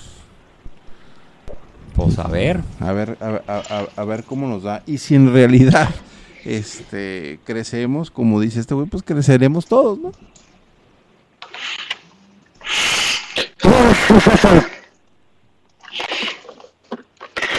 Pues 1.97 2.17
a 2.21 2.29
ver. 2.29 2.61
a 2.79 2.93
ver, 2.93 3.19
a, 3.21 3.43
a- 3.53 3.81
a- 3.81 3.89
a 4.01 4.05
ver 4.05 4.23
cómo 4.23 4.47
nos 4.47 4.63
da. 4.63 4.85
Y 4.87 4.99
si 4.99 5.17
en 5.17 5.33
realidad 5.33 5.91
este 6.45 7.41
crecemos, 7.45 8.13
como 8.13 8.41
dice 8.41 8.61
este 8.61 8.75
güey, 8.75 8.87
pues 8.87 9.03
creceremos 9.03 9.67
todos, 9.67 9.99
¿no? 9.99 10.13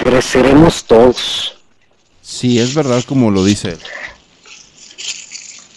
Creceremos 0.04 0.84
todos. 0.86 1.58
Sí, 2.22 2.60
es 2.60 2.74
verdad 2.74 3.04
como 3.08 3.32
lo 3.32 3.44
dice 3.44 3.72
él. 3.72 3.80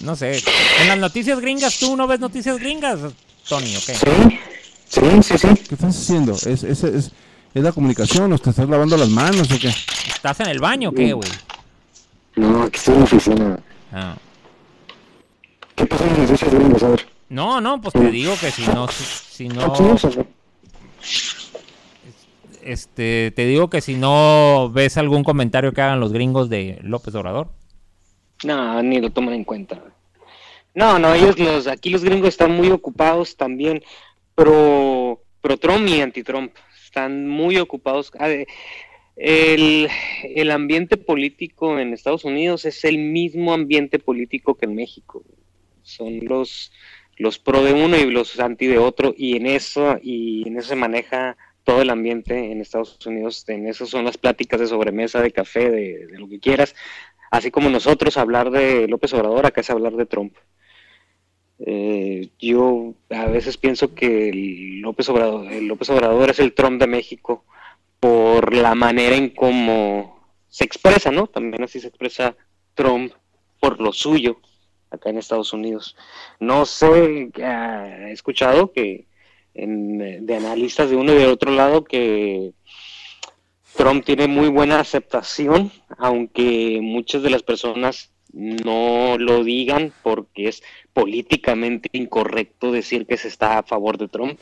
No 0.00 0.16
sé. 0.16 0.42
En 0.80 0.88
las 0.88 0.98
noticias 0.98 1.40
gringas, 1.40 1.78
¿tú 1.78 1.96
no 1.96 2.06
ves 2.06 2.20
noticias 2.20 2.58
gringas, 2.58 3.00
Tony? 3.48 3.74
¿O 3.76 3.80
qué? 3.86 3.94
Sí, 3.94 4.40
sí, 4.88 5.22
sí, 5.22 5.38
sí. 5.38 5.48
¿Qué 5.68 5.74
estás 5.74 5.96
haciendo? 5.96 6.34
¿Es, 6.34 6.62
es, 6.62 6.84
es, 6.84 7.10
es 7.54 7.62
la 7.62 7.72
comunicación 7.72 8.32
o 8.32 8.38
te 8.38 8.50
estás 8.50 8.68
lavando 8.68 8.96
las 8.96 9.08
manos 9.08 9.50
o 9.50 9.58
qué? 9.58 9.72
¿Estás 10.08 10.40
en 10.40 10.48
el 10.48 10.58
baño 10.58 10.90
o 10.90 10.92
qué, 10.92 11.12
güey? 11.12 11.28
No, 12.36 12.64
aquí 12.64 12.76
estoy 12.76 12.94
en 12.94 13.00
la 13.00 13.04
oficina. 13.04 13.58
Ah. 13.92 14.16
¿Qué 15.74 15.86
pasa 15.86 16.04
en 16.04 16.10
las 16.10 16.18
noticias 16.18 16.52
gringas? 16.52 16.82
A 16.82 16.88
ver. 16.88 17.06
No, 17.28 17.60
no, 17.60 17.80
pues 17.80 17.92
te 17.92 18.10
digo 18.10 18.34
que 18.40 18.50
si 18.50 18.66
no, 18.66 18.86
si 18.88 19.48
no, 19.48 19.74
este, 22.62 23.32
te 23.34 23.46
digo 23.46 23.70
que 23.70 23.80
si 23.80 23.94
no 23.94 24.70
ves 24.72 24.96
algún 24.96 25.24
comentario 25.24 25.72
que 25.72 25.82
hagan 25.82 26.00
los 26.00 26.12
gringos 26.12 26.48
de 26.48 26.78
López 26.82 27.14
Obrador, 27.14 27.48
No, 28.44 28.82
ni 28.82 29.00
lo 29.00 29.10
toman 29.10 29.34
en 29.34 29.44
cuenta. 29.44 29.82
No, 30.74 30.98
no, 30.98 31.14
ellos 31.14 31.38
los, 31.38 31.66
aquí 31.66 31.88
los 31.88 32.04
gringos 32.04 32.28
están 32.28 32.52
muy 32.52 32.68
ocupados 32.70 33.36
también, 33.36 33.82
pro, 34.34 35.22
pro 35.40 35.56
Trump 35.56 35.88
y 35.88 36.00
anti 36.02 36.22
Trump. 36.22 36.52
Están 36.84 37.26
muy 37.26 37.56
ocupados. 37.56 38.12
El, 39.16 39.88
el 40.22 40.50
ambiente 40.50 40.98
político 40.98 41.78
en 41.78 41.94
Estados 41.94 42.24
Unidos 42.24 42.66
es 42.66 42.84
el 42.84 42.98
mismo 42.98 43.54
ambiente 43.54 43.98
político 43.98 44.54
que 44.54 44.66
en 44.66 44.74
México. 44.74 45.24
Son 45.82 46.20
los, 46.26 46.72
los 47.16 47.38
pro 47.38 47.62
de 47.62 47.72
uno 47.72 47.96
y 47.96 48.10
los 48.10 48.38
anti 48.38 48.66
de 48.66 48.78
otro, 48.78 49.14
y 49.16 49.36
en 49.36 49.46
eso, 49.46 49.98
y 50.02 50.46
en 50.46 50.58
eso 50.58 50.68
se 50.68 50.76
maneja 50.76 51.36
todo 51.64 51.80
el 51.80 51.90
ambiente 51.90 52.52
en 52.52 52.60
Estados 52.60 52.98
Unidos. 53.06 53.44
En 53.48 53.66
eso 53.66 53.86
son 53.86 54.04
las 54.04 54.18
pláticas 54.18 54.60
de 54.60 54.66
sobremesa, 54.66 55.22
de 55.22 55.32
café, 55.32 55.70
de 55.70 56.18
lo 56.18 56.28
que 56.28 56.38
quieras. 56.38 56.74
Así 57.30 57.50
como 57.50 57.68
nosotros 57.70 58.16
hablar 58.16 58.50
de 58.50 58.88
López 58.88 59.12
Obrador, 59.14 59.46
acá 59.46 59.60
es 59.60 59.70
hablar 59.70 59.94
de 59.94 60.06
Trump. 60.06 60.34
Eh, 61.58 62.28
yo 62.38 62.94
a 63.10 63.26
veces 63.26 63.56
pienso 63.56 63.94
que 63.94 64.28
el 64.28 64.80
López, 64.80 65.08
Obrador, 65.08 65.50
López 65.62 65.88
Obrador 65.90 66.30
es 66.30 66.38
el 66.38 66.52
Trump 66.52 66.80
de 66.80 66.86
México 66.86 67.44
por 67.98 68.54
la 68.54 68.74
manera 68.74 69.16
en 69.16 69.30
cómo 69.30 70.20
se 70.48 70.64
expresa, 70.64 71.10
¿no? 71.10 71.26
También 71.26 71.62
así 71.64 71.80
se 71.80 71.88
expresa 71.88 72.36
Trump 72.74 73.12
por 73.58 73.80
lo 73.80 73.92
suyo 73.92 74.38
acá 74.90 75.10
en 75.10 75.18
Estados 75.18 75.52
Unidos. 75.52 75.96
No 76.40 76.66
sé, 76.66 77.30
he 77.36 78.12
escuchado 78.12 78.72
que 78.72 79.06
en, 79.54 80.26
de 80.26 80.36
analistas 80.36 80.90
de 80.90 80.96
uno 80.96 81.12
y 81.12 81.16
de 81.16 81.26
otro 81.26 81.52
lado 81.52 81.84
que 81.84 82.52
Trump 83.76 84.04
tiene 84.04 84.26
muy 84.26 84.48
buena 84.48 84.80
aceptación, 84.80 85.70
aunque 85.98 86.80
muchas 86.82 87.22
de 87.22 87.30
las 87.30 87.42
personas 87.42 88.10
no 88.32 89.16
lo 89.18 89.44
digan 89.44 89.92
porque 90.02 90.48
es 90.48 90.62
políticamente 90.92 91.88
incorrecto 91.92 92.72
decir 92.72 93.06
que 93.06 93.16
se 93.16 93.28
está 93.28 93.58
a 93.58 93.62
favor 93.62 93.98
de 93.98 94.08
Trump, 94.08 94.40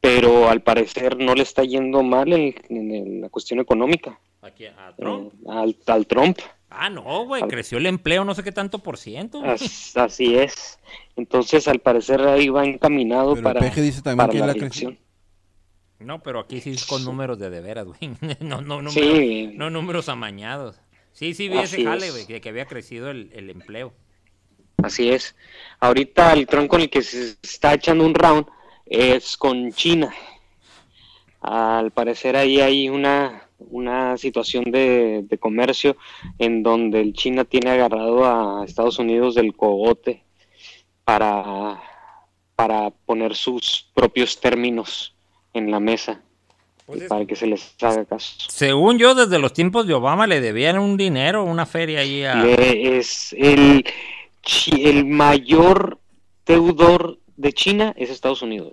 pero 0.00 0.48
al 0.48 0.62
parecer 0.62 1.16
no 1.18 1.34
le 1.34 1.42
está 1.42 1.64
yendo 1.64 2.02
mal 2.02 2.32
en, 2.32 2.54
en 2.68 3.20
la 3.20 3.28
cuestión 3.28 3.60
económica 3.60 4.18
aquí 4.42 4.66
a 4.66 4.94
eh, 4.98 5.30
al, 5.48 5.76
al 5.86 6.06
Trump. 6.06 6.38
Ah, 6.70 6.90
no, 6.90 7.24
güey, 7.24 7.42
creció 7.48 7.78
el 7.78 7.86
empleo 7.86 8.24
no 8.24 8.34
sé 8.34 8.42
qué 8.42 8.52
tanto 8.52 8.78
por 8.80 8.98
ciento. 8.98 9.42
As- 9.42 9.96
así 9.96 10.36
es. 10.36 10.78
Entonces, 11.16 11.66
al 11.66 11.78
parecer 11.78 12.20
ahí 12.20 12.48
va 12.50 12.64
encaminado 12.66 13.32
Pero 13.34 13.44
para, 13.44 13.60
Peje 13.60 13.80
dice 13.80 14.02
también 14.02 14.18
para 14.18 14.32
que 14.32 14.38
la 14.40 14.46
la. 14.48 14.98
No, 16.00 16.22
pero 16.22 16.40
aquí 16.40 16.60
sí 16.60 16.70
es 16.70 16.86
con 16.86 17.04
números 17.04 17.38
de 17.38 17.50
de 17.50 17.60
veras, 17.60 17.86
güey. 17.86 17.98
No, 18.40 18.60
no, 18.60 18.82
números, 18.82 18.94
Sí. 18.94 19.50
no 19.54 19.70
números 19.70 20.08
amañados. 20.08 20.80
Sí, 21.12 21.34
sí, 21.34 21.48
vi 21.48 21.58
ese 21.58 21.82
jale, 21.82 22.06
es. 22.06 22.12
güey, 22.12 22.26
que, 22.26 22.40
que 22.40 22.48
había 22.48 22.66
crecido 22.66 23.10
el, 23.10 23.30
el 23.34 23.50
empleo. 23.50 23.92
Así 24.82 25.10
es. 25.10 25.34
Ahorita 25.80 26.32
el 26.34 26.46
tronco 26.46 26.72
con 26.72 26.82
el 26.82 26.90
que 26.90 27.02
se 27.02 27.36
está 27.42 27.74
echando 27.74 28.06
un 28.06 28.14
round 28.14 28.46
es 28.86 29.36
con 29.36 29.72
China. 29.72 30.14
Al 31.40 31.90
parecer 31.90 32.36
ahí 32.36 32.60
hay 32.60 32.88
una, 32.88 33.48
una 33.58 34.16
situación 34.16 34.64
de, 34.70 35.22
de 35.24 35.38
comercio 35.38 35.96
en 36.38 36.62
donde 36.62 37.00
el 37.00 37.12
China 37.12 37.44
tiene 37.44 37.70
agarrado 37.70 38.24
a 38.24 38.64
Estados 38.64 38.98
Unidos 39.00 39.34
del 39.34 39.54
cogote 39.56 40.22
para, 41.04 41.80
para 42.54 42.90
poner 42.90 43.34
sus 43.34 43.88
propios 43.94 44.40
términos 44.40 45.14
en 45.54 45.70
la 45.70 45.80
mesa 45.80 46.20
Pues 46.86 47.02
es- 47.02 47.08
para 47.08 47.24
que 47.26 47.36
se 47.36 47.46
les 47.46 47.74
haga 47.82 48.04
caso. 48.04 48.34
Según 48.48 48.98
yo, 48.98 49.14
desde 49.14 49.38
los 49.38 49.52
tiempos 49.52 49.86
de 49.86 49.94
Obama 49.94 50.26
le 50.26 50.40
debían 50.40 50.78
un 50.78 50.96
dinero, 50.96 51.44
una 51.44 51.66
feria 51.66 52.00
ahí 52.00 52.24
a... 52.24 52.36
Le- 52.36 52.98
es 52.98 53.34
el, 53.38 53.84
el 54.80 55.04
mayor 55.06 55.98
deudor 56.46 57.18
de 57.36 57.52
China 57.52 57.92
es 57.96 58.10
Estados 58.10 58.42
Unidos. 58.42 58.72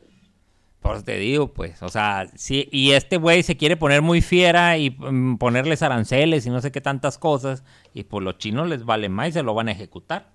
Por 0.81 0.95
eso 0.97 1.03
te 1.03 1.17
digo, 1.17 1.47
pues, 1.51 1.81
o 1.81 1.89
sea, 1.89 2.27
sí, 2.35 2.69
y 2.71 2.91
este 2.91 3.17
güey 3.17 3.41
se 3.41 3.57
quiere 3.57 3.75
poner 3.75 4.03
muy 4.03 4.21
fiera 4.21 4.77
y 4.77 4.91
mm, 4.91 5.37
ponerles 5.37 5.81
aranceles 5.81 6.45
y 6.45 6.51
no 6.51 6.61
sé 6.61 6.71
qué 6.71 6.79
tantas 6.79 7.17
cosas, 7.17 7.63
y 7.93 8.03
pues 8.03 8.23
los 8.23 8.37
chinos 8.37 8.69
les 8.69 8.85
vale 8.85 9.09
más 9.09 9.29
y 9.29 9.31
se 9.31 9.41
lo 9.43 9.55
van 9.55 9.67
a 9.67 9.71
ejecutar. 9.71 10.29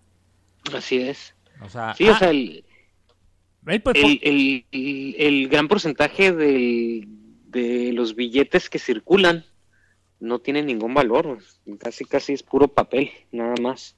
Así 0.74 1.00
es. 1.02 1.34
O 1.64 1.68
sea, 1.68 1.94
Sí, 1.94 2.08
ah, 2.08 2.12
o 2.12 2.18
sea, 2.18 2.30
el, 2.30 2.64
pues, 2.66 2.69
el, 3.66 4.20
el- 4.22 4.64
el- 4.72 5.14
el 5.18 5.48
gran 5.48 5.68
porcentaje 5.68 6.32
de 6.32 7.06
los 7.92 8.14
billetes 8.14 8.70
que 8.70 8.78
circulan 8.78 9.44
no 10.18 10.38
tiene 10.38 10.62
ningún 10.62 10.94
valor. 10.94 11.38
Casi, 11.78 12.04
casi 12.04 12.32
es 12.34 12.42
puro 12.42 12.68
papel, 12.68 13.10
nada 13.32 13.54
más. 13.60 13.96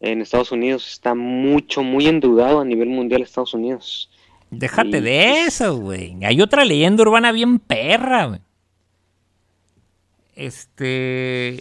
En 0.00 0.20
Estados 0.20 0.52
Unidos 0.52 0.86
está 0.92 1.14
mucho, 1.14 1.82
muy 1.82 2.06
endeudado 2.06 2.60
a 2.60 2.64
nivel 2.64 2.88
mundial 2.88 3.22
Estados 3.22 3.54
Unidos. 3.54 4.10
Déjate 4.50 4.98
Y- 4.98 5.00
de 5.00 5.44
eso, 5.46 5.76
güey. 5.78 6.16
Hay 6.24 6.40
otra 6.40 6.64
leyenda 6.64 7.02
urbana 7.02 7.32
bien 7.32 7.58
perra, 7.58 8.26
güey. 8.26 8.40
Este. 10.36 11.60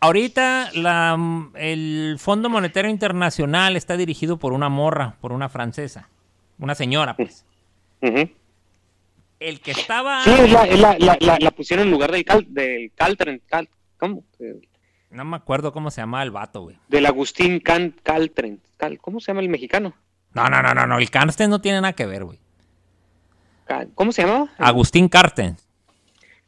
Ahorita 0.00 0.70
la, 0.74 1.18
el 1.56 2.16
Fondo 2.18 2.48
Monetario 2.48 2.90
Internacional 2.90 3.76
está 3.76 3.96
dirigido 3.96 4.38
por 4.38 4.52
una 4.52 4.68
morra, 4.68 5.16
por 5.20 5.32
una 5.32 5.48
francesa. 5.48 6.08
Una 6.58 6.74
señora, 6.74 7.16
pues. 7.16 7.44
El 8.00 9.60
que 9.60 9.70
estaba. 9.70 10.22
Sí, 10.24 10.30
es 10.30 10.52
la, 10.52 10.62
es 10.64 10.78
la, 10.80 11.38
la, 11.40 11.50
pusieron 11.52 11.86
en 11.86 11.92
lugar 11.92 12.10
del, 12.12 12.24
cal, 12.24 12.46
del 12.48 12.90
Caltren, 12.94 13.40
Cal- 13.48 13.68
¿cómo? 13.98 14.24
No 15.10 15.24
me 15.24 15.36
acuerdo 15.36 15.72
cómo 15.72 15.90
se 15.90 16.00
llamaba 16.00 16.22
el 16.22 16.30
vato, 16.30 16.62
güey. 16.62 16.78
Del 16.88 17.06
Agustín 17.06 17.60
Can, 17.60 17.94
Caltren. 18.02 18.60
Cal- 18.76 18.98
¿Cómo 18.98 19.20
se 19.20 19.28
llama 19.30 19.40
el 19.40 19.48
mexicano? 19.48 19.94
No, 20.34 20.48
no, 20.48 20.62
no, 20.62 20.74
no, 20.74 20.86
no. 20.86 20.98
El 20.98 21.10
Carsten 21.10 21.50
no 21.50 21.60
tiene 21.60 21.80
nada 21.80 21.92
que 21.94 22.06
ver, 22.06 22.24
güey. 22.24 22.38
¿Cómo 23.94 24.12
se 24.12 24.22
llamaba? 24.22 24.48
Agustín 24.58 25.08
Carsten. 25.08 25.56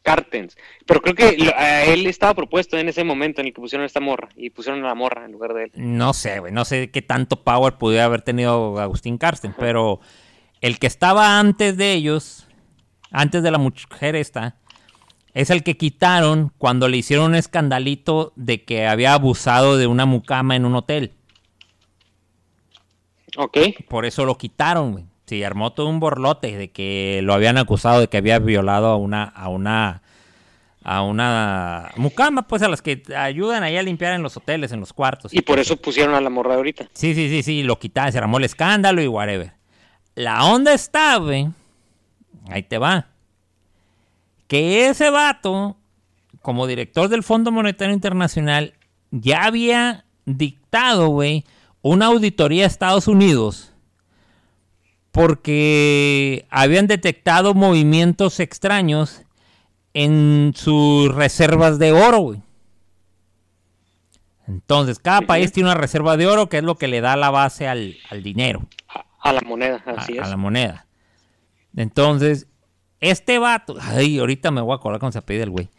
Cartens. 0.03 0.57
Pero 0.87 1.01
creo 1.03 1.15
que 1.15 1.37
lo- 1.39 1.55
a 1.57 1.85
él 1.85 2.07
estaba 2.07 2.35
propuesto 2.35 2.79
en 2.79 2.89
ese 2.89 3.05
momento 3.05 3.41
en 3.41 3.49
el 3.49 3.53
que 3.53 3.61
pusieron 3.61 3.85
esta 3.85 4.01
morra. 4.01 4.29
Y 4.37 4.51
pusieron 4.51 4.83
a 4.85 4.89
la 4.89 4.95
morra 4.95 5.25
en 5.27 5.33
lugar 5.33 5.53
de 5.55 5.65
él. 5.65 5.71
No 5.75 6.13
sé, 6.15 6.41
güey, 6.41 6.53
no 6.53 6.65
sé 6.65 6.91
qué 6.91 7.03
tanto 7.03 7.43
power 7.45 7.75
pudiera 7.79 8.07
haber 8.07 8.23
tenido 8.23 8.79
Agustín 8.81 9.19
Carsten, 9.19 9.55
pero 9.59 10.01
el 10.61 10.79
que 10.79 10.87
estaba 10.87 11.39
antes 11.39 11.77
de 11.77 11.93
ellos, 11.93 12.47
antes 13.11 13.43
de 13.43 13.51
la 13.51 13.59
mujer 13.59 14.17
esta, 14.17 14.57
es 15.33 15.51
el 15.51 15.63
que 15.63 15.77
quitaron 15.77 16.53
cuando 16.59 16.89
le 16.89 16.97
hicieron 16.97 17.27
un 17.27 17.35
escandalito 17.37 18.33
de 18.37 18.65
que 18.65 18.87
había 18.87 19.15
abusado 19.15 19.77
de 19.77 19.87
una 19.87 20.07
mucama 20.07 20.57
en 20.57 20.65
un 20.65 20.75
hotel. 20.75 21.13
Ok. 23.37 23.59
Por 23.89 24.07
eso 24.07 24.25
lo 24.25 24.37
quitaron, 24.37 24.93
güey. 24.93 25.05
Sí, 25.31 25.45
armó 25.45 25.73
todo 25.73 25.87
un 25.87 26.01
borlote 26.01 26.57
de 26.57 26.73
que 26.73 27.21
lo 27.23 27.35
habían 27.35 27.57
acusado 27.57 28.01
de 28.01 28.09
que 28.09 28.17
había 28.17 28.41
violado 28.41 28.89
a 28.89 28.97
una, 28.97 29.23
a 29.23 29.49
una, 29.49 30.03
a 30.83 31.03
una 31.03 31.93
mucama, 31.95 32.49
pues 32.49 32.63
a 32.63 32.69
las 32.69 32.83
que 32.83 33.05
ayudan 33.17 33.63
ahí 33.63 33.77
a 33.77 33.83
limpiar 33.85 34.15
en 34.15 34.25
los 34.25 34.37
hoteles, 34.37 34.73
en 34.73 34.81
los 34.81 34.93
cuartos. 34.93 35.33
Y 35.33 35.43
por 35.43 35.61
eso 35.61 35.77
pusieron 35.77 36.17
a 36.17 36.21
la 36.21 36.31
morra 36.31 36.57
ahorita. 36.57 36.89
Sí, 36.95 37.15
sí, 37.15 37.29
sí, 37.29 37.45
sí, 37.45 37.63
lo 37.63 37.79
quitaron, 37.79 38.11
se 38.11 38.19
armó 38.19 38.39
el 38.39 38.45
escándalo 38.45 39.01
y 39.03 39.07
whatever. 39.07 39.53
La 40.17 40.47
onda 40.47 40.75
está, 40.75 41.15
güey. 41.19 41.47
Ahí 42.49 42.65
te 42.65 42.79
va. 42.79 43.07
Que 44.49 44.89
ese 44.89 45.11
vato, 45.11 45.77
como 46.43 46.67
director 46.67 47.09
del 47.09 47.23
Fondo 47.23 47.53
Monetario 47.53 47.95
Internacional, 47.95 48.75
ya 49.13 49.45
había 49.45 50.07
dictado, 50.25 51.07
güey, 51.07 51.45
una 51.83 52.07
auditoría 52.07 52.65
a 52.65 52.67
Estados 52.67 53.07
Unidos 53.07 53.70
porque 55.13 56.47
habían 56.51 56.87
detectado 56.87 57.55
movimientos 57.55 58.41
extraños 58.41 59.23
en 59.95 60.53
sus 60.55 61.13
reservas 61.15 61.79
de 61.79 61.93
oro, 61.93 62.19
güey. 62.19 62.43
Entonces, 64.47 64.99
cada 64.99 65.23
país 65.23 65.53
tiene 65.53 65.69
una 65.71 65.79
reserva 65.79 66.17
de 66.17 66.27
oro 66.27 66.49
que 66.49 66.59
es 66.59 66.65
lo 66.65 66.77
que 66.77 66.89
le 66.89 67.01
da 67.01 67.17
la 67.17 67.31
base 67.31 67.69
al, 67.69 67.97
al 68.11 68.23
dinero, 68.23 68.67
A, 68.89 69.05
a 69.21 69.33
la 69.33 69.41
moneda, 69.43 69.83
a, 69.87 69.91
así 69.93 70.19
a 70.19 70.23
es. 70.23 70.29
la 70.29 70.37
moneda. 70.37 70.87
Entonces, 71.77 72.49
este 72.99 73.39
vato, 73.39 73.77
ay, 73.81 74.19
ahorita 74.19 74.51
me 74.51 74.61
voy 74.61 74.73
a 74.73 74.77
acordar 74.77 74.99
cómo 75.01 75.13
se 75.13 75.19
apellida 75.19 75.45
el 75.45 75.51
güey. 75.51 75.71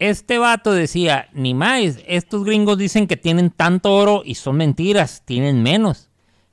Este 0.00 0.38
vato 0.38 0.72
decía, 0.72 1.28
ni 1.32 1.54
más, 1.54 1.98
estos 2.08 2.42
gringos 2.44 2.76
dicen 2.76 3.06
que 3.06 3.16
tienen 3.16 3.50
tanto 3.50 3.94
oro 3.94 4.22
y 4.24 4.34
son 4.34 4.56
mentiras, 4.56 5.22
tienen 5.24 5.62
menos. 5.62 6.10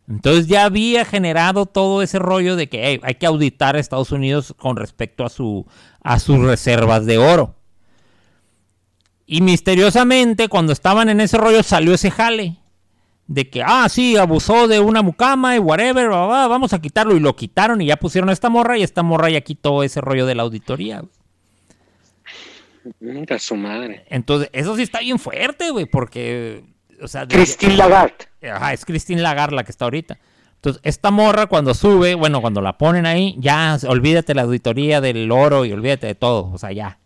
Entonces 0.10 0.48
ya 0.48 0.66
había 0.66 1.06
generado 1.06 1.68
todo 1.68 2.02
ese 2.02 2.18
rollo 2.18 2.56
de 2.56 2.68
que 2.68 2.82
hey, 2.84 3.00
hay 3.04 3.16
que 3.16 3.28
auditar 3.28 3.76
a 3.76 3.80
Estados 3.80 4.12
Unidos 4.12 4.56
con 4.58 4.76
respecto 4.76 5.24
a, 5.24 5.30
su, 5.30 5.68
a 6.02 6.20
sus 6.20 6.40
reservas 6.40 7.06
de 7.06 7.20
oro. 7.20 7.56
Y 9.28 9.42
misteriosamente, 9.42 10.48
cuando 10.48 10.74
estaban 10.74 11.10
en 11.10 11.22
ese 11.22 11.38
rollo, 11.38 11.62
salió 11.62 11.94
ese 11.94 12.10
jale. 12.10 12.58
De 13.28 13.48
que, 13.52 13.62
ah, 13.64 13.88
sí, 13.88 14.18
abusó 14.18 14.68
de 14.68 14.80
una 14.80 15.04
mucama 15.04 15.56
y 15.56 15.60
whatever, 15.60 16.10
vamos 16.10 16.74
a 16.74 16.82
quitarlo. 16.82 17.16
Y 17.16 17.20
lo 17.20 17.36
quitaron 17.36 17.80
y 17.80 17.86
ya 17.86 17.98
pusieron 17.98 18.32
a 18.32 18.34
esta 18.34 18.50
morra 18.50 18.80
y 18.80 18.82
esta 18.82 19.04
morra 19.04 19.30
ya 19.30 19.42
quitó 19.42 19.84
ese 19.84 20.02
rollo 20.02 20.26
de 20.26 20.34
la 20.34 20.42
auditoría. 20.42 21.04
Mm, 23.00 23.24
a 23.30 23.38
su 23.38 23.56
madre. 23.56 24.06
Entonces, 24.10 24.50
eso 24.54 24.76
sí 24.76 24.82
está 24.82 25.02
bien 25.02 25.20
fuerte, 25.20 25.70
güey, 25.70 25.86
porque, 25.86 26.64
o 27.00 27.08
sea, 27.08 27.28
Christine 27.28 27.76
Lagarde. 27.76 28.29
Es 28.42 28.86
Christine 28.86 29.22
Lagarde 29.22 29.56
la 29.56 29.64
que 29.64 29.72
está 29.72 29.86
ahorita. 29.86 30.18
Entonces, 30.56 30.82
esta 30.84 31.10
morra 31.12 31.48
cuando 31.48 31.74
sube, 31.74 32.16
bueno, 32.16 32.42
cuando 32.42 32.62
la 32.62 32.78
ponen 32.78 33.06
ahí, 33.06 33.36
ya 33.40 33.78
olvídate 33.88 34.36
la 34.36 34.42
auditoría 34.42 35.00
del 35.00 35.32
oro 35.32 35.64
y 35.66 35.72
olvídate 35.72 36.08
de 36.08 36.16
todo, 36.16 36.52
o 36.52 36.58
sea, 36.58 36.72
ya. 36.72 37.00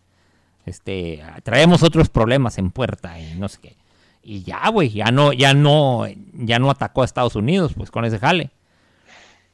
Este, 0.66 1.22
traemos 1.42 1.82
otros 1.82 2.08
problemas 2.08 2.58
en 2.58 2.70
puerta 2.70 3.20
y 3.20 3.34
no 3.38 3.48
sé 3.48 3.58
qué. 3.62 3.76
Y 4.22 4.42
ya, 4.42 4.68
güey, 4.70 4.90
ya 4.90 5.12
no, 5.12 5.32
ya 5.32 5.54
no, 5.54 6.06
ya 6.32 6.58
no 6.58 6.70
atacó 6.70 7.02
a 7.02 7.04
Estados 7.04 7.36
Unidos, 7.36 7.74
pues 7.76 7.90
con 7.90 8.04
ese 8.04 8.18
jale. 8.18 8.50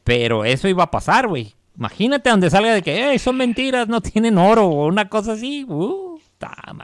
Pero 0.04 0.44
eso 0.44 0.68
iba 0.68 0.84
a 0.84 0.90
pasar, 0.90 1.26
güey. 1.28 1.54
Imagínate 1.76 2.30
donde 2.30 2.50
salga 2.50 2.72
de 2.72 2.82
que 2.82 3.10
"Ey, 3.10 3.18
son 3.18 3.36
mentiras, 3.36 3.88
no 3.88 4.00
tienen 4.00 4.38
oro 4.38 4.66
o 4.66 4.86
una 4.86 5.08
cosa 5.08 5.32
así. 5.32 5.64
Uh. 5.68 6.09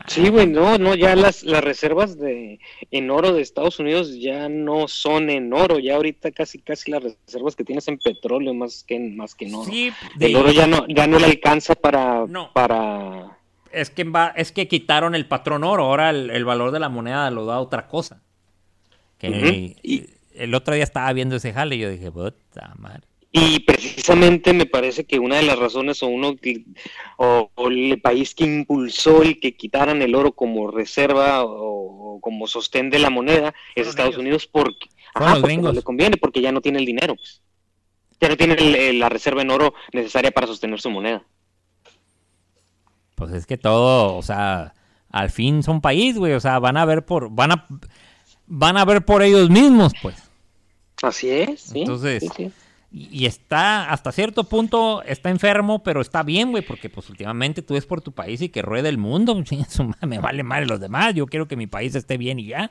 Sí, 0.09 0.29
güey, 0.29 0.47
no, 0.47 0.77
no, 0.79 0.95
ya 0.95 1.17
las, 1.17 1.43
las 1.43 1.65
reservas 1.65 2.19
de 2.19 2.61
en 2.91 3.11
oro 3.11 3.33
de 3.33 3.41
Estados 3.43 3.79
Unidos 3.79 4.15
ya 4.19 4.49
no 4.49 4.87
son 4.89 5.31
en 5.31 5.53
oro, 5.53 5.79
ya 5.79 5.97
ahorita 5.97 6.31
casi 6.33 6.59
casi 6.61 6.91
las 6.91 7.03
reservas 7.03 7.57
que 7.57 7.65
tienes 7.65 7.89
en 7.89 7.99
petróleo 7.99 8.53
más 8.55 8.85
que 8.87 8.97
en, 8.97 9.17
más 9.17 9.35
que 9.35 9.47
en 9.47 9.55
oro. 9.55 9.71
Sí, 9.71 9.91
de- 10.17 10.27
El 10.27 10.37
oro 10.37 10.53
ya 10.53 10.67
no, 10.67 10.87
ya 10.89 11.07
no 11.07 11.19
le 11.19 11.27
alcanza 11.27 11.75
para, 11.75 12.27
No. 12.29 12.53
para 12.53 13.39
Es 13.73 13.91
que, 13.91 14.05
va, 14.05 14.29
es 14.37 14.53
que 14.53 14.69
quitaron 14.69 15.15
el 15.15 15.27
patrón 15.27 15.65
oro, 15.65 15.85
ahora 15.85 16.11
el, 16.11 16.31
el 16.31 16.45
valor 16.45 16.71
de 16.71 16.81
la 16.81 16.89
moneda 16.89 17.31
lo 17.31 17.47
da 17.47 17.59
otra 17.61 17.89
cosa. 17.89 18.21
Que 19.19 19.31
Ujú, 19.31 19.47
y- 19.83 20.07
el 20.35 20.55
otro 20.55 20.75
día 20.75 20.85
estaba 20.85 21.11
viendo 21.15 21.37
ese 21.37 21.55
jale 21.55 21.77
y 21.77 21.79
yo 21.79 21.89
dije, 21.91 22.13
puta 22.13 22.75
madre. 22.77 23.01
Y 23.39 23.61
precisamente 23.61 24.55
me 24.55 24.65
parece 24.65 25.05
que 25.05 25.19
una 25.19 25.37
de 25.37 25.43
las 25.43 25.59
razones 25.59 26.03
o 26.03 26.07
uno 26.07 26.37
que, 26.37 26.65
o, 27.19 27.51
o 27.55 27.69
el 27.69 28.01
país 28.01 28.35
que 28.35 28.45
impulsó 28.45 29.23
el 29.23 29.39
que 29.41 29.55
quitaran 29.57 30.01
el 30.01 30.15
oro 30.15 30.33
como 30.33 30.71
reserva 30.71 31.45
o, 31.45 32.15
o 32.17 32.21
como 32.21 32.47
sostén 32.47 32.89
de 32.89 32.99
la 32.99 33.11
moneda 33.11 33.53
es 33.75 33.89
Estados 33.89 34.15
ellos. 34.15 34.21
Unidos 34.23 34.47
porque, 34.51 34.87
ajá, 35.15 35.33
los 35.33 35.41
porque 35.41 35.57
no 35.59 35.73
le 35.73 35.83
conviene, 35.83 36.17
porque 36.17 36.41
ya 36.41 36.51
no 36.51 36.63
tiene 36.63 36.79
el 36.79 36.87
dinero, 36.87 37.15
pues. 37.15 37.43
Ya 38.21 38.31
no 38.31 38.37
tiene 38.39 38.55
el- 38.55 38.75
el- 38.75 38.99
la 38.99 39.11
reserva 39.11 39.43
en 39.43 39.51
oro 39.51 39.75
necesaria 39.93 40.31
para 40.31 40.47
sostener 40.47 40.81
su 40.81 40.89
moneda. 40.89 41.23
Pues 43.17 43.33
es 43.33 43.45
que 43.47 43.59
todo, 43.59 44.17
o 44.17 44.23
sea, 44.23 44.73
al 45.11 45.29
fin 45.31 45.63
son 45.63 45.83
país, 45.83 46.17
güey, 46.17 46.33
o 46.33 46.41
sea, 46.41 46.59
van 46.59 46.79
a 46.79 46.87
ver 46.87 47.05
por, 47.05 47.31
van 47.31 47.53
a, 47.53 47.67
van 48.47 48.79
a 48.79 48.85
ver 48.87 49.05
por 49.05 49.23
ellos 49.23 49.51
mismos, 49.51 49.93
pues. 50.01 50.17
Así 51.03 51.29
es, 51.31 51.61
sí. 51.61 51.81
Entonces- 51.81 52.23
sí, 52.23 52.31
sí. 52.35 52.51
Y, 52.97 53.09
y 53.13 53.27
está, 53.27 53.91
hasta 53.93 54.11
cierto 54.11 54.45
punto, 54.45 55.03
está 55.03 55.29
enfermo, 55.29 55.83
pero 55.83 56.01
está 56.01 56.23
bien, 56.23 56.51
güey, 56.51 56.65
porque 56.65 56.89
pues 56.89 57.11
últimamente 57.11 57.61
tú 57.61 57.75
ves 57.75 57.85
por 57.85 58.01
tu 58.01 58.13
país 58.13 58.41
y 58.41 58.49
que 58.49 58.63
ruede 58.63 58.89
el 58.89 58.97
mundo, 58.97 59.37
me 60.07 60.19
vale 60.19 60.43
mal 60.43 60.67
los 60.67 60.81
demás, 60.81 61.15
yo 61.15 61.27
quiero 61.27 61.47
que 61.47 61.57
mi 61.57 61.67
país 61.67 61.95
esté 61.95 62.17
bien 62.17 62.39
y 62.39 62.47
ya. 62.47 62.71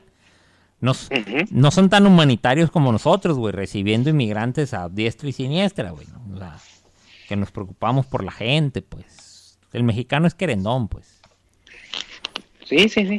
No, 0.80 0.90
s- 0.90 1.08
Ujú. 1.14 1.44
no 1.52 1.70
son 1.70 1.88
tan 1.88 2.06
humanitarios 2.06 2.70
como 2.72 2.90
nosotros, 2.90 3.38
güey, 3.38 3.52
recibiendo 3.52 4.10
inmigrantes 4.10 4.74
a 4.74 4.88
diestra 4.88 5.28
y 5.28 5.32
siniestra, 5.32 5.90
güey. 5.90 6.06
¿no? 6.08 6.34
O 6.34 6.38
sea, 6.38 6.56
que 7.28 7.36
nos 7.36 7.50
preocupamos 7.52 8.06
por 8.06 8.24
la 8.24 8.32
gente, 8.32 8.82
pues. 8.82 9.58
El 9.72 9.84
mexicano 9.84 10.26
es 10.26 10.34
querendón, 10.34 10.88
pues. 10.88 11.20
Sí, 12.64 12.88
sí, 12.88 13.06
sí. 13.06 13.18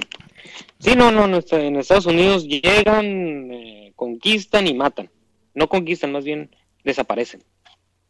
Sí, 0.80 0.96
no, 0.96 1.12
no, 1.12 1.26
en 1.26 1.76
Estados 1.78 2.06
Unidos 2.06 2.46
llegan, 2.48 3.06
eh, 3.52 3.94
conquistan 3.96 4.68
y 4.68 4.74
matan. 4.74 5.10
No 5.56 5.68
conquistan, 5.68 6.12
más 6.12 6.24
bien 6.26 6.50
desaparecen, 6.84 7.44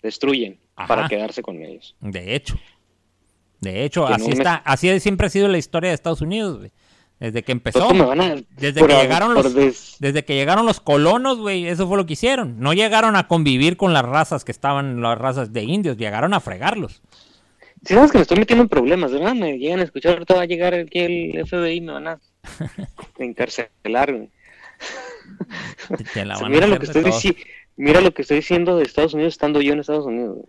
destruyen 0.02 0.60
Ajá. 0.76 0.88
para 0.88 1.08
quedarse 1.10 1.42
con 1.42 1.62
ellos. 1.62 1.96
De 2.02 2.36
hecho. 2.36 2.56
De 3.60 3.84
hecho, 3.84 4.06
Que 4.06 4.14
así 4.14 4.24
no 4.24 4.30
me- 4.30 4.34
está, 4.36 4.56
así 4.58 5.00
siempre 5.00 5.28
ha 5.28 5.30
sido 5.32 5.48
la 5.48 5.58
historia 5.58 5.90
de 5.90 5.96
Estados 5.96 6.22
Unidos, 6.22 6.60
güey. 6.60 6.72
Desde 7.20 7.42
que 7.42 7.52
empezó. 7.52 7.80
¿Cómo 7.80 8.04
me 8.04 8.06
van 8.06 8.22
a- 8.22 8.36
Desde 8.52 8.80
por- 8.80 8.90
que 8.90 8.96
llegaron 8.96 9.34
los, 9.34 9.56
des- 9.56 9.96
desde 10.00 10.24
que 10.24 10.36
llegaron 10.36 10.68
los 10.68 10.80
colonos, 10.80 11.40
güey, 11.40 11.66
eso 11.68 11.88
fue 11.88 11.98
lo 11.98 12.06
que 12.06 12.14
hicieron. 12.14 12.60
No 12.60 12.74
llegaron 12.74 13.16
a 13.16 13.28
convivir 13.28 13.76
con 13.76 13.92
las 13.94 14.06
razas 14.06 14.46
que 14.46 14.52
estaban, 14.52 15.02
las 15.02 15.18
razas 15.18 15.52
de 15.52 15.64
indios, 15.64 15.98
llegaron 15.98 16.36
a 16.36 16.40
fregarlos. 16.40 17.02
Si 17.84 17.96
sabes 17.96 18.12
que 18.12 18.20
me 18.20 18.22
estoy 18.22 18.38
metiendo 18.38 18.62
en 18.64 18.70
problemas, 18.70 19.12
¿verdad? 19.12 19.34
Me 19.34 19.58
llegan 19.58 19.80
a 19.80 19.84
escuchar, 19.84 20.14
ahorita 20.14 20.36
va 20.36 20.42
a 20.44 20.46
llegar 20.46 20.76
aquí 20.76 21.00
el 21.00 21.44
FBI 21.48 21.82
me 21.82 21.94
van 21.94 22.08
a 22.08 22.20
encarcelar. 23.18 24.14
güey. 24.14 24.30
Te- 26.14 26.26
la 26.26 26.36
a 26.36 26.50
mira 26.50 26.68
lo 26.68 26.78
que 26.80 26.86
estoy 26.86 27.02
todo. 27.04 27.20
Mira 27.80 28.02
lo 28.02 28.12
que 28.12 28.24
estoy 28.24 28.38
diciendo 28.38 28.76
de 28.76 28.84
Estados 28.84 29.14
Unidos 29.14 29.36
estando 29.36 29.62
yo 29.62 29.74
en 29.74 29.80
Estados 29.80 30.08
Unidos. 30.08 30.40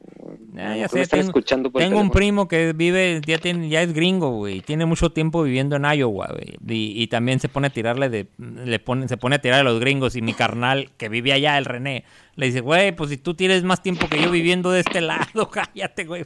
Ah, 0.56 0.74
ya 0.74 0.88
sé, 0.88 0.96
me 0.96 1.02
están 1.02 1.20
tengo, 1.20 1.28
escuchando 1.28 1.70
por 1.70 1.82
tengo 1.82 2.00
un 2.00 2.10
primo 2.10 2.48
que 2.48 2.72
vive, 2.72 3.20
ya, 3.26 3.36
tiene, 3.36 3.68
ya 3.68 3.82
es 3.82 3.92
gringo, 3.92 4.30
güey. 4.30 4.62
Tiene 4.62 4.86
mucho 4.86 5.10
tiempo 5.10 5.42
viviendo 5.42 5.76
en 5.76 5.84
Iowa, 5.84 6.28
güey. 6.30 6.56
Y, 6.66 7.02
y 7.02 7.06
también 7.08 7.38
se 7.38 7.50
pone 7.50 7.66
a 7.66 7.70
tirarle 7.70 8.08
de, 8.08 8.28
le 8.38 8.78
pone, 8.78 9.08
se 9.08 9.18
pone 9.18 9.36
a 9.36 9.40
tirar 9.40 9.60
a 9.60 9.62
los 9.62 9.78
gringos. 9.78 10.16
Y 10.16 10.22
mi 10.22 10.32
carnal, 10.32 10.90
que 10.96 11.10
vive 11.10 11.34
allá, 11.34 11.58
el 11.58 11.66
René, 11.66 12.04
le 12.34 12.46
dice, 12.46 12.60
güey, 12.60 12.92
pues 12.92 13.10
si 13.10 13.18
tú 13.18 13.34
tienes 13.34 13.62
más 13.62 13.82
tiempo 13.82 14.08
que 14.08 14.22
yo 14.22 14.30
viviendo 14.30 14.70
de 14.70 14.80
este 14.80 15.02
lado, 15.02 15.50
cállate, 15.52 16.06
güey. 16.06 16.24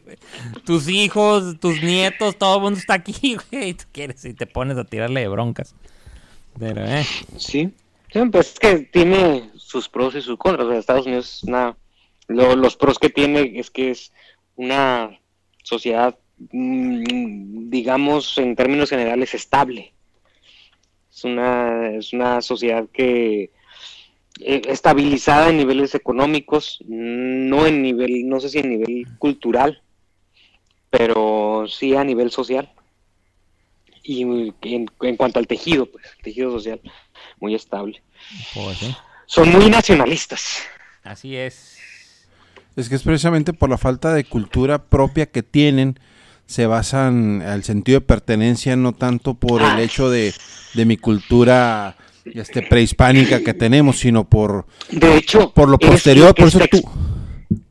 Tus 0.64 0.88
hijos, 0.88 1.58
tus 1.58 1.82
nietos, 1.82 2.38
todo 2.38 2.58
el 2.58 2.62
mundo 2.62 2.78
está 2.78 2.94
aquí, 2.94 3.36
güey. 3.50 3.70
Y 3.70 3.74
tú 3.74 3.86
quieres 3.90 4.24
y 4.24 4.34
te 4.34 4.46
pones 4.46 4.78
a 4.78 4.84
tirarle 4.84 5.22
de 5.22 5.28
broncas. 5.28 5.74
Pero, 6.60 6.84
eh. 6.84 7.04
Sí. 7.38 7.72
Sí, 8.12 8.20
pues 8.30 8.52
es 8.52 8.58
que 8.58 8.78
tiene 8.92 9.50
sus 9.72 9.88
pros 9.88 10.14
y 10.14 10.20
sus 10.22 10.36
contras. 10.38 10.66
O 10.66 10.70
sea, 10.70 10.78
Estados 10.78 11.06
Unidos, 11.06 11.40
nada. 11.44 11.76
Lo- 12.28 12.54
los 12.56 12.76
pros 12.76 12.98
que 12.98 13.08
tiene 13.10 13.58
es 13.58 13.70
que 13.70 13.90
es 13.90 14.12
una 14.56 15.18
sociedad, 15.64 16.16
mm, 16.50 17.70
digamos, 17.70 18.36
en 18.38 18.54
términos 18.54 18.90
generales, 18.90 19.34
estable. 19.34 19.92
Es 21.10 21.24
una, 21.24 21.90
es 21.90 22.12
una 22.12 22.40
sociedad 22.42 22.86
que 22.92 23.50
eh, 24.40 24.62
estabilizada 24.68 25.48
en 25.50 25.56
niveles 25.58 25.94
económicos, 25.94 26.78
no 26.86 27.66
en 27.66 27.82
nivel, 27.82 28.28
no 28.28 28.40
sé 28.40 28.48
si 28.48 28.58
en 28.58 28.70
nivel 28.70 29.06
cultural, 29.18 29.82
pero 30.90 31.64
sí 31.68 31.94
a 31.94 32.04
nivel 32.04 32.30
social. 32.30 32.70
Y 34.04 34.22
en, 34.22 34.86
cuanto 35.16 35.38
al 35.38 35.46
tejido, 35.46 35.86
pues, 35.86 36.04
tejido 36.22 36.50
social, 36.50 36.80
muy 37.40 37.54
estable. 37.54 38.02
Pues 38.54 38.78
sí. 38.78 38.94
Son 39.26 39.48
muy 39.50 39.68
nacionalistas. 39.70 40.58
Así 41.04 41.36
es. 41.36 41.76
Es 42.76 42.88
que 42.88 42.94
es 42.94 43.02
precisamente 43.02 43.52
por 43.52 43.68
la 43.70 43.78
falta 43.78 44.12
de 44.14 44.24
cultura 44.24 44.82
propia 44.84 45.26
que 45.26 45.42
tienen, 45.42 45.98
se 46.46 46.66
basan 46.66 47.42
el 47.42 47.64
sentido 47.64 48.00
de 48.00 48.06
pertenencia, 48.06 48.76
no 48.76 48.92
tanto 48.92 49.34
por 49.34 49.60
el 49.60 49.66
Ah. 49.66 49.82
hecho 49.82 50.10
de, 50.10 50.34
de 50.74 50.84
mi 50.84 50.96
cultura 50.96 51.96
este, 52.24 52.62
prehispánica 52.62 53.40
que 53.40 53.52
tenemos, 53.54 53.98
sino 53.98 54.24
por, 54.28 54.66
De 54.90 55.16
hecho, 55.16 55.52
por 55.52 55.68
lo 55.68 55.78
posterior. 55.78 56.34
Por 56.34 56.48
eso 56.48 56.60
tú, 56.70 56.80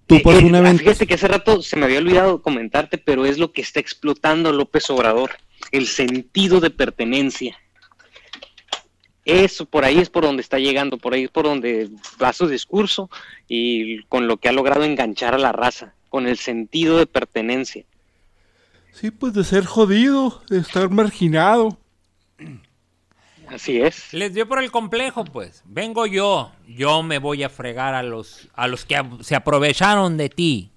tú 0.07 0.15
Eh, 0.15 0.19
pones 0.21 0.43
eh, 0.43 0.45
un 0.45 0.55
evento. 0.55 0.83
Fíjate 0.83 1.07
que 1.07 1.13
hace 1.15 1.27
rato 1.27 1.61
se 1.61 1.77
me 1.77 1.85
había 1.85 1.99
olvidado 1.99 2.41
comentarte, 2.41 2.97
pero 2.97 3.25
es 3.25 3.37
lo 3.37 3.51
que 3.53 3.61
está 3.61 3.79
explotando 3.79 4.51
López 4.51 4.89
Obrador, 4.89 5.31
el 5.71 5.87
sentido 5.87 6.59
de 6.59 6.69
pertenencia. 6.69 7.57
Eso, 9.25 9.65
por 9.65 9.85
ahí 9.85 9.99
es 9.99 10.09
por 10.09 10.23
donde 10.23 10.41
está 10.41 10.57
llegando, 10.57 10.97
por 10.97 11.13
ahí 11.13 11.23
es 11.25 11.29
por 11.29 11.45
donde 11.45 11.89
va 12.21 12.33
su 12.33 12.47
discurso 12.47 13.09
y 13.47 14.03
con 14.03 14.27
lo 14.27 14.37
que 14.37 14.49
ha 14.49 14.51
logrado 14.51 14.83
enganchar 14.83 15.35
a 15.35 15.37
la 15.37 15.51
raza, 15.51 15.93
con 16.09 16.27
el 16.27 16.37
sentido 16.37 16.97
de 16.97 17.05
pertenencia. 17.05 17.85
Sí, 18.93 19.11
pues 19.11 19.33
de 19.33 19.43
ser 19.43 19.65
jodido, 19.65 20.41
de 20.49 20.59
estar 20.59 20.89
marginado. 20.89 21.77
Así 23.47 23.81
es. 23.81 24.13
Les 24.13 24.33
dio 24.33 24.47
por 24.47 24.63
el 24.63 24.71
complejo, 24.71 25.25
pues. 25.25 25.61
Vengo 25.65 26.05
yo, 26.05 26.51
yo 26.67 27.03
me 27.03 27.19
voy 27.19 27.43
a 27.43 27.49
fregar 27.49 27.93
a 27.93 28.01
los 28.01 28.47
a 28.53 28.67
los 28.67 28.85
que 28.85 29.01
se 29.21 29.35
aprovecharon 29.35 30.17
de 30.17 30.29
ti. 30.29 30.71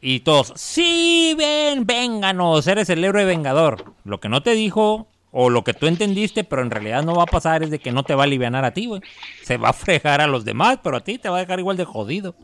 Y 0.00 0.20
todos, 0.20 0.54
sí, 0.56 1.34
ven, 1.36 1.84
vénganos, 1.84 2.66
eres 2.66 2.88
el 2.88 3.04
héroe 3.04 3.24
vengador. 3.26 3.92
Lo 4.04 4.18
que 4.18 4.30
no 4.30 4.42
te 4.42 4.52
dijo, 4.52 5.09
o 5.32 5.48
lo 5.50 5.62
que 5.64 5.74
tú 5.74 5.86
entendiste, 5.86 6.44
pero 6.44 6.62
en 6.62 6.70
realidad 6.70 7.02
no 7.04 7.14
va 7.14 7.22
a 7.22 7.26
pasar, 7.26 7.62
es 7.62 7.70
de 7.70 7.78
que 7.78 7.92
no 7.92 8.02
te 8.02 8.14
va 8.14 8.22
a 8.22 8.26
aliviar 8.26 8.54
a 8.64 8.72
ti, 8.72 8.86
güey. 8.86 9.00
Se 9.44 9.56
va 9.56 9.68
a 9.70 9.72
fregar 9.72 10.20
a 10.20 10.26
los 10.26 10.44
demás, 10.44 10.78
pero 10.82 10.96
a 10.96 11.00
ti 11.04 11.18
te 11.18 11.28
va 11.28 11.36
a 11.36 11.40
dejar 11.40 11.58
igual 11.60 11.76
de 11.76 11.84
jodido. 11.84 12.34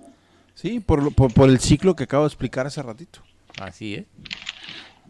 Sí, 0.54 0.80
por, 0.80 1.02
lo- 1.02 1.10
por, 1.10 1.32
por 1.34 1.48
el 1.48 1.58
ciclo 1.58 1.96
que 1.96 2.04
acabo 2.04 2.22
de 2.24 2.28
explicar 2.28 2.66
hace 2.66 2.82
ratito. 2.82 3.20
Así 3.60 3.94
es. 3.94 4.04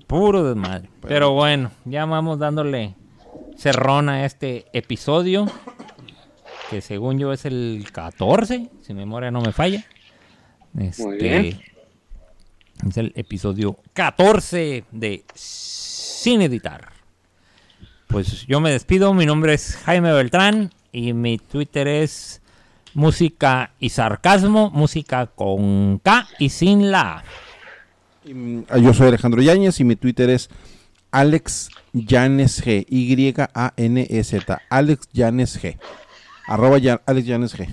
Puro 0.07 0.43
desmadre. 0.45 0.89
Pero 1.03 1.33
bueno, 1.33 1.71
ya 1.85 2.05
vamos 2.05 2.39
dándole 2.39 2.95
cerrón 3.57 4.09
a 4.09 4.25
este 4.25 4.67
episodio. 4.73 5.47
Que 6.71 6.81
según 6.81 7.19
yo 7.19 7.33
es 7.33 7.45
el 7.45 7.87
14, 7.93 8.71
si 8.83 8.93
mi 8.95 9.01
memoria 9.01 9.31
no 9.31 9.41
me 9.41 9.53
falla. 9.53 9.85
Este, 10.79 11.17
bien. 11.19 11.61
Es 12.89 12.97
el 12.97 13.13
episodio 13.17 13.79
14 13.95 14.85
de 14.91 15.25
Sin 15.35 16.43
Editar. 16.43 16.89
Pues 18.09 18.47
yo 18.47 18.61
me 18.61 18.71
despido. 18.71 19.13
Mi 19.15 19.27
nombre 19.27 19.55
es 19.55 19.77
Jaime 19.85 20.13
Beltrán 20.13 20.73
y 20.93 21.13
mi 21.13 21.39
Twitter 21.39 21.89
es 21.89 22.41
música 22.95 23.73
y 23.81 23.91
sarcasmo. 23.91 24.71
Música 24.71 25.27
con 25.27 25.99
K 25.99 26.29
y 26.39 26.49
sin 26.51 26.91
la 26.91 27.25
mm, 28.25 28.61
Yo 28.83 28.95
soy 28.95 29.09
Alejandro 29.09 29.43
Yáñez 29.43 29.81
y 29.81 29.85
mi 29.85 29.97
Twitter 29.97 30.31
es 30.31 30.49
Alex 31.11 31.71
Yanes 31.93 32.65
G. 32.65 32.87
Y-A-N-E-Z. 32.89 34.63
Alex 34.71 35.09
Yanes 35.13 35.63
G. 35.63 35.77
Arroba 36.47 36.79
ya- 36.79 37.03
Alex 37.07 37.27
Yanes 37.27 37.59
G. 37.59 37.69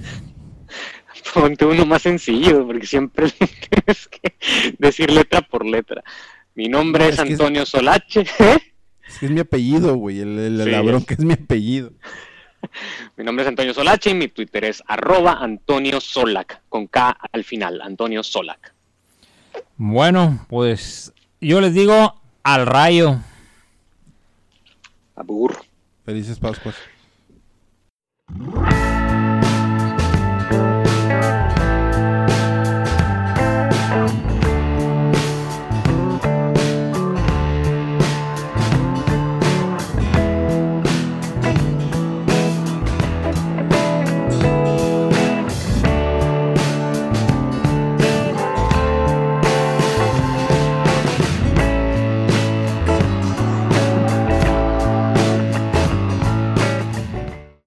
Ponte 1.33 1.65
uno 1.65 1.85
más 1.85 2.01
sencillo, 2.01 2.65
porque 2.67 2.85
siempre 2.85 3.29
tienes 3.69 4.07
que 4.07 4.35
decir 4.77 5.09
letra 5.11 5.41
por 5.41 5.65
letra. 5.65 6.03
Mi 6.55 6.67
nombre 6.67 7.05
No, 7.05 7.09
es 7.09 7.17
es 7.19 7.23
que 7.25 7.33
es- 7.33 7.39
Antonio 7.39 7.65
Solache. 7.65 8.25
Es 9.13 9.19
que 9.19 9.25
es 9.27 9.31
mi 9.31 9.39
apellido, 9.39 9.95
güey. 9.95 10.19
El, 10.21 10.37
el, 10.39 10.63
Sí, 10.63 10.69
la 10.71 10.79
es- 10.79 10.85
bronca 10.85 11.13
es 11.13 11.19
mi 11.23 11.33
apellido. 11.33 11.91
Mi 13.17 13.23
nombre 13.25 13.43
es 13.43 13.49
Antonio 13.49 13.73
Solache 13.73 14.11
y 14.11 14.13
mi 14.13 14.29
Twitter 14.29 14.63
es 14.63 14.81
arroba 14.87 15.33
Antonio 15.41 15.99
Solac, 15.99 16.61
con 16.69 16.87
K 16.87 17.17
al 17.33 17.43
final, 17.43 17.81
Antonio 17.81 18.23
Solac. 18.23 18.73
Bueno, 19.75 20.45
pues 20.47 21.11
yo 21.41 21.59
les 21.59 21.73
digo 21.73 22.21
al 22.43 22.65
rayo. 22.65 23.17
Abur. 25.15 25.57
Felices 26.05 26.39
Pascuas. 26.39 26.75